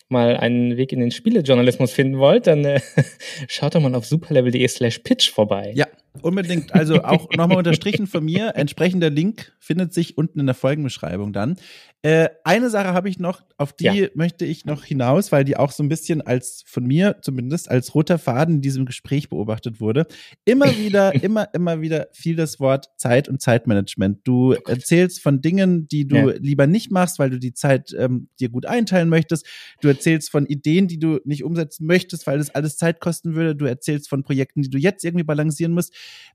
mal 0.08 0.38
einen 0.38 0.78
Weg 0.78 0.90
in 0.92 1.00
den 1.00 1.10
Spielejournalismus 1.10 1.92
finden 1.92 2.18
wollt, 2.18 2.46
dann 2.46 2.64
äh, 2.64 2.80
schaut 3.48 3.74
doch 3.74 3.82
mal 3.82 3.94
auf 3.94 4.06
superlevel.de 4.06 4.66
slash 4.66 5.00
pitch 5.00 5.30
vorbei. 5.30 5.72
Ja, 5.74 5.86
unbedingt. 6.22 6.74
Also 6.74 7.02
auch 7.02 7.28
nochmal 7.36 7.58
unterstrichen 7.58 8.06
von 8.06 8.24
mir. 8.24 8.52
Entsprechender 8.56 9.10
Link 9.10 9.52
findet 9.58 9.92
sich 9.92 10.16
unten 10.16 10.40
in 10.40 10.46
der 10.46 10.54
Folgenbeschreibung 10.54 11.32
dann. 11.32 11.56
Äh, 12.02 12.28
eine 12.44 12.70
Sache 12.70 12.92
habe 12.92 13.08
ich 13.08 13.18
noch, 13.18 13.42
auf 13.56 13.72
die 13.72 13.84
ja. 13.86 14.08
möchte 14.14 14.44
ich 14.44 14.64
noch 14.64 14.84
hinaus, 14.84 15.32
weil 15.32 15.44
die 15.44 15.56
auch 15.56 15.72
so 15.72 15.82
ein 15.82 15.88
bisschen 15.88 16.20
als 16.20 16.62
von 16.64 16.86
mir 16.86 17.16
zumindest 17.22 17.68
als 17.68 17.92
roter 17.92 18.18
Faden 18.18 18.56
in 18.56 18.60
diesem 18.62 18.86
Gespräch 18.86 19.28
beobachtet 19.28 19.80
wurde. 19.80 20.06
Immer 20.44 20.78
wieder, 20.78 21.12
immer, 21.24 21.52
immer 21.54 21.80
wieder 21.80 22.06
fiel 22.12 22.36
das 22.36 22.60
Wort 22.60 22.86
Zeit 22.98 23.28
und 23.28 23.42
Zeitmanagement. 23.42 24.20
Du 24.22 24.54
oh 24.54 24.68
erzählst 24.68 25.20
von 25.20 25.40
Dingen, 25.40 25.88
die 25.88 26.06
du 26.06 26.16
ja. 26.16 26.34
lieber 26.38 26.68
nicht 26.68 26.92
machst, 26.92 27.18
weil 27.18 27.30
du 27.30 27.40
die 27.40 27.52
Zeit 27.52 27.92
ähm, 27.98 28.28
dir 28.38 28.48
gut 28.48 28.66
einteilen 28.66 29.08
möchtest. 29.08 29.44
Du 29.80 29.88
erzählst 29.88 30.30
von 30.30 30.46
Ideen, 30.46 30.86
die 30.86 31.00
du 31.00 31.18
nicht 31.24 31.42
umsetzen 31.42 31.84
möchtest, 31.84 32.28
weil 32.28 32.38
das 32.38 32.50
alles 32.50 32.76
Zeit 32.76 33.00
kosten 33.00 33.34
würde. 33.34 33.56
Du 33.56 33.64
erzählst 33.64 34.08
von 34.08 34.22
Projekten, 34.22 34.62
die 34.62 34.70
du 34.70 34.78
jetzt 34.78 35.04
irgendwie 35.04 35.24
balancieren 35.24 35.72
musst. 35.72 35.92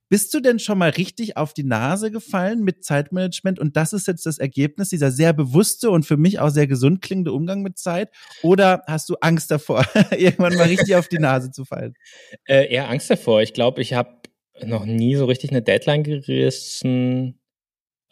Bist 0.09 0.33
du 0.33 0.39
denn 0.39 0.59
schon 0.59 0.77
mal 0.77 0.91
richtig 0.91 1.37
auf 1.37 1.53
die 1.53 1.63
Nase 1.63 2.11
gefallen 2.11 2.63
mit 2.63 2.83
Zeitmanagement? 2.83 3.59
Und 3.59 3.75
das 3.75 3.93
ist 3.93 4.07
jetzt 4.07 4.25
das 4.25 4.37
Ergebnis 4.37 4.89
dieser 4.89 5.11
sehr 5.11 5.33
bewusste 5.33 5.89
und 5.89 6.05
für 6.05 6.17
mich 6.17 6.39
auch 6.39 6.49
sehr 6.49 6.67
gesund 6.67 7.01
klingende 7.01 7.31
Umgang 7.31 7.63
mit 7.63 7.79
Zeit? 7.79 8.09
Oder 8.43 8.83
hast 8.85 9.09
du 9.09 9.15
Angst 9.21 9.49
davor, 9.49 9.85
irgendwann 10.11 10.55
mal 10.55 10.67
richtig 10.67 10.95
auf 10.95 11.07
die 11.07 11.19
Nase 11.19 11.51
zu 11.51 11.65
fallen? 11.65 11.93
Äh, 12.45 12.71
eher 12.71 12.89
Angst 12.89 13.09
davor. 13.09 13.41
Ich 13.41 13.53
glaube, 13.53 13.81
ich 13.81 13.93
habe 13.93 14.21
noch 14.65 14.85
nie 14.85 15.15
so 15.15 15.25
richtig 15.25 15.51
eine 15.51 15.61
Deadline 15.61 16.03
gerissen. 16.03 17.39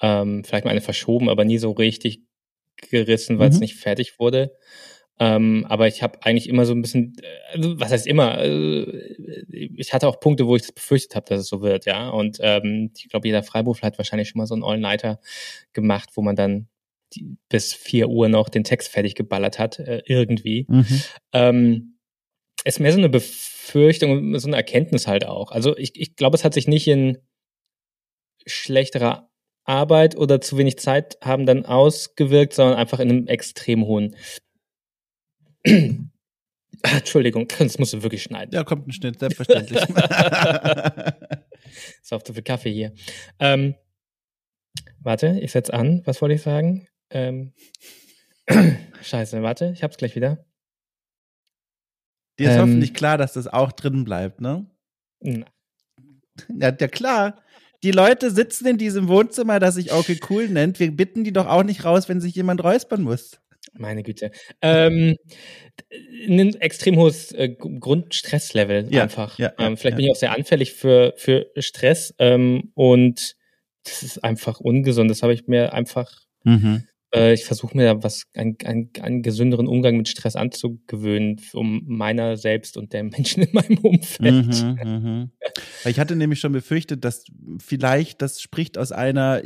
Ähm, 0.02 0.44
vielleicht 0.44 0.66
mal 0.66 0.72
eine 0.72 0.82
verschoben, 0.82 1.30
aber 1.30 1.46
nie 1.46 1.58
so 1.58 1.72
richtig 1.72 2.22
gerissen, 2.90 3.40
weil 3.40 3.50
es 3.50 3.56
mhm. 3.56 3.62
nicht 3.62 3.76
fertig 3.76 4.20
wurde. 4.20 4.56
Ähm, 5.22 5.68
aber 5.70 5.88
ich 5.88 6.02
habe 6.02 6.18
eigentlich 6.24 6.50
immer 6.50 6.66
so 6.66 6.74
ein 6.74 6.82
bisschen, 6.82 7.16
also 7.54 7.80
was 7.80 7.92
heißt 7.92 8.08
immer, 8.08 8.40
äh, 8.40 8.82
ich 9.52 9.94
hatte 9.94 10.08
auch 10.08 10.20
Punkte, 10.20 10.48
wo 10.48 10.56
ich 10.56 10.64
es 10.64 10.72
befürchtet 10.72 11.16
habe, 11.16 11.28
dass 11.28 11.42
es 11.42 11.48
so 11.48 11.62
wird, 11.62 11.86
ja. 11.86 12.10
Und 12.10 12.40
ähm, 12.42 12.90
ich 12.98 13.08
glaube, 13.08 13.28
jeder 13.28 13.44
Freiberufler 13.44 13.86
hat 13.86 14.00
wahrscheinlich 14.00 14.30
schon 14.30 14.40
mal 14.40 14.48
so 14.48 14.56
einen 14.56 14.64
All-Nighter 14.64 15.20
gemacht, 15.74 16.10
wo 16.16 16.24
man 16.24 16.36
dann 16.36 16.70
die, 17.14 17.38
bis 17.50 17.72
vier 17.72 18.10
Uhr 18.10 18.30
noch 18.30 18.50
den 18.50 18.64
Text 18.64 18.90
fertig 18.90 19.14
geballert 19.14 19.60
hat, 19.60 19.78
äh, 19.78 20.02
irgendwie. 20.08 20.66
Mhm. 20.68 21.04
Ähm, 21.34 22.00
ist 22.64 22.80
mehr 22.80 22.92
so 22.92 22.98
eine 22.98 23.10
Befürchtung, 23.10 24.40
so 24.40 24.48
eine 24.48 24.58
Erkenntnis 24.58 25.06
halt 25.06 25.28
auch. 25.28 25.52
Also 25.52 25.78
ich, 25.78 26.00
ich 26.02 26.16
glaube, 26.16 26.36
es 26.36 26.44
hat 26.44 26.56
sich 26.56 26.68
nicht 26.68 26.88
in 26.88 27.20
schlechterer 28.48 29.30
Arbeit 29.66 30.18
oder 30.18 30.42
zu 30.42 30.58
wenig 30.58 30.80
Zeit 30.80 31.20
haben 31.22 31.46
dann 31.46 31.64
ausgewirkt, 31.68 32.54
sondern 32.54 32.80
einfach 32.80 33.00
in 33.00 33.10
einem 33.12 33.28
extrem 33.28 33.86
hohen. 33.86 34.16
Entschuldigung, 36.84 37.48
das 37.60 37.80
musst 37.80 37.94
du 37.94 38.04
wirklich 38.04 38.24
schneiden. 38.24 38.54
Ja, 38.54 38.64
kommt 38.64 38.88
ein 38.88 38.92
Schnitt, 38.92 39.20
selbstverständlich. 39.20 39.80
ist 42.02 42.14
auch 42.14 42.24
zu 42.24 42.34
viel 42.34 42.44
Kaffee 42.44 42.74
hier. 42.74 42.94
Ähm, 43.40 43.76
warte, 45.00 45.40
ich 45.42 45.52
setz 45.52 45.70
an. 45.70 46.02
Was 46.06 46.22
wollte 46.22 46.36
ich 46.36 46.42
sagen? 46.42 46.88
Ähm, 47.10 47.54
Scheiße, 49.02 49.42
warte, 49.42 49.72
ich 49.74 49.84
hab's 49.84 49.98
gleich 49.98 50.16
wieder. 50.16 50.46
Dir 52.40 52.50
ist 52.50 52.56
ähm, 52.56 52.62
hoffentlich 52.62 52.94
klar, 52.94 53.18
dass 53.18 53.34
das 53.34 53.48
auch 53.48 53.72
drin 53.72 54.04
bleibt, 54.04 54.42
ne? 54.42 54.70
Na. 55.20 55.46
Ja, 56.50 56.76
ja, 56.80 56.88
klar. 56.88 57.42
Die 57.84 57.92
Leute 57.92 58.32
sitzen 58.32 58.68
in 58.68 58.78
diesem 58.78 59.08
Wohnzimmer, 59.08 59.60
das 59.60 59.76
sich 59.76 59.92
okay 59.92 60.20
cool 60.30 60.48
nennt. 60.48 60.80
Wir 60.80 60.96
bitten 60.96 61.24
die 61.24 61.34
doch 61.34 61.48
auch 61.48 61.64
nicht 61.64 61.84
raus, 61.84 62.10
wenn 62.10 62.22
sich 62.22 62.36
jemand 62.36 62.64
räuspern 62.64 63.02
muss. 63.02 63.41
Meine 63.74 64.04
Güte. 64.04 64.32
Ähm, 64.62 65.18
ein 66.28 66.56
extrem 66.56 66.98
hohes 66.98 67.32
äh, 67.32 67.50
Grundstresslevel 67.50 68.88
ja, 68.90 69.04
einfach. 69.04 69.38
Ja, 69.40 69.54
ähm, 69.58 69.78
vielleicht 69.78 69.98
bin 69.98 70.06
ich 70.06 70.12
auch 70.12 70.16
sehr 70.16 70.34
anfällig 70.34 70.74
für, 70.74 71.14
für 71.18 71.48
Stress 71.58 72.14
ähm, 72.20 72.72
und 72.76 73.36
das 73.84 74.04
ist 74.04 74.24
einfach 74.24 74.60
ungesund. 74.60 75.10
Das 75.10 75.24
habe 75.24 75.34
ich 75.34 75.48
mir 75.48 75.74
einfach 75.74 76.12
mhm. 76.44 76.84
Äh, 77.14 77.34
ich 77.34 77.46
versuche 77.46 77.76
mir 77.76 77.86
da 77.86 78.04
was, 78.04 78.24
einen, 78.34 78.58
einen, 78.64 78.90
einen 79.02 79.22
gesünderen 79.22 79.68
Umgang 79.68 79.98
mit 79.98 80.08
Stress 80.08 80.36
anzugewöhnen, 80.36 81.42
um 81.54 81.84
meiner 81.86 82.38
selbst 82.38 82.78
und 82.78 82.94
der 82.94 83.04
Menschen 83.04 83.44
in 83.44 83.50
meinem 83.54 83.78
Umfeld. 83.80 84.48
Mhm, 84.48 84.80
mh. 84.84 85.30
Ich 85.86 86.00
hatte 86.00 86.16
nämlich 86.16 86.40
schon 86.40 86.54
befürchtet, 86.54 87.04
dass 87.04 87.26
vielleicht 87.60 88.22
das 88.22 88.42
spricht 88.42 88.78
aus 88.78 88.92
einer, 88.92 89.42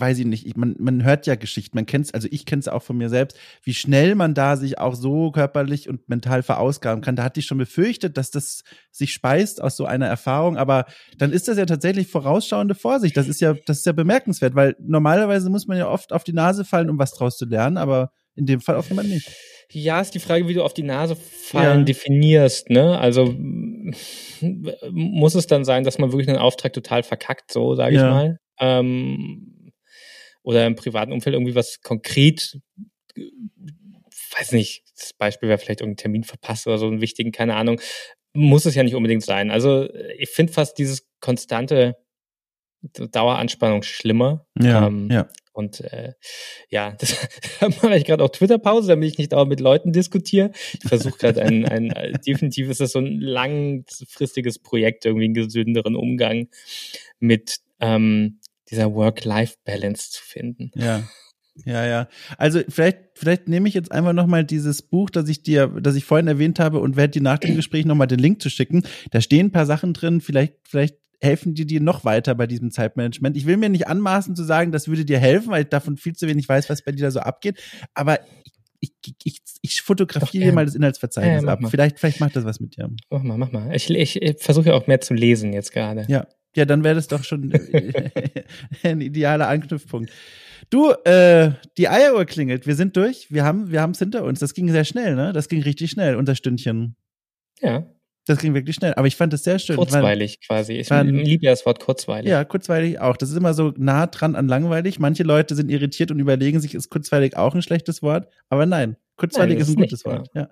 weiß 0.00 0.18
ich 0.18 0.26
nicht, 0.26 0.46
ich, 0.46 0.56
man, 0.56 0.76
man 0.78 1.04
hört 1.04 1.26
ja 1.26 1.34
Geschichten, 1.34 1.76
man 1.76 1.86
kennt 1.86 2.06
es, 2.06 2.14
also 2.14 2.28
ich 2.30 2.46
kenne 2.46 2.60
es 2.60 2.68
auch 2.68 2.82
von 2.82 2.96
mir 2.96 3.08
selbst, 3.08 3.36
wie 3.62 3.74
schnell 3.74 4.14
man 4.14 4.34
da 4.34 4.56
sich 4.56 4.78
auch 4.78 4.94
so 4.94 5.30
körperlich 5.30 5.88
und 5.88 6.08
mental 6.08 6.42
verausgaben 6.42 7.02
kann. 7.02 7.16
Da 7.16 7.24
hatte 7.24 7.40
ich 7.40 7.46
schon 7.46 7.58
befürchtet, 7.58 8.16
dass 8.16 8.30
das 8.30 8.62
sich 8.90 9.12
speist 9.12 9.62
aus 9.62 9.76
so 9.76 9.84
einer 9.84 10.06
Erfahrung, 10.06 10.56
aber 10.56 10.86
dann 11.18 11.32
ist 11.32 11.48
das 11.48 11.58
ja 11.58 11.66
tatsächlich 11.66 12.08
vorausschauende 12.08 12.74
Vorsicht. 12.74 13.16
Das 13.16 13.28
ist 13.28 13.40
ja, 13.40 13.54
das 13.66 13.78
ist 13.78 13.86
ja 13.86 13.92
bemerkenswert, 13.92 14.54
weil 14.54 14.76
normalerweise 14.80 15.50
muss 15.50 15.66
man 15.66 15.78
ja 15.78 15.88
oft 15.88 16.12
auf 16.12 16.24
die 16.24 16.32
Nase 16.32 16.64
fallen, 16.64 16.90
um 16.90 16.98
was 16.98 17.12
draus 17.12 17.36
zu 17.36 17.46
lernen, 17.46 17.76
aber 17.76 18.12
in 18.34 18.46
dem 18.46 18.60
Fall 18.60 18.76
offenbar 18.76 19.04
nicht. 19.04 19.30
Ja, 19.70 20.00
ist 20.00 20.14
die 20.14 20.20
Frage, 20.20 20.48
wie 20.48 20.54
du 20.54 20.62
auf 20.62 20.72
die 20.72 20.82
Nase 20.82 21.14
fallen 21.14 21.80
ja. 21.80 21.84
definierst, 21.84 22.70
ne? 22.70 22.98
Also 22.98 23.34
muss 24.90 25.34
es 25.34 25.46
dann 25.46 25.64
sein, 25.64 25.84
dass 25.84 25.98
man 25.98 26.12
wirklich 26.12 26.28
einen 26.28 26.38
Auftrag 26.38 26.72
total 26.72 27.02
verkackt, 27.02 27.52
so 27.52 27.74
sage 27.74 27.96
ja. 27.96 28.00
ich 28.00 28.10
mal. 28.10 28.38
Ähm, 28.60 29.57
oder 30.48 30.66
im 30.66 30.76
privaten 30.76 31.12
Umfeld 31.12 31.34
irgendwie 31.34 31.54
was 31.54 31.82
konkret, 31.82 32.58
weiß 34.38 34.52
nicht, 34.52 34.82
das 34.96 35.12
Beispiel 35.12 35.50
wäre 35.50 35.58
vielleicht 35.58 35.82
irgendein 35.82 35.98
Termin 35.98 36.24
verpasst 36.24 36.66
oder 36.66 36.78
so 36.78 36.86
einen 36.86 37.02
wichtigen, 37.02 37.32
keine 37.32 37.54
Ahnung, 37.54 37.82
muss 38.32 38.64
es 38.64 38.74
ja 38.74 38.82
nicht 38.82 38.94
unbedingt 38.94 39.22
sein. 39.22 39.50
Also 39.50 39.90
ich 40.16 40.30
finde 40.30 40.54
fast 40.54 40.78
dieses 40.78 41.06
konstante 41.20 41.98
Daueranspannung 42.80 43.82
schlimmer. 43.82 44.46
Ja, 44.58 44.86
ähm, 44.86 45.10
ja. 45.10 45.28
Und 45.52 45.82
äh, 45.82 46.14
ja, 46.70 46.92
das 46.98 47.28
da 47.60 47.68
mache 47.68 47.98
ich 47.98 48.06
gerade 48.06 48.24
auch 48.24 48.30
Twitter-Pause, 48.30 48.88
damit 48.88 49.10
ich 49.10 49.18
nicht 49.18 49.32
dauernd 49.32 49.50
mit 49.50 49.60
Leuten 49.60 49.92
diskutiere. 49.92 50.52
Ich 50.82 50.88
versuche 50.88 51.18
gerade 51.18 51.42
ein, 51.42 51.66
ein, 51.66 51.90
äh, 51.90 52.12
definitiv 52.26 52.70
ist 52.70 52.80
das 52.80 52.92
so 52.92 53.00
ein 53.00 53.20
langfristiges 53.20 54.60
Projekt, 54.60 55.04
irgendwie 55.04 55.26
einen 55.26 55.34
gesünderen 55.34 55.94
Umgang 55.94 56.48
mit 57.20 57.58
ähm, 57.80 58.40
dieser 58.70 58.94
Work-Life-Balance 58.94 60.10
zu 60.10 60.22
finden. 60.22 60.70
Ja. 60.74 61.02
Ja, 61.64 61.84
ja. 61.86 62.08
Also 62.36 62.60
vielleicht, 62.68 62.98
vielleicht 63.14 63.48
nehme 63.48 63.68
ich 63.68 63.74
jetzt 63.74 63.90
einfach 63.90 64.12
nochmal 64.12 64.44
dieses 64.44 64.82
Buch, 64.82 65.10
das 65.10 65.28
ich 65.28 65.42
dir, 65.42 65.66
das 65.66 65.96
ich 65.96 66.04
vorhin 66.04 66.28
erwähnt 66.28 66.60
habe 66.60 66.78
und 66.78 66.96
werde 66.96 67.12
dir 67.12 67.22
nach 67.22 67.38
dem 67.38 67.56
Gespräch 67.56 67.84
nochmal 67.84 68.06
den 68.06 68.20
Link 68.20 68.40
zu 68.40 68.50
schicken. 68.50 68.84
Da 69.10 69.20
stehen 69.20 69.46
ein 69.46 69.52
paar 69.52 69.66
Sachen 69.66 69.92
drin, 69.92 70.20
vielleicht, 70.20 70.54
vielleicht 70.62 70.96
helfen 71.20 71.54
die 71.54 71.66
dir 71.66 71.80
noch 71.80 72.04
weiter 72.04 72.34
bei 72.34 72.46
diesem 72.46 72.70
Zeitmanagement. 72.70 73.36
Ich 73.36 73.46
will 73.46 73.56
mir 73.56 73.68
nicht 73.68 73.88
anmaßen 73.88 74.36
zu 74.36 74.44
sagen, 74.44 74.70
das 74.70 74.86
würde 74.86 75.04
dir 75.04 75.18
helfen, 75.18 75.50
weil 75.50 75.64
ich 75.64 75.68
davon 75.68 75.96
viel 75.96 76.14
zu 76.14 76.28
wenig 76.28 76.48
weiß, 76.48 76.70
was 76.70 76.82
bei 76.82 76.92
dir 76.92 77.02
da 77.02 77.10
so 77.10 77.20
abgeht. 77.20 77.58
Aber 77.94 78.20
ich, 78.80 78.92
ich, 79.04 79.16
ich, 79.24 79.42
ich 79.62 79.82
fotografiere 79.82 80.44
dir 80.44 80.52
mal 80.52 80.64
das 80.64 80.76
Inhaltsverzeichnis 80.76 81.42
ja, 81.42 81.48
ab. 81.48 81.60
Mal. 81.60 81.70
Vielleicht, 81.70 81.98
vielleicht 81.98 82.20
macht 82.20 82.36
das 82.36 82.44
was 82.44 82.60
mit 82.60 82.76
dir. 82.76 82.88
Mach 83.10 83.24
mal, 83.24 83.36
mach 83.36 83.50
mal. 83.50 83.74
Ich, 83.74 83.90
ich, 83.90 84.22
ich 84.22 84.38
versuche 84.38 84.68
ja 84.68 84.74
auch 84.74 84.86
mehr 84.86 85.00
zu 85.00 85.14
lesen 85.14 85.52
jetzt 85.52 85.72
gerade. 85.72 86.04
Ja. 86.06 86.28
Ja, 86.58 86.64
dann 86.64 86.82
wäre 86.82 86.96
das 86.96 87.06
doch 87.06 87.22
schon 87.22 87.52
ein 88.82 89.00
idealer 89.00 89.46
Anknüpfpunkt. 89.46 90.10
Du, 90.70 90.90
äh, 90.90 91.52
die 91.76 91.88
Eieruhr 91.88 92.24
klingelt. 92.24 92.66
Wir 92.66 92.74
sind 92.74 92.96
durch. 92.96 93.30
Wir 93.30 93.44
haben, 93.44 93.70
wir 93.70 93.80
haben 93.80 93.92
es 93.92 94.00
hinter 94.00 94.24
uns. 94.24 94.40
Das 94.40 94.54
ging 94.54 94.68
sehr 94.68 94.84
schnell, 94.84 95.14
ne? 95.14 95.32
Das 95.32 95.48
ging 95.48 95.62
richtig 95.62 95.92
schnell, 95.92 96.16
unter 96.16 96.34
Stündchen. 96.34 96.96
Ja. 97.60 97.86
Das 98.26 98.40
ging 98.40 98.54
wirklich 98.54 98.74
schnell. 98.74 98.92
Aber 98.94 99.06
ich 99.06 99.14
fand 99.14 99.32
es 99.34 99.44
sehr 99.44 99.60
schön. 99.60 99.76
Kurzweilig 99.76 100.40
weil, 100.48 100.64
quasi. 100.64 100.72
Ich 100.74 100.90
liebe 100.90 101.44
ja 101.44 101.52
das 101.52 101.64
Wort 101.64 101.78
kurzweilig. 101.78 102.28
Ja, 102.28 102.44
kurzweilig 102.44 102.98
auch. 102.98 103.16
Das 103.16 103.30
ist 103.30 103.36
immer 103.36 103.54
so 103.54 103.72
nah 103.76 104.08
dran 104.08 104.34
an 104.34 104.48
langweilig. 104.48 104.98
Manche 104.98 105.22
Leute 105.22 105.54
sind 105.54 105.70
irritiert 105.70 106.10
und 106.10 106.18
überlegen 106.18 106.58
sich, 106.58 106.74
ist 106.74 106.90
kurzweilig 106.90 107.36
auch 107.36 107.54
ein 107.54 107.62
schlechtes 107.62 108.02
Wort? 108.02 108.28
Aber 108.48 108.66
nein, 108.66 108.96
kurzweilig 109.16 109.58
nein, 109.58 109.62
ist 109.62 109.68
ein 109.68 109.76
gutes 109.76 109.92
nicht, 109.92 110.06
Wort. 110.06 110.28
Genau. 110.32 110.46
Ja. 110.46 110.50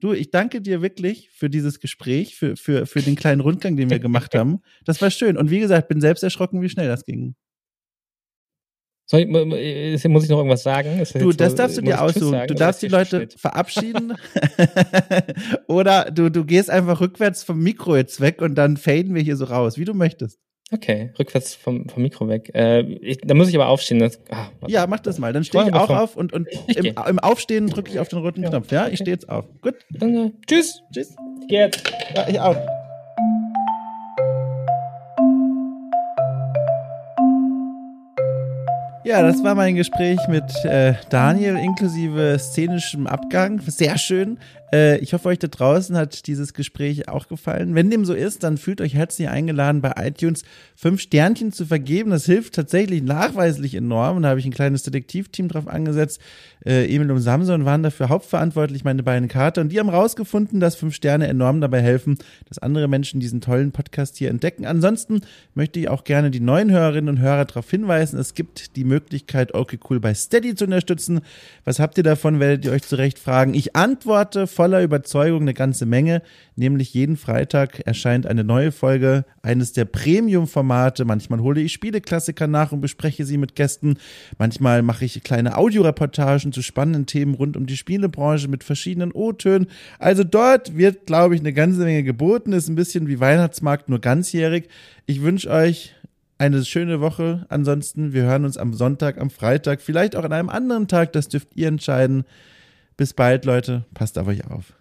Du, 0.00 0.12
ich 0.12 0.30
danke 0.30 0.60
dir 0.60 0.80
wirklich 0.80 1.30
für 1.30 1.50
dieses 1.50 1.80
Gespräch, 1.80 2.36
für, 2.36 2.56
für, 2.56 2.86
für 2.86 3.00
den 3.00 3.16
kleinen 3.16 3.40
Rundgang, 3.40 3.76
den 3.76 3.90
wir 3.90 3.98
gemacht 3.98 4.34
haben. 4.34 4.60
Das 4.84 5.02
war 5.02 5.10
schön. 5.10 5.36
Und 5.36 5.50
wie 5.50 5.58
gesagt, 5.58 5.88
bin 5.88 6.00
selbst 6.00 6.22
erschrocken, 6.22 6.62
wie 6.62 6.68
schnell 6.68 6.86
das 6.86 7.04
ging. 7.04 7.34
Soll 9.10 9.20
ich, 9.20 9.28
muss 10.06 10.24
ich 10.24 10.30
noch 10.30 10.36
irgendwas 10.36 10.62
sagen? 10.62 10.98
Das 10.98 11.14
du, 11.14 11.32
das 11.32 11.52
so, 11.52 11.56
darfst 11.56 11.78
du 11.78 11.82
dir 11.82 12.02
aussuchen. 12.02 12.46
Du 12.46 12.54
darfst 12.54 12.82
die 12.82 12.88
Leute 12.88 13.16
steht? 13.16 13.40
verabschieden. 13.40 14.12
Oder 15.66 16.10
du, 16.10 16.30
du 16.30 16.44
gehst 16.44 16.68
einfach 16.68 17.00
rückwärts 17.00 17.42
vom 17.42 17.58
Mikro 17.58 17.96
jetzt 17.96 18.20
weg 18.20 18.42
und 18.42 18.54
dann 18.54 18.76
faden 18.76 19.14
wir 19.14 19.22
hier 19.22 19.38
so 19.38 19.46
raus, 19.46 19.78
wie 19.78 19.86
du 19.86 19.94
möchtest. 19.94 20.38
Okay, 20.70 21.10
rückwärts 21.18 21.54
vom, 21.54 21.88
vom 21.88 22.02
Mikro 22.02 22.28
weg. 22.28 22.50
Äh, 22.54 22.80
ich, 22.80 23.18
da 23.22 23.32
muss 23.32 23.48
ich 23.48 23.54
aber 23.54 23.68
aufstehen. 23.68 24.00
Das, 24.00 24.20
ah, 24.30 24.48
ja, 24.66 24.86
mach 24.86 25.00
das 25.00 25.18
mal. 25.18 25.32
Dann 25.32 25.42
stehe 25.42 25.66
ich 25.66 25.72
auch 25.72 25.86
vom, 25.86 25.96
auf 25.96 26.16
und, 26.16 26.34
und 26.34 26.46
im, 26.66 26.84
im, 26.84 27.18
Aufstehen 27.18 27.68
drücke 27.68 27.90
ich 27.90 27.98
auf 27.98 28.08
den 28.08 28.18
roten 28.18 28.42
ja. 28.42 28.50
Knopf. 28.50 28.70
Ja, 28.70 28.86
ich 28.86 28.98
stehe 28.98 29.12
jetzt 29.12 29.30
auf. 29.30 29.46
Gut. 29.62 29.76
Dann, 29.88 30.34
tschüss. 30.46 30.82
Tschüss. 30.92 31.16
Ich 31.40 31.48
geh 31.48 31.56
jetzt. 31.56 31.90
Ja, 32.14 32.28
ich 32.28 32.38
auch. 32.38 32.56
Ja, 39.04 39.22
das 39.22 39.42
war 39.42 39.54
mein 39.54 39.74
Gespräch 39.74 40.18
mit 40.28 40.44
äh, 40.66 40.92
Daniel 41.08 41.56
inklusive 41.56 42.38
szenischem 42.38 43.06
Abgang. 43.06 43.58
Sehr 43.66 43.96
schön. 43.96 44.38
Äh, 44.72 44.98
ich 44.98 45.12
hoffe, 45.12 45.28
euch 45.28 45.38
da 45.38 45.48
draußen 45.48 45.96
hat 45.96 46.26
dieses 46.26 46.54
Gespräch 46.54 47.08
auch 47.08 47.28
gefallen. 47.28 47.74
Wenn 47.74 47.90
dem 47.90 48.04
so 48.04 48.14
ist, 48.14 48.42
dann 48.42 48.58
fühlt 48.58 48.80
euch 48.80 48.94
herzlich 48.94 49.28
eingeladen, 49.28 49.80
bei 49.80 49.92
iTunes 49.96 50.42
fünf 50.76 51.00
Sternchen 51.00 51.52
zu 51.52 51.66
vergeben. 51.66 52.10
Das 52.10 52.26
hilft 52.26 52.54
tatsächlich 52.54 53.02
nachweislich 53.02 53.74
enorm. 53.74 54.16
Und 54.18 54.22
da 54.24 54.30
habe 54.30 54.40
ich 54.40 54.46
ein 54.46 54.52
kleines 54.52 54.82
Detektivteam 54.82 55.48
drauf 55.48 55.68
angesetzt. 55.68 56.20
Äh, 56.64 56.92
Emil 56.94 57.10
und 57.10 57.20
Samson 57.20 57.64
waren 57.64 57.82
dafür 57.82 58.08
hauptverantwortlich, 58.08 58.84
meine 58.84 59.02
beiden 59.02 59.28
Kater. 59.28 59.60
Und 59.60 59.70
die 59.70 59.78
haben 59.78 59.88
rausgefunden, 59.88 60.60
dass 60.60 60.74
fünf 60.74 60.94
Sterne 60.94 61.28
enorm 61.28 61.60
dabei 61.60 61.80
helfen, 61.80 62.18
dass 62.48 62.58
andere 62.58 62.88
Menschen 62.88 63.20
diesen 63.20 63.40
tollen 63.40 63.72
Podcast 63.72 64.16
hier 64.16 64.30
entdecken. 64.30 64.66
Ansonsten 64.66 65.22
möchte 65.54 65.80
ich 65.80 65.88
auch 65.88 66.04
gerne 66.04 66.30
die 66.30 66.40
neuen 66.40 66.70
Hörerinnen 66.70 67.08
und 67.08 67.20
Hörer 67.20 67.44
darauf 67.44 67.70
hinweisen, 67.70 68.18
es 68.18 68.34
gibt 68.34 68.76
die 68.76 68.84
Möglichkeit, 68.84 69.54
okay 69.54 69.78
cool 69.88 70.00
bei 70.00 70.14
Steady 70.14 70.54
zu 70.54 70.64
unterstützen. 70.64 71.20
Was 71.64 71.78
habt 71.78 71.96
ihr 71.98 72.04
davon, 72.04 72.40
werdet 72.40 72.64
ihr 72.64 72.72
euch 72.72 72.82
zurecht 72.82 73.18
fragen. 73.18 73.54
Ich 73.54 73.76
antworte 73.76 74.46
voller 74.58 74.82
Überzeugung 74.82 75.42
eine 75.42 75.54
ganze 75.54 75.86
Menge, 75.86 76.20
nämlich 76.56 76.92
jeden 76.92 77.16
Freitag 77.16 77.78
erscheint 77.86 78.26
eine 78.26 78.42
neue 78.42 78.72
Folge 78.72 79.24
eines 79.40 79.72
der 79.72 79.84
Premium-Formate. 79.84 81.04
Manchmal 81.04 81.38
hole 81.38 81.60
ich 81.60 81.72
Spieleklassiker 81.72 82.48
nach 82.48 82.72
und 82.72 82.80
bespreche 82.80 83.24
sie 83.24 83.38
mit 83.38 83.54
Gästen. 83.54 83.98
Manchmal 84.36 84.82
mache 84.82 85.04
ich 85.04 85.22
kleine 85.22 85.56
Audioreportagen 85.56 86.52
zu 86.52 86.62
spannenden 86.62 87.06
Themen 87.06 87.34
rund 87.34 87.56
um 87.56 87.66
die 87.66 87.76
Spielebranche 87.76 88.48
mit 88.48 88.64
verschiedenen 88.64 89.12
O-Tönen. 89.12 89.68
Also 90.00 90.24
dort 90.24 90.76
wird, 90.76 91.06
glaube 91.06 91.36
ich, 91.36 91.40
eine 91.40 91.52
ganze 91.52 91.84
Menge 91.84 92.02
geboten. 92.02 92.52
Ist 92.52 92.68
ein 92.68 92.74
bisschen 92.74 93.06
wie 93.06 93.20
Weihnachtsmarkt, 93.20 93.88
nur 93.88 94.00
ganzjährig. 94.00 94.66
Ich 95.06 95.22
wünsche 95.22 95.50
euch 95.50 95.94
eine 96.36 96.64
schöne 96.64 97.00
Woche. 97.00 97.46
Ansonsten, 97.48 98.12
wir 98.12 98.24
hören 98.24 98.44
uns 98.44 98.56
am 98.56 98.74
Sonntag, 98.74 99.20
am 99.20 99.30
Freitag, 99.30 99.80
vielleicht 99.80 100.16
auch 100.16 100.24
an 100.24 100.32
einem 100.32 100.48
anderen 100.48 100.88
Tag. 100.88 101.12
Das 101.12 101.28
dürft 101.28 101.50
ihr 101.54 101.68
entscheiden. 101.68 102.24
Bis 102.98 103.14
bald, 103.14 103.44
Leute. 103.44 103.84
Passt 103.94 104.18
auf 104.18 104.26
euch 104.26 104.44
auf. 104.50 104.74